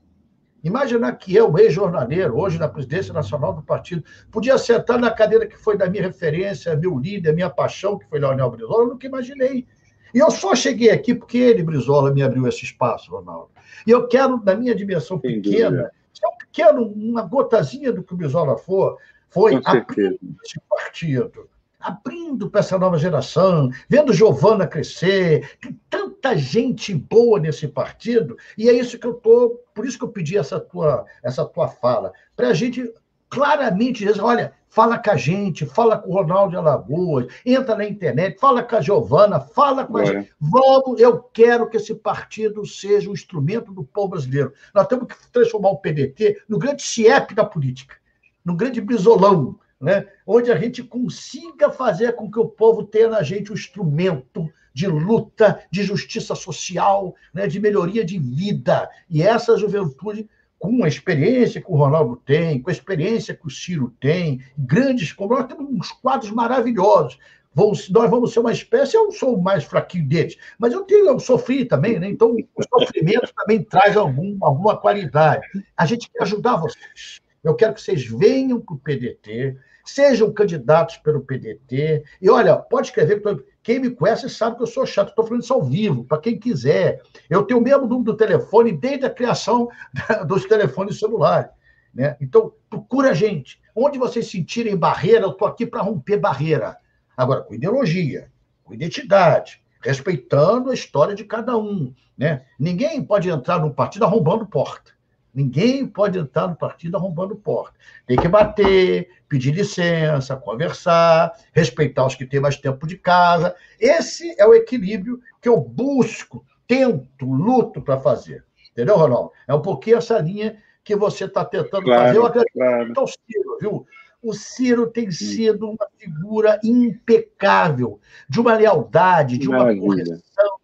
Imaginar 0.63 1.11
que 1.17 1.35
eu, 1.35 1.57
ex-jornaleiro, 1.57 2.37
hoje 2.37 2.57
na 2.57 2.69
presidência 2.69 3.13
nacional 3.13 3.53
do 3.53 3.61
partido, 3.61 4.01
podia 4.31 4.57
sentar 4.57 4.97
na 4.97 5.11
cadeira 5.11 5.45
que 5.45 5.57
foi 5.57 5.77
da 5.77 5.89
minha 5.89 6.03
referência, 6.03 6.73
meu 6.75 6.97
líder, 6.97 7.33
minha 7.33 7.49
paixão, 7.49 7.97
que 7.97 8.07
foi 8.07 8.17
Leonel 8.17 8.49
Brizola, 8.49 8.83
eu 8.83 8.87
nunca 8.87 9.05
imaginei. 9.05 9.67
E 10.13 10.19
eu 10.19 10.31
só 10.31 10.55
cheguei 10.55 10.89
aqui 10.89 11.13
porque 11.13 11.37
ele, 11.37 11.63
Brizola, 11.63 12.13
me 12.13 12.21
abriu 12.23 12.47
esse 12.47 12.63
espaço, 12.63 13.11
Ronaldo. 13.11 13.49
E 13.85 13.91
eu 13.91 14.07
quero, 14.07 14.41
na 14.45 14.55
minha 14.55 14.73
dimensão 14.73 15.19
pequena, 15.19 15.91
se 16.23 16.27
eu 16.27 16.31
quero 16.51 16.83
uma 16.83 17.23
gotazinha 17.23 17.91
do 17.91 18.03
que 18.03 18.13
o 18.13 18.17
Brizola 18.17 18.57
for, 18.57 18.97
foi 19.29 19.59
abrir 19.65 20.19
esse 20.43 20.59
partido, 20.69 21.49
abrindo 21.79 22.49
para 22.49 22.61
essa 22.61 22.77
nova 22.77 22.97
geração, 22.97 23.69
vendo 23.89 24.13
Giovana 24.13 24.65
crescer, 24.65 25.57
tem 25.59 25.77
tanta 25.89 26.37
gente 26.37 26.93
boa 26.93 27.39
nesse 27.39 27.67
partido, 27.67 28.37
e 28.57 28.69
é 28.69 28.73
isso 28.73 28.97
que 28.97 29.05
eu 29.05 29.17
estou, 29.17 29.61
por 29.73 29.85
isso 29.85 29.97
que 29.97 30.05
eu 30.05 30.09
pedi 30.09 30.37
essa 30.37 30.59
tua, 30.59 31.05
essa 31.21 31.43
tua 31.45 31.67
fala, 31.67 32.13
para 32.35 32.49
a 32.49 32.53
gente 32.53 32.93
claramente 33.29 34.05
dizer, 34.05 34.21
olha, 34.21 34.53
fala 34.73 34.97
com 34.97 35.11
a 35.11 35.15
gente, 35.15 35.67
fala 35.67 35.99
com 35.99 36.09
o 36.09 36.13
Ronaldo 36.15 36.49
de 36.49 36.57
Alagoas, 36.57 37.27
entra 37.45 37.75
na 37.75 37.85
internet, 37.85 38.39
fala 38.39 38.63
com 38.63 38.75
a 38.75 38.81
Giovana, 38.81 39.39
fala 39.39 39.85
com 39.85 39.97
a 39.97 40.05
gente. 40.05 40.31
Vamos, 40.39 40.99
eu 40.99 41.19
quero 41.19 41.69
que 41.69 41.77
esse 41.77 41.93
partido 41.93 42.65
seja 42.65 43.07
um 43.07 43.13
instrumento 43.13 43.71
do 43.71 43.83
povo 43.83 44.09
brasileiro. 44.09 44.51
Nós 44.73 44.87
temos 44.87 45.05
que 45.07 45.31
transformar 45.31 45.69
o 45.69 45.77
PDT 45.77 46.41
no 46.49 46.57
grande 46.57 46.81
CIEP 46.81 47.35
da 47.35 47.45
política, 47.45 47.95
no 48.43 48.55
grande 48.55 48.81
bisolão, 48.81 49.59
né? 49.79 50.07
onde 50.25 50.51
a 50.51 50.57
gente 50.57 50.81
consiga 50.81 51.71
fazer 51.71 52.13
com 52.13 52.31
que 52.31 52.39
o 52.39 52.49
povo 52.49 52.83
tenha 52.83 53.09
na 53.09 53.21
gente 53.21 53.51
um 53.51 53.55
instrumento 53.55 54.51
de 54.73 54.87
luta, 54.87 55.63
de 55.69 55.83
justiça 55.83 56.33
social, 56.33 57.13
né? 57.31 57.45
de 57.45 57.59
melhoria 57.59 58.03
de 58.03 58.17
vida. 58.17 58.89
E 59.07 59.21
essa 59.21 59.55
juventude, 59.55 60.27
com 60.63 60.81
a 60.81 60.87
experiência 60.87 61.59
que 61.59 61.69
o 61.69 61.75
Ronaldo 61.75 62.15
tem, 62.25 62.61
com 62.61 62.69
a 62.69 62.71
experiência 62.71 63.35
que 63.35 63.45
o 63.45 63.49
Ciro 63.49 63.93
tem, 63.99 64.39
grandes, 64.57 65.13
nós 65.19 65.45
temos 65.45 65.69
uns 65.69 65.91
quadros 65.91 66.31
maravilhosos. 66.31 67.19
Vamos, 67.53 67.89
nós 67.89 68.09
vamos 68.09 68.31
ser 68.31 68.39
uma 68.39 68.53
espécie, 68.53 68.95
eu 68.95 69.11
sou 69.11 69.35
o 69.35 69.43
mais 69.43 69.65
fraquinho 69.65 70.07
deles, 70.07 70.37
mas 70.57 70.71
eu 70.71 70.85
tenho, 70.85 71.07
eu 71.07 71.19
sofri 71.19 71.65
também, 71.65 71.99
né? 71.99 72.07
então 72.07 72.33
o 72.55 72.63
sofrimento 72.79 73.33
também 73.35 73.61
traz 73.61 73.97
algum, 73.97 74.37
alguma 74.39 74.77
qualidade. 74.77 75.45
A 75.75 75.85
gente 75.85 76.09
quer 76.09 76.23
ajudar 76.23 76.55
vocês. 76.55 77.19
Eu 77.43 77.55
quero 77.55 77.73
que 77.73 77.81
vocês 77.81 78.05
venham 78.05 78.61
para 78.61 78.73
o 78.73 78.79
PDT, 78.79 79.57
Sejam 79.85 80.31
candidatos 80.31 80.95
pelo 80.95 81.19
PDT. 81.19 82.05
E 82.21 82.29
olha, 82.29 82.55
pode 82.55 82.87
escrever, 82.87 83.21
quem 83.63 83.79
me 83.79 83.89
conhece 83.89 84.29
sabe 84.29 84.57
que 84.57 84.63
eu 84.63 84.67
sou 84.67 84.85
chato, 84.85 85.09
estou 85.09 85.25
falando 85.25 85.41
isso 85.41 85.53
ao 85.53 85.63
vivo, 85.63 86.03
para 86.03 86.19
quem 86.19 86.37
quiser. 86.37 87.01
Eu 87.29 87.43
tenho 87.43 87.61
o 87.61 87.63
mesmo 87.63 87.87
número 87.87 88.03
do 88.03 88.17
telefone 88.17 88.73
desde 88.73 89.05
a 89.05 89.09
criação 89.09 89.69
dos 90.27 90.45
telefones 90.45 90.99
celulares. 90.99 91.49
Né? 91.93 92.17
Então, 92.19 92.53
procura 92.69 93.11
a 93.11 93.13
gente. 93.13 93.61
Onde 93.73 93.97
vocês 93.97 94.29
sentirem 94.29 94.75
barreira, 94.75 95.25
eu 95.25 95.31
estou 95.31 95.47
aqui 95.47 95.65
para 95.65 95.81
romper 95.81 96.17
barreira. 96.17 96.77
Agora, 97.15 97.41
com 97.41 97.53
ideologia, 97.53 98.29
com 98.63 98.73
identidade, 98.73 99.63
respeitando 99.81 100.69
a 100.69 100.73
história 100.73 101.15
de 101.15 101.23
cada 101.23 101.57
um. 101.57 101.93
Né? 102.17 102.45
Ninguém 102.59 103.01
pode 103.03 103.29
entrar 103.29 103.59
num 103.59 103.71
partido 103.71 104.03
arrombando 104.03 104.45
porta. 104.45 104.92
Ninguém 105.33 105.87
pode 105.87 106.19
entrar 106.19 106.47
no 106.47 106.55
partido 106.55 106.95
arrombando 106.95 107.35
porta. 107.35 107.73
Tem 108.05 108.17
que 108.17 108.27
bater, 108.27 109.09
pedir 109.27 109.51
licença, 109.51 110.35
conversar, 110.35 111.33
respeitar 111.51 112.05
os 112.05 112.13
que 112.13 112.25
têm 112.25 112.39
mais 112.39 112.55
tempo 112.57 112.85
de 112.85 112.97
casa. 112.97 113.55
Esse 113.79 114.39
é 114.39 114.45
o 114.45 114.53
equilíbrio 114.53 115.19
que 115.41 115.49
eu 115.49 115.59
busco, 115.59 116.45
tento, 116.67 117.25
luto 117.25 117.81
para 117.81 117.99
fazer. 117.99 118.45
Entendeu, 118.71 118.95
Ronaldo? 118.95 119.31
É 119.47 119.55
um 119.55 119.61
pouquinho 119.61 119.97
essa 119.97 120.19
linha 120.19 120.61
que 120.83 120.95
você 120.95 121.25
está 121.25 121.43
tentando 121.43 121.83
claro, 121.83 122.01
fazer. 122.01 122.17
Eu 122.17 122.25
acredito 122.25 122.53
claro. 122.53 122.93
ao 122.95 123.07
Ciro, 123.07 123.57
viu? 123.59 123.87
O 124.21 124.33
Ciro 124.33 124.87
tem 124.87 125.11
sido 125.11 125.69
uma 125.69 125.87
figura 125.97 126.59
impecável, 126.63 127.99
de 128.29 128.39
uma 128.39 128.55
lealdade, 128.55 129.37
de 129.37 129.49
uma 129.49 129.75
correção. 129.75 130.59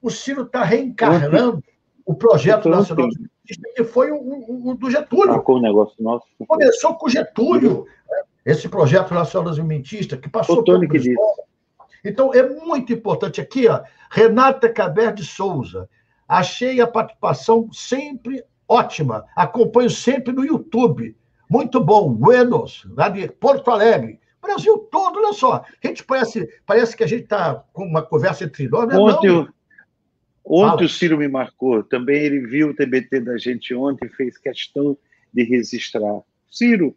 O 0.00 0.10
Ciro 0.10 0.42
está 0.42 0.62
reencarnando 0.62 1.62
o 2.04 2.14
projeto 2.14 2.68
nacional 2.68 3.08
de 3.08 3.31
que 3.56 3.84
foi 3.84 4.10
o, 4.10 4.16
o, 4.16 4.70
o 4.70 4.74
do 4.74 4.90
Getúlio. 4.90 5.42
com 5.42 5.54
o 5.54 5.60
negócio 5.60 5.94
nosso. 6.00 6.26
Começou 6.46 6.94
com 6.94 7.08
Getúlio, 7.08 7.86
esse 8.44 8.68
projeto 8.68 9.14
nacional 9.14 9.50
desenvolvimentista, 9.50 10.16
que 10.16 10.28
passou 10.28 10.58
o 10.58 10.64
Tony 10.64 10.88
que 10.88 10.98
disse. 10.98 11.16
Então, 12.04 12.34
é 12.34 12.48
muito 12.48 12.92
importante 12.92 13.40
aqui, 13.40 13.68
ó, 13.68 13.80
Renata 14.10 14.68
Caber 14.68 15.14
de 15.14 15.24
Souza. 15.24 15.88
Achei 16.26 16.80
a 16.80 16.86
participação 16.86 17.68
sempre 17.72 18.42
ótima. 18.68 19.24
Acompanho 19.36 19.90
sempre 19.90 20.32
no 20.32 20.44
YouTube. 20.44 21.16
Muito 21.48 21.78
bom. 21.78 22.12
Buenos, 22.12 22.86
lá 22.96 23.08
de 23.08 23.28
Porto 23.28 23.70
Alegre. 23.70 24.18
Brasil 24.40 24.76
todo, 24.90 25.18
olha 25.18 25.32
só. 25.32 25.64
A 25.82 25.86
gente 25.86 26.02
parece, 26.02 26.48
parece 26.66 26.96
que 26.96 27.04
a 27.04 27.06
gente 27.06 27.24
está 27.24 27.62
com 27.72 27.84
uma 27.84 28.02
conversa 28.02 28.44
entre 28.44 28.68
nós, 28.68 28.88
né? 28.88 28.96
Ontem, 28.96 29.28
não. 29.28 29.48
Ontem 30.44 30.70
Fala. 30.70 30.82
o 30.84 30.88
Ciro 30.88 31.18
me 31.18 31.28
marcou, 31.28 31.82
também 31.82 32.22
ele 32.22 32.46
viu 32.46 32.70
o 32.70 32.74
TBT 32.74 33.20
da 33.20 33.38
gente 33.38 33.74
ontem, 33.74 34.08
fez 34.08 34.36
questão 34.36 34.96
de 35.32 35.44
registrar. 35.44 36.20
Ciro. 36.50 36.96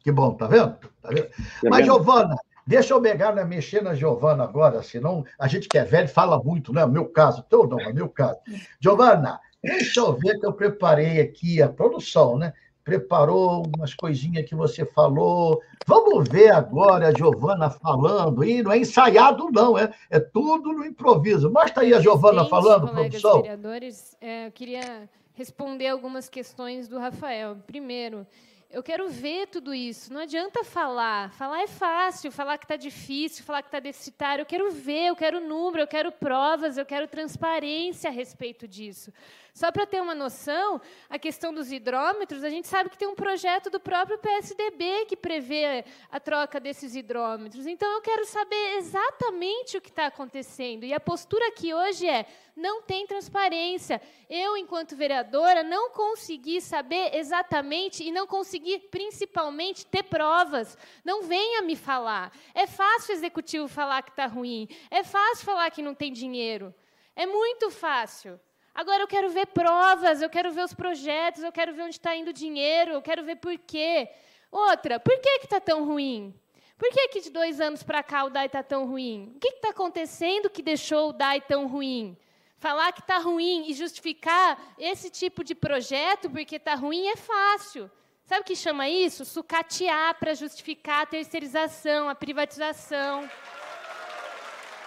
Que 0.00 0.10
bom, 0.10 0.34
tá 0.34 0.46
vendo? 0.46 0.76
Tá 1.00 1.08
vendo? 1.08 1.28
Tá 1.28 1.70
Mas, 1.70 1.84
Giovana, 1.84 2.36
deixa 2.66 2.94
eu 2.94 3.00
pegar, 3.00 3.34
né, 3.34 3.44
mexer 3.44 3.82
na 3.82 3.94
Giovana 3.94 4.44
agora, 4.44 4.82
senão 4.82 5.24
a 5.38 5.46
gente 5.46 5.68
que 5.68 5.78
é 5.78 5.84
velho 5.84 6.08
fala 6.08 6.42
muito, 6.42 6.72
né? 6.72 6.84
Meu 6.86 7.06
caso, 7.06 7.42
teu 7.48 7.66
não, 7.66 7.80
é 7.80 7.92
meu 7.92 8.08
caso. 8.08 8.38
Giovana, 8.80 9.38
deixa 9.62 10.00
eu 10.00 10.14
ver 10.14 10.38
que 10.38 10.46
eu 10.46 10.52
preparei 10.52 11.20
aqui 11.20 11.62
a 11.62 11.68
produção, 11.68 12.38
né? 12.38 12.52
Preparou 12.84 13.64
umas 13.74 13.94
coisinhas 13.94 14.44
que 14.46 14.54
você 14.54 14.84
falou. 14.84 15.60
Vamos 15.86 16.28
ver 16.28 16.50
agora 16.50 17.08
a 17.08 17.12
Giovana 17.12 17.70
falando. 17.70 18.44
E 18.44 18.62
não 18.62 18.70
é 18.70 18.78
ensaiado, 18.78 19.48
não, 19.50 19.76
é, 19.78 19.92
é 20.10 20.20
tudo 20.20 20.72
no 20.72 20.84
improviso. 20.84 21.50
Mostra 21.50 21.82
aí 21.82 21.94
a 21.94 22.00
Giovana 22.00 22.44
falando, 22.44 22.88
produção. 22.88 23.40
vereadores, 23.40 24.16
é, 24.20 24.46
eu 24.46 24.52
queria 24.52 25.08
responder 25.32 25.88
algumas 25.88 26.28
questões 26.28 26.86
do 26.86 26.98
Rafael. 26.98 27.56
Primeiro, 27.66 28.26
eu 28.70 28.82
quero 28.82 29.08
ver 29.08 29.46
tudo 29.48 29.72
isso. 29.72 30.12
Não 30.12 30.20
adianta 30.20 30.62
falar. 30.62 31.32
Falar 31.32 31.62
é 31.62 31.66
fácil, 31.66 32.30
falar 32.30 32.58
que 32.58 32.64
está 32.64 32.76
difícil, 32.76 33.44
falar 33.44 33.62
que 33.62 33.68
está 33.68 33.80
deficitário. 33.80 34.42
Eu 34.42 34.46
quero 34.46 34.70
ver, 34.70 35.06
eu 35.06 35.16
quero 35.16 35.40
número, 35.40 35.82
eu 35.82 35.86
quero 35.86 36.12
provas, 36.12 36.76
eu 36.76 36.84
quero 36.84 37.08
transparência 37.08 38.10
a 38.10 38.12
respeito 38.12 38.68
disso. 38.68 39.12
Só 39.54 39.70
para 39.70 39.86
ter 39.86 40.02
uma 40.02 40.16
noção, 40.16 40.80
a 41.08 41.16
questão 41.16 41.54
dos 41.54 41.70
hidrômetros, 41.70 42.42
a 42.42 42.50
gente 42.50 42.66
sabe 42.66 42.90
que 42.90 42.98
tem 42.98 43.06
um 43.06 43.14
projeto 43.14 43.70
do 43.70 43.78
próprio 43.78 44.18
PSDB 44.18 45.06
que 45.06 45.16
prevê 45.16 45.84
a 46.10 46.18
troca 46.18 46.58
desses 46.58 46.96
hidrômetros. 46.96 47.64
Então, 47.64 47.88
eu 47.92 48.00
quero 48.00 48.24
saber 48.24 48.78
exatamente 48.78 49.76
o 49.76 49.80
que 49.80 49.90
está 49.90 50.06
acontecendo. 50.06 50.82
E 50.82 50.92
a 50.92 50.98
postura 50.98 51.46
aqui 51.46 51.72
hoje 51.72 52.04
é: 52.04 52.26
não 52.56 52.82
tem 52.82 53.06
transparência. 53.06 54.02
Eu, 54.28 54.56
enquanto 54.56 54.96
vereadora, 54.96 55.62
não 55.62 55.90
consegui 55.90 56.60
saber 56.60 57.14
exatamente 57.14 58.02
e 58.02 58.10
não 58.10 58.26
consegui, 58.26 58.80
principalmente, 58.80 59.86
ter 59.86 60.02
provas. 60.02 60.76
Não 61.04 61.22
venha 61.22 61.62
me 61.62 61.76
falar. 61.76 62.32
É 62.52 62.66
fácil 62.66 63.14
o 63.14 63.18
executivo 63.18 63.68
falar 63.68 64.02
que 64.02 64.10
está 64.10 64.26
ruim. 64.26 64.66
É 64.90 65.04
fácil 65.04 65.44
falar 65.44 65.70
que 65.70 65.80
não 65.80 65.94
tem 65.94 66.12
dinheiro. 66.12 66.74
É 67.14 67.24
muito 67.24 67.70
fácil. 67.70 68.40
Agora 68.74 69.02
eu 69.04 69.06
quero 69.06 69.30
ver 69.30 69.46
provas, 69.46 70.20
eu 70.20 70.28
quero 70.28 70.50
ver 70.50 70.64
os 70.64 70.74
projetos, 70.74 71.42
eu 71.42 71.52
quero 71.52 71.72
ver 71.72 71.82
onde 71.82 71.94
está 71.94 72.16
indo 72.16 72.30
o 72.30 72.32
dinheiro, 72.32 72.92
eu 72.92 73.02
quero 73.02 73.22
ver 73.22 73.36
por 73.36 73.56
quê. 73.56 74.08
Outra, 74.50 74.98
por 74.98 75.16
que 75.20 75.28
está 75.42 75.60
tão 75.60 75.84
ruim? 75.84 76.34
Por 76.76 76.90
que, 76.90 77.08
que 77.08 77.20
de 77.20 77.30
dois 77.30 77.60
anos 77.60 77.84
para 77.84 78.02
cá 78.02 78.24
o 78.24 78.30
DAI 78.30 78.46
está 78.46 78.62
tão 78.62 78.86
ruim? 78.86 79.32
O 79.36 79.38
que 79.38 79.48
está 79.48 79.70
acontecendo 79.70 80.50
que 80.50 80.60
deixou 80.60 81.10
o 81.10 81.12
DAI 81.12 81.40
tão 81.40 81.68
ruim? 81.68 82.16
Falar 82.58 82.92
que 82.92 83.00
está 83.00 83.18
ruim 83.18 83.64
e 83.68 83.74
justificar 83.74 84.58
esse 84.76 85.08
tipo 85.08 85.44
de 85.44 85.54
projeto 85.54 86.28
porque 86.28 86.56
está 86.56 86.74
ruim 86.74 87.06
é 87.06 87.16
fácil. 87.16 87.90
Sabe 88.24 88.40
o 88.40 88.44
que 88.44 88.56
chama 88.56 88.88
isso? 88.88 89.24
Sucatear 89.24 90.18
para 90.18 90.34
justificar 90.34 91.02
a 91.02 91.06
terceirização, 91.06 92.08
a 92.08 92.14
privatização. 92.14 93.30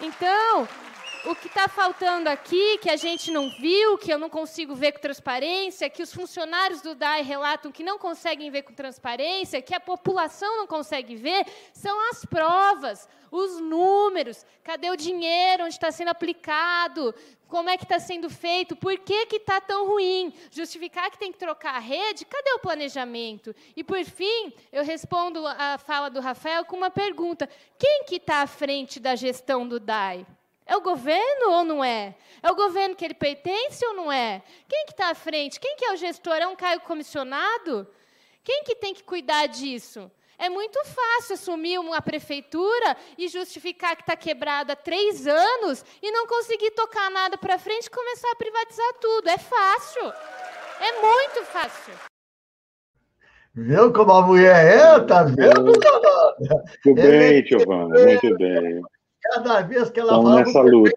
Então, 0.01 0.67
o 1.25 1.35
que 1.35 1.47
está 1.47 1.67
faltando 1.67 2.29
aqui, 2.29 2.77
que 2.77 2.89
a 2.89 2.95
gente 2.95 3.31
não 3.31 3.49
viu, 3.49 3.97
que 3.97 4.11
eu 4.11 4.17
não 4.17 4.29
consigo 4.29 4.75
ver 4.75 4.91
com 4.93 4.99
transparência, 4.99 5.89
que 5.89 6.03
os 6.03 6.13
funcionários 6.13 6.81
do 6.81 6.95
DAE 6.95 7.23
relatam 7.23 7.71
que 7.71 7.83
não 7.83 7.97
conseguem 7.97 8.49
ver 8.49 8.63
com 8.63 8.73
transparência, 8.73 9.61
que 9.61 9.75
a 9.75 9.79
população 9.79 10.57
não 10.57 10.67
consegue 10.67 11.15
ver, 11.15 11.45
são 11.73 11.97
as 12.09 12.23
provas, 12.25 13.07
os 13.31 13.59
números. 13.59 14.45
Cadê 14.63 14.89
o 14.89 14.95
dinheiro? 14.95 15.63
Onde 15.63 15.73
está 15.73 15.91
sendo 15.91 16.09
aplicado? 16.09 17.13
Como 17.47 17.69
é 17.69 17.77
que 17.77 17.83
está 17.83 17.99
sendo 17.99 18.29
feito? 18.29 18.75
Por 18.75 18.97
que 18.99 19.27
está 19.31 19.59
tão 19.59 19.87
ruim? 19.87 20.33
Justificar 20.51 21.09
que 21.09 21.17
tem 21.17 21.31
que 21.31 21.37
trocar 21.37 21.75
a 21.75 21.79
rede? 21.79 22.25
Cadê 22.25 22.51
o 22.51 22.59
planejamento? 22.59 23.55
E, 23.75 23.83
por 23.83 24.03
fim, 24.03 24.53
eu 24.71 24.83
respondo 24.83 25.45
a 25.45 25.77
fala 25.77 26.09
do 26.09 26.19
Rafael 26.19 26.65
com 26.65 26.75
uma 26.75 26.91
pergunta. 26.91 27.49
Quem 27.77 28.03
que 28.05 28.15
está 28.15 28.41
à 28.41 28.47
frente 28.47 28.99
da 28.99 29.15
gestão 29.15 29.67
do 29.67 29.79
DAE? 29.79 30.25
É 30.67 30.75
o 30.75 30.81
governo 30.81 31.49
ou 31.51 31.63
não 31.63 31.83
é? 31.83 32.13
É 32.43 32.51
o 32.51 32.55
governo 32.55 32.93
que 32.93 33.05
ele 33.05 33.13
pertence 33.13 33.85
ou 33.85 33.93
não 33.93 34.11
é? 34.11 34.43
Quem 34.67 34.85
que 34.85 34.91
está 34.91 35.09
à 35.09 35.15
frente? 35.15 35.59
Quem 35.61 35.77
que 35.77 35.85
é 35.85 35.93
o 35.93 35.95
gestor? 35.95 36.35
É 36.35 36.45
um 36.45 36.57
cargo 36.57 36.83
comissionado? 36.83 37.87
Quem 38.43 38.63
que 38.63 38.75
tem 38.75 38.93
que 38.93 39.03
cuidar 39.03 39.47
disso? 39.47 40.11
É 40.37 40.49
muito 40.49 40.77
fácil 40.83 41.33
assumir 41.33 41.79
uma 41.79 42.01
prefeitura 42.01 42.97
e 43.17 43.27
justificar 43.27 43.95
que 43.95 44.03
está 44.03 44.15
quebrado 44.15 44.71
há 44.71 44.75
três 44.75 45.25
anos 45.25 45.83
e 46.01 46.11
não 46.11 46.27
conseguir 46.27 46.71
tocar 46.71 47.09
nada 47.09 47.37
para 47.37 47.57
frente 47.57 47.85
e 47.85 47.89
começar 47.89 48.31
a 48.31 48.35
privatizar 48.35 48.93
tudo. 48.99 49.29
É 49.29 49.37
fácil. 49.37 50.13
É 50.79 51.01
muito 51.01 51.45
fácil. 51.45 51.93
Viu 53.55 53.91
como 53.91 54.11
a 54.11 54.21
mulher 54.21 54.65
é? 54.65 54.99
Tá 54.99 55.23
vendo, 55.23 55.63
Muito 55.63 56.93
bem, 56.93 57.43
Giovana, 57.43 57.99
muito 58.03 58.37
bem. 58.37 58.81
Cada 59.33 59.61
vez 59.61 59.89
que 59.89 59.99
ela 59.99 60.13
falava. 60.13 60.39
nessa 60.39 60.61
luta. 60.61 60.91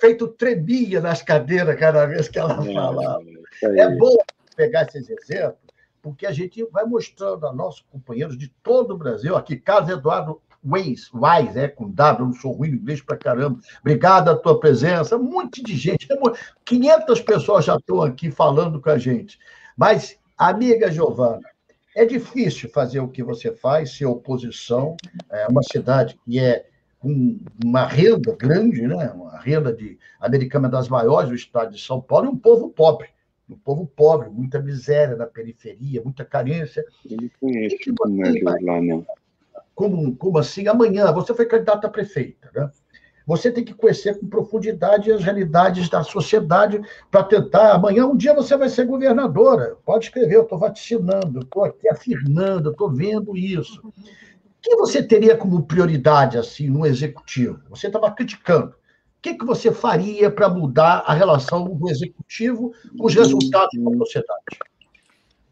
Feito 0.00 0.28
tremia 0.28 1.00
nas 1.00 1.22
cadeiras 1.22 1.78
cada 1.78 2.06
vez 2.06 2.28
que 2.28 2.38
ela 2.38 2.62
é, 2.64 2.72
falava. 2.72 3.22
É, 3.62 3.80
é 3.80 3.96
bom 3.96 4.16
pegar 4.56 4.82
esses 4.82 5.08
exemplos, 5.08 5.58
porque 6.02 6.26
a 6.26 6.32
gente 6.32 6.62
vai 6.70 6.84
mostrando 6.84 7.46
a 7.46 7.52
nossos 7.52 7.82
companheiros 7.90 8.36
de 8.36 8.48
todo 8.62 8.94
o 8.94 8.98
Brasil. 8.98 9.36
Aqui, 9.36 9.56
Carlos 9.56 9.90
Eduardo 9.90 10.40
Weiss, 10.64 11.10
Weiss, 11.14 11.56
é 11.56 11.68
com 11.68 11.90
W, 11.90 12.26
não 12.26 12.34
sou 12.34 12.52
ruim 12.52 12.70
inglês 12.70 13.00
para 13.00 13.16
caramba. 13.16 13.58
Obrigado 13.80 14.28
a 14.28 14.36
tua 14.36 14.60
presença. 14.60 15.16
Um 15.16 15.22
monte 15.22 15.62
de 15.62 15.76
gente, 15.76 16.06
500 16.64 17.20
pessoas 17.22 17.64
já 17.64 17.76
estão 17.76 18.02
aqui 18.02 18.30
falando 18.30 18.80
com 18.80 18.90
a 18.90 18.98
gente. 18.98 19.38
Mas, 19.76 20.18
amiga 20.36 20.90
Giovana, 20.90 21.40
é 21.96 22.04
difícil 22.04 22.68
fazer 22.70 23.00
o 23.00 23.08
que 23.08 23.22
você 23.22 23.52
faz, 23.52 23.96
ser 23.96 24.06
oposição. 24.06 24.96
É 25.30 25.46
uma 25.48 25.62
cidade 25.62 26.18
que 26.24 26.38
é 26.38 26.66
com 27.00 27.38
uma 27.64 27.86
renda 27.86 28.36
grande, 28.36 28.86
né? 28.86 29.10
uma 29.14 29.38
renda 29.38 29.72
de 29.72 29.98
americana 30.20 30.68
das 30.68 30.88
maiores 30.88 31.30
do 31.30 31.34
estado 31.34 31.74
de 31.74 31.80
São 31.80 32.00
Paulo, 32.00 32.26
e 32.26 32.28
um 32.28 32.36
povo 32.36 32.68
pobre. 32.68 33.08
Um 33.48 33.56
povo 33.56 33.84
pobre, 33.84 34.28
muita 34.28 34.60
miséria 34.60 35.16
na 35.16 35.26
periferia, 35.26 36.02
muita 36.04 36.24
carência. 36.24 36.84
Ele 37.04 37.32
conhece 37.40 37.78
que 37.78 37.90
você 37.90 38.42
lá, 38.42 38.80
não. 38.80 39.04
Como, 39.74 40.14
como 40.14 40.38
assim? 40.38 40.68
Amanhã, 40.68 41.10
você 41.10 41.34
foi 41.34 41.46
candidato 41.46 41.86
a 41.86 41.90
prefeita, 41.90 42.50
né? 42.54 42.70
Você 43.26 43.50
tem 43.50 43.64
que 43.64 43.74
conhecer 43.74 44.18
com 44.18 44.26
profundidade 44.26 45.10
as 45.10 45.22
realidades 45.22 45.88
da 45.88 46.02
sociedade 46.02 46.80
para 47.10 47.22
tentar. 47.22 47.72
Amanhã, 47.74 48.06
um 48.06 48.16
dia, 48.16 48.34
você 48.34 48.56
vai 48.56 48.68
ser 48.68 48.86
governadora. 48.86 49.76
Pode 49.84 50.04
escrever, 50.04 50.36
eu 50.36 50.42
estou 50.42 50.58
vaticinando, 50.58 51.40
estou 51.40 51.64
aqui 51.64 51.88
afirmando, 51.88 52.70
estou 52.70 52.90
vendo 52.90 53.36
isso 53.36 53.82
que 54.60 54.76
você 54.76 55.02
teria 55.02 55.36
como 55.36 55.62
prioridade 55.62 56.36
assim 56.38 56.68
no 56.68 56.86
executivo? 56.86 57.60
Você 57.68 57.86
estava 57.86 58.10
criticando. 58.10 58.70
O 58.70 59.22
que, 59.22 59.34
que 59.34 59.44
você 59.44 59.72
faria 59.72 60.30
para 60.30 60.48
mudar 60.48 61.04
a 61.06 61.12
relação 61.12 61.64
do 61.64 61.90
executivo 61.90 62.72
com 62.96 63.06
os 63.06 63.14
resultados 63.14 63.78
da 63.78 63.98
sociedade? 63.98 64.58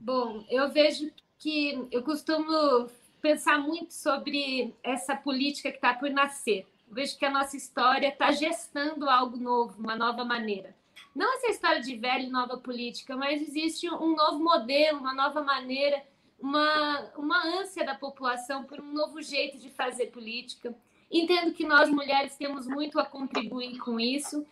Bom, 0.01 0.45
eu 0.49 0.71
vejo 0.71 1.11
que 1.39 1.87
eu 1.91 2.03
costumo 2.03 2.89
pensar 3.21 3.59
muito 3.59 3.93
sobre 3.93 4.75
essa 4.83 5.15
política 5.15 5.71
que 5.71 5.77
está 5.77 5.93
por 5.93 6.09
nascer. 6.11 6.67
Eu 6.89 6.95
vejo 6.95 7.19
que 7.19 7.25
a 7.27 7.31
nossa 7.31 7.57
história 7.57 8.09
está 8.09 8.33
gestando 8.33 9.09
algo 9.09 9.37
novo, 9.37 9.79
uma 9.79 9.95
nova 9.95 10.25
maneira. 10.25 10.75
Não 11.15 11.35
essa 11.35 11.49
história 11.49 11.83
de 11.83 11.97
velha 11.97 12.23
e 12.23 12.31
nova 12.31 12.57
política, 12.57 13.17
mas 13.17 13.43
existe 13.43 13.89
um 13.91 14.15
novo 14.17 14.43
modelo, 14.43 15.01
uma 15.01 15.15
nova 15.15 15.43
maneira 15.43 16.03
uma, 16.39 17.11
uma 17.17 17.61
ânsia 17.61 17.85
da 17.85 17.95
população 17.95 18.65
por 18.65 18.81
um 18.81 18.93
novo 18.93 19.21
jeito 19.21 19.59
de 19.59 19.71
fazer 19.71 20.07
política. 20.07 20.75
Entendo 21.11 21.53
que 21.53 21.67
nós 21.67 21.89
mulheres 21.89 22.37
temos 22.37 22.67
muito 22.67 22.99
a 23.01 23.05
contribuir 23.05 23.79
com 23.79 23.99
isso 23.99 24.47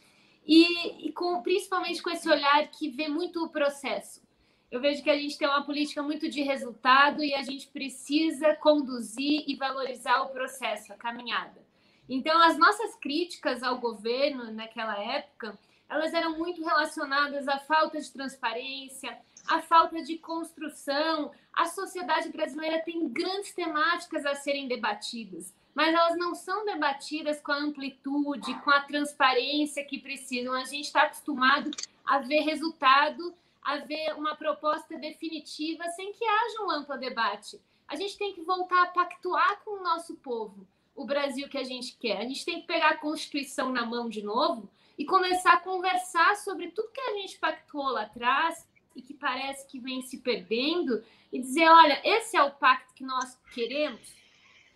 e, 0.46 1.08
e 1.08 1.12
com, 1.12 1.42
principalmente 1.42 2.02
com 2.02 2.10
esse 2.10 2.28
olhar 2.28 2.66
que 2.68 2.88
vê 2.88 3.08
muito 3.08 3.44
o 3.44 3.48
processo. 3.48 4.24
Eu 4.70 4.80
vejo 4.80 5.02
que 5.02 5.10
a 5.10 5.16
gente 5.16 5.38
tem 5.38 5.46
uma 5.46 5.64
política 5.64 6.02
muito 6.02 6.28
de 6.28 6.42
resultado 6.42 7.22
e 7.22 7.34
a 7.34 7.42
gente 7.42 7.68
precisa 7.68 8.54
conduzir 8.56 9.44
e 9.46 9.54
valorizar 9.54 10.22
o 10.22 10.30
processo, 10.30 10.92
a 10.92 10.96
caminhada. 10.96 11.64
Então, 12.08 12.40
as 12.42 12.58
nossas 12.58 12.94
críticas 12.96 13.62
ao 13.62 13.78
governo 13.78 14.52
naquela 14.52 14.98
época, 14.98 15.58
elas 15.88 16.12
eram 16.12 16.36
muito 16.36 16.64
relacionadas 16.64 17.46
à 17.48 17.58
falta 17.58 18.00
de 18.00 18.10
transparência, 18.12 19.16
à 19.48 19.60
falta 19.60 20.02
de 20.02 20.18
construção, 20.18 21.32
a 21.52 21.66
sociedade 21.66 22.28
brasileira 22.28 22.82
tem 22.82 23.08
grandes 23.08 23.52
temáticas 23.52 24.26
a 24.26 24.34
serem 24.34 24.68
debatidas, 24.68 25.54
mas 25.74 25.94
elas 25.94 26.16
não 26.16 26.34
são 26.34 26.64
debatidas 26.64 27.40
com 27.40 27.52
a 27.52 27.58
amplitude, 27.58 28.54
com 28.62 28.70
a 28.70 28.82
transparência 28.82 29.84
que 29.84 29.98
precisam. 29.98 30.54
A 30.54 30.64
gente 30.64 30.86
está 30.86 31.02
acostumado 31.02 31.70
a 32.04 32.18
ver 32.18 32.40
resultado, 32.40 33.34
a 33.62 33.78
ver 33.78 34.14
uma 34.16 34.34
proposta 34.36 34.96
definitiva 34.96 35.84
sem 35.90 36.12
que 36.12 36.24
haja 36.24 36.62
um 36.62 36.70
amplo 36.70 36.96
debate. 36.98 37.60
A 37.88 37.94
gente 37.94 38.16
tem 38.16 38.32
que 38.32 38.42
voltar 38.42 38.82
a 38.82 38.86
pactuar 38.86 39.60
com 39.64 39.80
o 39.80 39.82
nosso 39.82 40.16
povo, 40.16 40.66
o 40.94 41.04
Brasil 41.04 41.48
que 41.48 41.58
a 41.58 41.64
gente 41.64 41.96
quer. 41.96 42.18
A 42.18 42.22
gente 42.22 42.44
tem 42.44 42.60
que 42.60 42.66
pegar 42.66 42.90
a 42.90 42.96
Constituição 42.96 43.70
na 43.70 43.84
mão 43.84 44.08
de 44.08 44.22
novo 44.22 44.68
e 44.98 45.04
começar 45.04 45.54
a 45.54 45.60
conversar 45.60 46.36
sobre 46.36 46.70
tudo 46.70 46.92
que 46.92 47.00
a 47.00 47.12
gente 47.14 47.38
pactuou 47.38 47.90
lá 47.90 48.02
atrás, 48.02 48.65
e 48.96 49.02
que 49.02 49.14
parece 49.14 49.66
que 49.68 49.78
vem 49.78 50.00
se 50.02 50.18
perdendo 50.18 51.04
e 51.30 51.38
dizer, 51.38 51.68
olha, 51.68 52.00
esse 52.02 52.36
é 52.36 52.42
o 52.42 52.50
pacto 52.50 52.94
que 52.94 53.04
nós 53.04 53.38
queremos, 53.52 54.16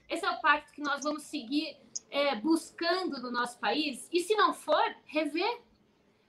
esse 0.09 0.25
é 0.25 0.31
o 0.31 0.41
pacto 0.41 0.73
que 0.73 0.83
nós 0.83 1.03
vamos 1.03 1.23
seguir 1.23 1.77
é, 2.11 2.35
buscando 2.37 3.21
no 3.23 3.31
nosso 3.31 3.59
país, 3.59 4.09
e 4.13 4.21
se 4.21 4.35
não 4.35 4.53
for, 4.53 4.95
rever. 5.07 5.61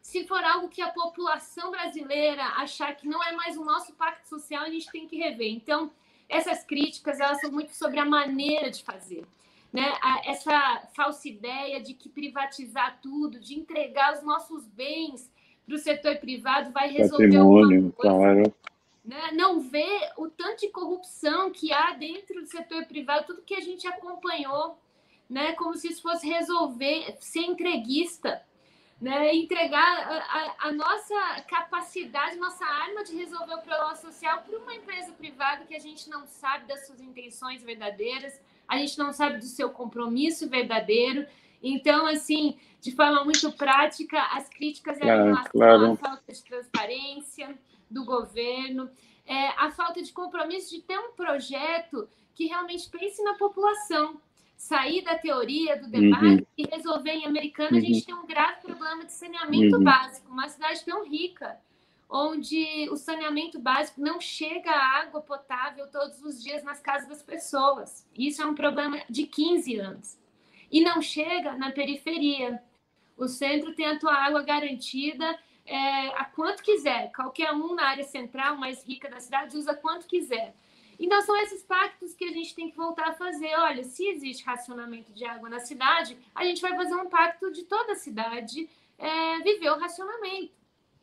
Se 0.02 0.26
for 0.26 0.44
algo 0.44 0.68
que 0.68 0.82
a 0.82 0.92
população 0.92 1.70
brasileira 1.70 2.44
achar 2.44 2.96
que 2.96 3.08
não 3.08 3.24
é 3.24 3.34
mais 3.34 3.56
o 3.56 3.64
nosso 3.64 3.94
pacto 3.94 4.28
social, 4.28 4.64
a 4.64 4.70
gente 4.70 4.92
tem 4.92 5.08
que 5.08 5.16
rever. 5.18 5.52
Então, 5.52 5.92
essas 6.28 6.64
críticas, 6.64 7.20
elas 7.20 7.40
são 7.40 7.52
muito 7.52 7.76
sobre 7.76 8.00
a 8.00 8.06
maneira 8.06 8.72
de 8.72 8.84
fazer. 8.84 9.26
Né? 9.72 9.94
Essa 10.26 10.90
falsa 10.96 11.28
ideia 11.28 11.80
de 11.82 11.94
que 11.94 12.10
privatizar 12.10 13.00
tudo, 13.02 13.40
de 13.40 13.54
entregar 13.54 14.16
os 14.18 14.24
nossos 14.24 14.66
bens 14.66 15.32
para 15.66 15.76
o 15.76 15.78
setor 15.78 16.18
privado 16.18 16.72
vai 16.72 16.92
resolver 16.92 17.26
Patrimônio, 17.26 17.94
claro. 17.98 18.54
Né? 19.04 19.32
Não 19.34 19.60
vê 19.60 20.10
o 20.18 20.28
tanto 20.30 20.62
de 20.62 20.70
corrupção 20.70 21.52
que 21.52 21.72
há 21.74 21.94
dentro 21.94 22.42
do 22.42 22.48
setor 22.48 22.86
privado, 22.86 23.26
tudo 23.28 23.42
que 23.42 23.56
a 23.56 23.62
gente 23.62 23.88
acompanhou, 23.88 24.78
né? 25.30 25.54
como 25.54 25.76
se 25.76 25.88
isso 25.88 26.02
fosse 26.02 26.28
resolver, 26.28 27.16
ser 27.20 27.42
entreguista 27.42 28.42
né, 29.02 29.36
entregar 29.36 29.82
a, 29.82 30.18
a, 30.18 30.70
a, 30.70 30.72
nossa 30.72 31.42
capacidade, 31.48 32.36
nossa 32.36 32.64
arma 32.64 33.04
de 33.04 33.16
resolver 33.16 33.56
o 33.56 33.62
problema 33.62 33.96
social 33.96 34.44
para 34.44 34.60
uma 34.60 34.76
empresa 34.76 35.12
privada 35.14 35.66
que 35.66 35.76
a 35.76 35.80
gente 35.80 36.08
não 36.08 36.28
sabe 36.28 36.68
das 36.68 36.86
suas 36.86 37.02
intenções 37.02 37.64
verdadeiras, 37.64 38.40
a 38.68 38.78
gente 38.78 39.00
não 39.00 39.12
sabe 39.12 39.40
do 39.40 39.46
seu 39.46 39.72
compromisso 39.72 40.48
verdadeiro. 40.48 41.26
Então, 41.62 42.08
assim, 42.08 42.58
de 42.80 42.92
forma 42.92 43.24
muito 43.24 43.52
prática, 43.52 44.22
as 44.34 44.50
críticas 44.50 45.00
é 45.00 45.04
em 45.04 45.08
relação 45.08 45.52
claro. 45.52 45.92
à 45.92 45.96
falta 45.96 46.34
de 46.34 46.44
transparência 46.44 47.58
do 47.90 48.04
governo, 48.04 48.90
é, 49.26 49.50
a 49.50 49.72
falta 49.72 50.02
de 50.02 50.12
compromisso 50.12 50.72
de 50.72 50.82
ter 50.82 50.98
um 50.98 51.12
projeto 51.12 52.10
que 52.34 52.46
realmente 52.46 52.90
pense 52.90 53.22
na 53.24 53.36
população, 53.36 54.20
sair 54.58 55.04
da 55.04 55.18
teoria 55.18 55.80
do 55.80 55.88
debate 55.90 56.26
uhum. 56.26 56.46
e 56.58 56.68
resolver 56.68 57.12
em 57.12 57.26
Americana, 57.26 57.72
uhum. 57.72 57.78
a 57.78 57.82
gente 57.82 58.06
tem 58.06 58.16
um 58.16 58.26
grave 58.26 58.62
problema 58.62 59.06
de 59.06 59.12
saneamento 59.12 59.78
uhum. 59.78 59.84
básico, 59.84 60.32
uma 60.32 60.48
cidade 60.48 60.84
tão 60.86 61.08
rica, 61.08 61.60
onde 62.10 62.90
o 62.90 62.98
saneamento 62.98 63.58
básico 63.58 64.02
não 64.02 64.20
chega 64.20 64.70
a 64.70 65.00
água 65.00 65.22
potável 65.22 65.88
todos 65.88 66.22
os 66.24 66.44
dias 66.44 66.64
nas 66.64 66.80
casas 66.80 67.08
das 67.08 67.24
pessoas. 67.24 68.06
Isso 68.18 68.42
é 68.42 68.46
um 68.46 68.54
problema 68.54 69.02
de 69.10 69.26
15 69.26 69.78
anos. 69.78 70.21
E 70.72 70.82
não 70.82 71.02
chega 71.02 71.54
na 71.54 71.72
periferia. 71.72 72.62
O 73.18 73.28
centro 73.28 73.76
tem 73.76 73.86
a 73.86 74.00
tua 74.00 74.14
água 74.14 74.42
garantida 74.42 75.38
é, 75.66 76.08
a 76.18 76.26
quanto 76.26 76.64
quiser. 76.64 77.12
Qualquer 77.12 77.52
um 77.54 77.76
na 77.76 77.86
área 77.86 78.04
central 78.04 78.58
mais 78.58 78.84
rica 78.84 79.10
da 79.10 79.20
cidade 79.20 79.58
usa 79.58 79.76
quanto 79.76 80.08
quiser. 80.08 80.56
Então, 80.98 81.20
são 81.24 81.36
esses 81.38 81.64
pactos 81.64 82.14
que 82.14 82.26
a 82.26 82.32
gente 82.32 82.54
tem 82.54 82.70
que 82.70 82.78
voltar 82.78 83.10
a 83.10 83.14
fazer. 83.14 83.56
Olha, 83.56 83.84
se 83.84 84.08
existe 84.08 84.46
racionamento 84.46 85.12
de 85.12 85.26
água 85.26 85.50
na 85.50 85.60
cidade, 85.60 86.16
a 86.34 86.46
gente 86.46 86.62
vai 86.62 86.76
fazer 86.76 86.96
um 86.96 87.10
pacto 87.10 87.52
de 87.52 87.64
toda 87.64 87.94
a 87.94 87.96
cidade 87.96 88.70
é, 89.00 89.40
viver 89.40 89.72
o 89.72 89.80
racionamento 89.80 90.54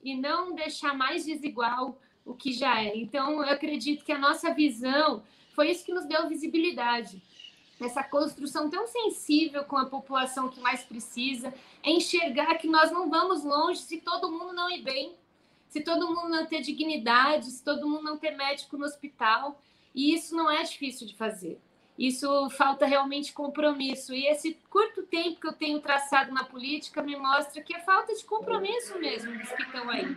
e 0.03 0.17
não 0.17 0.55
deixar 0.55 0.95
mais 0.97 1.25
desigual 1.25 2.01
o 2.25 2.33
que 2.33 2.53
já 2.53 2.81
é. 2.81 2.97
Então, 2.97 3.43
eu 3.43 3.51
acredito 3.51 4.05
que 4.05 4.13
a 4.13 4.19
nossa 4.19 4.55
visão 4.55 5.25
foi 5.53 5.71
isso 5.73 5.85
que 5.85 5.93
nos 5.93 6.07
deu 6.07 6.29
visibilidade. 6.29 7.21
Essa 7.81 8.03
construção 8.03 8.69
tão 8.69 8.87
sensível 8.87 9.65
com 9.65 9.77
a 9.77 9.87
população 9.87 10.49
que 10.49 10.61
mais 10.61 10.83
precisa, 10.83 11.55
é 11.83 11.91
enxergar 11.91 12.57
que 12.57 12.67
nós 12.67 12.91
não 12.91 13.09
vamos 13.09 13.45
longe 13.45 13.81
se 13.81 13.99
todo 13.99 14.31
mundo 14.31 14.53
não 14.53 14.69
ir 14.69 14.83
bem, 14.83 15.15
se 15.69 15.81
todo 15.81 16.09
mundo 16.09 16.29
não 16.29 16.47
ter 16.47 16.61
dignidade, 16.61 17.47
se 17.47 17.63
todo 17.63 17.89
mundo 17.89 18.03
não 18.03 18.19
ter 18.19 18.33
médico 18.33 18.77
no 18.77 18.85
hospital. 18.85 19.61
E 19.95 20.13
isso 20.13 20.35
não 20.35 20.51
é 20.51 20.63
difícil 20.63 21.07
de 21.07 21.15
fazer. 21.15 21.61
Isso 21.99 22.49
falta 22.51 22.87
realmente 22.87 23.33
compromisso. 23.33 24.15
E 24.15 24.27
esse 24.27 24.57
curto 24.71 25.03
tempo 25.03 25.41
que 25.41 25.49
eu 25.49 25.53
tenho 25.53 25.81
traçado 25.81 26.33
na 26.33 26.45
política 26.45 27.03
me 27.03 27.17
mostra 27.17 27.61
que 27.61 27.75
é 27.75 27.81
falta 27.81 28.15
de 28.15 28.25
compromisso 28.25 28.97
mesmo 29.01 29.37
dos 29.37 29.51
que 29.51 29.63
estão 29.63 29.91
aí. 29.91 30.17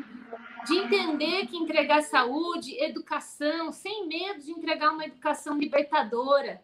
De 0.67 0.77
entender 0.77 1.47
que 1.47 1.57
entregar 1.57 2.03
saúde, 2.03 2.77
educação, 2.77 3.71
sem 3.71 4.07
medo 4.07 4.41
de 4.41 4.51
entregar 4.51 4.91
uma 4.91 5.05
educação 5.05 5.57
libertadora, 5.57 6.61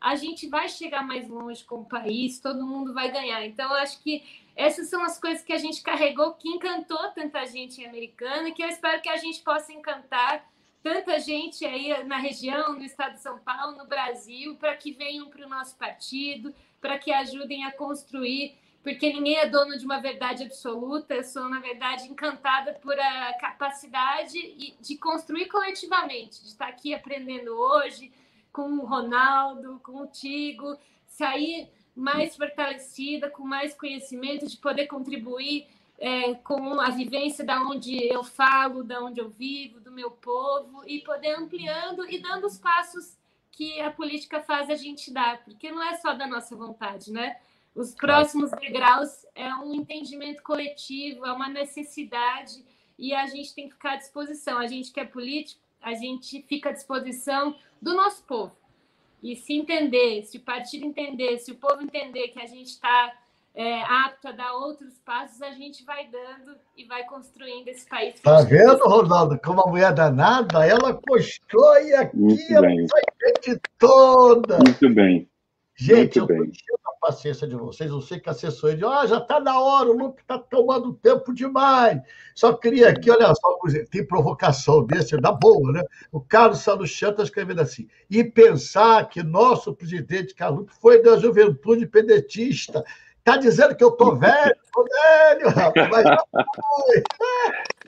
a 0.00 0.16
gente 0.16 0.48
vai 0.48 0.68
chegar 0.68 1.06
mais 1.06 1.28
longe 1.28 1.62
com 1.64 1.80
o 1.80 1.84
país, 1.84 2.40
todo 2.40 2.66
mundo 2.66 2.94
vai 2.94 3.10
ganhar. 3.10 3.44
Então, 3.44 3.72
acho 3.74 4.00
que 4.02 4.22
essas 4.56 4.88
são 4.88 5.02
as 5.04 5.18
coisas 5.20 5.44
que 5.44 5.52
a 5.52 5.58
gente 5.58 5.82
carregou, 5.82 6.32
que 6.34 6.48
encantou 6.48 7.10
tanta 7.10 7.44
gente 7.46 7.84
Americana, 7.84 8.50
que 8.50 8.62
eu 8.62 8.68
espero 8.68 9.02
que 9.02 9.08
a 9.08 9.16
gente 9.16 9.42
possa 9.42 9.72
encantar 9.72 10.48
tanta 10.82 11.18
gente 11.18 11.66
aí 11.66 12.02
na 12.04 12.16
região, 12.16 12.72
no 12.72 12.84
estado 12.84 13.14
de 13.14 13.20
São 13.20 13.38
Paulo, 13.38 13.76
no 13.76 13.86
Brasil, 13.86 14.56
para 14.56 14.74
que 14.74 14.92
venham 14.92 15.28
para 15.28 15.44
o 15.44 15.48
nosso 15.48 15.76
partido, 15.76 16.54
para 16.80 16.98
que 16.98 17.12
ajudem 17.12 17.64
a 17.64 17.72
construir, 17.72 18.56
porque 18.82 19.12
ninguém 19.12 19.36
é 19.36 19.46
dono 19.46 19.76
de 19.76 19.84
uma 19.84 20.00
verdade 20.00 20.42
absoluta, 20.44 21.14
eu 21.14 21.24
sou, 21.24 21.50
na 21.50 21.60
verdade, 21.60 22.08
encantada 22.08 22.72
por 22.72 22.98
a 22.98 23.34
capacidade 23.34 24.74
de 24.80 24.96
construir 24.96 25.46
coletivamente, 25.48 26.40
de 26.40 26.48
estar 26.48 26.68
aqui 26.68 26.94
aprendendo 26.94 27.50
hoje 27.50 28.10
com 28.52 28.78
o 28.78 28.84
Ronaldo, 28.84 29.80
com 29.82 30.02
o 30.02 30.06
Tigo, 30.06 30.76
sair 31.06 31.68
mais 31.94 32.36
fortalecida, 32.36 33.28
com 33.28 33.44
mais 33.44 33.74
conhecimento, 33.74 34.46
de 34.46 34.56
poder 34.56 34.86
contribuir 34.86 35.66
é, 35.98 36.34
com 36.34 36.80
a 36.80 36.88
vivência 36.90 37.44
da 37.44 37.60
onde 37.62 37.94
eu 38.10 38.24
falo, 38.24 38.82
da 38.82 39.00
onde 39.00 39.20
eu 39.20 39.28
vivo, 39.28 39.80
do 39.80 39.92
meu 39.92 40.10
povo, 40.10 40.82
e 40.86 41.00
poder 41.00 41.36
ampliando 41.36 42.10
e 42.10 42.18
dando 42.18 42.46
os 42.46 42.58
passos 42.58 43.18
que 43.52 43.80
a 43.80 43.90
política 43.90 44.40
faz 44.40 44.70
a 44.70 44.76
gente 44.76 45.12
dar, 45.12 45.44
porque 45.44 45.70
não 45.70 45.82
é 45.82 45.94
só 45.96 46.14
da 46.14 46.26
nossa 46.26 46.56
vontade, 46.56 47.12
né? 47.12 47.36
Os 47.74 47.94
próximos 47.94 48.50
degraus 48.52 49.26
é 49.34 49.54
um 49.56 49.74
entendimento 49.74 50.42
coletivo, 50.42 51.26
é 51.26 51.32
uma 51.32 51.48
necessidade, 51.48 52.64
e 52.98 53.14
a 53.14 53.26
gente 53.26 53.54
tem 53.54 53.68
que 53.68 53.74
ficar 53.74 53.92
à 53.92 53.96
disposição. 53.96 54.58
A 54.58 54.66
gente 54.66 54.90
que 54.90 55.00
é 55.00 55.04
político, 55.04 55.60
a 55.80 55.94
gente 55.94 56.42
fica 56.42 56.70
à 56.70 56.72
disposição 56.72 57.54
do 57.80 57.94
nosso 57.94 58.22
povo. 58.24 58.52
E 59.22 59.36
se 59.36 59.52
entender, 59.52 60.22
se 60.24 60.38
o 60.38 60.40
partido 60.40 60.84
entender, 60.84 61.38
se 61.38 61.52
o 61.52 61.56
povo 61.56 61.82
entender 61.82 62.28
que 62.28 62.40
a 62.40 62.46
gente 62.46 62.68
está 62.68 63.12
é, 63.54 63.82
apto 63.82 64.28
a 64.28 64.32
dar 64.32 64.54
outros 64.54 64.98
passos, 65.04 65.42
a 65.42 65.50
gente 65.50 65.84
vai 65.84 66.08
dando 66.08 66.56
e 66.76 66.84
vai 66.84 67.04
construindo 67.04 67.68
esse 67.68 67.86
país. 67.88 68.20
Tá 68.20 68.42
vendo, 68.42 68.78
Ronaldo? 68.84 69.38
Como 69.44 69.60
a 69.60 69.70
mulher 69.70 69.92
danada, 69.92 70.66
ela 70.66 70.94
constrói 70.94 71.92
aqui 71.94 72.54
a 72.56 72.68
gente 72.70 73.60
toda. 73.78 74.58
Muito 74.58 74.94
bem. 74.94 75.29
Gente, 75.80 76.20
Muito 76.20 76.34
eu 76.34 76.76
estou 76.76 76.76
a 76.84 77.06
paciência 77.06 77.48
de 77.48 77.56
vocês. 77.56 77.90
Eu 77.90 78.02
sei 78.02 78.20
que 78.20 78.28
a 78.28 78.32
assessoria 78.32 78.76
diz, 78.76 78.84
ah, 78.84 79.06
já 79.06 79.16
está 79.16 79.40
na 79.40 79.58
hora, 79.58 79.88
o 79.88 79.96
Lupe 79.96 80.20
está 80.20 80.38
tomando 80.38 80.92
tempo 80.92 81.32
demais. 81.32 82.02
Só 82.34 82.52
queria 82.52 82.90
aqui, 82.90 83.10
olha 83.10 83.34
só, 83.34 83.58
tem 83.90 84.06
provocação 84.06 84.84
desse, 84.84 85.16
da 85.16 85.32
boa, 85.32 85.72
né? 85.72 85.82
O 86.12 86.20
Carlos 86.20 86.60
Saluchan 86.60 87.12
está 87.12 87.22
escrevendo 87.22 87.62
assim, 87.62 87.88
e 88.10 88.22
pensar 88.22 89.08
que 89.08 89.22
nosso 89.22 89.74
presidente 89.74 90.34
Carlos 90.34 90.70
foi 90.82 91.02
da 91.02 91.16
juventude 91.16 91.86
pedetista, 91.86 92.84
Tá 93.22 93.36
dizendo 93.36 93.76
que 93.76 93.84
eu 93.84 93.90
tô 93.92 94.16
velho? 94.16 94.56
Tô 94.72 94.82
velho, 94.82 95.50
rapaz, 95.50 95.90
mas 95.90 96.04
já 96.04 96.24
fui. 96.56 97.02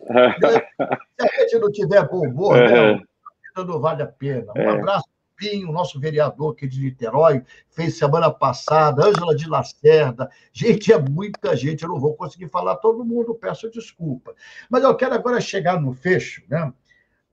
Se 1.18 1.26
a 1.26 1.40
gente 1.40 1.58
não 1.58 1.72
tiver 1.72 2.06
bom 2.06 2.28
humor, 2.28 2.56
né, 2.56 2.78
a 2.78 2.92
vida 2.92 3.64
não 3.66 3.80
vale 3.80 4.02
a 4.02 4.06
pena. 4.06 4.52
Um 4.54 4.60
é. 4.60 4.68
abraço 4.68 5.08
Pinho, 5.36 5.72
nosso 5.72 5.98
vereador 5.98 6.52
aqui 6.52 6.66
de 6.66 6.80
Niterói, 6.80 7.42
fez 7.70 7.96
semana 7.96 8.30
passada, 8.30 9.06
Ângela 9.06 9.34
de 9.34 9.48
Lacerda. 9.48 10.30
Gente, 10.52 10.92
é 10.92 10.98
muita 10.98 11.56
gente, 11.56 11.82
eu 11.82 11.88
não 11.88 11.98
vou 11.98 12.14
conseguir 12.14 12.48
falar 12.48 12.76
todo 12.76 13.04
mundo, 13.04 13.34
peço 13.34 13.70
desculpa. 13.70 14.34
Mas 14.70 14.82
eu 14.84 14.94
quero 14.94 15.14
agora 15.14 15.40
chegar 15.40 15.80
no 15.80 15.92
fecho, 15.92 16.42
né? 16.48 16.72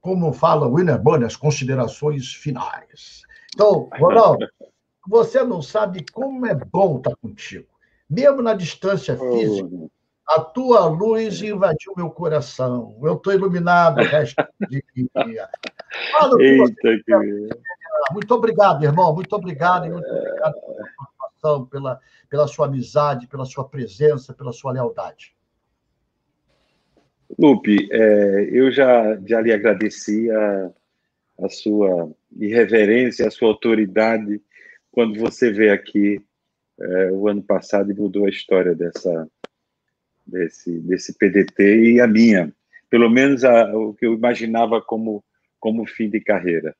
Como 0.02 0.32
fala 0.32 0.68
o 0.68 0.76
Winner 0.76 1.02
Bunny, 1.02 1.26
as 1.26 1.36
considerações 1.36 2.34
finais. 2.34 3.24
Então, 3.54 3.90
Ronaldo, 4.00 4.48
você 5.08 5.44
não 5.44 5.62
sabe 5.62 6.06
como 6.12 6.46
é 6.46 6.56
bom 6.56 6.98
estar 6.98 7.16
contigo 7.18 7.80
mesmo 8.10 8.42
na 8.42 8.54
distância 8.56 9.16
física, 9.16 9.70
a 10.28 10.42
tua 10.42 10.86
luz 10.88 11.42
invadiu 11.42 11.94
meu 11.96 12.10
coração. 12.10 12.98
Eu 13.04 13.14
estou 13.14 13.34
iluminado 13.34 14.00
o 14.00 14.04
resto 14.04 14.44
do 14.60 14.68
dia. 14.68 15.50
Eita, 16.40 17.04
que... 17.06 17.50
Muito 18.11 18.34
obrigado, 18.34 18.84
irmão. 18.84 19.14
Muito 19.14 19.34
obrigado 19.36 19.86
e 19.86 19.90
muito 19.90 20.07
obrigado 20.07 20.53
pela 20.53 20.76
sua 20.76 21.07
participação, 21.18 21.66
pela, 21.66 21.99
pela 22.30 22.48
sua 22.48 22.66
amizade, 22.66 23.28
pela 23.28 23.45
sua 23.45 23.68
presença, 23.68 24.34
pela 24.34 24.52
sua 24.52 24.72
lealdade. 24.72 25.34
Lupe, 27.38 27.88
é, 27.91 28.49
eu 28.52 28.72
já, 28.72 29.20
já 29.26 29.40
lhe 29.40 29.53
agradeci 29.53 30.30
a, 30.32 30.72
a 31.44 31.49
sua 31.49 32.11
irreverência, 32.38 33.28
a 33.28 33.32
sua 33.32 33.49
autoridade 33.49 34.41
quando 34.91 35.20
você 35.20 35.52
veio 35.52 35.74
aqui 35.74 36.22
é, 36.80 37.11
o 37.11 37.28
ano 37.28 37.41
passado 37.44 37.91
e 37.91 37.95
mudou 37.95 38.26
a 38.26 38.30
história 38.30 38.74
dessa, 38.74 39.28
desse, 40.26 40.80
desse 40.80 41.18
PDT 41.18 41.94
e 41.94 42.02
a 42.02 42.07
minha. 42.07 42.52
pelo 42.90 43.10
menos 43.10 43.44
a, 43.44 43.76
o 43.76 43.94
que 43.94 44.06
eu 44.06 44.14
imaginava 44.14 44.82
como, 44.82 45.24
como 45.60 45.86
fim 45.86 46.10
de 46.10 46.20
carreira. 46.20 46.76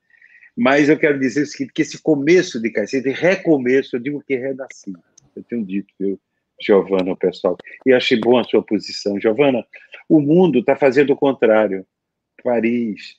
Mas 0.56 0.88
eu 0.88 0.98
quero 0.98 1.18
dizer 1.18 1.42
o 1.42 1.46
seguinte, 1.46 1.72
que 1.72 1.82
esse 1.82 2.00
começo 2.02 2.60
de 2.60 2.72
esse 2.76 3.00
recomeço, 3.10 3.96
eu 3.96 4.00
digo 4.00 4.22
que 4.22 4.36
renasci. 4.36 4.92
Eu 5.34 5.42
tenho 5.44 5.64
dito, 5.64 5.92
viu, 5.98 6.20
Giovana, 6.60 7.16
pessoal. 7.16 7.56
E 7.86 7.92
achei 7.92 8.18
bom 8.18 8.38
a 8.38 8.44
sua 8.44 8.62
posição. 8.62 9.20
Giovana, 9.20 9.64
o 10.08 10.20
mundo 10.20 10.58
está 10.58 10.76
fazendo 10.76 11.12
o 11.12 11.16
contrário. 11.16 11.86
Paris, 12.42 13.16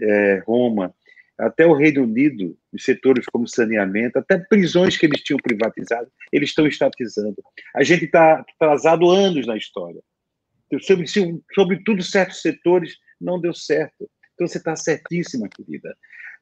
é, 0.00 0.42
Roma, 0.46 0.94
até 1.38 1.66
o 1.66 1.74
Reino 1.74 2.02
Unido, 2.02 2.58
os 2.72 2.84
setores 2.84 3.26
como 3.26 3.46
saneamento, 3.46 4.18
até 4.18 4.38
prisões 4.38 4.96
que 4.96 5.06
eles 5.06 5.22
tinham 5.22 5.38
privatizado, 5.38 6.10
eles 6.32 6.50
estão 6.50 6.66
estatizando. 6.66 7.36
A 7.74 7.82
gente 7.84 8.06
está 8.06 8.40
atrasado 8.40 9.08
anos 9.08 9.46
na 9.46 9.56
história. 9.56 10.00
Sobre, 10.82 11.06
sobretudo, 11.54 12.02
certos 12.02 12.42
setores 12.42 12.96
não 13.20 13.40
deu 13.40 13.54
certo. 13.54 14.10
Então, 14.34 14.46
você 14.46 14.58
está 14.58 14.76
certíssima, 14.76 15.48
querida. 15.48 15.96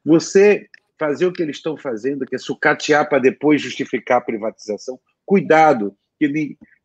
Você 0.05 0.67
fazer 0.99 1.25
o 1.25 1.31
que 1.31 1.43
eles 1.43 1.57
estão 1.57 1.77
fazendo, 1.77 2.25
que 2.25 2.35
é 2.35 2.39
sucatear 2.39 3.07
para 3.07 3.19
depois 3.19 3.61
justificar 3.61 4.17
a 4.17 4.21
privatização, 4.21 4.99
cuidado, 5.25 5.95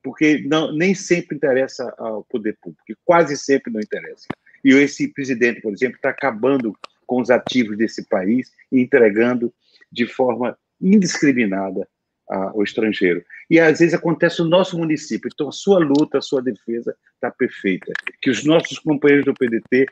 porque 0.02 0.42
não, 0.46 0.72
nem 0.72 0.94
sempre 0.94 1.36
interessa 1.36 1.94
ao 1.96 2.24
poder 2.24 2.58
público, 2.60 2.84
quase 3.04 3.36
sempre 3.36 3.72
não 3.72 3.80
interessa. 3.80 4.26
E 4.64 4.70
esse 4.74 5.08
presidente, 5.08 5.60
por 5.60 5.72
exemplo, 5.72 5.96
está 5.96 6.10
acabando 6.10 6.76
com 7.06 7.20
os 7.20 7.30
ativos 7.30 7.76
desse 7.76 8.06
país 8.06 8.52
e 8.70 8.80
entregando 8.80 9.52
de 9.90 10.06
forma 10.06 10.58
indiscriminada 10.80 11.88
ao 12.28 12.62
estrangeiro. 12.62 13.24
E 13.50 13.60
às 13.60 13.80
vezes 13.80 13.94
acontece 13.94 14.40
no 14.40 14.48
nosso 14.48 14.78
município. 14.78 15.28
Então, 15.32 15.48
a 15.48 15.52
sua 15.52 15.78
luta, 15.78 16.18
a 16.18 16.22
sua 16.22 16.40
defesa 16.40 16.96
está 17.14 17.30
perfeita. 17.30 17.92
Que 18.20 18.30
os 18.30 18.44
nossos 18.44 18.78
companheiros 18.78 19.26
do 19.26 19.34
PDT 19.34 19.86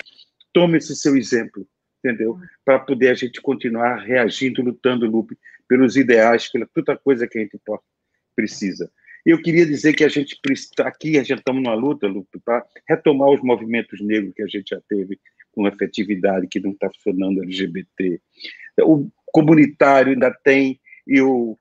tomem 0.52 0.78
esse 0.78 0.97
seu 0.97 1.16
exemplo, 1.16 1.66
entendeu? 2.02 2.39
Para 2.64 2.78
poder 2.78 3.09
a 3.09 3.14
gente 3.14 3.40
continuar 3.40 3.97
reagindo, 3.97 4.62
lutando, 4.62 5.06
Lupe, 5.06 5.36
pelos 5.68 5.97
ideais, 5.97 6.51
pela 6.51 6.66
toda 6.66 6.97
coisa 6.97 7.28
que 7.28 7.39
a 7.39 7.43
gente 7.43 7.59
precisa. 8.35 8.90
Eu 9.24 9.40
queria 9.40 9.66
dizer 9.66 9.93
que 9.93 10.02
a 10.02 10.09
gente 10.09 10.39
aqui 10.81 11.18
a 11.18 11.22
gente 11.22 11.39
estamos 11.39 11.62
numa 11.62 11.74
luta, 11.74 12.06
Lupe, 12.06 12.40
para 12.44 12.64
retomar 12.89 13.28
os 13.28 13.43
movimentos 13.43 14.01
negros 14.01 14.32
que 14.35 14.43
a 14.43 14.47
gente 14.47 14.70
já 14.70 14.81
teve 14.89 15.20
com 15.52 15.68
efetividade, 15.68 16.47
que 16.48 16.60
não 16.60 16.70
está 16.70 16.90
funcionando 16.90 17.43
LGBT. 17.43 18.20
O 18.81 19.10
comunitário 19.27 20.12
ainda 20.12 20.32
tem 20.43 20.81
e 21.06 21.20
o 21.20 21.59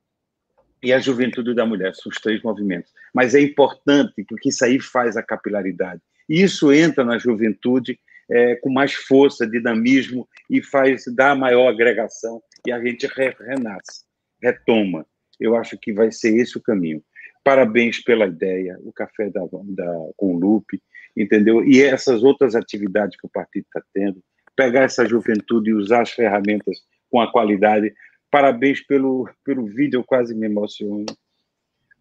e 0.81 0.93
a 0.93 0.99
juventude 0.99 1.53
da 1.53 1.65
mulher, 1.65 1.93
são 1.93 2.09
os 2.09 2.21
três 2.21 2.41
movimentos. 2.41 2.93
Mas 3.13 3.35
é 3.35 3.41
importante 3.41 4.23
porque 4.23 4.47
isso 4.47 4.63
aí 4.63 4.79
faz 4.79 5.17
a 5.17 5.23
capilaridade. 5.23 6.01
E 6.27 6.41
isso 6.41 6.71
entra 6.71 7.03
na 7.03 7.17
juventude 7.17 7.99
é, 8.29 8.55
com 8.55 8.69
mais 8.69 8.93
força, 8.93 9.47
dinamismo 9.47 10.27
e 10.49 10.61
faz 10.61 11.03
dá 11.15 11.35
maior 11.35 11.67
agregação 11.67 12.41
e 12.65 12.71
a 12.71 12.79
gente 12.81 13.07
re, 13.07 13.35
renasce, 13.39 14.03
retoma. 14.41 15.05
Eu 15.39 15.55
acho 15.55 15.77
que 15.77 15.93
vai 15.93 16.11
ser 16.11 16.35
esse 16.35 16.57
o 16.57 16.61
caminho. 16.61 17.01
Parabéns 17.43 18.03
pela 18.03 18.27
ideia, 18.27 18.77
o 18.83 18.91
café 18.91 19.29
da, 19.29 19.41
da 19.41 20.09
com 20.17 20.35
o 20.35 20.39
Lupe, 20.39 20.81
entendeu? 21.15 21.63
E 21.63 21.81
essas 21.81 22.23
outras 22.23 22.55
atividades 22.55 23.17
que 23.17 23.25
o 23.25 23.29
partido 23.29 23.65
está 23.65 23.81
tendo, 23.93 24.21
pegar 24.55 24.83
essa 24.83 25.05
juventude 25.05 25.69
e 25.69 25.73
usar 25.73 26.01
as 26.01 26.11
ferramentas 26.11 26.79
com 27.09 27.21
a 27.21 27.31
qualidade. 27.31 27.93
Parabéns 28.29 28.81
pelo, 28.85 29.27
pelo 29.43 29.65
vídeo, 29.65 29.99
eu 29.99 30.03
quase 30.03 30.35
me 30.35 30.45
emociono, 30.45 31.05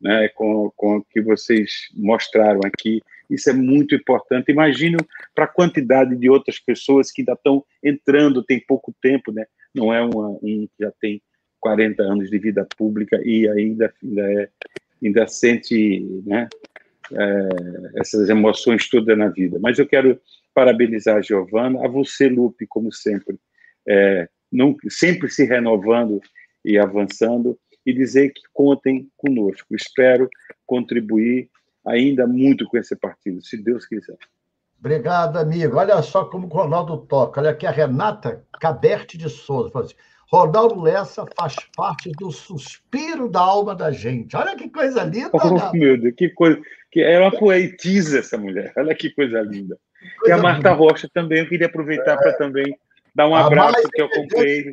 né, 0.00 0.28
com, 0.28 0.70
com 0.76 0.98
o 0.98 1.04
que 1.04 1.20
vocês 1.20 1.88
mostraram 1.94 2.60
aqui. 2.64 3.00
Isso 3.28 3.50
é 3.50 3.52
muito 3.52 3.94
importante. 3.94 4.50
Imagino 4.50 4.98
para 5.34 5.44
a 5.44 5.48
quantidade 5.48 6.16
de 6.16 6.30
outras 6.30 6.58
pessoas 6.58 7.10
que 7.10 7.22
ainda 7.22 7.32
estão 7.32 7.64
entrando, 7.82 8.42
tem 8.42 8.60
pouco 8.60 8.94
tempo, 9.02 9.32
né? 9.32 9.44
Não 9.74 9.92
é 9.92 10.02
uma, 10.02 10.30
um 10.42 10.66
que 10.66 10.70
já 10.80 10.92
tem 11.00 11.20
40 11.60 12.02
anos 12.02 12.30
de 12.30 12.38
vida 12.38 12.66
pública 12.76 13.20
e 13.24 13.48
ainda, 13.48 13.92
ainda, 14.02 14.32
é, 14.32 14.48
ainda 15.02 15.26
sente 15.26 16.00
né, 16.24 16.48
é, 17.12 17.48
essas 18.00 18.28
emoções 18.28 18.88
todas 18.88 19.16
na 19.16 19.28
vida. 19.28 19.58
Mas 19.60 19.78
eu 19.78 19.86
quero 19.86 20.18
parabenizar 20.54 21.16
a 21.16 21.22
Giovana, 21.22 21.84
a 21.84 21.88
você, 21.88 22.28
Lupe, 22.28 22.66
como 22.66 22.92
sempre, 22.92 23.38
é, 23.86 24.28
não, 24.50 24.76
sempre 24.88 25.28
se 25.30 25.44
renovando 25.44 26.20
e 26.64 26.78
avançando, 26.78 27.58
e 27.88 27.94
dizer 27.94 28.30
que 28.34 28.42
contem 28.52 29.08
conosco. 29.16 29.74
Espero 29.74 30.28
contribuir 30.66 31.48
ainda 31.86 32.26
muito 32.26 32.66
com 32.66 32.76
esse 32.76 32.94
partido, 32.94 33.42
se 33.42 33.56
Deus 33.56 33.86
quiser. 33.86 34.18
Obrigado, 34.78 35.38
amigo. 35.38 35.78
Olha 35.78 36.02
só 36.02 36.26
como 36.26 36.46
o 36.46 36.50
Ronaldo 36.50 36.98
toca. 36.98 37.40
Olha 37.40 37.50
aqui 37.50 37.66
a 37.66 37.70
Renata 37.70 38.44
Caderte 38.60 39.16
de 39.16 39.30
Souza. 39.30 39.70
Fala 39.70 39.86
assim, 39.86 39.94
Ronaldo 40.30 40.82
Lessa 40.82 41.24
faz 41.34 41.56
parte 41.74 42.12
do 42.12 42.30
suspiro 42.30 43.28
da 43.30 43.40
alma 43.40 43.74
da 43.74 43.90
gente. 43.90 44.36
Olha 44.36 44.54
que 44.54 44.68
coisa 44.68 45.02
linda. 45.04 45.30
Oh, 45.32 45.72
meu 45.72 45.98
Deus, 45.98 46.14
que 46.14 46.28
coisa. 46.28 46.60
Que 46.92 47.00
é 47.00 47.18
uma 47.18 47.30
poetisa 47.30 48.18
essa 48.18 48.36
mulher. 48.36 48.72
Olha 48.76 48.94
que 48.94 49.10
coisa 49.10 49.40
linda. 49.40 49.78
Coisa 50.20 50.36
e 50.36 50.38
a 50.38 50.42
Marta 50.42 50.70
linda. 50.70 50.72
Rocha 50.72 51.08
também, 51.12 51.40
eu 51.40 51.48
queria 51.48 51.66
aproveitar 51.66 52.12
é. 52.12 52.16
para 52.18 52.34
também 52.34 52.78
dar 53.18 53.28
um 53.28 53.34
abraço 53.34 53.88
que 53.92 54.00
eu 54.00 54.06
acompanhei. 54.06 54.72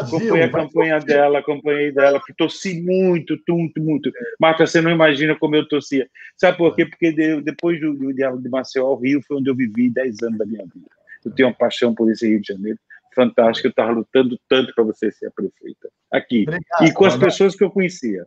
Acompanhei 0.00 0.42
a 0.42 0.50
campanha 0.50 0.98
dela, 0.98 1.38
acompanhei 1.38 1.92
dela, 1.92 2.20
que 2.26 2.34
torci 2.34 2.82
muito, 2.82 3.38
muito, 3.48 3.80
muito. 3.80 4.10
Marta, 4.40 4.66
você 4.66 4.80
não 4.80 4.90
imagina 4.90 5.38
como 5.38 5.54
eu 5.54 5.68
torcia. 5.68 6.10
Sabe 6.36 6.58
por 6.58 6.74
quê? 6.74 6.86
Porque 6.86 7.12
depois 7.40 7.80
do, 7.80 7.94
do, 7.94 8.12
de 8.12 8.48
Maceió 8.48 8.86
ao 8.86 8.96
Rio 8.96 9.22
foi 9.22 9.36
onde 9.36 9.48
eu 9.48 9.54
vivi 9.54 9.88
10 9.88 10.24
anos 10.24 10.38
da 10.38 10.44
minha 10.44 10.64
vida. 10.64 10.90
Eu 11.24 11.30
tenho 11.30 11.48
uma 11.48 11.54
paixão 11.54 11.94
por 11.94 12.10
esse 12.10 12.28
Rio 12.28 12.40
de 12.40 12.48
Janeiro 12.48 12.78
fantástico, 13.14 13.68
eu 13.68 13.70
estava 13.70 13.92
lutando 13.92 14.36
tanto 14.48 14.74
para 14.74 14.82
você 14.82 15.08
ser 15.12 15.28
a 15.28 15.30
prefeita. 15.30 15.88
Aqui. 16.10 16.42
Obrigado, 16.48 16.84
e 16.84 16.92
com 16.92 17.04
as 17.04 17.16
pessoas 17.16 17.54
que 17.54 17.62
eu 17.62 17.70
conhecia. 17.70 18.26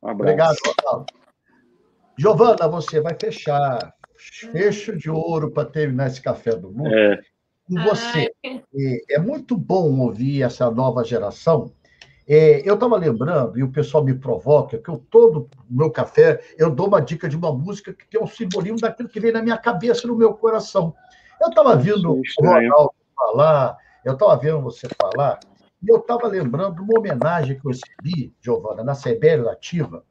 Um 0.00 0.08
abraço. 0.08 0.30
Obrigado, 0.32 0.56
Ronaldo. 0.84 1.12
Giovana, 2.16 2.68
você 2.68 3.00
vai 3.00 3.16
fechar 3.20 3.92
fecho 4.16 4.96
de 4.96 5.10
ouro 5.10 5.50
para 5.50 5.68
terminar 5.68 6.06
esse 6.06 6.22
café 6.22 6.54
do 6.54 6.70
mundo. 6.70 6.94
É. 6.94 7.20
Com 7.70 7.82
você. 7.84 8.32
É, 8.44 9.14
é 9.14 9.18
muito 9.18 9.56
bom 9.56 10.00
ouvir 10.00 10.42
essa 10.42 10.70
nova 10.70 11.04
geração. 11.04 11.72
É, 12.28 12.62
eu 12.68 12.74
estava 12.74 12.96
lembrando, 12.96 13.58
e 13.58 13.62
o 13.62 13.70
pessoal 13.70 14.04
me 14.04 14.14
provoca, 14.14 14.78
que 14.78 14.88
eu 14.88 14.98
todo 15.10 15.48
meu 15.68 15.90
café, 15.90 16.40
eu 16.58 16.70
dou 16.70 16.86
uma 16.86 17.00
dica 17.00 17.28
de 17.28 17.36
uma 17.36 17.52
música 17.52 17.92
que 17.92 18.06
tem 18.08 18.22
um 18.22 18.26
simbolismo 18.26 18.78
daquilo 18.80 19.08
que 19.08 19.18
vem 19.18 19.32
na 19.32 19.42
minha 19.42 19.56
cabeça, 19.56 20.06
no 20.06 20.16
meu 20.16 20.34
coração. 20.34 20.94
Eu 21.40 21.48
estava 21.48 21.74
vindo 21.76 22.12
o 22.12 22.22
Ronaldo 22.38 22.94
falar, 23.16 23.76
eu 24.04 24.12
estava 24.12 24.36
vendo 24.36 24.60
você 24.60 24.88
falar 25.00 25.40
e 25.82 25.90
eu 25.90 25.96
estava 25.96 26.28
lembrando 26.28 26.82
uma 26.82 26.98
homenagem 26.98 27.58
que 27.58 27.66
eu 27.66 27.70
recebi, 27.70 28.34
Giovana, 28.40 28.84
na 28.84 28.94
CBL 28.94 29.42
Lativa, 29.44 30.04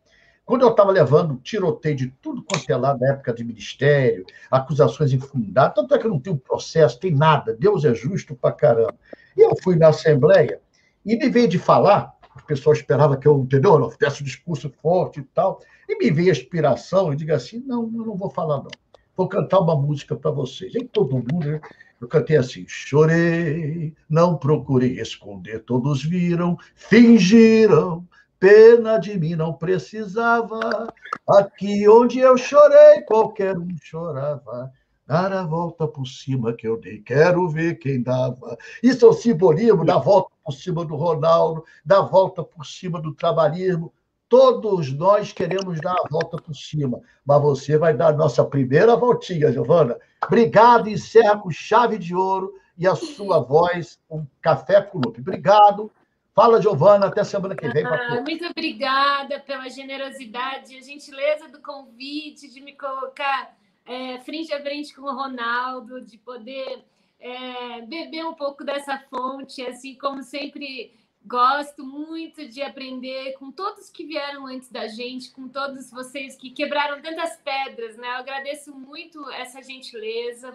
quando 0.50 0.64
eu 0.64 0.70
estava 0.70 0.90
levando 0.90 1.40
tiroteio 1.44 1.96
de 1.96 2.08
tudo 2.08 2.42
quanto 2.42 2.68
é 2.68 2.76
lá 2.76 2.98
na 2.98 3.10
época 3.10 3.32
de 3.32 3.44
ministério, 3.44 4.26
acusações 4.50 5.14
infundadas, 5.14 5.76
tanto 5.76 5.94
é 5.94 6.00
que 6.00 6.08
não 6.08 6.20
tem 6.20 6.34
um 6.34 6.38
processo, 6.38 7.00
tem 7.00 7.14
nada, 7.14 7.56
Deus 7.56 7.86
é 7.86 7.94
justo 7.94 8.34
pra 8.34 8.52
caramba. 8.52 8.96
E 9.38 9.42
eu 9.42 9.56
fui 9.62 9.76
na 9.76 9.90
Assembleia 9.90 10.60
e 11.06 11.16
me 11.16 11.30
veio 11.30 11.48
de 11.48 11.60
falar, 11.60 12.16
o 12.36 12.44
pessoal 12.48 12.74
esperava 12.74 13.16
que 13.16 13.28
eu, 13.28 13.38
entendeu? 13.42 13.78
Eu 13.78 13.92
fizesse 13.92 14.24
um 14.24 14.26
discurso 14.26 14.74
forte 14.82 15.20
e 15.20 15.24
tal, 15.24 15.62
e 15.88 15.96
me 16.00 16.10
veio 16.10 16.30
a 16.30 16.32
inspiração 16.32 17.14
e 17.14 17.16
diga 17.16 17.36
assim: 17.36 17.64
não, 17.68 17.84
eu 17.84 18.06
não 18.08 18.18
vou 18.18 18.32
falar, 18.32 18.58
não. 18.58 18.72
Vou 19.16 19.28
cantar 19.28 19.60
uma 19.60 19.76
música 19.76 20.16
para 20.16 20.32
vocês. 20.32 20.74
E 20.74 20.84
todo 20.84 21.18
mundo, 21.18 21.46
né? 21.46 21.62
Eu 22.02 22.08
cantei 22.08 22.38
assim: 22.38 22.66
chorei, 22.68 23.94
não 24.10 24.36
procurei 24.36 25.00
esconder, 25.00 25.60
todos 25.60 26.04
viram, 26.04 26.58
fingiram, 26.74 28.04
pena 28.40 28.98
de 28.98 29.20
mim 29.20 29.36
não 29.36 29.54
precisava. 29.54 30.92
Aqui 31.28 31.88
onde 31.88 32.20
eu 32.20 32.38
chorei, 32.38 33.02
qualquer 33.02 33.58
um 33.58 33.68
chorava. 33.82 34.72
Dar 35.06 35.34
a 35.34 35.44
volta 35.44 35.88
por 35.88 36.06
cima 36.06 36.54
que 36.54 36.68
eu 36.68 36.80
dei, 36.80 37.00
quero 37.00 37.50
ver 37.50 37.80
quem 37.80 38.02
dava. 38.02 38.56
Isso 38.82 39.06
é 39.06 39.10
o 39.10 39.14
simbolismo 39.14 39.84
da 39.84 39.98
volta 39.98 40.30
por 40.44 40.54
cima 40.54 40.86
do 40.86 40.96
Ronaldo, 40.96 41.64
da 41.84 42.02
volta 42.02 42.44
por 42.44 42.64
cima 42.64 43.02
do 43.02 43.14
trabalhismo. 43.16 43.92
Todos 44.30 44.94
nós 44.94 45.34
queremos 45.34 45.82
dar 45.82 45.94
a 45.94 46.08
volta 46.08 46.38
por 46.38 46.54
cima, 46.54 47.02
mas 47.26 47.42
você 47.42 47.76
vai 47.76 47.96
dar 47.96 48.10
a 48.10 48.18
nossa 48.18 48.46
primeira 48.46 48.96
voltinha, 48.96 49.52
Giovana. 49.52 49.98
Obrigado, 50.24 50.88
encerra 50.88 51.40
com 51.40 51.50
chave 51.50 51.98
de 51.98 52.14
ouro 52.14 52.54
e 52.78 52.88
a 52.88 52.96
sua 52.96 53.40
voz, 53.40 54.00
um 54.10 54.24
café 54.40 54.80
com 54.82 55.00
Lupe. 55.00 55.22
Obrigado. 55.22 55.92
Fala, 56.34 56.62
Giovana, 56.62 57.08
até 57.08 57.24
semana 57.24 57.56
que 57.56 57.68
vem. 57.70 57.86
Ah, 57.86 58.22
muito 58.22 58.46
obrigada 58.46 59.40
pela 59.40 59.70
generosidade, 59.70 60.78
a 60.78 60.82
gentileza 60.82 61.48
do 61.48 61.62
convite, 61.62 62.48
de 62.48 62.62
me 62.62 62.74
colocar 62.76 63.58
é, 63.86 64.20
frente 64.20 64.54
a 64.54 64.62
frente 64.62 64.96
com 64.96 65.02
o 65.02 65.14
Ronaldo, 65.14 66.02
de 66.02 66.18
poder 66.18 66.86
é, 67.20 67.82
beber 67.82 68.26
um 68.26 68.34
pouco 68.34 68.64
dessa 68.64 68.98
fonte, 69.10 69.62
assim 69.66 69.96
como 69.96 70.24
sempre 70.24 70.94
Gosto 71.26 71.86
muito 71.86 72.48
de 72.48 72.62
aprender 72.62 73.34
com 73.34 73.52
todos 73.52 73.90
que 73.90 74.06
vieram 74.06 74.48
antes 74.48 74.72
da 74.72 74.88
gente, 74.88 75.32
com 75.32 75.50
todos 75.50 75.92
vocês 75.92 76.36
que 76.36 76.50
quebraram 76.50 77.02
tantas 77.02 77.36
pedras, 77.38 77.98
né? 77.98 78.08
Eu 78.08 78.16
agradeço 78.16 78.74
muito 78.74 79.30
essa 79.32 79.62
gentileza. 79.62 80.52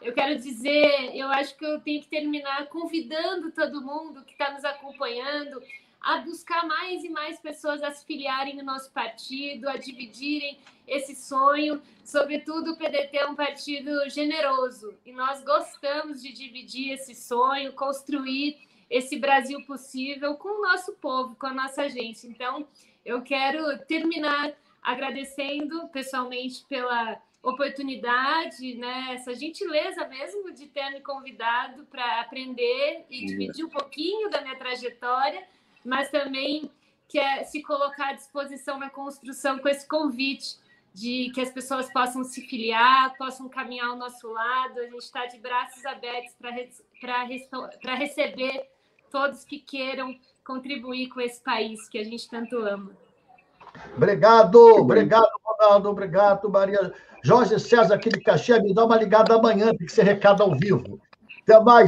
Eu 0.00 0.12
quero 0.12 0.36
dizer, 0.36 1.14
eu 1.14 1.28
acho 1.28 1.56
que 1.56 1.64
eu 1.64 1.80
tenho 1.80 2.00
que 2.00 2.08
terminar 2.08 2.66
convidando 2.66 3.50
todo 3.50 3.82
mundo 3.82 4.24
que 4.24 4.32
está 4.32 4.52
nos 4.52 4.64
acompanhando 4.64 5.62
a 6.00 6.18
buscar 6.18 6.64
mais 6.66 7.02
e 7.02 7.08
mais 7.08 7.40
pessoas 7.40 7.82
a 7.82 7.90
se 7.90 8.06
filiarem 8.06 8.56
no 8.56 8.62
nosso 8.62 8.90
partido, 8.92 9.68
a 9.68 9.76
dividirem 9.76 10.58
esse 10.86 11.14
sonho. 11.14 11.82
Sobretudo, 12.04 12.72
o 12.72 12.76
PDT 12.76 13.18
é 13.18 13.26
um 13.26 13.34
partido 13.34 14.08
generoso 14.08 14.94
e 15.04 15.12
nós 15.12 15.42
gostamos 15.42 16.22
de 16.22 16.32
dividir 16.32 16.92
esse 16.92 17.14
sonho, 17.14 17.72
construir 17.72 18.56
esse 18.88 19.18
Brasil 19.18 19.62
possível 19.66 20.36
com 20.36 20.48
o 20.48 20.62
nosso 20.62 20.92
povo, 20.94 21.34
com 21.34 21.46
a 21.46 21.52
nossa 21.52 21.88
gente. 21.88 22.26
Então, 22.26 22.66
eu 23.04 23.20
quero 23.22 23.78
terminar 23.84 24.52
agradecendo 24.82 25.88
pessoalmente 25.88 26.64
pela 26.68 27.20
oportunidade, 27.42 28.74
né, 28.74 29.14
essa 29.14 29.34
gentileza 29.34 30.06
mesmo 30.08 30.52
de 30.52 30.66
ter 30.66 30.90
me 30.90 31.00
convidado 31.00 31.84
para 31.86 32.20
aprender 32.20 33.06
e 33.08 33.26
dividir 33.26 33.64
um 33.64 33.68
pouquinho 33.68 34.28
da 34.28 34.40
minha 34.40 34.56
trajetória 34.56 35.46
mas 35.84 36.10
também 36.10 36.70
quer 37.08 37.44
se 37.44 37.62
colocar 37.62 38.10
à 38.10 38.12
disposição 38.12 38.78
na 38.78 38.90
construção 38.90 39.58
com 39.58 39.68
esse 39.68 39.88
convite 39.88 40.58
de 40.92 41.30
que 41.34 41.40
as 41.40 41.50
pessoas 41.50 41.90
possam 41.92 42.24
se 42.24 42.42
filiar, 42.42 43.16
possam 43.16 43.48
caminhar 43.48 43.88
ao 43.88 43.96
nosso 43.96 44.28
lado. 44.30 44.80
A 44.80 44.84
gente 44.84 44.98
está 44.98 45.26
de 45.26 45.38
braços 45.38 45.84
abertos 45.86 46.34
para 46.34 47.94
receber 47.94 48.68
todos 49.10 49.44
que 49.44 49.58
queiram 49.58 50.18
contribuir 50.44 51.08
com 51.08 51.20
esse 51.20 51.40
país 51.42 51.88
que 51.88 51.98
a 51.98 52.04
gente 52.04 52.28
tanto 52.28 52.56
ama. 52.58 52.94
Obrigado, 53.96 54.58
obrigado, 54.76 55.28
Ronaldo, 55.44 55.90
obrigado, 55.90 56.48
Maria. 56.50 56.92
Jorge 57.22 57.58
César, 57.58 57.94
aqui 57.94 58.08
de 58.08 58.20
Caxias, 58.20 58.62
me 58.62 58.72
dá 58.72 58.84
uma 58.84 58.96
ligada 58.96 59.34
amanhã, 59.34 59.70
tem 59.70 59.86
que 59.86 59.92
ser 59.92 60.04
recado 60.04 60.42
ao 60.42 60.56
vivo. 60.56 61.00
Até 61.42 61.60
mais. 61.60 61.76